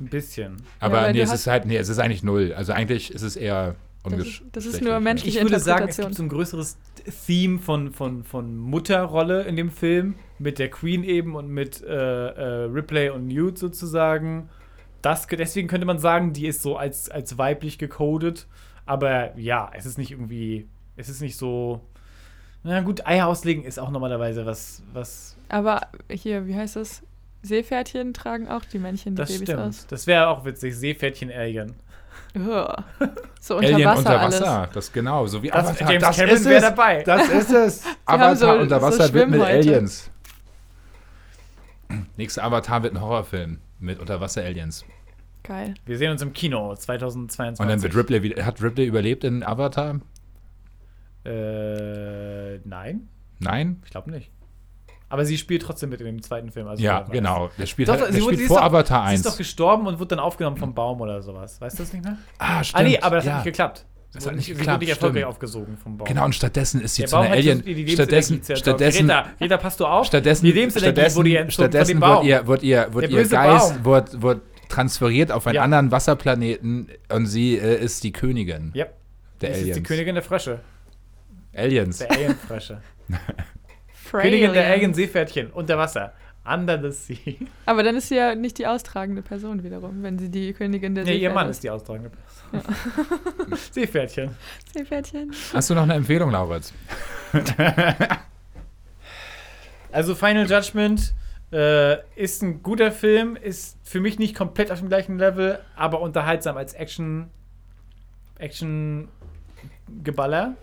Ein 0.00 0.06
bisschen. 0.08 0.56
Aber 0.80 1.06
Ja, 1.06 1.12
nee, 1.12 1.20
es 1.20 1.32
ist 1.32 1.46
halt, 1.46 1.66
nee, 1.66 1.76
es 1.76 1.88
ist 1.88 1.98
eigentlich 1.98 2.22
null. 2.22 2.52
Also 2.56 2.72
eigentlich 2.72 3.12
ist 3.12 3.22
es 3.22 3.36
eher 3.36 3.74
Das 4.02 4.12
ist- 4.12 4.12
ungeschlechtlich. 4.12 4.52
das 4.52 4.66
ist 4.66 4.82
nur 4.82 5.00
menschlich. 5.00 5.36
Ich 5.36 5.42
würde 5.42 5.60
sagen, 5.60 5.88
es 5.88 5.96
gibt 5.98 6.14
so 6.14 6.22
ein 6.22 6.28
größeres 6.28 6.78
Theme 7.26 7.58
von, 7.58 7.92
von, 7.92 8.24
von 8.24 8.56
Mutterrolle 8.56 9.42
in 9.42 9.56
dem 9.56 9.70
Film, 9.70 10.14
mit 10.38 10.58
der 10.58 10.70
Queen 10.70 11.04
eben 11.04 11.34
und 11.34 11.48
mit 11.48 11.82
äh, 11.82 11.86
äh, 11.94 12.64
Ripley 12.64 13.10
und 13.10 13.26
Newt 13.26 13.58
sozusagen. 13.58 14.48
Das, 15.02 15.26
deswegen 15.26 15.68
könnte 15.68 15.86
man 15.86 15.98
sagen, 15.98 16.32
die 16.32 16.46
ist 16.46 16.62
so 16.62 16.76
als, 16.76 17.10
als 17.10 17.36
weiblich 17.38 17.78
gecodet. 17.78 18.46
Aber 18.86 19.38
ja, 19.38 19.70
es 19.74 19.86
ist 19.86 19.98
nicht 19.98 20.10
irgendwie, 20.10 20.66
es 20.96 21.08
ist 21.08 21.20
nicht 21.20 21.36
so. 21.36 21.80
Na 22.62 22.80
gut, 22.82 23.06
Eier 23.06 23.26
auslegen 23.26 23.64
ist 23.64 23.78
auch 23.78 23.90
normalerweise 23.90 24.44
was, 24.44 24.82
was 24.92 25.36
Aber 25.48 25.80
hier, 26.10 26.46
wie 26.46 26.54
heißt 26.54 26.76
das? 26.76 27.02
Seepferdchen 27.42 28.12
tragen 28.14 28.48
auch 28.48 28.64
die 28.64 28.78
Männchen 28.78 29.14
die 29.14 29.20
das 29.22 29.30
Babys 29.32 29.42
stimmt. 29.48 29.60
aus. 29.62 29.86
Das 29.86 30.06
wäre 30.06 30.28
auch 30.28 30.44
witzig. 30.44 30.74
Seepferdchen 30.76 31.30
Alien. 31.32 31.74
Uah. 32.36 32.84
So 33.40 33.56
unter 33.56 33.68
Alien 33.74 33.88
Wasser, 33.88 33.98
unter 33.98 34.20
alles. 34.20 34.40
Wasser, 34.42 34.68
das 34.72 34.92
genau, 34.92 35.26
so 35.26 35.42
wie 35.42 35.48
Das- 35.48 35.66
Avatar. 35.66 35.88
James 35.90 36.02
das 36.04 36.16
Cameron 36.16 36.36
ist 36.36 36.44
wär 36.44 36.56
es. 36.58 36.62
dabei. 36.62 37.02
Das 37.02 37.28
ist 37.30 37.50
es. 37.50 37.84
Avatar 38.04 38.36
so- 38.36 38.50
unter 38.52 38.80
so 38.80 38.86
Wasser 38.86 39.12
wird 39.14 39.30
mit. 39.30 39.40
Aliens. 39.40 40.10
Nächster 42.16 42.44
Avatar 42.44 42.82
wird 42.84 42.94
ein 42.94 43.00
Horrorfilm 43.00 43.58
mit 43.80 43.98
Unterwasser-Aliens. 43.98 44.84
Geil. 45.42 45.74
Wir 45.86 45.98
sehen 45.98 46.12
uns 46.12 46.22
im 46.22 46.32
Kino 46.32 46.74
2022. 46.76 47.60
Und 47.60 47.68
dann 47.68 47.82
wird 47.82 47.96
Ripley 47.96 48.22
wieder. 48.22 48.44
Hat 48.44 48.62
Ripley 48.62 48.84
überlebt 48.86 49.24
in 49.24 49.42
Avatar? 49.42 50.00
Äh, 51.24 52.58
nein, 52.58 53.08
Nein? 53.40 53.82
ich 53.84 53.90
glaube 53.90 54.10
nicht. 54.10 54.30
Aber 55.10 55.24
sie 55.26 55.36
spielt 55.36 55.60
trotzdem 55.62 55.90
mit 55.90 56.00
in 56.00 56.06
dem 56.06 56.22
zweiten 56.22 56.50
Film. 56.50 56.66
Also 56.68 56.82
ja, 56.82 57.00
genau. 57.02 57.50
Der 57.58 57.66
spielt, 57.66 57.88
Doch, 57.88 57.94
halt, 57.94 58.04
der 58.06 58.12
sie, 58.12 58.20
wurde- 58.22 58.26
spielt 58.36 58.38
sie 58.38 58.44
ist 58.44 58.48
vor 58.48 58.58
doch, 58.58 58.64
Avatar 58.64 59.06
Sie 59.08 59.10
1. 59.14 59.20
ist 59.20 59.26
doch 59.26 59.36
gestorben 59.36 59.86
und 59.88 59.98
wurde 59.98 60.08
dann 60.08 60.20
aufgenommen 60.20 60.56
vom 60.56 60.72
Baum 60.72 61.00
oder 61.02 61.20
sowas. 61.20 61.60
Weißt 61.60 61.78
du 61.78 61.82
das 61.82 61.92
nicht 61.92 62.04
mehr? 62.04 62.16
ah, 62.38 62.62
Ah, 62.72 62.82
nee, 62.82 62.98
aber 62.98 63.16
das 63.16 63.24
ja. 63.26 63.32
hat 63.32 63.38
nicht 63.44 63.52
geklappt. 63.52 63.84
Das 64.12 64.24
wurde 64.24 64.30
hat 64.30 64.36
nicht, 64.36 64.38
nicht 64.38 64.46
sie 64.46 64.52
geklappt, 64.54 64.74
wurde 64.76 64.84
nicht 64.84 64.90
erfolgreich 64.90 65.20
stimmt. 65.22 65.28
aufgezogen 65.30 65.76
vom 65.76 65.96
Baum. 65.98 66.08
Genau, 66.08 66.24
und 66.24 66.34
stattdessen 66.34 66.80
ist 66.80 66.94
sie 66.94 67.02
Der 67.02 67.08
zu 67.08 67.16
einer 67.16 67.24
Baum 67.24 67.32
hat 67.32 67.38
Alien. 67.38 67.64
die- 67.64 67.84
die 67.84 67.92
Stattdessen, 67.92 68.40
stattdessen, 68.56 69.06
Greta, 69.08 69.26
Greta, 69.38 69.56
passt 69.56 69.80
du 69.80 69.86
auf? 69.86 70.06
stattdessen, 70.06 70.44
die 70.46 70.52
Lebensenergie 70.52 70.94
stattdessen, 70.96 71.16
wurde 71.16 71.28
ihr 71.28 71.50
stattdessen 71.50 72.00
wird 72.00 72.24
ihr, 72.24 72.46
wird 72.46 72.62
ihr, 72.62 72.88
wird 72.94 73.10
ihr 73.10 73.26
Geist 73.28 73.84
wird, 73.84 74.22
wird 74.22 74.42
transferiert 74.68 75.32
auf 75.32 75.46
einen 75.46 75.56
Ja. 75.56 75.62
anderen 75.62 75.90
Wasserplaneten 75.90 76.88
und 77.12 77.26
sie 77.26 77.56
äh, 77.58 77.82
ist 77.84 78.04
die 78.04 78.12
Königin 78.12 78.70
ja, 78.74 78.86
der 79.40 79.50
das 79.50 79.58
Aliens. 79.58 79.68
ist 79.70 79.76
die 79.78 79.82
Königin 79.82 80.14
der 80.14 80.22
Frösche. 80.22 80.60
Aliens. 81.54 81.98
Der 81.98 82.10
Alienfrösche. 82.12 82.80
Königin 84.10 84.52
der 84.52 84.66
Alien-Seepferdchen 84.72 85.50
unter 85.50 85.78
Wasser. 85.78 86.12
Under 86.42 86.80
the 86.80 86.90
Sea. 86.90 87.36
Aber 87.66 87.82
dann 87.82 87.96
ist 87.96 88.08
sie 88.08 88.16
ja 88.16 88.34
nicht 88.34 88.56
die 88.58 88.66
austragende 88.66 89.20
Person 89.20 89.62
wiederum, 89.62 90.02
wenn 90.02 90.18
sie 90.18 90.30
die 90.30 90.54
Königin 90.54 90.94
der 90.94 91.04
Nee, 91.04 91.12
ihr 91.12 91.18
Seepferde 91.18 91.34
Mann 91.34 91.50
ist 91.50 91.62
die 91.62 91.70
austragende 91.70 92.10
Person. 92.10 93.56
Seepferdchen. 93.72 94.36
Seepferdchen. 94.72 95.32
Hast 95.52 95.68
du 95.70 95.74
noch 95.74 95.82
eine 95.82 95.94
Empfehlung, 95.94 96.30
Lauritz? 96.30 96.72
Also 99.92 100.14
Final 100.14 100.48
Judgment 100.48 101.14
äh, 101.52 101.96
ist 102.14 102.42
ein 102.42 102.62
guter 102.62 102.92
Film, 102.92 103.36
ist 103.36 103.76
für 103.82 104.00
mich 104.00 104.18
nicht 104.18 104.36
komplett 104.36 104.70
auf 104.70 104.78
dem 104.78 104.88
gleichen 104.88 105.18
Level, 105.18 105.58
aber 105.76 106.00
unterhaltsam 106.00 106.56
als 106.56 106.74
Action 106.74 107.28
Action 108.38 109.08
Geballer 110.02 110.54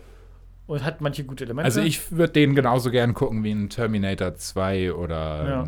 und 0.67 0.83
hat 0.83 1.01
manche 1.01 1.23
gute 1.23 1.45
Elemente. 1.45 1.65
Also 1.65 1.81
ich 1.81 2.11
würde 2.11 2.33
den 2.33 2.55
genauso 2.55 2.91
gern 2.91 3.13
gucken 3.13 3.43
wie 3.43 3.51
ein 3.51 3.69
Terminator 3.69 4.35
2 4.35 4.93
oder 4.93 5.47
Ja. 5.49 5.63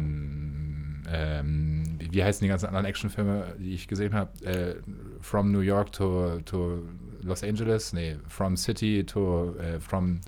ähm, 1.12 1.84
wie- 2.00 2.24
heißen 2.24 2.44
die 2.44 2.50
ganzen 2.50 2.68
anderen 2.68 2.86
Actionfilme, 2.86 3.56
die 3.60 3.74
ich 3.74 3.88
gesehen 3.88 4.14
habe? 4.14 4.32
Äh, 4.46 4.76
from 5.22 5.52
New 5.52 5.60
York 5.62 5.92
to, 5.94 6.40
to 6.46 6.84
Los 7.22 7.44
Angeles? 7.44 7.94
Nee, 7.94 8.18
From 8.28 8.56
City 8.58 9.06
to 9.06 9.56
äh, 9.58 9.80
From 9.80 10.22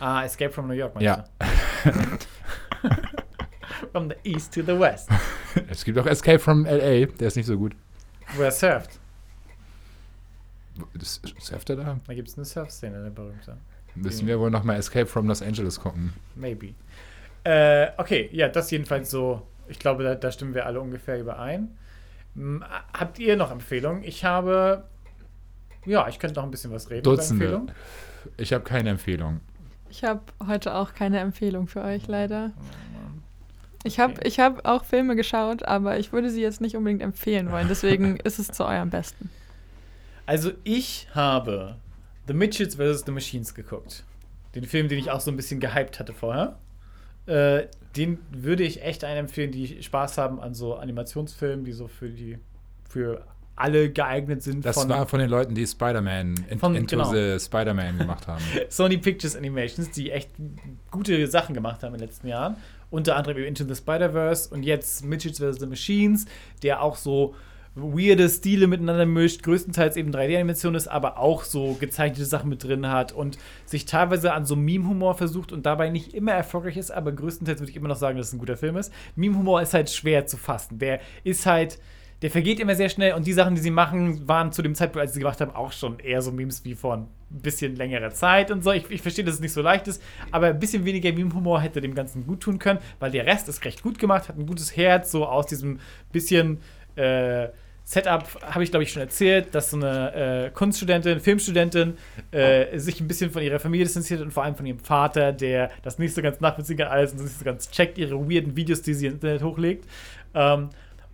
ah, 0.00 0.24
Escape 0.24 0.50
from 0.52 0.66
New 0.68 0.74
York, 0.74 0.94
meinst 0.94 1.04
Ja. 1.04 1.24
du? 1.84 1.90
from 3.92 4.08
the 4.10 4.16
east 4.24 4.52
to 4.54 4.62
the 4.62 4.78
west. 4.78 5.08
Es 5.68 5.84
gibt 5.84 5.98
auch 5.98 6.06
Escape 6.06 6.38
from 6.38 6.64
LA, 6.64 7.06
der 7.06 7.28
ist 7.28 7.36
nicht 7.36 7.46
so 7.46 7.58
gut. 7.58 7.74
Wo 8.36 8.42
er 8.42 8.52
surft. 8.52 8.98
Das, 10.94 11.20
surft 11.40 11.70
er 11.70 11.76
da? 11.76 11.98
Da 12.06 12.14
gibt 12.14 12.28
es 12.28 12.36
eine 12.36 12.44
Surf-Szene, 12.44 12.98
eine 12.98 13.10
berühmte. 13.10 13.56
Müssen 13.94 14.26
wir 14.26 14.38
wohl 14.38 14.50
nochmal 14.50 14.76
Escape 14.78 15.06
from 15.06 15.26
Los 15.26 15.42
Angeles 15.42 15.80
gucken. 15.80 16.12
Maybe. 16.36 16.74
Äh, 17.44 17.88
okay, 17.96 18.28
ja, 18.32 18.48
das 18.48 18.70
jedenfalls 18.70 19.10
so. 19.10 19.42
Ich 19.68 19.78
glaube, 19.78 20.02
da, 20.04 20.14
da 20.14 20.30
stimmen 20.32 20.54
wir 20.54 20.66
alle 20.66 20.80
ungefähr 20.80 21.20
überein. 21.20 21.76
Hm, 22.34 22.64
habt 22.92 23.18
ihr 23.18 23.36
noch 23.36 23.50
Empfehlungen? 23.50 24.02
Ich 24.04 24.24
habe. 24.24 24.84
Ja, 25.84 26.08
ich 26.08 26.18
könnte 26.18 26.36
noch 26.36 26.44
ein 26.44 26.50
bisschen 26.50 26.70
was 26.72 26.90
reden. 26.90 27.00
über 27.06 27.16
Dutzende. 27.16 27.44
Empfehlungen. 27.44 27.72
Ich 28.36 28.52
habe 28.52 28.64
keine 28.64 28.90
Empfehlung. 28.90 29.40
Ich 29.90 30.04
habe 30.04 30.20
heute 30.46 30.74
auch 30.74 30.92
keine 30.94 31.18
Empfehlung 31.20 31.66
für 31.66 31.82
euch, 31.82 32.06
leider. 32.08 32.50
Ich 33.84 33.98
habe 34.00 34.12
Okay. 34.14 34.28
ich 34.28 34.38
hab 34.40 34.66
auch 34.66 34.84
Filme 34.84 35.16
geschaut, 35.16 35.62
aber 35.62 35.98
ich 35.98 36.12
würde 36.12 36.30
sie 36.30 36.42
jetzt 36.42 36.60
nicht 36.60 36.76
unbedingt 36.76 37.00
empfehlen 37.00 37.50
wollen. 37.50 37.68
Deswegen 37.68 38.16
ist 38.24 38.38
es 38.38 38.48
zu 38.48 38.64
eurem 38.66 38.90
Besten. 38.90 39.30
Also, 40.26 40.50
ich 40.64 41.08
habe 41.14 41.76
The 42.28 42.34
Mitchells 42.34 42.76
vs. 42.76 43.04
The 43.04 43.12
Machines 43.12 43.54
geguckt. 43.54 44.04
Den 44.54 44.64
Film, 44.64 44.88
den 44.88 44.98
ich 44.98 45.10
auch 45.10 45.20
so 45.20 45.30
ein 45.30 45.36
bisschen 45.36 45.60
gehypt 45.60 45.98
hatte 45.98 46.12
vorher. 46.12 46.58
Äh, 47.26 47.66
den 47.96 48.18
würde 48.30 48.62
ich 48.62 48.82
echt 48.82 49.04
einen 49.04 49.20
empfehlen, 49.20 49.50
die 49.50 49.82
Spaß 49.82 50.18
haben 50.18 50.40
an 50.40 50.54
so 50.54 50.76
Animationsfilmen, 50.76 51.64
die 51.64 51.72
so 51.72 51.88
für 51.88 52.08
die 52.08 52.38
für 52.88 53.24
alle 53.56 53.90
geeignet 53.90 54.42
sind. 54.42 54.64
Das 54.64 54.76
von 54.76 54.88
war 54.88 55.06
von 55.06 55.18
den 55.18 55.28
Leuten, 55.28 55.54
die 55.54 55.66
Spider-Man, 55.66 56.46
Into 56.48 56.70
genau. 56.86 57.12
the 57.12 57.38
Spider-Man 57.38 57.98
gemacht 57.98 58.26
haben. 58.26 58.42
Sony 58.68 58.98
Pictures 58.98 59.36
Animations, 59.36 59.90
die 59.90 60.10
echt 60.10 60.30
gute 60.90 61.26
Sachen 61.26 61.54
gemacht 61.54 61.82
haben 61.82 61.94
in 61.94 61.98
den 61.98 62.08
letzten 62.08 62.28
Jahren. 62.28 62.56
Unter 62.90 63.16
anderem 63.16 63.42
Into 63.44 63.64
the 63.64 63.74
Spider-Verse 63.74 64.48
und 64.54 64.62
jetzt 64.62 65.04
Mitchells 65.04 65.38
vs. 65.38 65.58
The 65.58 65.66
Machines, 65.66 66.26
der 66.62 66.82
auch 66.82 66.96
so 66.96 67.34
weirde 67.80 68.28
Stile 68.28 68.66
miteinander 68.66 69.06
mischt, 69.06 69.42
größtenteils 69.42 69.96
eben 69.96 70.10
3D-Animation 70.10 70.74
ist, 70.74 70.88
aber 70.88 71.18
auch 71.18 71.44
so 71.44 71.76
gezeichnete 71.78 72.24
Sachen 72.24 72.50
mit 72.50 72.64
drin 72.64 72.88
hat 72.88 73.12
und 73.12 73.38
sich 73.64 73.86
teilweise 73.86 74.32
an 74.32 74.44
so 74.46 74.56
Meme-Humor 74.56 75.14
versucht 75.14 75.52
und 75.52 75.66
dabei 75.66 75.90
nicht 75.90 76.14
immer 76.14 76.32
erfolgreich 76.32 76.76
ist, 76.76 76.90
aber 76.90 77.12
größtenteils 77.12 77.60
würde 77.60 77.70
ich 77.70 77.76
immer 77.76 77.88
noch 77.88 77.96
sagen, 77.96 78.18
dass 78.18 78.28
es 78.28 78.32
ein 78.32 78.38
guter 78.38 78.56
Film 78.56 78.76
ist. 78.76 78.92
Meme-Humor 79.16 79.62
ist 79.62 79.74
halt 79.74 79.90
schwer 79.90 80.26
zu 80.26 80.36
fassen. 80.36 80.78
Der 80.78 81.00
ist 81.24 81.46
halt, 81.46 81.78
der 82.22 82.30
vergeht 82.30 82.58
immer 82.60 82.74
sehr 82.74 82.88
schnell 82.88 83.14
und 83.14 83.26
die 83.26 83.32
Sachen, 83.32 83.54
die 83.54 83.60
sie 83.60 83.70
machen, 83.70 84.26
waren 84.26 84.52
zu 84.52 84.62
dem 84.62 84.74
Zeitpunkt, 84.74 85.06
als 85.06 85.14
sie 85.14 85.20
gemacht 85.20 85.40
haben, 85.40 85.54
auch 85.54 85.72
schon 85.72 86.00
eher 86.00 86.20
so 86.22 86.32
Memes 86.32 86.64
wie 86.64 86.74
vor 86.74 86.94
ein 86.94 87.08
bisschen 87.30 87.76
längerer 87.76 88.10
Zeit 88.10 88.50
und 88.50 88.64
so. 88.64 88.72
Ich, 88.72 88.90
ich 88.90 89.02
verstehe, 89.02 89.24
dass 89.24 89.34
es 89.34 89.40
nicht 89.40 89.52
so 89.52 89.62
leicht 89.62 89.86
ist, 89.86 90.02
aber 90.32 90.48
ein 90.48 90.58
bisschen 90.58 90.84
weniger 90.84 91.12
Meme-Humor 91.12 91.60
hätte 91.60 91.80
dem 91.80 91.94
Ganzen 91.94 92.26
gut 92.26 92.40
tun 92.40 92.58
können, 92.58 92.80
weil 92.98 93.10
der 93.10 93.26
Rest 93.26 93.48
ist 93.48 93.64
recht 93.64 93.82
gut 93.82 93.98
gemacht, 93.98 94.28
hat 94.28 94.38
ein 94.38 94.46
gutes 94.46 94.76
Herz, 94.76 95.12
so 95.12 95.26
aus 95.26 95.46
diesem 95.46 95.78
bisschen 96.10 96.58
äh, 96.96 97.48
Setup 97.90 98.28
habe 98.42 98.62
ich, 98.62 98.70
glaube 98.70 98.82
ich, 98.82 98.92
schon 98.92 99.00
erzählt, 99.00 99.54
dass 99.54 99.70
so 99.70 99.78
eine 99.78 100.44
äh, 100.44 100.50
Kunststudentin, 100.50 101.20
Filmstudentin 101.20 101.96
äh, 102.32 102.78
sich 102.78 103.00
ein 103.00 103.08
bisschen 103.08 103.30
von 103.30 103.42
ihrer 103.42 103.58
Familie 103.58 103.86
distanziert 103.86 104.20
und 104.20 104.30
vor 104.30 104.44
allem 104.44 104.56
von 104.56 104.66
ihrem 104.66 104.78
Vater, 104.78 105.32
der 105.32 105.70
das 105.80 105.98
nicht 105.98 106.14
so 106.14 106.20
ganz 106.20 106.38
nachvollziehen 106.38 106.76
kann, 106.76 106.88
alles 106.88 107.12
und 107.12 107.22
nicht 107.22 107.38
so 107.38 107.46
ganz 107.46 107.70
checkt, 107.70 107.96
ihre 107.96 108.20
weirden 108.30 108.54
Videos, 108.56 108.82
die 108.82 108.92
sie 108.92 109.06
ins 109.06 109.14
Internet 109.14 109.42
hochlegt. 109.42 109.88
Ähm, 110.34 110.68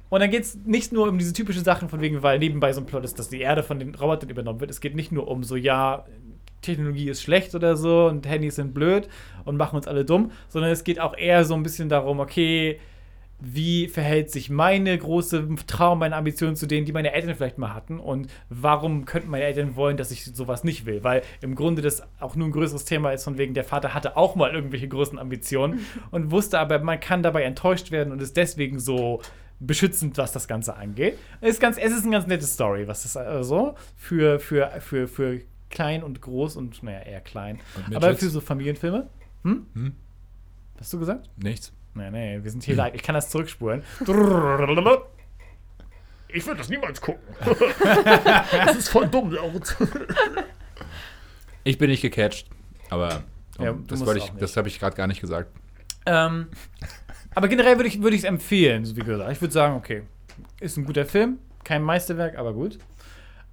und 0.08 0.20
dann 0.20 0.32
geht 0.32 0.42
es 0.42 0.56
nicht 0.64 0.92
nur 0.92 1.08
um 1.08 1.16
diese 1.16 1.32
typischen 1.32 1.62
Sachen, 1.62 1.88
von 1.88 2.00
wegen, 2.00 2.24
weil 2.24 2.40
nebenbei 2.40 2.72
so 2.72 2.80
ein 2.80 2.86
Plot 2.86 3.04
ist, 3.04 3.20
dass 3.20 3.28
die 3.28 3.40
Erde 3.40 3.62
von 3.62 3.78
den 3.78 3.94
Robotern 3.94 4.28
übernommen 4.28 4.58
wird. 4.58 4.72
Es 4.72 4.80
geht 4.80 4.96
nicht 4.96 5.12
nur 5.12 5.28
um 5.28 5.44
so, 5.44 5.54
ja, 5.54 6.04
Technologie 6.60 7.08
ist 7.08 7.22
schlecht 7.22 7.54
oder 7.54 7.76
so 7.76 8.06
und 8.06 8.26
Handys 8.26 8.56
sind 8.56 8.74
blöd 8.74 9.08
und 9.44 9.56
machen 9.56 9.76
uns 9.76 9.86
alle 9.86 10.04
dumm, 10.04 10.32
sondern 10.48 10.72
es 10.72 10.82
geht 10.82 10.98
auch 10.98 11.16
eher 11.16 11.44
so 11.44 11.54
ein 11.54 11.62
bisschen 11.62 11.88
darum, 11.88 12.18
okay, 12.18 12.80
wie 13.40 13.88
verhält 13.88 14.30
sich 14.30 14.48
meine 14.48 14.96
große 14.96 15.48
Traum, 15.66 15.98
meine 15.98 16.16
Ambition 16.16 16.56
zu 16.56 16.66
denen, 16.66 16.86
die 16.86 16.92
meine 16.92 17.12
Eltern 17.12 17.34
vielleicht 17.34 17.58
mal 17.58 17.74
hatten 17.74 17.98
und 17.98 18.28
warum 18.48 19.04
könnten 19.04 19.30
meine 19.30 19.44
Eltern 19.44 19.76
wollen, 19.76 19.96
dass 19.96 20.10
ich 20.10 20.24
sowas 20.24 20.64
nicht 20.64 20.86
will? 20.86 21.04
Weil 21.04 21.22
im 21.40 21.54
Grunde 21.54 21.82
das 21.82 22.02
auch 22.20 22.36
nur 22.36 22.48
ein 22.48 22.52
größeres 22.52 22.84
Thema 22.84 23.10
ist, 23.10 23.24
von 23.24 23.36
wegen 23.38 23.54
der 23.54 23.64
Vater 23.64 23.92
hatte 23.92 24.16
auch 24.16 24.34
mal 24.34 24.54
irgendwelche 24.54 24.88
großen 24.88 25.18
Ambitionen 25.18 25.84
und 26.10 26.30
wusste 26.30 26.58
aber, 26.58 26.78
man 26.78 27.00
kann 27.00 27.22
dabei 27.22 27.42
enttäuscht 27.42 27.90
werden 27.90 28.12
und 28.12 28.22
ist 28.22 28.36
deswegen 28.36 28.78
so 28.78 29.20
beschützend, 29.60 30.18
was 30.18 30.32
das 30.32 30.48
Ganze 30.48 30.76
angeht. 30.76 31.18
Es 31.40 31.50
ist, 31.50 31.60
ganz, 31.60 31.76
es 31.78 31.92
ist 31.92 32.02
eine 32.02 32.12
ganz 32.12 32.26
nette 32.26 32.46
Story, 32.46 32.86
was 32.88 33.02
das 33.02 33.16
also 33.16 33.74
für, 33.96 34.38
für, 34.38 34.70
für, 34.80 35.08
für 35.08 35.40
klein 35.70 36.02
und 36.02 36.20
groß 36.20 36.56
und 36.56 36.82
naja, 36.82 37.00
eher 37.00 37.20
klein. 37.20 37.60
Und 37.86 37.96
Aber 37.96 38.14
für 38.14 38.28
so 38.28 38.40
Familienfilme. 38.40 39.08
Hm? 39.42 39.66
Hm? 39.74 39.92
Hast 40.78 40.92
du 40.92 40.98
gesagt? 40.98 41.28
Nichts. 41.36 41.72
Nee, 41.94 42.10
nee, 42.10 42.38
wir 42.42 42.50
sind 42.50 42.64
hier 42.64 42.74
live. 42.74 42.94
Ich 42.94 43.02
kann 43.02 43.14
das 43.14 43.30
zurückspulen. 43.30 43.82
Ich 46.28 46.46
würde 46.46 46.58
das 46.58 46.68
niemals 46.68 47.00
gucken. 47.00 47.22
das 48.52 48.76
ist 48.76 48.88
voll 48.88 49.06
dumm 49.08 49.30
laut. 49.30 49.76
Ich 51.62 51.78
bin 51.78 51.88
nicht 51.90 52.02
gecatcht, 52.02 52.48
aber 52.90 53.22
Ja, 53.58 53.70
um, 53.70 53.86
das, 53.86 54.00
ich, 54.16 54.32
das 54.38 54.56
habe 54.56 54.68
ich 54.68 54.78
gerade 54.80 54.96
gar 54.96 55.06
nicht 55.06 55.20
gesagt. 55.20 55.50
ähm, 56.06 56.48
aber 57.34 57.48
generell 57.48 57.76
würde 57.76 57.88
ich 57.88 57.96
es 57.96 58.02
würd 58.02 58.24
empfehlen, 58.24 58.84
so 58.84 58.96
wie 58.96 59.00
gesagt. 59.00 59.32
Ich 59.32 59.40
würde 59.40 59.52
sagen, 59.54 59.76
okay, 59.76 60.02
ist 60.60 60.76
ein 60.76 60.84
guter 60.84 61.06
Film. 61.06 61.38
Kein 61.62 61.82
Meisterwerk, 61.82 62.36
aber 62.36 62.52
gut. 62.52 62.78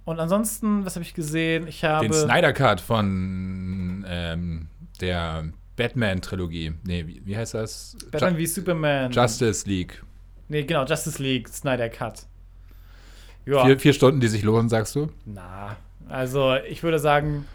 Und 0.04 0.18
ansonsten, 0.18 0.84
was 0.84 0.96
habe 0.96 1.04
ich 1.04 1.14
gesehen? 1.14 1.66
Ich 1.68 1.84
habe. 1.84 2.06
Den 2.06 2.12
Snyder 2.12 2.52
Cut 2.52 2.80
von 2.80 4.04
ähm, 4.08 4.68
der 5.00 5.44
Batman-Trilogie. 5.76 6.72
Nee, 6.84 7.06
wie, 7.06 7.22
wie 7.24 7.36
heißt 7.36 7.54
das? 7.54 7.96
Batman 8.10 8.34
Ju 8.34 8.38
wie 8.38 8.46
Superman. 8.46 9.10
Justice 9.12 9.68
League. 9.68 10.02
nee, 10.48 10.62
genau, 10.64 10.84
Justice 10.84 11.22
League, 11.22 11.48
Snyder 11.48 11.88
Cut. 11.88 12.26
Ja. 13.46 13.64
Vier, 13.64 13.78
vier 13.78 13.92
Stunden, 13.92 14.20
die 14.20 14.28
sich 14.28 14.42
lohnen, 14.42 14.68
sagst 14.68 14.94
du? 14.94 15.08
Na, 15.24 15.76
also 16.08 16.54
ich 16.68 16.82
würde 16.82 16.98
sagen, 16.98 17.46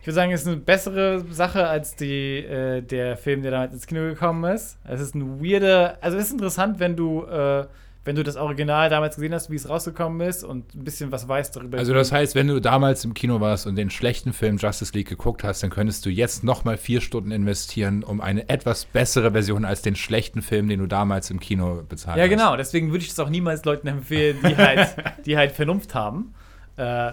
ich 0.00 0.06
würde 0.06 0.14
sagen, 0.14 0.32
es 0.32 0.42
ist 0.42 0.46
eine 0.48 0.56
bessere 0.56 1.24
Sache 1.30 1.66
als 1.68 1.94
die, 1.94 2.38
äh, 2.38 2.80
der 2.82 3.16
Film, 3.16 3.42
der 3.42 3.50
damals 3.52 3.72
ins 3.74 3.86
Kino 3.86 4.00
gekommen 4.00 4.52
ist. 4.52 4.78
Es 4.84 5.00
ist 5.00 5.14
ein 5.14 5.42
weirder, 5.42 5.98
also 6.00 6.16
es 6.16 6.26
ist 6.26 6.32
interessant, 6.32 6.80
wenn 6.80 6.96
du, 6.96 7.24
äh, 7.24 7.66
wenn 8.08 8.16
du 8.16 8.22
das 8.22 8.36
Original 8.36 8.88
damals 8.88 9.16
gesehen 9.16 9.34
hast, 9.34 9.50
wie 9.50 9.56
es 9.56 9.68
rausgekommen 9.68 10.26
ist 10.26 10.42
und 10.42 10.74
ein 10.74 10.82
bisschen 10.82 11.12
was 11.12 11.28
weißt 11.28 11.54
darüber. 11.54 11.76
Also 11.76 11.92
das 11.92 12.10
heißt, 12.10 12.34
wenn 12.34 12.48
du 12.48 12.58
damals 12.58 13.04
im 13.04 13.12
Kino 13.12 13.38
warst 13.42 13.66
und 13.66 13.76
den 13.76 13.90
schlechten 13.90 14.32
Film 14.32 14.56
Justice 14.56 14.94
League 14.94 15.10
geguckt 15.10 15.44
hast, 15.44 15.62
dann 15.62 15.68
könntest 15.68 16.06
du 16.06 16.08
jetzt 16.08 16.42
noch 16.42 16.64
mal 16.64 16.78
vier 16.78 17.02
Stunden 17.02 17.30
investieren, 17.32 18.02
um 18.02 18.22
eine 18.22 18.48
etwas 18.48 18.86
bessere 18.86 19.32
Version 19.32 19.66
als 19.66 19.82
den 19.82 19.94
schlechten 19.94 20.40
Film, 20.40 20.70
den 20.70 20.80
du 20.80 20.86
damals 20.86 21.30
im 21.30 21.38
Kino 21.38 21.82
bezahlt 21.86 22.16
ja, 22.16 22.22
hast. 22.22 22.30
genau, 22.30 22.56
deswegen 22.56 22.92
würde 22.92 23.04
ich 23.04 23.10
das 23.10 23.20
auch 23.20 23.28
niemals 23.28 23.62
Leuten 23.66 23.88
empfehlen, 23.88 24.38
die 24.42 24.56
halt, 24.56 24.96
die 25.26 25.36
halt 25.36 25.52
Vernunft 25.52 25.94
haben. 25.94 26.32
Äh, 26.78 27.12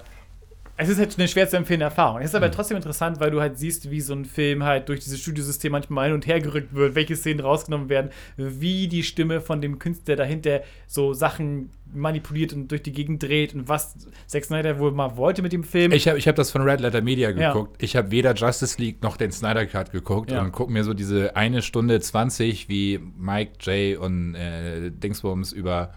Es 0.77 0.89
ist 0.89 0.99
halt 0.99 1.17
eine 1.17 1.27
schwer 1.29 1.47
zu 1.47 1.55
empfehlende 1.55 1.85
Erfahrung. 1.85 2.19
Es 2.19 2.25
ist 2.25 2.33
Mhm. 2.33 2.37
aber 2.43 2.51
trotzdem 2.51 2.75
interessant, 2.75 3.21
weil 3.21 3.31
du 3.31 3.39
halt 3.39 3.57
siehst, 3.57 3.89
wie 3.91 4.01
so 4.01 4.13
ein 4.13 4.25
Film 4.25 4.63
halt 4.63 4.89
durch 4.89 4.99
dieses 4.99 5.21
Studiosystem 5.21 5.71
manchmal 5.71 6.07
hin 6.07 6.15
und 6.15 6.27
her 6.27 6.41
gerückt 6.41 6.73
wird, 6.75 6.95
welche 6.95 7.15
Szenen 7.15 7.39
rausgenommen 7.39 7.87
werden, 7.87 8.09
wie 8.35 8.89
die 8.89 9.03
Stimme 9.03 9.39
von 9.39 9.61
dem 9.61 9.79
Künstler 9.79 10.17
dahinter 10.17 10.61
so 10.85 11.13
Sachen 11.13 11.69
manipuliert 11.93 12.51
und 12.51 12.67
durch 12.71 12.83
die 12.83 12.91
Gegend 12.91 13.23
dreht 13.23 13.53
und 13.55 13.69
was 13.69 13.95
Zack 14.27 14.43
Snyder 14.43 14.77
wohl 14.79 14.91
mal 14.91 15.15
wollte 15.15 15.41
mit 15.41 15.53
dem 15.53 15.63
Film. 15.63 15.93
Ich 15.93 16.09
habe 16.09 16.17
ich 16.17 16.27
hab 16.27 16.35
das 16.35 16.51
von 16.51 16.61
Red 16.63 16.81
Letter 16.81 17.01
Media 17.01 17.29
Ja. 17.29 17.53
geguckt. 17.53 17.81
Ich 17.81 17.95
habe 17.95 18.11
weder 18.11 18.33
Justice 18.33 18.81
League 18.81 19.01
noch 19.01 19.15
den 19.15 19.31
Snyder 19.31 19.65
Cut 19.65 19.93
geguckt 19.93 20.31
Ja. 20.31 20.41
und 20.41 20.51
gucke 20.51 20.73
mir 20.73 20.83
so 20.83 20.93
diese 20.93 21.37
eine 21.37 21.61
Stunde 21.61 22.01
20, 22.01 22.67
wie 22.67 22.99
Mike, 23.17 23.53
Jay 23.61 23.95
und 23.95 24.35
äh, 24.35 24.91
Dingsbums 24.91 25.53
über, 25.53 25.93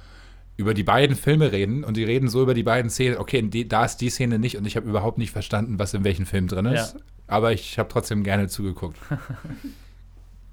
über 0.58 0.74
die 0.74 0.82
beiden 0.82 1.16
Filme 1.16 1.52
reden 1.52 1.84
und 1.84 1.96
die 1.96 2.04
reden 2.04 2.28
so 2.28 2.42
über 2.42 2.52
die 2.52 2.64
beiden 2.64 2.90
Szenen. 2.90 3.16
Okay, 3.16 3.40
die, 3.42 3.66
da 3.66 3.84
ist 3.84 3.98
die 3.98 4.10
Szene 4.10 4.38
nicht 4.38 4.56
und 4.56 4.66
ich 4.66 4.76
habe 4.76 4.88
überhaupt 4.88 5.16
nicht 5.16 5.30
verstanden, 5.30 5.78
was 5.78 5.94
in 5.94 6.04
welchem 6.04 6.26
Film 6.26 6.48
drin 6.48 6.66
ist. 6.66 6.94
Ja. 6.94 7.00
Aber 7.28 7.52
ich 7.52 7.78
habe 7.78 7.88
trotzdem 7.88 8.24
gerne 8.24 8.48
zugeguckt. 8.48 8.98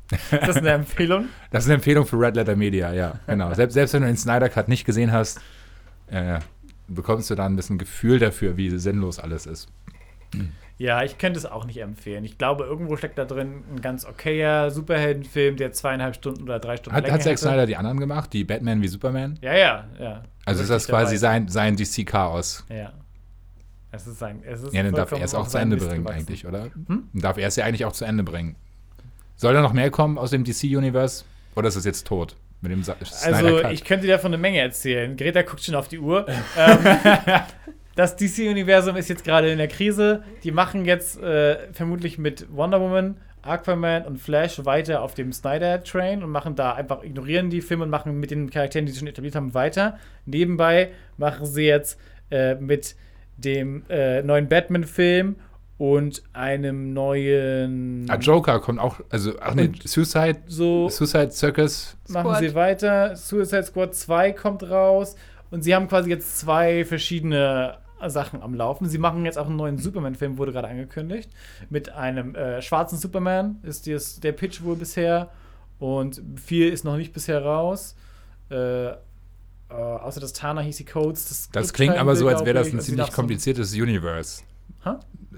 ist 0.11 0.31
das 0.31 0.57
eine 0.57 0.69
Empfehlung? 0.69 1.29
Das 1.49 1.63
ist 1.63 1.69
eine 1.69 1.75
Empfehlung 1.75 2.05
für 2.05 2.19
Red 2.19 2.35
Letter 2.35 2.55
Media, 2.55 2.93
ja, 2.93 3.19
genau. 3.25 3.51
Selbst, 3.55 3.73
selbst 3.73 3.93
wenn 3.93 4.01
du 4.01 4.07
den 4.07 4.17
Snyder 4.17 4.49
Cut 4.49 4.67
nicht 4.67 4.85
gesehen 4.85 5.11
hast, 5.11 5.41
äh, 6.07 6.39
bekommst 6.87 7.31
du 7.31 7.35
da 7.35 7.47
ein 7.47 7.55
bisschen 7.55 7.79
Gefühl 7.79 8.19
dafür, 8.19 8.57
wie 8.57 8.77
sinnlos 8.77 9.17
alles 9.17 9.47
ist. 9.47 9.67
Ja, 10.77 11.03
ich 11.03 11.17
könnte 11.17 11.39
es 11.39 11.45
auch 11.45 11.65
nicht 11.65 11.77
empfehlen. 11.81 12.25
Ich 12.25 12.37
glaube, 12.37 12.65
irgendwo 12.65 12.97
steckt 12.97 13.17
da 13.17 13.23
drin 13.23 13.63
ein 13.73 13.81
ganz 13.81 14.05
okayer 14.05 14.71
Superheldenfilm, 14.71 15.55
der 15.55 15.71
zweieinhalb 15.71 16.15
Stunden 16.15 16.43
oder 16.43 16.59
drei 16.59 16.75
Stunden 16.75 16.97
Hat, 16.97 17.09
hat 17.09 17.23
Zack. 17.23 17.37
Snyder 17.39 17.65
die 17.65 17.77
anderen 17.77 17.99
gemacht, 17.99 18.33
die 18.33 18.43
Batman 18.43 18.81
wie 18.81 18.89
Superman? 18.89 19.39
Ja, 19.41 19.53
ja, 19.53 19.85
ja. 19.99 20.23
Also 20.43 20.63
ist 20.63 20.69
das 20.69 20.87
quasi 20.87 21.15
dabei. 21.15 21.39
sein, 21.39 21.47
sein 21.47 21.75
DC-Chaos. 21.77 22.65
Ja. 22.69 22.91
Es 23.91 24.05
ist 24.05 24.19
sein. 24.19 24.41
Es 24.45 24.61
ist 24.61 24.73
Ja, 24.73 24.83
dann 24.83 24.93
darf 24.93 25.13
er 25.13 25.21
es 25.21 25.33
auch 25.33 25.47
zu 25.47 25.57
Ende 25.57 25.77
Mist 25.77 25.87
bringen, 25.87 26.03
gewachsen. 26.03 26.19
eigentlich, 26.19 26.45
oder? 26.45 26.63
Hm? 26.65 27.09
Dann 27.13 27.21
darf 27.21 27.37
er 27.37 27.47
es 27.47 27.55
ja 27.55 27.63
eigentlich 27.63 27.85
auch 27.85 27.93
zu 27.93 28.03
Ende 28.03 28.23
bringen. 28.23 28.57
Soll 29.37 29.53
da 29.53 29.61
noch 29.61 29.71
mehr 29.73 29.89
kommen 29.91 30.17
aus 30.17 30.31
dem 30.31 30.43
DC-Universe? 30.43 31.23
Oder 31.55 31.69
ist 31.69 31.77
es 31.77 31.85
jetzt 31.85 32.05
tot? 32.05 32.35
Mit 32.59 32.73
dem 32.73 32.83
Sa 32.83 32.95
Snyder 33.01 33.37
Also, 33.37 33.61
Cut? 33.61 33.71
ich 33.71 33.83
könnte 33.85 34.07
dir 34.07 34.13
davon 34.13 34.33
eine 34.33 34.41
Menge 34.41 34.59
erzählen. 34.59 35.15
Greta 35.15 35.41
guckt 35.43 35.63
schon 35.63 35.75
auf 35.75 35.87
die 35.87 35.99
Uhr. 35.99 36.25
ähm, 36.57 36.77
das 37.95 38.17
DC-Universum 38.17 38.97
ist 38.97 39.09
jetzt 39.09 39.23
gerade 39.23 39.49
in 39.49 39.57
der 39.57 39.69
Krise. 39.69 40.23
Die 40.43 40.51
machen 40.51 40.85
jetzt 40.85 41.21
äh, 41.21 41.71
vermutlich 41.71 42.17
mit 42.17 42.45
Wonder 42.53 42.81
Woman, 42.81 43.17
Aquaman 43.41 44.05
und 44.05 44.17
Flash 44.17 44.65
weiter 44.65 45.01
auf 45.01 45.13
dem 45.13 45.31
Snyder-Train 45.31 46.23
und 46.23 46.29
machen 46.29 46.55
da 46.55 46.73
einfach, 46.73 47.03
ignorieren 47.03 47.49
die 47.49 47.61
Filme 47.61 47.83
und 47.83 47.89
machen 47.89 48.19
mit 48.19 48.31
den 48.31 48.49
Charakteren, 48.49 48.85
die 48.85 48.91
sie 48.91 48.99
schon 48.99 49.07
etabliert 49.07 49.35
haben, 49.35 49.53
weiter. 49.53 49.97
Nebenbei 50.25 50.91
machen 51.17 51.45
sie 51.45 51.63
jetzt 51.63 51.99
äh, 52.31 52.55
mit 52.55 52.95
dem 53.37 53.83
äh, 53.89 54.21
neuen 54.23 54.49
Batman-Film 54.49 55.35
und 55.77 56.23
einem 56.33 56.93
neuen. 56.93 58.07
ah, 58.09 58.15
Joker 58.15 58.59
kommt 58.59 58.79
auch, 58.79 58.99
also, 59.09 59.33
ach 59.39 59.55
nee, 59.55 59.71
Suicide, 59.83 60.39
so 60.47 60.89
Suicide 60.89 61.31
Circus. 61.31 61.97
machen 62.09 62.27
Squad. 62.27 62.39
sie 62.39 62.55
weiter. 62.55 63.15
Suicide 63.15 63.63
Squad 63.63 63.95
2 63.95 64.31
kommt 64.33 64.69
raus. 64.69 65.15
Und 65.51 65.63
sie 65.63 65.75
haben 65.75 65.87
quasi 65.87 66.09
jetzt 66.09 66.39
zwei 66.39 66.83
verschiedene 66.83 67.77
Sachen 68.07 68.41
am 68.41 68.53
Laufen. 68.53 68.87
Sie 68.87 68.97
machen 68.97 69.25
jetzt 69.25 69.37
auch 69.37 69.47
einen 69.47 69.55
neuen 69.55 69.77
Superman-Film, 69.77 70.37
wurde 70.37 70.51
gerade 70.51 70.67
angekündigt. 70.67 71.29
Mit 71.69 71.89
einem 71.89 72.35
äh, 72.35 72.61
schwarzen 72.61 72.97
Superman 72.97 73.57
ist 73.63 73.85
dies, 73.85 74.19
der 74.19 74.31
Pitch 74.33 74.61
wohl 74.63 74.75
bisher. 74.75 75.29
Und 75.79 76.21
viel 76.35 76.69
ist 76.71 76.83
noch 76.85 76.97
nicht 76.97 77.13
bisher 77.13 77.43
raus. 77.43 77.95
Äh, 78.51 78.87
äh, 78.89 78.93
außer 79.69 80.19
das 80.21 80.33
Tana 80.33 80.61
hieß 80.61 80.77
die 80.77 80.85
Codes. 80.85 81.27
Das, 81.29 81.49
Das 81.51 81.73
klingt 81.73 81.97
aber 81.97 82.15
so, 82.15 82.27
als 82.27 82.45
wäre 82.45 82.53
das 82.53 82.67
ein 82.67 82.75
Also 82.77 82.85
ziemlich 82.85 83.07
so- 83.07 83.11
kompliziertes 83.13 83.73
Universe. 83.73 84.43
Hä? 84.83 84.91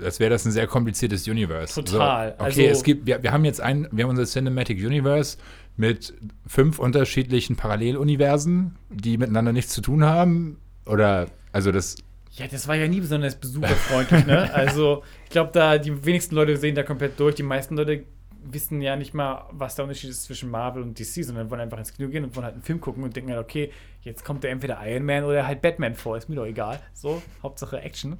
Als 0.04 0.20
wäre 0.20 0.30
das 0.32 0.46
ein 0.46 0.52
sehr 0.52 0.68
kompliziertes 0.68 1.28
Universe. 1.28 1.74
Total. 1.82 2.30
So, 2.30 2.34
okay, 2.36 2.44
Also- 2.44 2.62
es 2.62 2.84
gibt, 2.84 3.06
wir, 3.08 3.24
wir 3.24 3.32
haben 3.32 3.46
jetzt 3.46 3.62
ein, 3.62 3.88
wir 3.92 4.04
haben 4.04 4.12
unser 4.12 4.26
Cinematic 4.26 4.78
Universe 4.78 5.38
mit 5.78 6.14
fünf 6.46 6.80
unterschiedlichen 6.80 7.56
Paralleluniversen, 7.56 8.76
die 8.90 9.18
miteinander 9.18 9.54
nichts 9.54 9.74
zu 9.74 9.82
tun 9.82 10.04
haben. 10.04 10.60
Oder, 10.86 11.28
also 11.52 11.72
das, 11.72 11.96
Ja, 12.38 12.48
das 12.48 12.68
war 12.68 12.76
ja 12.76 12.88
nie 12.88 13.02
besonders 13.02 13.36
besucherfreundlich, 13.36 14.26
ne? 14.28 14.54
Also, 14.54 15.04
ich 15.24 15.32
glaube, 15.32 15.52
da 15.54 15.78
die 15.78 16.06
wenigsten 16.06 16.36
Leute 16.36 16.56
sehen 16.58 16.76
da 16.76 16.84
komplett 16.84 17.20
durch. 17.20 17.36
Die 17.36 17.44
meisten 17.44 17.76
Leute 17.76 18.06
wissen 18.54 18.82
ja 18.82 18.96
nicht 18.96 19.14
mal, 19.14 19.46
was 19.52 19.76
der 19.76 19.86
Unterschied 19.86 20.10
ist 20.10 20.24
zwischen 20.24 20.50
Marvel 20.50 20.84
und 20.84 21.00
DC, 21.00 21.24
sondern 21.24 21.50
wollen 21.50 21.62
einfach 21.62 21.78
ins 21.78 21.94
Kino 21.94 22.10
gehen 22.10 22.24
und 22.24 22.36
wollen 22.36 22.46
halt 22.46 22.54
einen 22.56 22.64
Film 22.64 22.80
gucken 22.82 23.04
und 23.04 23.16
denken 23.16 23.32
halt, 23.32 23.42
okay, 23.44 23.72
jetzt 24.02 24.24
kommt 24.24 24.44
da 24.44 24.48
entweder 24.48 24.80
Iron 24.86 25.04
Man 25.04 25.24
oder 25.24 25.46
halt 25.46 25.62
Batman 25.62 25.96
vor, 25.96 26.18
ist 26.18 26.30
mir 26.30 26.36
doch 26.36 26.46
egal. 26.46 26.80
So, 26.94 27.22
Hauptsache 27.44 27.82
Action. 27.82 28.18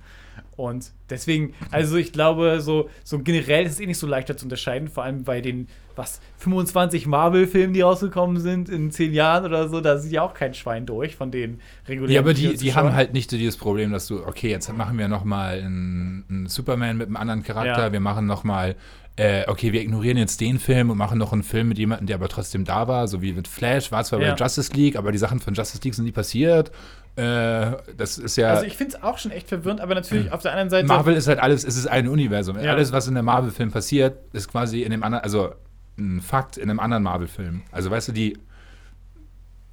Und 0.56 0.92
deswegen, 1.10 1.54
also 1.72 1.98
ich 1.98 2.12
glaube, 2.12 2.62
so, 2.62 2.90
so 3.04 3.20
generell 3.20 3.66
ist 3.66 3.74
es 3.74 3.80
eh 3.80 3.86
nicht 3.86 3.98
so 3.98 4.08
leichter 4.08 4.38
zu 4.38 4.46
unterscheiden, 4.46 4.88
vor 4.88 5.04
allem 5.04 5.24
bei 5.24 5.42
den, 5.42 5.68
was, 5.96 6.20
25 6.38 7.08
Marvel-Filmen, 7.08 7.74
die 7.74 7.82
rausgekommen 7.82 8.40
sind 8.40 8.70
in 8.70 8.92
10 8.92 9.14
Jahren 9.14 9.46
oder 9.46 9.68
so, 9.70 9.82
da 9.82 9.98
sieht 9.98 10.12
ja 10.12 10.22
auch 10.22 10.34
kein 10.34 10.54
Schwein 10.54 10.86
durch 10.86 11.16
von 11.16 11.32
den 11.32 11.60
regulären 11.88 12.14
ja, 12.14 12.22
aber 12.22 12.34
die, 12.34 12.56
die 12.56 12.76
haben 12.76 12.94
halt 12.94 13.14
nicht 13.14 13.32
so 13.32 13.38
dieses 13.38 13.58
Problem, 13.58 13.92
dass 13.92 14.08
du, 14.08 14.26
okay, 14.26 14.50
jetzt 14.50 14.72
machen 14.76 14.98
wir 14.98 15.08
noch 15.08 15.24
mal 15.24 15.58
einen, 15.60 16.26
einen 16.30 16.48
Superman 16.48 16.98
mit 16.98 17.08
einem 17.08 17.18
anderen 17.18 17.44
Charakter, 17.44 17.86
Ja. 17.88 17.92
wir 17.92 18.00
machen 18.00 18.26
noch 18.28 18.44
mal, 18.44 18.76
äh, 19.18 19.44
okay, 19.48 19.74
wir 19.74 19.82
ignorieren 19.82 20.18
jetzt 20.18 20.40
den 20.42 20.60
Film 20.60 20.90
und 20.92 20.98
machen 20.98 21.18
noch 21.18 21.34
einen 21.34 21.44
Film 21.44 21.70
mit 21.70 21.78
jemandem, 21.78 22.08
der 22.08 22.16
aber 22.18 22.30
trotzdem 22.30 22.64
da 22.66 22.88
war, 22.88 23.08
so 23.08 23.22
wie 23.22 23.34
mit 23.34 23.48
Flash, 23.48 23.92
war 23.92 24.04
zwar 24.04 24.22
Ja. 24.22 24.34
bei 24.34 24.38
Justice 24.40 24.72
League, 24.74 24.96
aber 24.96 25.12
die 25.12 25.18
Sachen 25.18 25.40
von 25.40 25.54
Justice 25.56 25.82
League 25.84 25.96
sind 25.96 26.06
nie 26.06 26.12
passiert. 26.12 26.72
Äh, 27.16 27.72
das 27.98 28.20
ist 28.20 28.36
ja. 28.38 28.52
Also 28.52 28.66
ich 28.66 28.78
finde 28.78 28.96
es 28.96 29.04
auch 29.04 29.18
schon 29.18 29.32
echt 29.32 29.48
verwirrend, 29.48 29.82
aber 29.82 29.96
natürlich 29.96 30.32
auf 30.32 30.44
der 30.44 30.52
anderen 30.52 30.70
Seite. 30.70 30.88
Marvel 30.88 31.16
ist 31.16 31.28
halt 31.28 31.40
alles, 31.40 31.64
es 31.64 31.76
ist 31.76 31.88
ein 31.88 32.08
Universum. 32.08 32.60
Ja. 32.60 32.72
Alles, 32.72 32.92
was 32.92 33.08
in 33.08 33.16
der 33.16 33.24
Marvel-Film 33.24 33.72
passiert, 33.72 34.20
ist 34.34 34.50
quasi 34.52 34.84
in 34.84 34.92
dem 34.92 35.02
anderen, 35.04 35.24
also 35.24 35.50
ein 35.98 36.22
Fakt 36.22 36.58
in 36.58 36.70
einem 36.70 36.80
anderen 36.80 37.02
Marvel-Film. 37.02 37.64
Also 37.72 37.90
weißt 37.90 38.10
du, 38.10 38.12
die 38.12 38.38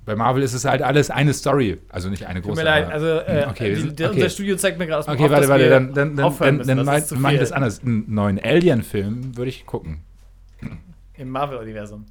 bei 0.05 0.15
Marvel 0.17 0.43
ist 0.43 0.53
es 0.53 0.65
halt 0.65 0.83
alles 0.83 1.11
eine 1.11 1.33
Story, 1.33 1.79
also 1.89 2.11
nicht 2.11 2.27
eine 2.27 2.41
Tut 2.41 2.51
große. 2.51 2.61
mir 2.61 2.65
leid, 2.65 2.91
also 2.91 3.07
äh, 3.07 3.47
okay, 3.49 3.77
wir 3.77 3.83
die, 3.83 3.97
der, 3.97 4.09
okay. 4.11 4.17
unser 4.17 4.31
Studio 4.31 4.57
zeigt 4.57 4.79
mir 4.79 4.87
gerade 4.87 4.99
aus 5.01 5.07
dem 5.07 5.15
Okay, 5.15 5.25
Off, 5.25 5.31
warte, 5.31 5.43
dass 5.43 5.51
warte, 5.51 5.71
dann, 5.71 5.95
dann, 5.95 6.17
dann, 6.17 6.37
dann, 6.39 6.39
dann, 6.39 6.57
müssen. 6.59 6.77
Das 6.77 6.87
mach- 6.87 6.97
ist 6.97 7.09
zu 7.09 7.17
mach 7.17 7.31
ich 7.33 7.41
das 7.41 7.53
anders. 7.53 7.81
Einen 7.83 8.05
neuen 8.13 8.39
Alien-Film 8.39 9.37
würde 9.37 9.49
ich 9.49 9.65
gucken. 9.67 10.03
Im 11.17 11.29
Marvel-Universum. 11.29 12.07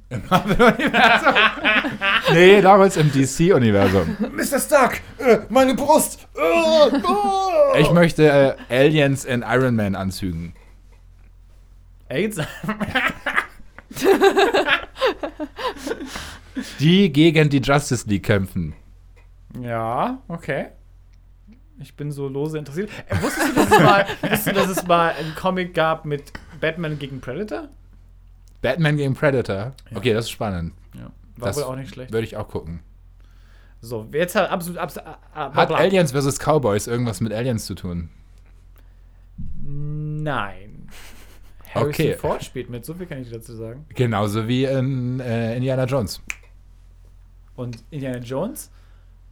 Nee, 2.32 2.62
damals 2.62 2.96
im 2.96 3.12
DC-Universum. 3.12 4.16
Mr. 4.32 4.58
Stark, 4.58 5.02
äh, 5.18 5.40
meine 5.50 5.74
Brust. 5.74 6.26
Äh, 6.34 6.40
oh. 6.40 6.90
Ich 7.78 7.90
möchte 7.92 8.56
äh, 8.70 8.74
Aliens 8.74 9.26
in 9.26 9.44
Iron 9.46 9.76
Man-Anzügen. 9.76 10.54
AIDS? 12.08 12.38
Die 16.78 17.12
gegen 17.12 17.48
die 17.50 17.58
Justice 17.58 18.08
League 18.08 18.24
kämpfen. 18.24 18.74
ja, 19.60 20.22
okay. 20.28 20.66
Ich 21.80 21.96
bin 21.96 22.12
so 22.12 22.28
lose 22.28 22.56
interessiert. 22.56 22.88
Äh, 23.08 23.20
wusstest, 23.20 23.48
du, 23.48 23.54
dass 23.54 23.70
es 23.70 23.78
mal, 23.80 24.06
wusstest 24.22 24.46
du, 24.46 24.52
dass 24.52 24.68
es 24.68 24.86
mal 24.86 25.12
einen 25.12 25.34
Comic 25.34 25.74
gab 25.74 26.04
mit 26.04 26.32
Batman 26.60 26.98
gegen 26.98 27.20
Predator? 27.20 27.68
Batman 28.62 28.96
gegen 28.96 29.14
Predator. 29.14 29.72
Okay, 29.92 30.14
das 30.14 30.26
ist 30.26 30.30
spannend. 30.30 30.72
Ja. 30.94 31.10
War 31.36 31.48
Das 31.48 31.56
wohl 31.56 31.64
auch 31.64 31.76
nicht 31.76 31.92
schlecht. 31.92 32.12
Würde 32.12 32.26
ich 32.26 32.36
auch 32.36 32.48
gucken. 32.48 32.80
So, 33.80 34.08
jetzt 34.12 34.34
hat 34.34 34.50
absolut. 34.50 34.78
absolut 34.78 35.08
ah, 35.34 35.48
bla, 35.48 35.62
Hat. 35.62 35.72
Aliens 35.72 36.12
vs. 36.12 36.38
Cowboys 36.38 36.86
irgendwas 36.86 37.20
mit 37.20 37.32
Aliens 37.32 37.66
zu 37.66 37.74
tun? 37.74 38.08
Nein. 39.62 40.73
Harrison 41.74 41.88
Okay. 42.06 42.14
Ford 42.14 42.42
spielt 42.44 42.70
mit, 42.70 42.84
so 42.84 42.94
viel 42.94 43.06
kann 43.06 43.20
ich 43.20 43.30
dazu 43.30 43.54
sagen. 43.54 43.84
Genauso 43.94 44.46
wie 44.48 44.64
in 44.64 45.20
äh, 45.20 45.56
Indiana 45.56 45.84
Jones. 45.84 46.20
Und 47.56 47.78
Indiana 47.90 48.18
Jones 48.18 48.70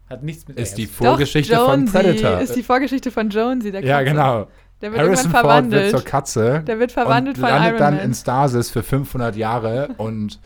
hat 0.08 0.22
nichts 0.22 0.46
mit 0.46 0.58
Ist 0.58 0.76
die. 0.78 0.86
Vorgeschichte 0.86 1.54
Doch, 1.54 1.70
von 1.70 1.86
Predator. 1.86 2.40
ist 2.40 2.54
die 2.54 2.62
Vorgeschichte 2.62 3.10
von 3.10 3.30
Jonesy, 3.30 3.72
der 3.72 3.82
ja, 3.84 3.98
Katze. 3.98 4.10
genau. 4.10 4.48
Der 4.80 4.92
wird 4.92 5.00
Harrison 5.00 5.24
irgendwann 5.26 5.30
Ford 5.30 5.32
wird 5.32 5.42
verwandelt. 5.42 5.90
zur 5.90 6.04
Katze. 6.04 6.62
Der 6.66 6.78
wird 6.80 6.92
verwandelt 6.92 7.36
und 7.36 7.40
von 7.42 7.50
landet 7.50 7.70
Iron 7.70 7.78
dann 7.78 7.94
Man. 7.96 8.04
in 8.04 8.14
Stasis 8.14 8.70
für 8.70 8.82
500 8.82 9.36
Jahre 9.36 9.90
und 9.96 10.40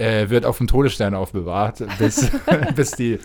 äh, 0.00 0.30
wird 0.30 0.46
auf 0.46 0.58
dem 0.58 0.66
Todesstern 0.66 1.14
aufbewahrt, 1.14 1.84
bis, 1.98 2.30
bis 2.74 2.92
die. 2.92 3.18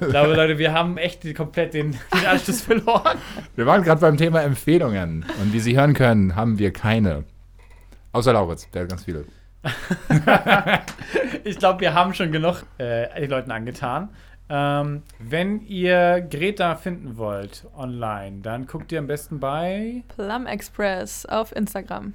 Ich 0.00 0.08
glaube, 0.08 0.34
Leute, 0.34 0.58
wir 0.58 0.72
haben 0.72 0.96
echt 0.96 1.34
komplett 1.34 1.74
den, 1.74 1.98
den 2.14 2.26
Anschluss 2.26 2.62
verloren. 2.62 3.18
Wir 3.56 3.66
waren 3.66 3.82
gerade 3.82 4.00
beim 4.00 4.16
Thema 4.16 4.42
Empfehlungen 4.42 5.24
und 5.40 5.52
wie 5.52 5.58
Sie 5.58 5.76
hören 5.76 5.94
können, 5.94 6.36
haben 6.36 6.58
wir 6.58 6.72
keine. 6.72 7.24
Außer 8.12 8.32
Lauritz, 8.32 8.70
der 8.70 8.82
hat 8.82 8.90
ganz 8.90 9.04
viele. 9.04 9.24
Ich 11.44 11.58
glaube, 11.58 11.80
wir 11.80 11.94
haben 11.94 12.14
schon 12.14 12.30
genug 12.30 12.64
äh, 12.76 13.20
den 13.20 13.30
Leuten 13.30 13.50
angetan. 13.50 14.10
Ähm, 14.50 15.02
wenn 15.18 15.60
ihr 15.62 16.20
Greta 16.30 16.76
finden 16.76 17.16
wollt 17.16 17.66
online, 17.76 18.40
dann 18.42 18.66
guckt 18.66 18.92
ihr 18.92 18.98
am 18.98 19.06
besten 19.06 19.40
bei 19.40 20.04
Plum 20.14 20.46
Express 20.46 21.26
auf 21.26 21.54
Instagram. 21.56 22.12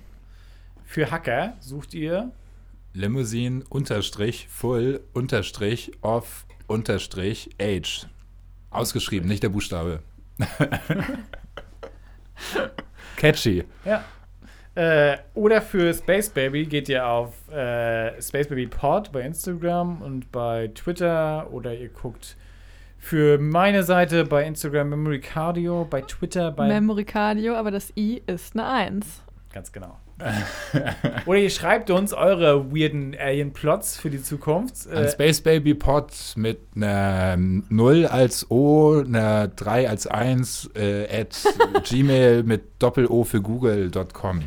für 0.86 1.12
Hacker 1.12 1.54
sucht 1.60 1.94
ihr 1.94 2.32
Limousine 2.94 3.64
unterstrich 3.70 4.48
full 4.50 5.02
unterstrich 5.14 5.92
off 6.02 6.46
unterstrich 6.68 7.50
age. 7.60 8.08
Ausgeschrieben, 8.70 9.28
nicht 9.28 9.44
der 9.44 9.50
Buchstabe. 9.50 10.00
Catchy. 13.18 13.64
Ja. 13.86 14.04
Äh, 14.76 15.18
oder 15.36 15.62
für 15.62 15.94
Space 15.94 16.30
Baby 16.30 16.66
geht 16.66 16.90
ihr 16.90 17.08
auf 17.08 17.48
äh, 17.50 18.20
Space 18.22 18.48
Baby 18.48 18.68
Pod 18.68 19.12
bei 19.12 19.22
Instagram 19.22 20.02
und 20.02 20.32
bei 20.32 20.70
Twitter 20.74 21.48
oder 21.52 21.76
ihr 21.76 21.90
guckt 21.90 22.36
für 22.98 23.38
meine 23.38 23.84
Seite 23.84 24.24
bei 24.24 24.46
Instagram 24.46 24.90
Memory 24.90 25.20
Cardio, 25.20 25.86
bei 25.86 26.02
Twitter 26.02 26.52
bei 26.52 26.68
Memory 26.68 27.06
Cardio, 27.06 27.54
aber 27.56 27.70
das 27.70 27.92
I 27.98 28.24
ist 28.26 28.56
eine 28.56 28.66
1. 28.66 29.24
ganz 29.52 29.72
genau. 29.72 30.00
Oder 31.26 31.38
ihr 31.40 31.50
schreibt 31.50 31.90
uns 31.90 32.14
eure 32.14 32.72
weirden 32.74 33.16
Alien 33.20 33.54
Plots 33.54 33.98
für 33.98 34.10
die 34.10 34.22
Zukunft. 34.22 34.88
Ein 34.90 35.04
Äh, 35.06 35.12
Space 35.12 35.42
Baby 35.42 35.74
Pod 35.74 36.12
mit 36.36 36.60
einer 36.76 37.36
0 37.38 38.06
als 38.06 38.50
O, 38.52 39.02
einer 39.06 39.48
3 39.50 39.90
als 39.90 40.08
1, 40.08 40.72
äh, 40.76 41.22
at 41.22 41.36
gmail 41.90 42.44
mit 42.44 42.64
Doppel-O 42.80 43.24
für 43.24 43.42
Google.com. 43.42 44.42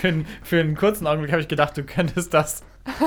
für, 0.00 0.08
einen- 0.08 0.26
für 0.42 0.60
einen 0.60 0.76
kurzen 0.76 1.06
Augenblick 1.06 1.32
habe 1.32 1.42
ich 1.42 1.48
gedacht, 1.48 1.76
du 1.76 1.82
könntest 1.84 2.32
das. 2.34 2.62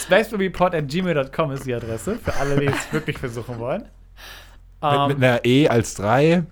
spacebabypod 0.00 0.74
at 0.74 0.88
gmail.com 0.88 1.50
ist 1.52 1.66
die 1.66 1.74
Adresse 1.74 2.16
für 2.22 2.34
alle, 2.36 2.58
die 2.60 2.66
es 2.66 2.92
wirklich 2.92 3.18
versuchen 3.18 3.58
wollen. 3.58 3.82
Mit, 3.82 4.92
Ähm, 4.92 5.08
mit 5.08 5.16
einer 5.16 5.44
E 5.44 5.68
als 5.68 5.94
3. 5.94 6.44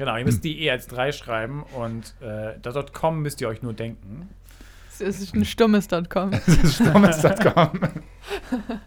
Genau, 0.00 0.16
ihr 0.16 0.24
müsst 0.24 0.44
die 0.44 0.62
E 0.62 0.70
als 0.70 0.86
3 0.86 1.12
schreiben 1.12 1.62
und 1.76 2.14
äh, 2.22 2.54
das 2.62 2.74
.com 2.94 3.20
müsst 3.20 3.42
ihr 3.42 3.48
euch 3.48 3.60
nur 3.60 3.74
denken. 3.74 4.30
Es 4.98 5.02
ist 5.02 5.34
ein 5.34 5.44
stummes.com. 5.44 6.32
Stommes.com. 6.64 7.80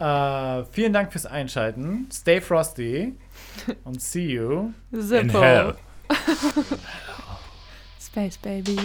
Äh, 0.00 0.64
vielen 0.72 0.92
Dank 0.92 1.12
fürs 1.12 1.26
Einschalten. 1.26 2.08
Stay 2.12 2.40
frosty 2.40 3.14
und 3.84 4.02
see 4.02 4.32
you. 4.32 4.72
In 4.90 5.00
Zippo. 5.00 5.40
hell. 5.40 5.74
Space 8.00 8.36
Baby. 8.38 8.78